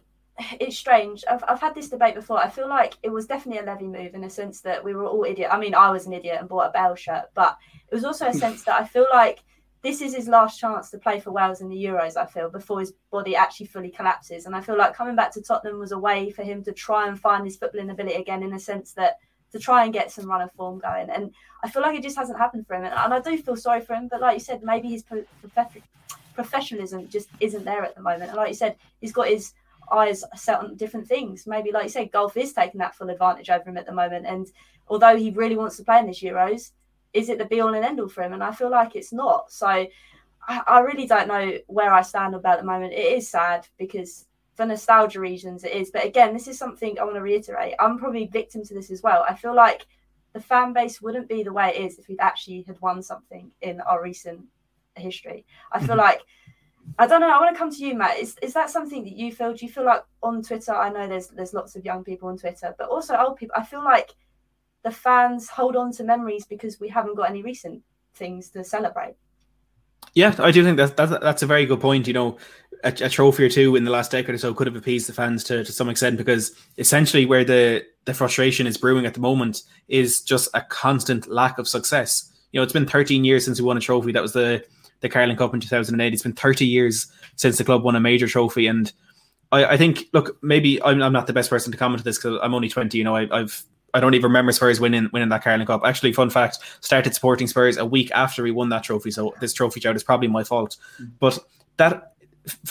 it's 0.60 0.76
strange. 0.76 1.24
I've, 1.26 1.42
I've 1.48 1.58
had 1.58 1.74
this 1.74 1.88
debate 1.88 2.16
before. 2.16 2.36
I 2.36 2.50
feel 2.50 2.68
like 2.68 2.92
it 3.02 3.08
was 3.08 3.26
definitely 3.26 3.66
a 3.66 3.72
Levy 3.72 3.86
move 3.86 4.14
in 4.14 4.20
the 4.20 4.28
sense 4.28 4.60
that 4.60 4.84
we 4.84 4.92
were 4.92 5.06
all 5.06 5.24
idiot. 5.24 5.48
I 5.50 5.58
mean, 5.58 5.74
I 5.74 5.88
was 5.88 6.04
an 6.04 6.12
idiot 6.12 6.36
and 6.38 6.50
bought 6.50 6.68
a 6.68 6.70
Bale 6.70 6.94
shirt, 6.96 7.30
but 7.32 7.56
it 7.90 7.94
was 7.94 8.04
also 8.04 8.26
a 8.26 8.34
sense 8.44 8.62
that 8.64 8.78
I 8.78 8.84
feel 8.84 9.06
like 9.10 9.42
this 9.80 10.02
is 10.02 10.14
his 10.14 10.28
last 10.28 10.60
chance 10.60 10.90
to 10.90 10.98
play 10.98 11.18
for 11.18 11.30
Wales 11.30 11.62
in 11.62 11.70
the 11.70 11.82
Euros. 11.82 12.18
I 12.18 12.26
feel 12.26 12.50
before 12.50 12.80
his 12.80 12.92
body 13.10 13.36
actually 13.36 13.68
fully 13.68 13.88
collapses, 13.88 14.44
and 14.44 14.54
I 14.54 14.60
feel 14.60 14.76
like 14.76 14.94
coming 14.94 15.16
back 15.16 15.32
to 15.32 15.40
Tottenham 15.40 15.78
was 15.78 15.92
a 15.92 15.98
way 15.98 16.28
for 16.30 16.42
him 16.42 16.62
to 16.64 16.72
try 16.72 17.08
and 17.08 17.18
find 17.18 17.46
his 17.46 17.56
footballing 17.56 17.90
ability 17.90 18.16
again. 18.16 18.42
In 18.42 18.50
the 18.50 18.58
sense 18.58 18.92
that 18.92 19.16
to 19.56 19.62
try 19.62 19.84
and 19.84 19.92
get 19.92 20.10
some 20.10 20.26
run 20.26 20.42
of 20.42 20.52
form 20.52 20.78
going. 20.78 21.10
And 21.10 21.32
I 21.64 21.70
feel 21.70 21.82
like 21.82 21.96
it 21.96 22.02
just 22.02 22.16
hasn't 22.16 22.38
happened 22.38 22.66
for 22.66 22.74
him. 22.74 22.84
And, 22.84 22.94
I 22.94 23.20
do 23.20 23.36
feel 23.38 23.56
sorry 23.56 23.80
for 23.80 23.94
him. 23.94 24.08
But 24.08 24.20
like 24.20 24.34
you 24.34 24.40
said, 24.40 24.62
maybe 24.62 24.88
his 24.88 25.04
professionalism 26.34 27.08
just 27.08 27.28
isn't 27.40 27.64
there 27.64 27.84
at 27.84 27.94
the 27.94 28.02
moment. 28.02 28.30
And 28.30 28.36
like 28.36 28.48
you 28.48 28.54
said, 28.54 28.76
he's 29.00 29.12
got 29.12 29.28
his 29.28 29.54
eyes 29.90 30.24
set 30.34 30.60
on 30.60 30.76
different 30.76 31.06
things. 31.06 31.46
Maybe, 31.46 31.72
like 31.72 31.84
you 31.84 31.90
said, 31.90 32.12
golf 32.12 32.36
is 32.36 32.52
taking 32.52 32.78
that 32.78 32.94
full 32.94 33.10
advantage 33.10 33.50
over 33.50 33.68
him 33.68 33.76
at 33.76 33.86
the 33.86 33.92
moment. 33.92 34.26
And 34.26 34.46
although 34.88 35.16
he 35.16 35.30
really 35.30 35.56
wants 35.56 35.76
to 35.76 35.84
play 35.84 35.98
in 35.98 36.06
this 36.06 36.22
Euros, 36.22 36.72
is 37.12 37.28
it 37.28 37.38
the 37.38 37.46
be 37.46 37.60
all 37.60 37.74
and 37.74 37.84
end 37.84 38.00
all 38.00 38.08
for 38.08 38.22
him? 38.22 38.32
And 38.32 38.44
I 38.44 38.52
feel 38.52 38.70
like 38.70 38.94
it's 38.94 39.12
not. 39.12 39.50
So 39.50 39.66
I, 39.66 39.88
I 40.48 40.80
really 40.80 41.06
don't 41.06 41.28
know 41.28 41.58
where 41.66 41.92
I 41.92 42.02
stand 42.02 42.34
about 42.34 42.60
the 42.60 42.66
moment. 42.66 42.92
It 42.92 43.16
is 43.16 43.28
sad 43.28 43.66
because 43.78 44.25
for 44.56 44.66
nostalgia 44.66 45.20
reasons 45.20 45.64
it 45.64 45.72
is. 45.72 45.90
But 45.90 46.04
again, 46.04 46.32
this 46.32 46.48
is 46.48 46.58
something 46.58 46.98
I 46.98 47.04
want 47.04 47.16
to 47.16 47.22
reiterate. 47.22 47.74
I'm 47.78 47.98
probably 47.98 48.26
victim 48.26 48.64
to 48.64 48.74
this 48.74 48.90
as 48.90 49.02
well. 49.02 49.24
I 49.28 49.34
feel 49.34 49.54
like 49.54 49.86
the 50.32 50.40
fan 50.40 50.72
base 50.72 51.00
wouldn't 51.00 51.28
be 51.28 51.42
the 51.42 51.52
way 51.52 51.68
it 51.68 51.80
is 51.80 51.98
if 51.98 52.08
we'd 52.08 52.20
actually 52.20 52.62
had 52.62 52.80
won 52.80 53.02
something 53.02 53.50
in 53.60 53.80
our 53.82 54.02
recent 54.02 54.40
history. 54.96 55.44
I 55.72 55.78
feel 55.78 55.90
mm-hmm. 55.90 56.00
like 56.00 56.20
I 56.98 57.06
don't 57.06 57.20
know. 57.20 57.30
I 57.30 57.40
want 57.40 57.54
to 57.54 57.58
come 57.58 57.70
to 57.70 57.84
you, 57.84 57.94
Matt. 57.94 58.18
Is 58.18 58.36
is 58.42 58.54
that 58.54 58.70
something 58.70 59.02
that 59.04 59.16
you 59.16 59.32
feel? 59.32 59.52
Do 59.52 59.66
you 59.66 59.72
feel 59.72 59.84
like 59.84 60.04
on 60.22 60.42
Twitter? 60.42 60.74
I 60.74 60.88
know 60.88 61.08
there's 61.08 61.28
there's 61.28 61.52
lots 61.52 61.76
of 61.76 61.84
young 61.84 62.04
people 62.04 62.28
on 62.28 62.38
Twitter, 62.38 62.74
but 62.78 62.88
also 62.88 63.16
old 63.16 63.36
people. 63.36 63.54
I 63.56 63.64
feel 63.64 63.84
like 63.84 64.14
the 64.82 64.90
fans 64.90 65.48
hold 65.48 65.76
on 65.76 65.90
to 65.92 66.04
memories 66.04 66.46
because 66.46 66.78
we 66.78 66.88
haven't 66.88 67.16
got 67.16 67.28
any 67.28 67.42
recent 67.42 67.82
things 68.14 68.50
to 68.50 68.62
celebrate. 68.62 69.16
Yeah, 70.14 70.34
I 70.38 70.50
do 70.50 70.64
think 70.64 70.78
that, 70.78 70.96
that 70.96 71.20
that's 71.20 71.42
a 71.42 71.46
very 71.46 71.66
good 71.66 71.80
point. 71.80 72.06
You 72.06 72.14
know, 72.14 72.38
a, 72.84 72.88
a, 72.88 73.08
trophy 73.08 73.44
or 73.44 73.48
two 73.48 73.76
in 73.76 73.84
the 73.84 73.90
last 73.90 74.10
decade 74.10 74.34
or 74.34 74.38
so 74.38 74.54
could 74.54 74.66
have 74.66 74.76
appeased 74.76 75.08
the 75.08 75.12
fans 75.12 75.44
to, 75.44 75.64
to 75.64 75.72
some 75.72 75.88
extent 75.88 76.16
because 76.16 76.52
essentially 76.78 77.26
where 77.26 77.44
the 77.44 77.84
the 78.04 78.14
frustration 78.14 78.66
is 78.66 78.76
brewing 78.76 79.06
at 79.06 79.14
the 79.14 79.20
moment 79.20 79.62
is 79.88 80.20
just 80.22 80.48
a 80.54 80.60
constant 80.62 81.28
lack 81.28 81.58
of 81.58 81.66
success. 81.68 82.32
You 82.52 82.60
know, 82.60 82.64
it's 82.64 82.72
been 82.72 82.86
13 82.86 83.24
years 83.24 83.44
since 83.44 83.60
we 83.60 83.66
won 83.66 83.76
a 83.76 83.80
trophy. 83.80 84.12
That 84.12 84.22
was 84.22 84.32
the 84.32 84.64
the 85.00 85.08
Carling 85.08 85.36
Cup 85.36 85.52
in 85.52 85.60
2008. 85.60 86.12
It's 86.12 86.22
been 86.22 86.32
30 86.32 86.66
years 86.66 87.06
since 87.36 87.58
the 87.58 87.64
club 87.64 87.82
won 87.82 87.96
a 87.96 88.00
major 88.00 88.26
trophy, 88.26 88.66
and 88.66 88.92
I, 89.52 89.64
I 89.64 89.76
think, 89.76 90.04
look, 90.12 90.38
maybe 90.42 90.82
I'm, 90.82 91.02
I'm, 91.02 91.12
not 91.12 91.26
the 91.26 91.32
best 91.32 91.50
person 91.50 91.70
to 91.70 91.78
comment 91.78 92.00
on 92.00 92.04
this 92.04 92.18
because 92.18 92.38
I'm 92.42 92.54
only 92.54 92.68
20. 92.68 92.96
You 92.96 93.04
know, 93.04 93.16
I, 93.16 93.28
I've 93.30 93.64
I 93.94 94.00
don't 94.00 94.14
even 94.14 94.24
remember 94.24 94.52
Spurs 94.52 94.80
winning 94.80 95.08
winning 95.12 95.28
that 95.30 95.42
Carling 95.42 95.66
Cup. 95.66 95.82
Actually, 95.84 96.12
fun 96.12 96.30
fact: 96.30 96.58
started 96.80 97.14
supporting 97.14 97.46
Spurs 97.46 97.76
a 97.76 97.86
week 97.86 98.10
after 98.12 98.42
we 98.42 98.50
won 98.50 98.68
that 98.70 98.84
trophy. 98.84 99.10
So 99.10 99.34
this 99.40 99.52
trophy 99.52 99.80
drought 99.80 99.96
is 99.96 100.04
probably 100.04 100.28
my 100.28 100.44
fault. 100.44 100.76
But 101.18 101.38
that, 101.78 102.12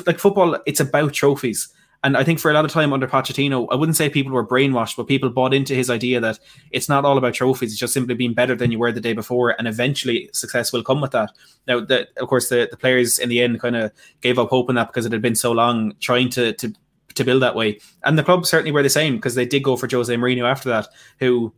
like 0.06 0.20
football, 0.20 0.58
it's 0.66 0.80
about 0.80 1.14
trophies. 1.14 1.70
And 2.04 2.16
I 2.16 2.24
think 2.24 2.40
for 2.40 2.52
a 2.52 2.54
lot 2.54 2.66
of 2.66 2.72
time 2.72 2.94
under 2.94 3.08
Pochettino, 3.08 3.68
I 3.72 3.76
wouldn't 3.76 3.96
say 3.96 4.12
people 4.12 4.32
were 4.32 4.46
brainwashed, 4.46 4.96
but 4.96 5.08
people 5.08 5.32
bought 5.32 5.56
into 5.56 5.74
his 5.74 5.90
idea 5.90 6.20
that 6.20 6.38
it's 6.70 6.88
not 6.88 7.04
all 7.04 7.18
about 7.18 7.34
trophies; 7.34 7.72
it's 7.72 7.80
just 7.80 7.96
simply 7.96 8.14
being 8.14 8.36
better 8.36 8.56
than 8.56 8.72
you 8.72 8.78
were 8.78 8.92
the 8.92 9.02
day 9.02 9.14
before, 9.14 9.56
and 9.58 9.68
eventually 9.68 10.30
success 10.32 10.72
will 10.72 10.84
come 10.84 11.02
with 11.02 11.12
that. 11.12 11.32
Now, 11.68 11.80
the, 11.80 12.08
of 12.18 12.28
course, 12.28 12.50
the, 12.50 12.68
the 12.70 12.78
players 12.78 13.18
in 13.18 13.30
the 13.30 13.42
end 13.42 13.60
kind 13.60 13.76
of 13.76 13.92
gave 14.22 14.38
up 14.38 14.50
hope 14.50 14.68
that 14.68 14.88
because 14.88 15.08
it 15.08 15.14
had 15.14 15.24
been 15.24 15.36
so 15.36 15.52
long 15.52 15.96
trying 16.00 16.30
to 16.30 16.54
to 16.54 16.74
to 17.16 17.24
build 17.24 17.42
that 17.42 17.56
way, 17.56 17.80
and 18.04 18.20
the 18.20 18.24
club 18.24 18.46
certainly 18.46 18.72
were 18.72 18.84
the 18.84 18.90
same 18.90 19.16
because 19.16 19.34
they 19.34 19.48
did 19.48 19.64
go 19.64 19.76
for 19.76 19.88
Jose 19.90 20.16
Mourinho 20.16 20.48
after 20.48 20.70
that, 20.70 20.88
who 21.20 21.54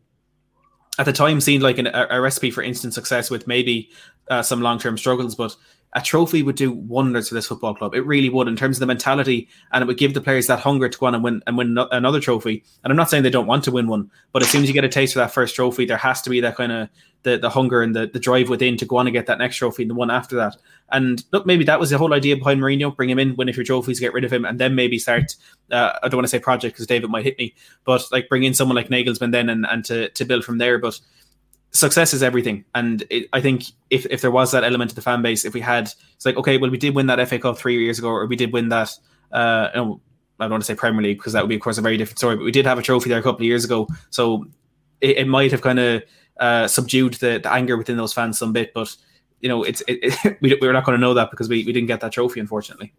at 0.97 1.05
the 1.05 1.13
time 1.13 1.41
seemed 1.41 1.63
like 1.63 1.78
an, 1.78 1.88
a, 1.88 2.07
a, 2.09 2.22
recipe 2.22 2.51
for 2.51 2.63
instant 2.63 2.93
success 2.93 3.30
with 3.30 3.47
maybe 3.47 3.89
uh, 4.30 4.41
some 4.41 4.61
long 4.61 4.80
term 4.80 4.97
struggles, 4.97 5.36
but 5.36 5.55
a 5.93 6.01
trophy 6.01 6.43
would 6.43 6.55
do 6.55 6.71
wonders 6.71 7.29
for 7.29 7.35
this 7.35 7.47
football 7.47 7.73
club. 7.73 7.95
It 7.95 8.05
really 8.05 8.29
would 8.29 8.47
in 8.47 8.55
terms 8.55 8.77
of 8.77 8.81
the 8.81 8.85
mentality, 8.85 9.47
and 9.71 9.81
it 9.81 9.88
would 9.88 9.97
give 9.97 10.13
the 10.13 10.21
players 10.21 10.47
that 10.47 10.59
hunger 10.59 10.89
to 10.89 10.97
go 10.97 11.05
on 11.05 11.15
and 11.15 11.23
win 11.23 11.41
and 11.47 11.57
win 11.57 11.77
another 11.91 12.19
trophy. 12.19 12.63
And 12.83 12.91
I'm 12.91 12.97
not 12.97 13.09
saying 13.09 13.23
they 13.23 13.29
don't 13.29 13.47
want 13.47 13.63
to 13.65 13.71
win 13.71 13.88
one, 13.88 14.11
but 14.31 14.43
as 14.43 14.49
soon 14.49 14.63
as 14.63 14.67
you 14.67 14.73
get 14.73 14.83
a 14.83 14.89
taste 14.89 15.13
for 15.13 15.19
that 15.19 15.33
first 15.33 15.55
trophy, 15.55 15.85
there 15.85 15.97
has 15.97 16.21
to 16.23 16.29
be 16.29 16.41
that 16.41 16.55
kind 16.55 16.71
of 16.71 16.89
the, 17.23 17.38
the 17.38 17.49
hunger 17.49 17.81
and 17.81 17.95
the, 17.95 18.07
the 18.07 18.19
drive 18.19 18.49
within 18.49 18.77
to 18.77 18.85
go 18.85 18.97
on 18.97 19.07
and 19.07 19.13
get 19.13 19.25
that 19.27 19.39
next 19.39 19.57
trophy 19.57 19.83
and 19.83 19.89
the 19.89 19.95
one 19.95 20.11
after 20.11 20.35
that. 20.35 20.55
And 20.91 21.23
look, 21.31 21.45
maybe 21.45 21.63
that 21.65 21.79
was 21.79 21.89
the 21.89 21.97
whole 21.97 22.13
idea 22.13 22.38
behind 22.38 22.61
Mourinho: 22.61 22.95
bring 22.95 23.09
him 23.09 23.19
in, 23.19 23.35
win 23.35 23.49
a 23.49 23.53
few 23.53 23.63
trophies, 23.63 23.99
get 23.99 24.13
rid 24.13 24.23
of 24.23 24.31
him, 24.31 24.45
and 24.45 24.59
then 24.59 24.75
maybe 24.75 24.99
start. 24.99 25.35
Uh, 25.71 25.93
I 26.01 26.07
don't 26.07 26.17
want 26.17 26.25
to 26.25 26.29
say 26.29 26.39
project 26.39 26.75
because 26.75 26.88
David 26.88 27.09
might 27.09 27.25
hit 27.25 27.38
me, 27.38 27.55
but 27.83 28.05
like 28.11 28.29
bring 28.29 28.43
in 28.43 28.53
someone 28.53 28.75
like 28.75 28.89
Nagelsmann 28.89 29.31
then 29.31 29.49
and, 29.49 29.65
and 29.69 29.83
to 29.85 30.09
to 30.09 30.25
build 30.25 30.45
from 30.45 30.59
there. 30.59 30.77
But 30.77 30.99
success 31.78 32.13
is 32.13 32.23
everything. 32.23 32.65
And 32.75 33.03
it, 33.09 33.30
I 33.34 33.41
think 33.41 33.65
if, 33.89 34.05
if 34.07 34.21
there 34.21 34.32
was 34.32 34.51
that 34.51 34.63
element 34.63 34.91
of 34.91 34.95
the 34.95 35.01
fan 35.01 35.21
base, 35.21 35.45
if 35.45 35.53
we 35.53 35.61
had, 35.61 35.91
it's 36.15 36.25
like, 36.25 36.38
okay, 36.38 36.57
well, 36.57 36.71
we 36.71 36.78
did 36.78 36.95
win 36.95 37.07
that 37.07 37.25
FA 37.28 37.39
Cup 37.39 37.57
three 37.57 37.82
years 37.84 37.99
ago, 37.99 38.09
or 38.09 38.25
we 38.25 38.36
did 38.36 38.51
win 38.51 38.69
that, 38.69 38.91
uh, 39.32 39.69
know, 39.75 40.01
I 40.39 40.45
don't 40.45 40.51
want 40.51 40.63
to 40.63 40.67
say 40.67 40.75
Premier 40.75 41.01
League 41.01 41.17
because 41.17 41.34
that 41.34 41.43
would 41.43 41.49
be, 41.49 41.55
of 41.55 41.61
course, 41.61 41.78
a 41.78 41.82
very 41.82 41.97
different 41.97 42.19
story, 42.19 42.36
but 42.36 42.43
we 42.43 42.51
did 42.51 42.65
have 42.65 42.78
a 42.78 42.82
trophy 42.82 43.09
there 43.09 43.19
a 43.19 43.23
couple 43.23 43.41
of 43.41 43.47
years 43.47 43.65
ago. 43.65 43.88
So 44.09 44.45
it, 45.01 45.17
it 45.17 45.28
might 45.28 45.51
have 45.51 45.61
kind 45.61 45.80
of 45.80 46.03
uh, 46.39 46.67
subdued 46.67 47.15
the, 47.15 47.39
the 47.41 47.51
anger 47.51 47.78
within 47.78 47.97
those 47.97 48.13
fans 48.13 48.38
some 48.38 48.53
bit. 48.53 48.73
But, 48.73 48.95
you 49.41 49.49
know, 49.49 49.63
it's 49.63 49.82
it, 49.88 49.99
it, 50.03 50.38
we, 50.41 50.57
we're 50.61 50.73
not 50.73 50.86
going 50.86 50.97
to 50.97 51.01
know 51.01 51.13
that 51.13 51.32
because 51.32 51.49
we, 51.49 51.63
we 51.65 51.73
didn't 51.73 51.88
get 51.88 52.01
that 52.01 52.11
trophy, 52.11 52.39
unfortunately. 52.39 52.93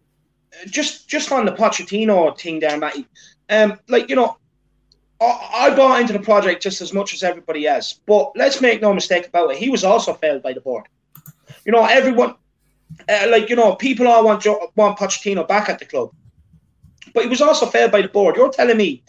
Just 0.65 1.07
just 1.07 1.31
on 1.31 1.45
the 1.45 1.51
Pochettino 1.51 2.37
thing 2.37 2.59
there, 2.59 2.77
Matty. 2.77 3.07
Um, 3.49 3.79
like, 3.87 4.09
you 4.09 4.15
know, 4.15 4.37
I 5.21 5.73
bought 5.75 5.99
into 5.99 6.13
the 6.13 6.19
project 6.19 6.63
just 6.63 6.81
as 6.81 6.93
much 6.93 7.13
as 7.13 7.23
everybody 7.23 7.67
else. 7.67 7.99
But 8.05 8.31
let's 8.35 8.61
make 8.61 8.81
no 8.81 8.93
mistake 8.93 9.27
about 9.27 9.51
it. 9.51 9.57
He 9.57 9.69
was 9.69 9.83
also 9.83 10.13
failed 10.13 10.41
by 10.41 10.53
the 10.53 10.61
board. 10.61 10.85
You 11.65 11.73
know, 11.73 11.83
everyone, 11.85 12.35
uh, 13.07 13.27
like, 13.29 13.49
you 13.49 13.55
know, 13.55 13.75
people 13.75 14.07
all 14.07 14.23
want, 14.23 14.45
want 14.75 14.97
Pochettino 14.97 15.47
back 15.47 15.67
at 15.67 15.79
the 15.79 15.85
club. 15.85 16.11
But 17.13 17.23
he 17.23 17.29
was 17.29 17.41
also 17.41 17.65
failed 17.65 17.91
by 17.91 18.01
the 18.01 18.07
board. 18.07 18.37
You're 18.37 18.51
telling 18.51 18.77
me 18.77 19.03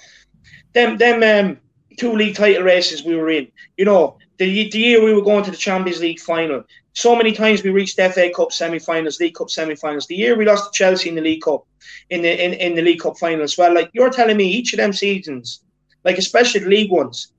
them, 0.72 0.98
them 0.98 1.22
um, 1.22 1.58
two 1.96 2.12
league 2.12 2.34
title 2.34 2.64
races 2.64 3.04
we 3.04 3.14
were 3.14 3.30
in, 3.30 3.48
you 3.76 3.84
know, 3.84 4.18
the, 4.38 4.70
the 4.70 4.78
year 4.78 5.04
we 5.04 5.12
were 5.12 5.22
going 5.22 5.44
to 5.44 5.50
the 5.50 5.56
Champions 5.56 6.00
League 6.00 6.18
final, 6.18 6.64
so 6.92 7.14
many 7.14 7.32
times 7.32 7.62
we 7.62 7.70
reached 7.70 7.96
FA 7.96 8.30
Cup 8.34 8.52
semi-finals, 8.52 9.20
League 9.20 9.34
Cup 9.34 9.50
semi-finals. 9.50 10.06
The 10.06 10.16
year 10.16 10.36
we 10.36 10.44
lost 10.44 10.72
to 10.72 10.76
Chelsea 10.76 11.08
in 11.08 11.14
the 11.14 11.20
League 11.20 11.42
Cup, 11.42 11.64
in 12.08 12.22
the 12.22 12.44
in, 12.44 12.54
in 12.54 12.74
the 12.74 12.82
League 12.82 13.00
Cup 13.00 13.16
final 13.18 13.42
as 13.42 13.56
well. 13.56 13.72
Like 13.72 13.90
you're 13.92 14.10
telling 14.10 14.36
me, 14.36 14.44
each 14.44 14.72
of 14.72 14.78
them 14.78 14.92
seasons, 14.92 15.60
like 16.04 16.18
especially 16.18 16.60
the 16.60 16.68
league 16.68 16.90
ones. 16.90 17.32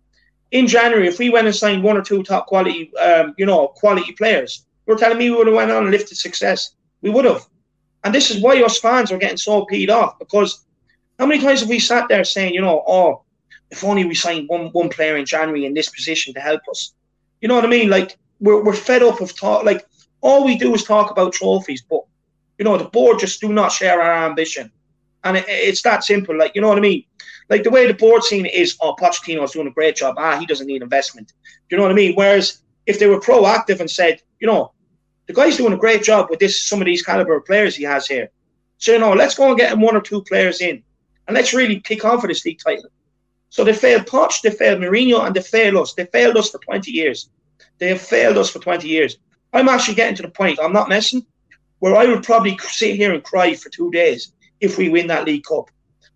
In 0.52 0.68
January, 0.68 1.08
if 1.08 1.18
we 1.18 1.30
went 1.30 1.48
and 1.48 1.56
signed 1.56 1.84
one 1.84 1.98
or 1.98 2.02
two 2.02 2.24
top 2.24 2.48
quality, 2.48 2.92
um, 2.98 3.34
you 3.38 3.46
know, 3.46 3.70
quality 3.70 4.12
players, 4.14 4.66
you're 4.86 4.98
telling 4.98 5.18
me 5.18 5.30
we 5.30 5.38
would 5.38 5.48
have 5.48 5.56
went 5.56 5.72
on 5.72 5.84
and 5.84 5.92
lifted 5.92 6.18
success. 6.18 6.76
We 7.02 7.10
would 7.10 7.26
have. 7.26 7.48
And 8.04 8.14
this 8.14 8.32
is 8.32 8.42
why 8.42 8.62
us 8.62 8.80
fans 8.80 9.12
are 9.12 9.18
getting 9.18 9.38
so 9.38 9.66
peed 9.66 9.90
off 9.90 10.20
because 10.20 10.66
how 11.20 11.26
many 11.26 11.42
times 11.42 11.62
have 11.62 11.70
we 11.70 11.80
sat 11.80 12.10
there 12.10 12.24
saying, 12.24 12.54
you 12.54 12.62
know, 12.62 12.84
oh, 12.88 13.24
if 13.72 13.84
only 13.84 14.04
we 14.06 14.14
signed 14.14 14.50
one 14.50 14.68
one 14.68 14.90
player 14.90 15.18
in 15.18 15.26
January 15.26 15.66
in 15.66 15.74
this 15.74 15.90
position 15.90 16.34
to 16.34 16.40
help 16.40 16.62
us. 16.70 16.94
You 17.40 17.48
know 17.48 17.56
what 17.56 17.66
I 17.66 17.70
mean? 17.70 17.90
Like 17.90 18.18
we're 18.40 18.64
we're 18.64 18.74
fed 18.74 19.02
up 19.02 19.22
of 19.22 19.36
talk. 19.36 19.64
Like 19.64 19.86
all 20.20 20.46
we 20.46 20.58
do 20.58 20.74
is 20.76 20.84
talk 20.84 21.10
about 21.10 21.34
trophies, 21.34 21.82
but 21.82 22.02
you 22.60 22.66
know 22.66 22.78
the 22.78 22.86
board 22.86 23.20
just 23.20 23.40
do 23.40 23.52
not 23.52 23.72
share 23.72 24.02
our 24.02 24.26
ambition, 24.30 24.72
and 25.24 25.38
it, 25.38 25.46
it's 25.48 25.82
that 25.84 26.04
simple. 26.04 26.38
Like 26.38 26.54
you 26.56 26.62
know 26.62 26.70
what 26.70 26.78
I 26.78 26.82
mean? 26.82 27.06
Like 27.50 27.64
the 27.64 27.70
way 27.70 27.88
the 27.88 27.94
board 27.94 28.24
scene 28.24 28.46
is, 28.46 28.78
oh, 28.82 28.96
Pochettino's 29.00 29.52
doing 29.52 29.68
a 29.68 29.72
great 29.72 29.96
job. 29.96 30.16
Ah, 30.18 30.40
he 30.40 30.46
doesn't 30.46 30.68
need 30.68 30.82
investment. 30.82 31.34
Do 31.70 31.76
you 31.76 31.78
know 31.78 31.84
what 31.84 31.92
I 31.92 31.96
mean? 31.96 32.16
Whereas 32.16 32.62
if 32.86 33.00
they 33.00 33.08
were 33.08 33.20
proactive 33.20 33.80
and 33.80 33.90
said, 33.90 34.22
you 34.40 34.48
know, 34.48 34.74
the 35.28 35.34
guy's 35.34 35.58
doing 35.58 35.74
a 35.74 35.78
great 35.78 36.04
job 36.04 36.30
with 36.30 36.40
this 36.40 36.68
some 36.68 36.82
of 36.82 36.86
these 36.86 37.04
caliber 37.04 37.36
of 37.36 37.46
players 37.46 37.76
he 37.76 37.84
has 37.84 38.08
here. 38.08 38.30
So 38.78 38.94
you 38.94 39.00
know, 39.00 39.14
let's 39.14 39.36
go 39.36 39.50
and 39.50 39.58
get 39.58 39.72
him 39.72 39.82
one 39.82 39.96
or 39.96 40.02
two 40.02 40.24
players 40.24 40.62
in, 40.62 40.84
and 41.28 41.36
let's 41.36 41.54
really 41.54 41.80
kick 41.80 42.04
on 42.06 42.20
for 42.20 42.28
this 42.28 42.46
league 42.46 42.60
title. 42.60 42.90
So 43.50 43.64
they 43.64 43.74
failed 43.74 44.06
Poch, 44.06 44.42
they 44.42 44.50
failed 44.50 44.80
Mourinho, 44.80 45.26
and 45.26 45.36
they 45.36 45.42
failed 45.42 45.76
us. 45.76 45.94
They 45.94 46.06
failed 46.06 46.38
us 46.38 46.50
for 46.50 46.58
20 46.60 46.90
years. 46.90 47.30
They 47.80 47.90
have 47.90 48.02
failed 48.02 48.38
us 48.38 48.50
for 48.50 48.60
20 48.60 48.88
years. 48.88 49.18
I'm 49.52 49.68
actually 49.68 49.96
getting 49.96 50.16
to 50.16 50.22
the 50.22 50.30
point, 50.30 50.60
I'm 50.62 50.72
not 50.72 50.88
messing, 50.88 51.26
where 51.80 51.96
I 51.96 52.06
would 52.06 52.24
probably 52.24 52.58
sit 52.60 52.96
here 52.96 53.14
and 53.14 53.24
cry 53.24 53.54
for 53.56 53.70
two 53.70 53.92
days 53.92 54.32
if 54.62 54.78
we 54.78 54.90
win 54.90 55.08
that 55.08 55.26
League 55.26 55.44
Cup. 55.44 55.70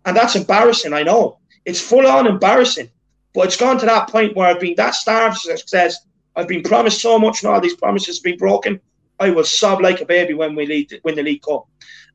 And 0.04 0.16
that's 0.16 0.36
embarrassing, 0.36 0.92
I 0.92 1.02
know. 1.02 1.38
It's 1.64 1.80
full 1.80 2.06
on 2.06 2.26
embarrassing. 2.26 2.90
But 3.34 3.46
it's 3.46 3.56
gone 3.56 3.78
to 3.78 3.86
that 3.86 4.08
point 4.08 4.34
where 4.34 4.48
I've 4.48 4.60
been 4.60 4.76
that 4.76 4.94
starved 4.94 5.36
of 5.36 5.58
success. 5.58 5.98
I've 6.36 6.48
been 6.48 6.62
promised 6.62 7.02
so 7.02 7.18
much, 7.18 7.42
and 7.42 7.52
all 7.52 7.60
these 7.60 7.76
promises 7.76 8.18
have 8.18 8.24
been 8.24 8.38
broken. 8.38 8.80
I 9.18 9.30
will 9.30 9.44
sob 9.44 9.80
like 9.80 10.00
a 10.00 10.06
baby 10.06 10.34
when 10.34 10.54
we 10.54 10.66
lead, 10.66 11.00
win 11.04 11.16
the 11.16 11.22
League 11.22 11.42
Cup. 11.42 11.66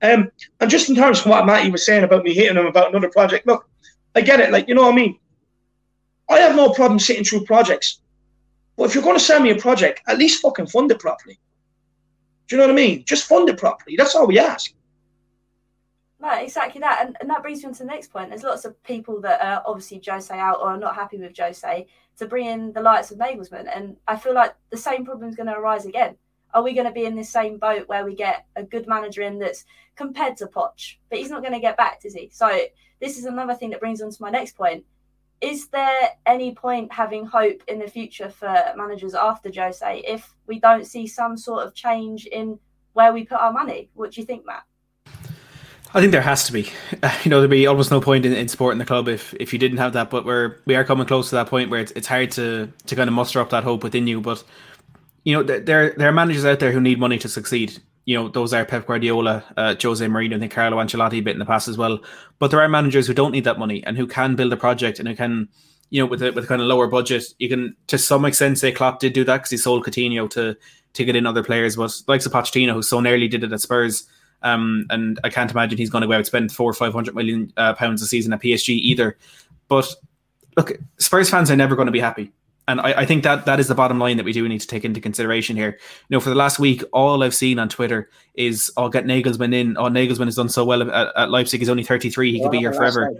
Um, 0.01 0.31
and 0.59 0.69
just 0.69 0.89
in 0.89 0.95
terms 0.95 1.19
of 1.19 1.27
what 1.27 1.45
Matty 1.45 1.69
was 1.69 1.85
saying 1.85 2.03
about 2.03 2.23
me 2.23 2.33
hitting 2.33 2.57
him 2.57 2.65
about 2.65 2.89
another 2.89 3.09
project, 3.09 3.45
look, 3.45 3.67
I 4.15 4.21
get 4.21 4.39
it. 4.39 4.51
Like, 4.51 4.67
you 4.67 4.75
know 4.75 4.83
what 4.83 4.93
I 4.93 4.95
mean? 4.95 5.19
I 6.29 6.39
have 6.39 6.55
no 6.55 6.71
problem 6.71 6.99
sitting 6.99 7.23
through 7.23 7.45
projects. 7.45 8.01
But 8.77 8.85
if 8.85 8.95
you're 8.95 9.03
going 9.03 9.17
to 9.17 9.23
send 9.23 9.43
me 9.43 9.51
a 9.51 9.55
project, 9.55 10.01
at 10.07 10.17
least 10.17 10.41
fucking 10.41 10.67
fund 10.67 10.91
it 10.91 10.99
properly. 10.99 11.39
Do 12.47 12.55
you 12.55 12.61
know 12.61 12.67
what 12.67 12.73
I 12.73 12.75
mean? 12.75 13.03
Just 13.05 13.27
fund 13.27 13.49
it 13.49 13.57
properly. 13.57 13.95
That's 13.95 14.15
all 14.15 14.27
we 14.27 14.39
ask. 14.39 14.73
No, 16.21 16.29
exactly 16.37 16.79
that. 16.81 17.03
And, 17.03 17.17
and 17.19 17.29
that 17.31 17.41
brings 17.41 17.63
me 17.63 17.69
on 17.69 17.73
to 17.73 17.79
the 17.79 17.85
next 17.85 18.13
point. 18.13 18.29
There's 18.29 18.43
lots 18.43 18.63
of 18.63 18.81
people 18.83 19.19
that 19.21 19.41
are 19.41 19.63
obviously 19.65 19.99
Jose 20.07 20.37
out 20.37 20.59
or 20.59 20.67
are 20.67 20.77
not 20.77 20.93
happy 20.93 21.17
with 21.17 21.35
Jose 21.35 21.87
to 22.17 22.27
bring 22.27 22.45
in 22.45 22.71
the 22.73 22.81
likes 22.81 23.09
of 23.09 23.17
Nagelsmann. 23.17 23.75
And 23.75 23.97
I 24.07 24.15
feel 24.15 24.35
like 24.35 24.53
the 24.69 24.77
same 24.77 25.03
problem 25.03 25.29
is 25.29 25.35
going 25.35 25.47
to 25.47 25.57
arise 25.57 25.87
again. 25.87 26.15
Are 26.53 26.61
we 26.61 26.73
going 26.73 26.85
to 26.85 26.93
be 26.93 27.05
in 27.05 27.15
this 27.15 27.31
same 27.31 27.57
boat 27.57 27.87
where 27.87 28.05
we 28.05 28.13
get 28.13 28.45
a 28.55 28.61
good 28.61 28.87
manager 28.87 29.23
in 29.23 29.39
that's 29.39 29.65
compared 29.95 30.37
to 30.37 30.45
Poch, 30.45 30.97
but 31.09 31.17
he's 31.17 31.31
not 31.31 31.41
going 31.41 31.53
to 31.53 31.59
get 31.59 31.77
back, 31.77 32.01
is 32.03 32.13
he? 32.13 32.29
So 32.31 32.47
this 32.99 33.17
is 33.17 33.25
another 33.25 33.55
thing 33.55 33.71
that 33.71 33.79
brings 33.79 34.01
on 34.01 34.11
to 34.11 34.21
my 34.21 34.29
next 34.29 34.55
point. 34.55 34.85
is 35.41 35.69
there 35.69 36.09
any 36.27 36.53
point 36.53 36.93
having 36.93 37.25
hope 37.25 37.63
in 37.67 37.79
the 37.79 37.87
future 37.87 38.29
for 38.29 38.73
managers 38.77 39.15
after 39.15 39.51
Jose 39.53 40.03
if 40.07 40.35
we 40.45 40.59
don't 40.59 40.85
see 40.85 41.07
some 41.07 41.35
sort 41.35 41.65
of 41.65 41.73
change 41.73 42.27
in 42.27 42.59
where 42.93 43.11
we 43.11 43.25
put 43.25 43.39
our 43.39 43.51
money? 43.51 43.89
What 43.95 44.11
do 44.11 44.21
you 44.21 44.27
think, 44.27 44.45
Matt? 44.45 44.63
I 45.93 45.99
think 45.99 46.11
there 46.11 46.21
has 46.21 46.45
to 46.45 46.53
be. 46.53 46.69
You 47.23 47.29
know, 47.29 47.39
there'd 47.39 47.51
be 47.51 47.67
almost 47.67 47.91
no 47.91 48.01
point 48.01 48.25
in, 48.25 48.33
in 48.33 48.47
supporting 48.47 48.79
the 48.79 48.85
club 48.85 49.07
if, 49.07 49.33
if 49.39 49.53
you 49.53 49.59
didn't 49.59 49.77
have 49.77 49.93
that. 49.93 50.09
But 50.09 50.25
we're 50.25 50.57
we 50.65 50.75
are 50.75 50.83
coming 50.83 51.05
close 51.05 51.29
to 51.29 51.35
that 51.35 51.47
point 51.47 51.69
where 51.69 51.79
it's, 51.79 51.91
it's 51.91 52.07
hard 52.07 52.31
to 52.31 52.71
to 52.87 52.95
kind 52.95 53.07
of 53.07 53.13
muster 53.13 53.39
up 53.39 53.49
that 53.49 53.63
hope 53.63 53.83
within 53.83 54.07
you. 54.07 54.21
But 54.21 54.43
you 55.23 55.35
know, 55.35 55.43
there 55.43 55.93
there 55.97 56.09
are 56.09 56.13
managers 56.13 56.45
out 56.45 56.59
there 56.59 56.71
who 56.71 56.81
need 56.81 56.99
money 56.99 57.17
to 57.19 57.29
succeed. 57.29 57.79
You 58.05 58.17
know, 58.17 58.27
those 58.29 58.53
are 58.53 58.65
Pep 58.65 58.87
Guardiola, 58.87 59.43
uh, 59.57 59.75
Jose 59.79 60.05
Mourinho, 60.05 60.39
think 60.39 60.51
Carlo 60.51 60.77
Ancelotti 60.77 61.19
a 61.19 61.21
bit 61.21 61.33
in 61.33 61.39
the 61.39 61.45
past 61.45 61.67
as 61.67 61.77
well. 61.77 61.99
But 62.39 62.49
there 62.49 62.61
are 62.61 62.69
managers 62.69 63.05
who 63.05 63.13
don't 63.13 63.31
need 63.31 63.43
that 63.43 63.59
money 63.59 63.83
and 63.83 63.95
who 63.95 64.07
can 64.07 64.35
build 64.35 64.51
a 64.53 64.57
project 64.57 64.97
and 64.97 65.07
who 65.07 65.15
can, 65.15 65.47
you 65.91 66.01
know, 66.01 66.07
with 66.07 66.23
a, 66.23 66.31
with 66.31 66.45
a 66.45 66.47
kind 66.47 66.61
of 66.61 66.67
lower 66.67 66.87
budget, 66.87 67.23
you 67.37 67.47
can 67.47 67.75
to 67.87 67.99
some 67.99 68.25
extent 68.25 68.57
say 68.57 68.71
Klopp 68.71 68.99
did 68.99 69.13
do 69.13 69.23
that 69.25 69.37
because 69.37 69.51
he 69.51 69.57
sold 69.57 69.85
Coutinho 69.85 70.29
to 70.31 70.57
to 70.93 71.05
get 71.05 71.15
in 71.15 71.27
other 71.27 71.43
players. 71.43 71.75
But 71.75 71.93
like 72.07 72.21
Pochettino, 72.21 72.73
who 72.73 72.81
so 72.81 72.99
nearly 72.99 73.27
did 73.27 73.43
it 73.43 73.53
at 73.53 73.61
Spurs, 73.61 74.07
um, 74.43 74.85
and 74.89 75.19
I 75.23 75.29
can't 75.29 75.51
imagine 75.51 75.77
he's 75.77 75.89
going 75.89 76.01
to 76.01 76.07
go 76.07 76.13
out 76.13 76.17
and 76.17 76.25
spend 76.25 76.51
four 76.51 76.69
or 76.69 76.73
five 76.73 76.93
hundred 76.93 77.15
million 77.15 77.51
uh, 77.57 77.73
pounds 77.73 78.01
a 78.01 78.07
season 78.07 78.33
at 78.33 78.41
PSG 78.41 78.69
either. 78.69 79.17
But 79.67 79.93
look, 80.57 80.73
Spurs 80.97 81.29
fans 81.29 81.51
are 81.51 81.55
never 81.55 81.75
going 81.75 81.87
to 81.87 81.91
be 81.91 81.99
happy. 81.99 82.31
And 82.67 82.79
I, 82.79 83.01
I, 83.01 83.05
think 83.05 83.23
that 83.23 83.45
that 83.45 83.59
is 83.59 83.67
the 83.67 83.75
bottom 83.75 83.97
line 83.99 84.17
that 84.17 84.23
we 84.23 84.33
do 84.33 84.47
need 84.47 84.61
to 84.61 84.67
take 84.67 84.85
into 84.85 85.01
consideration 85.01 85.55
here. 85.55 85.79
You 86.07 86.15
know, 86.15 86.19
for 86.19 86.29
the 86.29 86.35
last 86.35 86.59
week, 86.59 86.83
all 86.93 87.23
I've 87.23 87.33
seen 87.33 87.59
on 87.59 87.69
Twitter 87.69 88.09
is, 88.35 88.71
"I'll 88.77 88.85
oh, 88.85 88.89
get 88.89 89.05
Nagelsmann 89.05 89.53
in." 89.53 89.77
Oh, 89.77 89.85
Nagelsmann 89.85 90.25
has 90.25 90.35
done 90.35 90.49
so 90.49 90.63
well 90.63 90.81
at, 90.83 91.11
at 91.15 91.31
Leipzig. 91.31 91.59
He's 91.59 91.69
only 91.69 91.83
thirty 91.83 92.09
three. 92.09 92.31
He 92.31 92.41
could 92.41 92.51
be 92.51 92.59
here 92.59 92.73
forever. 92.73 93.11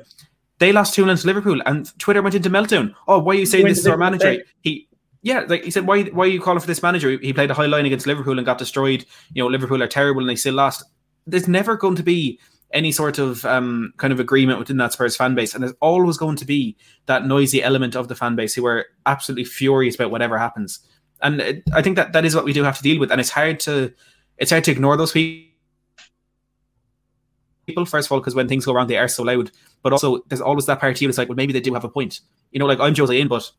They 0.60 0.72
lost 0.72 0.94
two 0.94 1.04
0 1.04 1.16
to 1.16 1.26
Liverpool, 1.26 1.60
and 1.66 1.98
Twitter 1.98 2.22
went 2.22 2.36
into 2.36 2.52
meltdown. 2.52 2.94
Oh, 3.08 3.18
why 3.18 3.34
are 3.34 3.40
you 3.40 3.48
saying 3.48 3.66
this 3.66 3.80
is 3.80 3.88
our 3.88 3.98
manager? 3.98 4.44
He 4.62 4.88
yeah, 5.24 5.44
like 5.48 5.64
he 5.64 5.72
said, 5.72 5.86
why 5.86 6.04
why 6.04 6.26
are 6.26 6.28
you 6.28 6.42
calling 6.42 6.60
for 6.60 6.68
this 6.68 6.82
manager? 6.82 7.10
He 7.10 7.34
played 7.34 7.52
a 7.52 7.54
high 7.54 7.68
line 7.68 7.86
against 7.86 8.08
Liverpool 8.08 8.38
and 8.38 8.46
got 8.46 8.58
destroyed. 8.58 9.06
You 9.34 9.44
know, 9.44 9.48
Liverpool 9.48 9.82
are 9.82 9.88
terrible 9.88 10.22
and 10.22 10.30
they 10.30 10.36
still 10.36 10.56
lost. 10.56 10.84
There's 11.28 11.48
never 11.48 11.76
going 11.76 11.96
to 11.96 12.04
be 12.04 12.40
any 12.74 12.92
sort 12.92 13.20
of 13.20 13.44
um, 13.46 13.94
kind 13.98 14.14
of 14.14 14.20
agreement 14.20 14.60
within 14.60 14.78
that 14.78 14.94
Spurs 14.94 15.16
fan 15.16 15.36
base, 15.36 15.54
and 15.54 15.64
there's 15.64 15.76
always 15.82 16.18
going 16.18 16.38
to 16.38 16.46
be 16.46 16.76
that 17.06 17.26
noisy 17.26 17.62
element 17.62 17.96
of 17.96 18.08
the 18.08 18.16
fan 18.16 18.36
base 18.36 18.54
who 18.54 18.66
are 18.66 18.86
absolutely 19.06 19.46
furious 19.46 19.96
about 19.96 20.12
whatever 20.12 20.38
happens. 20.38 20.80
And 21.22 21.42
it, 21.42 21.64
I 21.74 21.82
think 21.82 21.96
that 21.98 22.14
that 22.14 22.26
is 22.26 22.36
what 22.36 22.46
we 22.46 22.54
do 22.54 22.64
have 22.64 22.78
to 22.78 22.84
deal 22.84 23.00
with, 23.00 23.12
and 23.12 23.20
it's 23.20 23.30
hard 23.30 23.60
to 23.62 23.94
it's 24.38 24.52
hard 24.52 24.64
to 24.66 24.72
ignore 24.72 24.98
those 24.98 25.12
people. 25.12 25.50
People, 27.68 27.86
First 27.86 28.08
of 28.08 28.14
all, 28.14 28.20
because 28.20 28.34
when 28.34 28.48
things 28.48 28.66
go 28.66 28.74
wrong, 28.74 28.88
they 28.88 28.98
are 28.98 29.08
so 29.08 29.22
loud. 29.24 29.52
But 29.84 29.94
also, 29.94 30.24
there's 30.28 30.42
always 30.42 30.66
that 30.66 30.80
part 30.80 30.96
of 30.96 31.02
you 31.02 31.08
that's 31.08 31.18
like, 31.18 31.30
well, 31.30 31.36
maybe 31.36 31.54
they 31.54 31.60
do 31.60 31.74
have 31.74 31.84
a 31.84 31.90
point. 31.90 32.22
You 32.52 32.60
know, 32.60 32.66
like 32.66 32.80
I'm 32.80 32.96
Jose 32.96 33.20
in, 33.20 33.28
but 33.28 33.50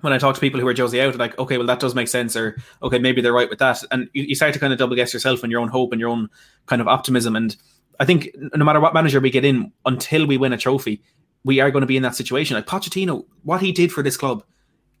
when 0.00 0.12
I 0.12 0.18
talk 0.18 0.34
to 0.34 0.40
people 0.40 0.60
who 0.60 0.68
are 0.68 0.74
Jose 0.74 1.00
out, 1.00 1.16
like, 1.16 1.38
okay, 1.38 1.58
well, 1.58 1.66
that 1.66 1.80
does 1.80 1.94
make 1.94 2.08
sense, 2.08 2.36
or 2.36 2.56
okay, 2.82 2.98
maybe 2.98 3.20
they're 3.20 3.32
right 3.32 3.50
with 3.50 3.58
that, 3.58 3.82
and 3.90 4.08
you, 4.12 4.24
you 4.24 4.34
start 4.34 4.54
to 4.54 4.60
kind 4.60 4.72
of 4.72 4.78
double 4.78 4.96
guess 4.96 5.12
yourself 5.12 5.42
and 5.42 5.50
your 5.50 5.60
own 5.60 5.68
hope 5.68 5.92
and 5.92 6.00
your 6.00 6.10
own 6.10 6.28
kind 6.66 6.80
of 6.80 6.88
optimism. 6.88 7.36
And 7.36 7.56
I 7.98 8.04
think 8.04 8.30
no 8.54 8.64
matter 8.64 8.80
what 8.80 8.94
manager 8.94 9.20
we 9.20 9.30
get 9.30 9.44
in, 9.44 9.72
until 9.84 10.26
we 10.26 10.38
win 10.38 10.52
a 10.52 10.58
trophy, 10.58 11.02
we 11.44 11.60
are 11.60 11.70
going 11.70 11.82
to 11.82 11.86
be 11.86 11.96
in 11.96 12.02
that 12.02 12.16
situation. 12.16 12.54
Like 12.54 12.66
Pochettino, 12.66 13.24
what 13.42 13.60
he 13.60 13.72
did 13.72 13.92
for 13.92 14.02
this 14.02 14.16
club 14.16 14.42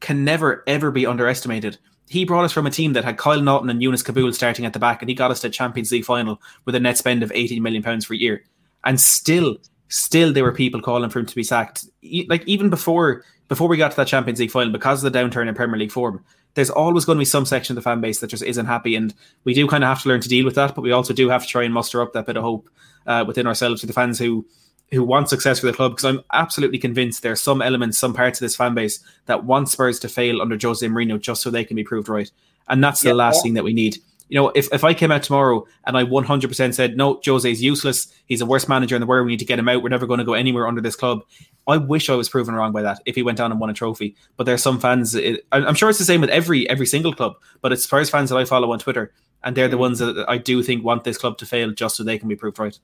can 0.00 0.24
never 0.24 0.64
ever 0.66 0.90
be 0.90 1.06
underestimated. 1.06 1.78
He 2.08 2.24
brought 2.24 2.44
us 2.44 2.52
from 2.52 2.66
a 2.66 2.70
team 2.70 2.94
that 2.94 3.04
had 3.04 3.18
Kyle 3.18 3.40
Naughton 3.40 3.70
and 3.70 3.80
Younes 3.80 4.04
Kaboul 4.04 4.34
starting 4.34 4.64
at 4.64 4.72
the 4.72 4.78
back, 4.78 5.00
and 5.00 5.08
he 5.08 5.14
got 5.14 5.30
us 5.30 5.40
to 5.40 5.50
Champions 5.50 5.92
League 5.92 6.04
final 6.04 6.40
with 6.64 6.74
a 6.74 6.80
net 6.80 6.98
spend 6.98 7.22
of 7.22 7.30
18 7.32 7.62
million 7.62 7.82
pounds 7.82 8.06
per 8.06 8.14
year. 8.14 8.42
And 8.84 9.00
still, 9.00 9.58
still 9.88 10.32
there 10.32 10.42
were 10.42 10.52
people 10.52 10.82
calling 10.82 11.10
for 11.10 11.20
him 11.20 11.26
to 11.26 11.34
be 11.36 11.44
sacked. 11.44 11.84
Like 12.28 12.42
even 12.46 12.68
before 12.68 13.24
before 13.50 13.66
we 13.66 13.76
got 13.76 13.90
to 13.90 13.96
that 13.96 14.06
Champions 14.06 14.38
League 14.38 14.52
final, 14.52 14.72
because 14.72 15.02
of 15.02 15.12
the 15.12 15.18
downturn 15.18 15.48
in 15.48 15.54
Premier 15.56 15.76
League 15.76 15.90
form, 15.90 16.24
there's 16.54 16.70
always 16.70 17.04
going 17.04 17.16
to 17.16 17.20
be 17.20 17.24
some 17.24 17.44
section 17.44 17.76
of 17.76 17.82
the 17.82 17.88
fan 17.88 18.00
base 18.00 18.20
that 18.20 18.28
just 18.28 18.44
isn't 18.44 18.66
happy, 18.66 18.94
and 18.94 19.12
we 19.42 19.54
do 19.54 19.66
kind 19.66 19.82
of 19.82 19.88
have 19.88 20.02
to 20.02 20.08
learn 20.08 20.20
to 20.20 20.28
deal 20.28 20.44
with 20.44 20.54
that. 20.54 20.76
But 20.76 20.82
we 20.82 20.92
also 20.92 21.12
do 21.12 21.28
have 21.28 21.42
to 21.42 21.48
try 21.48 21.64
and 21.64 21.74
muster 21.74 22.00
up 22.00 22.12
that 22.12 22.26
bit 22.26 22.36
of 22.36 22.44
hope 22.44 22.70
uh, 23.08 23.24
within 23.26 23.48
ourselves 23.48 23.80
for 23.80 23.88
the 23.88 23.92
fans 23.92 24.20
who 24.20 24.46
who 24.92 25.02
want 25.02 25.28
success 25.28 25.58
for 25.58 25.66
the 25.66 25.72
club. 25.72 25.92
Because 25.92 26.04
I'm 26.04 26.22
absolutely 26.32 26.78
convinced 26.78 27.22
there 27.22 27.32
are 27.32 27.36
some 27.36 27.60
elements, 27.60 27.98
some 27.98 28.14
parts 28.14 28.40
of 28.40 28.44
this 28.44 28.54
fan 28.54 28.72
base 28.74 29.00
that 29.26 29.44
want 29.44 29.68
Spurs 29.68 29.98
to 30.00 30.08
fail 30.08 30.40
under 30.40 30.56
Jose 30.56 30.86
Mourinho 30.86 31.20
just 31.20 31.42
so 31.42 31.50
they 31.50 31.64
can 31.64 31.74
be 31.74 31.84
proved 31.84 32.08
right, 32.08 32.30
and 32.68 32.84
that's 32.84 33.00
the 33.00 33.14
last 33.14 33.42
thing 33.42 33.54
that 33.54 33.64
we 33.64 33.72
need 33.72 33.98
you 34.30 34.36
know, 34.36 34.52
if, 34.54 34.72
if 34.72 34.84
I 34.84 34.94
came 34.94 35.10
out 35.10 35.24
tomorrow 35.24 35.66
and 35.84 35.96
I 35.96 36.04
100% 36.04 36.74
said, 36.74 36.96
no, 36.96 37.20
Jose 37.26 37.50
is 37.50 37.60
useless, 37.60 38.06
he's 38.26 38.38
the 38.38 38.46
worst 38.46 38.68
manager 38.68 38.94
in 38.94 39.00
the 39.00 39.06
world, 39.06 39.26
we 39.26 39.32
need 39.32 39.40
to 39.40 39.44
get 39.44 39.58
him 39.58 39.68
out, 39.68 39.82
we're 39.82 39.88
never 39.88 40.06
going 40.06 40.18
to 40.18 40.24
go 40.24 40.34
anywhere 40.34 40.68
under 40.68 40.80
this 40.80 40.94
club, 40.94 41.24
I 41.66 41.76
wish 41.76 42.08
I 42.08 42.14
was 42.14 42.28
proven 42.28 42.54
wrong 42.54 42.70
by 42.70 42.82
that 42.82 43.00
if 43.06 43.16
he 43.16 43.24
went 43.24 43.40
on 43.40 43.50
and 43.50 43.60
won 43.60 43.70
a 43.70 43.74
trophy. 43.74 44.14
But 44.36 44.44
there 44.44 44.54
are 44.54 44.58
some 44.58 44.78
fans, 44.78 45.16
it, 45.16 45.44
I'm 45.50 45.74
sure 45.74 45.90
it's 45.90 45.98
the 45.98 46.04
same 46.04 46.20
with 46.20 46.30
every 46.30 46.68
every 46.70 46.86
single 46.86 47.12
club, 47.12 47.34
but 47.60 47.72
it's 47.72 47.82
Spurs 47.82 48.08
fans 48.08 48.30
that 48.30 48.36
I 48.36 48.44
follow 48.44 48.72
on 48.72 48.78
Twitter, 48.78 49.12
and 49.42 49.56
they're 49.56 49.68
the 49.68 49.76
mm. 49.76 49.80
ones 49.80 49.98
that 49.98 50.24
I 50.28 50.38
do 50.38 50.62
think 50.62 50.84
want 50.84 51.02
this 51.02 51.18
club 51.18 51.36
to 51.38 51.46
fail 51.46 51.72
just 51.72 51.96
so 51.96 52.04
they 52.04 52.18
can 52.18 52.28
be 52.28 52.36
proved 52.36 52.58
right. 52.60 52.78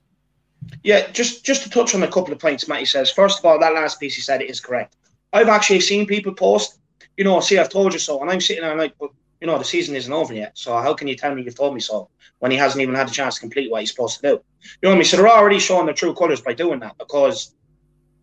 Yeah, 0.83 1.09
just 1.11 1.45
just 1.45 1.63
to 1.63 1.69
touch 1.69 1.95
on 1.95 2.03
a 2.03 2.07
couple 2.07 2.33
of 2.33 2.39
points, 2.39 2.67
Matty 2.67 2.85
says. 2.85 3.09
First 3.09 3.39
of 3.39 3.45
all, 3.45 3.59
that 3.59 3.73
last 3.73 3.99
piece 3.99 4.15
he 4.15 4.21
said 4.21 4.41
is 4.41 4.59
correct. 4.59 4.95
I've 5.31 5.49
actually 5.49 5.79
seen 5.81 6.05
people 6.05 6.33
post, 6.33 6.79
you 7.15 7.23
know, 7.23 7.39
see, 7.39 7.57
I've 7.57 7.69
told 7.69 7.93
you 7.93 7.99
so, 7.99 8.21
and 8.21 8.29
I'm 8.29 8.41
sitting 8.41 8.63
there 8.63 8.75
like, 8.75 8.95
but 8.99 9.11
you 9.41 9.47
know, 9.47 9.57
the 9.57 9.63
season 9.63 9.95
isn't 9.95 10.11
over 10.11 10.33
yet. 10.33 10.57
So 10.57 10.77
how 10.77 10.93
can 10.93 11.07
you 11.07 11.15
tell 11.15 11.33
me 11.33 11.43
you've 11.43 11.55
told 11.55 11.73
me 11.73 11.79
so 11.79 12.09
when 12.39 12.51
he 12.51 12.57
hasn't 12.57 12.81
even 12.81 12.95
had 12.95 13.07
a 13.07 13.11
chance 13.11 13.35
to 13.35 13.41
complete 13.41 13.71
what 13.71 13.81
he's 13.81 13.91
supposed 13.91 14.19
to 14.19 14.21
do? 14.21 14.41
You 14.61 14.67
know 14.83 14.89
what 14.89 14.95
I 14.95 14.97
mean? 14.97 15.05
So 15.05 15.17
they're 15.17 15.29
already 15.29 15.59
showing 15.59 15.85
their 15.85 15.95
true 15.95 16.13
colours 16.13 16.41
by 16.41 16.53
doing 16.53 16.79
that 16.79 16.97
because, 16.97 17.53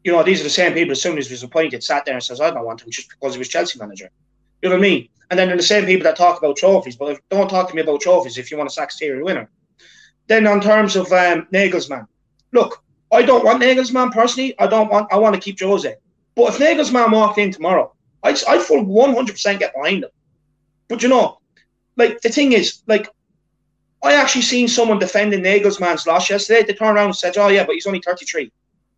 you 0.03 0.12
know, 0.12 0.23
these 0.23 0.41
are 0.41 0.45
the 0.45 0.51
same 0.51 0.75
people 0.75 0.93
as 0.93 1.03
soon 1.03 1.19
as 1.19 1.29
he 1.29 1.33
was 1.33 1.43
appointed 1.43 1.83
sat 1.83 2.05
there 2.05 2.15
and 2.15 2.23
says, 2.23 2.41
I 2.41 2.51
don't 2.51 2.65
want 2.65 2.83
him 2.83 2.91
just 2.91 3.09
because 3.11 3.35
he 3.35 3.39
was 3.39 3.49
Chelsea 3.49 3.79
manager. 3.79 4.11
You 4.62 4.69
know 4.69 4.77
what 4.77 4.85
I 4.85 4.89
mean? 4.89 5.09
And 5.31 5.39
then 5.39 5.49
they're 5.49 5.57
the 5.57 5.62
same 5.62 5.85
people 5.87 6.05
that 6.05 6.17
talk 6.17 6.39
about 6.39 6.57
trophies, 6.57 6.97
but 6.97 7.12
if, 7.12 7.19
don't 7.31 7.49
talk 7.49 7.69
to 7.69 7.75
me 7.75 7.83
about 7.83 8.01
trophies 8.01 8.39
if 8.39 8.51
you 8.51 8.57
want 8.57 8.71
a 8.71 8.73
sack 8.73 8.91
serial 8.91 9.25
winner. 9.25 9.49
Then 10.27 10.47
on 10.47 10.61
terms 10.61 10.97
of 10.97 11.12
um, 11.12 11.47
Nagelsmann, 11.53 12.07
look, 12.53 12.83
I 13.12 13.23
don't 13.23 13.45
want 13.45 13.62
Nagelsmann 13.62 14.12
personally. 14.12 14.59
I 14.59 14.67
don't 14.67 14.91
want. 14.91 15.12
I 15.12 15.17
want 15.17 15.35
to 15.35 15.41
keep 15.41 15.61
Jose. 15.61 15.95
But 16.35 16.55
if 16.55 16.59
Nagelsmann 16.59 17.12
walked 17.12 17.39
in 17.39 17.53
tomorrow, 17.53 17.93
I'd, 18.23 18.43
I'd 18.49 18.62
full 18.62 18.85
100% 18.85 19.59
get 19.59 19.75
behind 19.75 20.05
him. 20.05 20.11
But 20.95 21.03
you 21.03 21.09
know, 21.09 21.41
like 21.97 22.21
the 22.21 22.29
thing 22.29 22.53
is, 22.53 22.83
like 22.87 23.09
I 24.05 24.15
actually 24.15 24.43
seen 24.43 24.69
someone 24.69 25.01
defending 25.01 25.43
Nagelsmann's 25.43 26.07
loss 26.07 26.31
yesterday. 26.31 26.63
They 26.63 26.73
turned 26.73 26.97
around 26.97 27.07
and 27.07 27.17
said, 27.17 27.37
"Oh 27.37 27.49
yeah, 27.49 27.65
but 27.65 27.75
he's 27.75 27.89
only 27.89 28.01
33." 28.01 28.53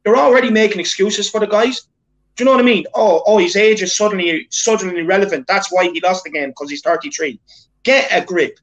They're 0.05 0.15
already 0.15 0.51
making 0.51 0.79
excuses 0.79 1.31
for 1.31 1.41
the 1.41 1.47
guys. 1.47 1.89
Do 2.35 2.45
you 2.45 2.45
know 2.45 2.51
what 2.51 2.61
I 2.61 2.65
mean? 2.65 2.85
Oh, 2.93 3.23
oh, 3.27 3.39
his 3.39 3.57
age 3.57 3.81
is 3.81 3.97
suddenly 3.97 4.47
suddenly 4.51 5.05
relevant. 5.05 5.47
That's 5.47 5.73
why 5.73 5.89
he 5.89 6.03
lost 6.03 6.25
the 6.25 6.31
game 6.31 6.51
because 6.51 6.69
he's 6.69 6.83
33. 6.83 7.41
Get 7.83 8.11
a 8.13 8.23
grip. 8.23 8.59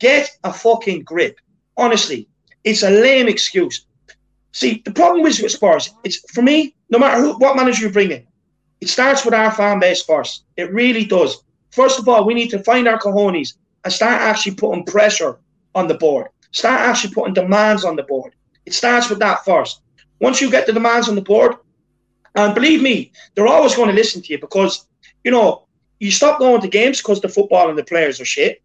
Get 0.00 0.28
a 0.42 0.52
fucking 0.52 1.04
grip. 1.04 1.38
Honestly, 1.76 2.26
it's 2.64 2.82
a 2.82 2.90
lame 2.90 3.28
excuse. 3.28 3.86
See, 4.50 4.82
the 4.84 4.90
problem 4.90 5.22
with 5.22 5.34
Spurs, 5.34 5.94
it's 6.02 6.18
for 6.32 6.42
me, 6.42 6.74
no 6.90 6.98
matter 6.98 7.20
who, 7.20 7.38
what 7.38 7.54
manager 7.54 7.86
you 7.86 7.92
bring 7.92 8.10
in, 8.10 8.26
it 8.80 8.88
starts 8.88 9.24
with 9.24 9.34
our 9.34 9.52
fan 9.52 9.78
base 9.78 10.02
first. 10.02 10.42
It 10.56 10.72
really 10.72 11.04
does. 11.04 11.44
First 11.72 11.98
of 11.98 12.08
all, 12.08 12.24
we 12.24 12.34
need 12.34 12.50
to 12.50 12.62
find 12.62 12.86
our 12.86 12.98
cojones 12.98 13.54
and 13.84 13.92
start 13.92 14.20
actually 14.20 14.54
putting 14.54 14.84
pressure 14.84 15.38
on 15.74 15.88
the 15.88 15.94
board. 15.94 16.28
Start 16.52 16.80
actually 16.80 17.14
putting 17.14 17.34
demands 17.34 17.84
on 17.84 17.96
the 17.96 18.02
board. 18.02 18.34
It 18.66 18.74
starts 18.74 19.08
with 19.08 19.18
that 19.20 19.44
first. 19.44 19.80
Once 20.20 20.40
you 20.40 20.50
get 20.50 20.66
the 20.66 20.72
demands 20.72 21.08
on 21.08 21.14
the 21.14 21.22
board, 21.22 21.56
and 22.34 22.54
believe 22.54 22.82
me, 22.82 23.12
they're 23.34 23.46
always 23.46 23.74
going 23.74 23.88
to 23.88 23.94
listen 23.94 24.22
to 24.22 24.32
you 24.32 24.38
because, 24.38 24.86
you 25.24 25.30
know, 25.30 25.66
you 25.98 26.10
stop 26.10 26.38
going 26.38 26.60
to 26.60 26.68
games 26.68 26.98
because 26.98 27.20
the 27.20 27.28
football 27.28 27.68
and 27.68 27.78
the 27.78 27.84
players 27.84 28.20
are 28.20 28.24
shit, 28.24 28.62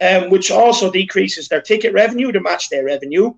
um, 0.00 0.30
which 0.30 0.50
also 0.50 0.90
decreases 0.90 1.48
their 1.48 1.60
ticket 1.60 1.92
revenue 1.92 2.32
to 2.32 2.40
match 2.40 2.68
their 2.68 2.84
revenue, 2.84 3.34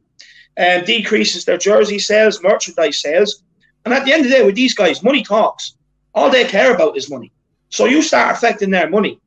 and 0.56 0.80
um, 0.80 0.86
decreases 0.86 1.44
their 1.44 1.58
jersey 1.58 1.98
sales, 1.98 2.42
merchandise 2.42 3.00
sales. 3.00 3.42
And 3.84 3.94
at 3.94 4.04
the 4.04 4.12
end 4.12 4.24
of 4.24 4.30
the 4.30 4.36
day, 4.36 4.44
with 4.44 4.56
these 4.56 4.74
guys, 4.74 5.02
money 5.02 5.22
talks. 5.22 5.74
All 6.14 6.30
they 6.30 6.44
care 6.44 6.74
about 6.74 6.96
is 6.96 7.10
money. 7.10 7.32
So 7.70 7.86
you 7.86 8.02
start 8.02 8.36
affecting 8.36 8.70
their 8.70 8.90
money. 8.90 9.20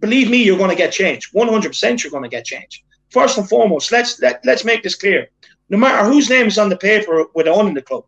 Believe 0.00 0.30
me, 0.30 0.42
you're 0.42 0.58
going 0.58 0.70
to 0.70 0.76
get 0.76 0.92
change. 0.92 1.32
100% 1.32 2.02
you're 2.02 2.10
going 2.10 2.22
to 2.22 2.28
get 2.28 2.44
change. 2.44 2.84
First 3.10 3.38
and 3.38 3.48
foremost, 3.48 3.92
let's 3.92 4.20
let, 4.20 4.40
let's 4.44 4.64
make 4.64 4.82
this 4.82 4.94
clear. 4.94 5.28
No 5.68 5.78
matter 5.78 6.06
whose 6.06 6.30
name 6.30 6.46
is 6.46 6.58
on 6.58 6.68
the 6.68 6.76
paper 6.76 7.26
with 7.34 7.46
owning 7.46 7.74
the 7.74 7.82
club, 7.82 8.04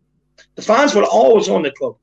the 0.55 0.61
fans 0.61 0.95
will 0.95 1.05
always 1.05 1.47
own 1.49 1.63
the 1.63 1.71
club. 1.71 1.95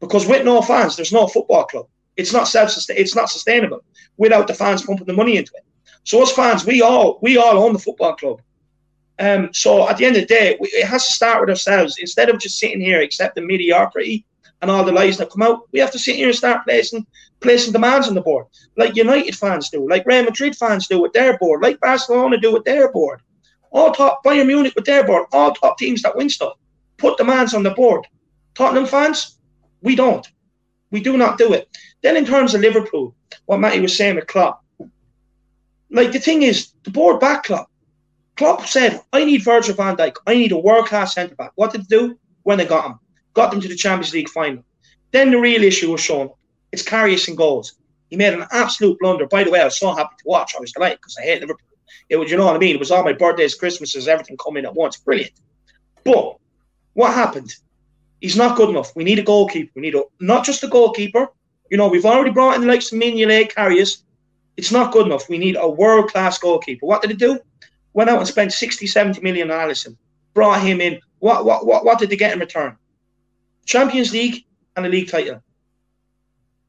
Because 0.00 0.26
with 0.26 0.44
no 0.44 0.60
fans, 0.60 0.96
there's 0.96 1.12
no 1.12 1.26
football 1.26 1.64
club. 1.64 1.86
It's 2.16 2.32
not 2.32 2.48
self 2.48 2.70
it's 2.88 3.14
not 3.14 3.30
sustainable 3.30 3.82
without 4.16 4.46
the 4.46 4.54
fans 4.54 4.84
pumping 4.84 5.06
the 5.06 5.12
money 5.12 5.36
into 5.36 5.52
it. 5.54 5.64
So 6.04 6.22
as 6.22 6.32
fans, 6.32 6.64
we 6.64 6.82
all 6.82 7.18
we 7.22 7.36
all 7.36 7.58
own 7.58 7.72
the 7.72 7.78
football 7.78 8.14
club. 8.14 8.40
Um, 9.18 9.50
so 9.52 9.88
at 9.88 9.96
the 9.96 10.04
end 10.04 10.16
of 10.16 10.22
the 10.22 10.26
day, 10.26 10.56
we, 10.60 10.68
it 10.68 10.86
has 10.86 11.06
to 11.06 11.12
start 11.12 11.40
with 11.40 11.50
ourselves. 11.50 11.96
Instead 11.98 12.28
of 12.28 12.38
just 12.38 12.58
sitting 12.58 12.80
here 12.80 13.00
accepting 13.00 13.46
mediocrity 13.46 14.26
and 14.62 14.70
all 14.70 14.84
the 14.84 14.92
lies 14.92 15.18
that 15.18 15.30
come 15.30 15.42
out, 15.42 15.68
we 15.72 15.78
have 15.80 15.92
to 15.92 15.98
sit 15.98 16.16
here 16.16 16.28
and 16.28 16.36
start 16.36 16.64
placing 16.64 17.06
placing 17.40 17.72
demands 17.72 18.08
on 18.08 18.14
the 18.14 18.20
board, 18.20 18.46
like 18.76 18.96
United 18.96 19.36
fans 19.36 19.68
do, 19.70 19.88
like 19.88 20.06
Real 20.06 20.24
Madrid 20.24 20.56
fans 20.56 20.86
do 20.86 21.00
with 21.00 21.12
their 21.12 21.36
board, 21.38 21.62
like 21.62 21.80
Barcelona 21.80 22.38
do 22.38 22.52
with 22.52 22.64
their 22.64 22.90
board. 22.90 23.20
All 23.70 23.92
top 23.92 24.24
Bayern 24.24 24.46
Munich 24.46 24.74
with 24.74 24.86
their 24.86 25.04
board, 25.04 25.26
all 25.32 25.52
top 25.52 25.76
teams 25.78 26.02
that 26.02 26.16
win 26.16 26.30
stuff 26.30 26.54
put 26.96 27.18
demands 27.18 27.54
on 27.54 27.62
the 27.62 27.70
board. 27.70 28.06
Tottenham 28.54 28.86
fans, 28.86 29.38
we 29.82 29.94
don't. 29.94 30.26
We 30.90 31.00
do 31.00 31.16
not 31.16 31.38
do 31.38 31.52
it. 31.52 31.68
Then 32.02 32.16
in 32.16 32.24
terms 32.24 32.54
of 32.54 32.60
Liverpool, 32.60 33.14
what 33.46 33.60
Matty 33.60 33.80
was 33.80 33.96
saying 33.96 34.16
with 34.16 34.26
Klopp, 34.26 34.64
like 35.90 36.12
the 36.12 36.18
thing 36.18 36.42
is, 36.42 36.72
the 36.84 36.90
board 36.90 37.20
back 37.20 37.44
Klopp. 37.44 37.70
Klopp 38.36 38.66
said, 38.66 39.00
I 39.12 39.24
need 39.24 39.44
Virgil 39.44 39.74
van 39.74 39.96
Dijk. 39.96 40.16
I 40.26 40.34
need 40.34 40.52
a 40.52 40.58
world 40.58 40.86
class 40.86 41.14
centre 41.14 41.34
back. 41.34 41.52
What 41.54 41.72
did 41.72 41.88
they 41.88 41.96
do? 41.96 42.18
When 42.42 42.58
they 42.58 42.66
got 42.66 42.86
him. 42.86 42.98
Got 43.36 43.50
them 43.50 43.60
to 43.60 43.68
the 43.68 43.76
Champions 43.76 44.14
League 44.14 44.30
final. 44.30 44.64
Then 45.12 45.30
the 45.30 45.38
real 45.38 45.62
issue 45.62 45.92
was 45.92 46.00
shown. 46.00 46.30
It's 46.72 46.82
Karius 46.82 47.28
and 47.28 47.36
goals. 47.36 47.74
He 48.08 48.16
made 48.16 48.32
an 48.32 48.46
absolute 48.50 48.98
blunder. 48.98 49.26
By 49.26 49.44
the 49.44 49.50
way, 49.50 49.60
I 49.60 49.64
was 49.64 49.76
so 49.76 49.94
happy 49.94 50.14
to 50.16 50.24
watch. 50.24 50.54
I 50.56 50.60
was 50.60 50.72
delighted 50.72 51.00
because 51.00 51.18
I 51.18 51.22
hate 51.22 51.42
Liverpool. 51.42 51.68
It 52.08 52.16
was, 52.16 52.30
you 52.30 52.38
know 52.38 52.46
what 52.46 52.56
I 52.56 52.58
mean? 52.58 52.74
It 52.74 52.78
was 52.78 52.90
all 52.90 53.04
my 53.04 53.12
birthdays, 53.12 53.54
Christmases, 53.54 54.08
everything 54.08 54.38
coming 54.38 54.64
at 54.64 54.74
once. 54.74 54.96
Brilliant. 54.96 55.32
But 56.02 56.36
what 56.94 57.12
happened? 57.12 57.54
He's 58.22 58.36
not 58.36 58.56
good 58.56 58.70
enough. 58.70 58.96
We 58.96 59.04
need 59.04 59.18
a 59.18 59.22
goalkeeper. 59.22 59.70
We 59.76 59.82
need 59.82 59.94
a, 59.94 60.04
not 60.18 60.46
just 60.46 60.64
a 60.64 60.68
goalkeeper. 60.68 61.28
You 61.70 61.76
know, 61.76 61.88
we've 61.88 62.06
already 62.06 62.30
brought 62.30 62.54
in 62.54 62.62
the 62.62 62.66
likes 62.68 62.90
of 62.90 62.98
Mignolet, 62.98 63.52
Karius. 63.52 64.02
It's 64.56 64.72
not 64.72 64.94
good 64.94 65.04
enough. 65.04 65.28
We 65.28 65.36
need 65.36 65.56
a 65.60 65.68
world 65.68 66.10
class 66.10 66.38
goalkeeper. 66.38 66.86
What 66.86 67.02
did 67.02 67.10
it 67.10 67.18
do? 67.18 67.38
Went 67.92 68.08
out 68.08 68.18
and 68.18 68.26
spent 68.26 68.54
60, 68.54 68.86
70 68.86 69.20
million 69.20 69.50
on 69.50 69.68
Alisson. 69.68 69.94
Brought 70.32 70.62
him 70.62 70.80
in. 70.80 71.00
What, 71.18 71.44
what, 71.44 71.66
what, 71.66 71.84
what 71.84 71.98
did 71.98 72.08
they 72.08 72.16
get 72.16 72.32
in 72.32 72.38
return? 72.38 72.78
Champions 73.66 74.12
League 74.12 74.44
and 74.76 74.86
a 74.86 74.88
league 74.88 75.10
title. 75.10 75.42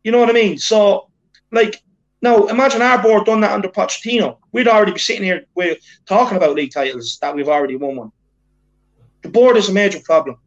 You 0.03 0.11
know 0.11 0.19
what 0.19 0.29
I 0.29 0.33
mean? 0.33 0.57
So, 0.57 1.09
like, 1.51 1.81
now 2.21 2.47
imagine 2.47 2.81
our 2.81 3.01
board 3.01 3.25
done 3.25 3.41
that 3.41 3.51
under 3.51 3.69
Pochettino. 3.69 4.37
We'd 4.51 4.67
already 4.67 4.93
be 4.93 4.99
sitting 4.99 5.23
here 5.23 5.45
we're 5.55 5.77
talking 6.05 6.37
about 6.37 6.55
league 6.55 6.73
titles 6.73 7.17
that 7.21 7.35
we've 7.35 7.49
already 7.49 7.75
won 7.75 7.95
one. 7.95 8.11
The 9.21 9.29
board 9.29 9.57
is 9.57 9.69
a 9.69 9.73
major 9.73 9.99
problem, 10.03 10.37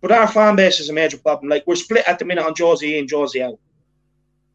but 0.00 0.12
our 0.12 0.26
fan 0.26 0.56
base 0.56 0.80
is 0.80 0.88
a 0.88 0.92
major 0.92 1.18
problem. 1.18 1.50
Like 1.50 1.66
we're 1.66 1.76
split 1.76 2.08
at 2.08 2.18
the 2.18 2.24
minute 2.24 2.44
on 2.44 2.54
Jose 2.56 2.98
in, 2.98 3.06
Jose 3.08 3.40
out. 3.40 3.58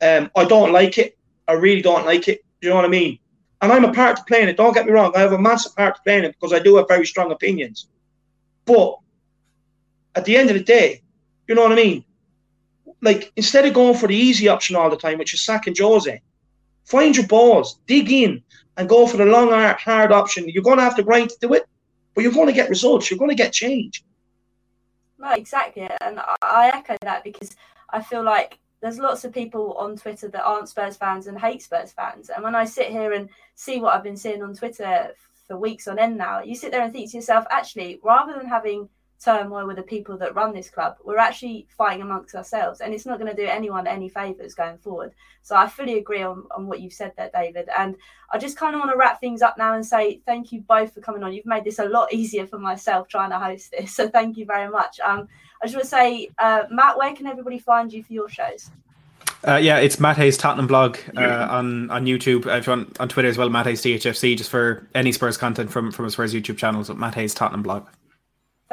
Um, 0.02 0.32
I 0.36 0.46
don't 0.46 0.72
like 0.72 0.98
it. 0.98 1.18
I 1.48 1.54
really 1.54 1.82
don't 1.82 2.06
like 2.06 2.28
it. 2.28 2.44
Do 2.62 2.68
you 2.68 2.70
know 2.70 2.78
what 2.78 2.86
I 2.86 2.90
mean? 2.90 3.20
And 3.62 3.72
I'm 3.72 3.86
a 3.86 3.94
part 3.94 4.18
to 4.18 4.24
playing 4.24 4.50
it. 4.50 4.58
Don't 4.58 4.74
get 4.74 4.86
me 4.86 4.92
wrong. 4.92 5.12
I 5.16 5.20
have 5.20 5.34
a 5.34 5.40
massive 5.40 5.76
part 5.76 5.96
to 5.96 6.02
playing 6.02 6.24
it 6.24 6.36
because 6.40 6.54
I 6.54 6.60
do 6.60 6.78
have 6.78 6.88
very 6.88 7.06
strong 7.06 7.32
opinions. 7.32 7.88
But 8.66 8.98
at 10.16 10.26
the 10.26 10.36
end 10.36 10.50
of 10.50 10.56
the 10.56 10.64
day, 10.64 11.02
you 11.48 11.56
know 11.56 11.64
what 11.64 11.72
I 11.72 11.76
mean? 11.76 12.06
Like, 13.02 13.32
instead 13.36 13.66
of 13.66 13.74
going 13.74 13.98
for 13.98 14.08
the 14.08 14.16
easy 14.16 14.48
option 14.48 14.76
all 14.76 14.90
the 14.90 14.98
time, 14.98 15.18
which 15.18 15.34
is 15.34 15.46
sacking 15.46 15.76
Jose, 15.78 16.22
find 16.86 17.16
your 17.16 17.28
balls, 17.28 17.80
dig 17.86 18.12
in, 18.12 18.44
and 18.78 18.90
go 18.90 19.08
for 19.08 19.18
the 19.18 19.26
long, 19.26 19.50
hard 19.78 20.12
option. 20.12 20.50
You're 20.50 20.64
going 20.64 20.78
to 20.78 20.84
have 20.84 20.96
to 20.98 21.04
grind 21.04 21.30
to 21.30 21.38
do 21.40 21.54
it, 21.54 21.66
but 22.14 22.24
you're 22.24 22.34
going 22.34 22.48
to 22.48 22.54
get 22.54 22.70
results. 22.70 23.10
You're 23.10 23.20
going 23.20 23.30
to 23.30 23.36
get 23.36 23.54
change. 23.54 24.04
No, 25.18 25.32
exactly. 25.32 25.88
And 26.02 26.20
I 26.42 26.72
echo 26.74 26.98
that 27.02 27.24
because 27.24 27.56
I 27.90 28.02
feel 28.02 28.24
like 28.24 28.60
there's 28.82 29.00
lots 29.00 29.24
of 29.24 29.34
people 29.34 29.74
on 29.74 29.96
Twitter 29.96 30.28
that 30.28 30.44
aren't 30.44 30.70
Spurs 30.70 30.98
fans 30.98 31.28
and 31.28 31.40
hate 31.40 31.62
Spurs 31.62 31.92
fans. 31.92 32.30
And 32.30 32.44
when 32.44 32.56
I 32.56 32.66
sit 32.66 32.90
here 32.90 33.14
and 33.14 33.30
see 33.56 33.80
what 33.80 33.96
I've 33.96 34.04
been 34.04 34.18
seeing 34.18 34.44
on 34.44 34.54
Twitter 34.54 35.12
for 35.48 35.58
weeks 35.58 35.88
on 35.88 35.98
end 35.98 36.18
now, 36.18 36.42
you 36.42 36.56
sit 36.56 36.72
there 36.72 36.84
and 36.84 36.92
think 36.92 37.10
to 37.12 37.18
yourself, 37.18 37.46
actually, 37.50 38.00
rather 38.04 38.34
than 38.34 38.48
having 38.48 38.90
turmoil 39.24 39.66
with 39.66 39.78
the 39.78 39.84
people 39.84 40.18
that 40.18 40.36
run 40.36 40.54
this 40.54 40.70
club. 40.70 40.98
We're 41.04 41.18
actually 41.18 41.68
fighting 41.70 42.02
amongst 42.02 42.36
ourselves, 42.36 42.82
and 42.82 42.94
it's 42.94 43.06
not 43.06 43.20
going 43.20 43.34
to 43.34 43.42
do 43.42 43.48
anyone 43.48 43.88
any 43.88 44.10
favours 44.10 44.54
going 44.54 44.78
forward. 44.78 45.14
So 45.42 45.56
I 45.56 45.68
fully 45.68 45.98
agree 45.98 46.22
on, 46.22 46.44
on 46.56 46.68
what 46.68 46.82
you've 46.82 46.94
said 46.94 47.14
there, 47.18 47.30
David. 47.34 47.70
And 47.78 47.96
I 48.32 48.38
just 48.38 48.58
kind 48.58 48.76
of 48.76 48.80
want 48.80 48.92
to 48.92 48.98
wrap 48.98 49.20
things 49.20 49.42
up 49.42 49.58
now 49.58 49.74
and 49.76 49.86
say 49.86 50.22
thank 50.26 50.52
you 50.52 50.62
both 50.62 50.94
for 50.94 51.02
coming 51.02 51.24
on. 51.24 51.34
You've 51.34 51.46
made 51.46 51.64
this 51.64 51.80
a 51.80 51.86
lot 51.86 52.14
easier 52.14 52.46
for 52.48 52.60
myself 52.60 53.08
trying 53.08 53.32
to 53.32 53.40
host 53.40 53.72
this, 53.72 53.96
so 53.96 54.10
thank 54.10 54.38
you 54.38 54.46
very 54.46 54.70
much. 54.70 55.00
Um, 55.00 55.28
I 55.62 55.68
just 55.68 55.76
want 55.76 55.84
to 55.84 55.90
say, 55.90 56.30
uh, 56.38 56.64
Matt, 56.70 56.98
where 56.98 57.14
can 57.16 57.28
everybody 57.28 57.60
find 57.60 57.92
you 57.92 58.04
for 58.04 58.14
your 58.14 58.30
shows? 58.30 58.70
Uh, 59.48 59.58
yeah, 59.58 59.78
it's 59.78 60.00
Matt 60.00 60.18
Hayes 60.18 60.38
Tottenham 60.38 60.66
blog 60.66 60.98
uh, 61.16 61.48
on 61.52 61.92
on 61.92 62.06
YouTube. 62.06 62.48
If 62.48 62.66
you 62.66 62.72
want 62.72 63.00
on 63.00 63.10
Twitter 63.10 63.28
as 63.28 63.38
well, 63.38 63.50
Matt 63.50 63.68
Hayes 63.68 63.82
THFC, 63.82 64.36
just 64.36 64.50
for 64.50 64.88
any 64.96 65.12
Spurs 65.12 65.38
content 65.38 65.72
from 65.72 65.92
from 65.92 66.10
Spurs 66.10 66.34
YouTube 66.34 66.58
channels. 66.58 66.90
Matt 66.90 67.14
Hayes 67.14 67.36
Tottenham 67.36 67.62
blog 67.62 67.88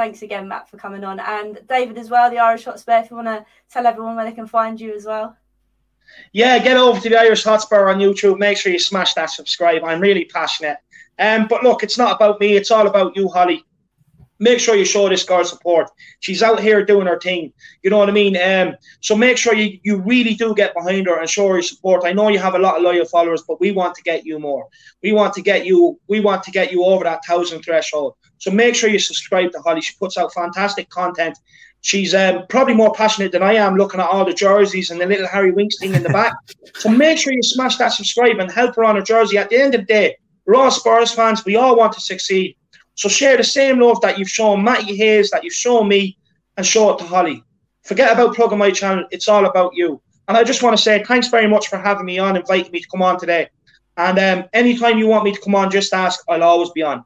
thanks 0.02 0.22
again, 0.22 0.48
Matt, 0.48 0.68
for 0.68 0.78
coming 0.78 1.04
on. 1.04 1.20
And 1.20 1.60
David 1.68 1.96
as 1.96 2.10
well, 2.10 2.28
the 2.28 2.38
Irish 2.38 2.64
Hotspur, 2.64 3.02
if 3.04 3.10
you 3.10 3.14
want 3.14 3.28
to 3.28 3.46
tell 3.70 3.86
everyone 3.86 4.16
where 4.16 4.24
they 4.24 4.32
can 4.32 4.48
find 4.48 4.80
you 4.80 4.92
as 4.96 5.04
well. 5.04 5.36
Yeah, 6.32 6.58
get 6.58 6.76
over 6.76 6.98
to 6.98 7.08
the 7.08 7.20
Irish 7.20 7.44
Hotspur 7.44 7.88
on 7.88 8.00
YouTube. 8.00 8.40
Make 8.40 8.58
sure 8.58 8.72
you 8.72 8.80
smash 8.80 9.14
that 9.14 9.30
subscribe. 9.30 9.84
I'm 9.84 10.00
really 10.00 10.24
passionate. 10.24 10.78
Um, 11.20 11.46
but 11.46 11.62
look, 11.62 11.84
it's 11.84 11.98
not 11.98 12.16
about 12.16 12.40
me. 12.40 12.56
It's 12.56 12.72
all 12.72 12.88
about 12.88 13.14
you, 13.14 13.28
Hollie. 13.28 13.64
Make 14.38 14.58
sure 14.58 14.74
you 14.74 14.84
show 14.84 15.08
this 15.08 15.24
girl 15.24 15.44
support. 15.44 15.88
She's 16.20 16.42
out 16.42 16.60
here 16.60 16.84
doing 16.84 17.06
her 17.06 17.18
thing. 17.18 17.52
You 17.82 17.90
know 17.90 17.98
what 17.98 18.08
I 18.08 18.12
mean? 18.12 18.36
Um, 18.36 18.74
so 19.00 19.16
make 19.16 19.36
sure 19.36 19.54
you, 19.54 19.78
you 19.84 19.98
really 19.98 20.34
do 20.34 20.54
get 20.54 20.74
behind 20.74 21.06
her 21.06 21.20
and 21.20 21.30
show 21.30 21.48
her 21.48 21.62
support. 21.62 22.02
I 22.04 22.12
know 22.12 22.28
you 22.28 22.38
have 22.40 22.54
a 22.54 22.58
lot 22.58 22.76
of 22.76 22.82
loyal 22.82 23.04
followers, 23.04 23.44
but 23.46 23.60
we 23.60 23.70
want 23.70 23.94
to 23.94 24.02
get 24.02 24.26
you 24.26 24.38
more. 24.38 24.66
We 25.02 25.12
want 25.12 25.34
to 25.34 25.42
get 25.42 25.64
you. 25.64 25.98
We 26.08 26.20
want 26.20 26.42
to 26.44 26.50
get 26.50 26.72
you 26.72 26.84
over 26.84 27.04
that 27.04 27.24
thousand 27.24 27.62
threshold. 27.62 28.14
So 28.38 28.50
make 28.50 28.74
sure 28.74 28.90
you 28.90 28.98
subscribe 28.98 29.52
to 29.52 29.60
Hollie. 29.60 29.80
She 29.80 29.94
puts 30.00 30.18
out 30.18 30.34
fantastic 30.34 30.88
content. 30.90 31.38
She's 31.82 32.14
um, 32.14 32.46
probably 32.48 32.74
more 32.74 32.92
passionate 32.92 33.32
than 33.32 33.42
I 33.42 33.54
am 33.54 33.76
looking 33.76 34.00
at 34.00 34.06
all 34.06 34.24
the 34.24 34.32
jerseys 34.32 34.90
and 34.90 35.00
the 35.00 35.06
little 35.06 35.26
Harry 35.26 35.50
Winks 35.50 35.78
thing 35.78 35.94
in 35.94 36.02
the 36.02 36.08
back. 36.08 36.32
so 36.74 36.88
make 36.88 37.18
sure 37.18 37.32
you 37.32 37.42
smash 37.42 37.76
that 37.76 37.92
subscribe 37.92 38.38
and 38.38 38.50
help 38.50 38.76
her 38.76 38.84
on 38.84 38.96
her 38.96 39.02
jersey. 39.02 39.36
At 39.36 39.50
the 39.50 39.60
end 39.60 39.74
of 39.74 39.82
the 39.82 39.86
day, 39.86 40.16
we're 40.46 40.54
all 40.54 40.70
Spurs 40.70 41.12
fans. 41.12 41.44
We 41.44 41.56
all 41.56 41.76
want 41.76 41.92
to 41.94 42.00
succeed. 42.00 42.56
So 42.94 43.08
share 43.08 43.36
the 43.36 43.44
same 43.44 43.80
love 43.80 44.00
that 44.02 44.18
you've 44.18 44.28
shown 44.28 44.62
Matty 44.62 44.96
Hayes, 44.96 45.30
that 45.30 45.44
you've 45.44 45.54
shown 45.54 45.88
me, 45.88 46.16
and 46.56 46.66
show 46.66 46.90
it 46.90 46.98
to 46.98 47.04
Hollie. 47.04 47.42
Forget 47.82 48.12
about 48.12 48.34
plugging 48.34 48.58
my 48.58 48.70
channel. 48.70 49.04
It's 49.10 49.28
all 49.28 49.46
about 49.46 49.74
you. 49.74 50.00
And 50.28 50.36
I 50.36 50.44
just 50.44 50.62
want 50.62 50.76
to 50.76 50.82
say 50.82 51.02
thanks 51.02 51.28
very 51.28 51.48
much 51.48 51.68
for 51.68 51.78
having 51.78 52.04
me 52.04 52.18
on, 52.18 52.36
inviting 52.36 52.70
me 52.70 52.80
to 52.80 52.88
come 52.88 53.02
on 53.02 53.18
today. 53.18 53.48
And 53.96 54.18
um, 54.18 54.48
anytime 54.52 54.98
you 54.98 55.06
want 55.06 55.24
me 55.24 55.32
to 55.32 55.40
come 55.40 55.54
on, 55.54 55.70
just 55.70 55.92
ask. 55.92 56.22
I'll 56.28 56.42
always 56.42 56.70
be 56.70 56.82
on. 56.82 57.04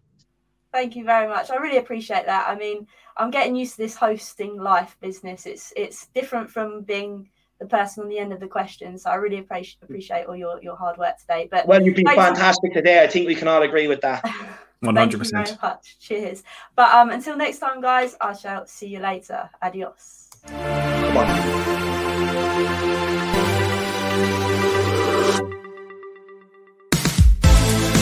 Thank 0.73 0.95
you 0.95 1.05
very 1.05 1.27
much. 1.27 1.51
I 1.51 1.57
really 1.57 1.79
appreciate 1.79 2.27
that. 2.27 2.47
I 2.49 2.55
mean, 2.55 2.87
I'm 3.17 3.31
getting 3.31 3.57
used 3.57 3.77
to 3.77 3.83
this 3.83 3.97
hosting 3.97 4.61
life 4.61 4.97
business. 5.01 5.47
It's 5.47 5.73
it's 5.75 6.07
different 6.09 6.51
from 6.51 6.83
being 6.83 7.31
the 7.59 7.67
person 7.67 8.03
on 8.03 8.09
the 8.11 8.19
end 8.19 8.33
of 8.33 8.41
the 8.41 8.47
question. 8.47 8.99
So 8.99 9.11
I 9.11 9.15
really 9.15 9.39
appreciate 9.39 9.83
appreciate 9.83 10.27
all 10.27 10.37
your, 10.37 10.63
your 10.63 10.77
hard 10.77 10.99
work 10.99 11.19
today. 11.19 11.49
But 11.51 11.67
well, 11.67 11.83
you've 11.83 11.97
been 11.97 12.07
fantastic 12.07 12.75
today. 12.75 13.03
I 13.03 13.07
think 13.07 13.27
we 13.27 13.35
can 13.35 13.49
all 13.49 13.63
agree 13.63 13.89
with 13.89 14.03
that. 14.03 14.23
One 14.87 14.97
hundred 14.97 15.19
percent. 15.19 15.59
Cheers. 16.01 16.43
But 16.75 16.95
um, 16.95 17.11
until 17.11 17.37
next 17.37 17.59
time, 17.59 17.81
guys, 17.81 18.17
I 18.21 18.33
shall 18.33 18.67
see 18.67 18.87
you 18.89 19.01
later. 19.01 19.51
Adios. 19.63 20.31
On. 21.17 21.27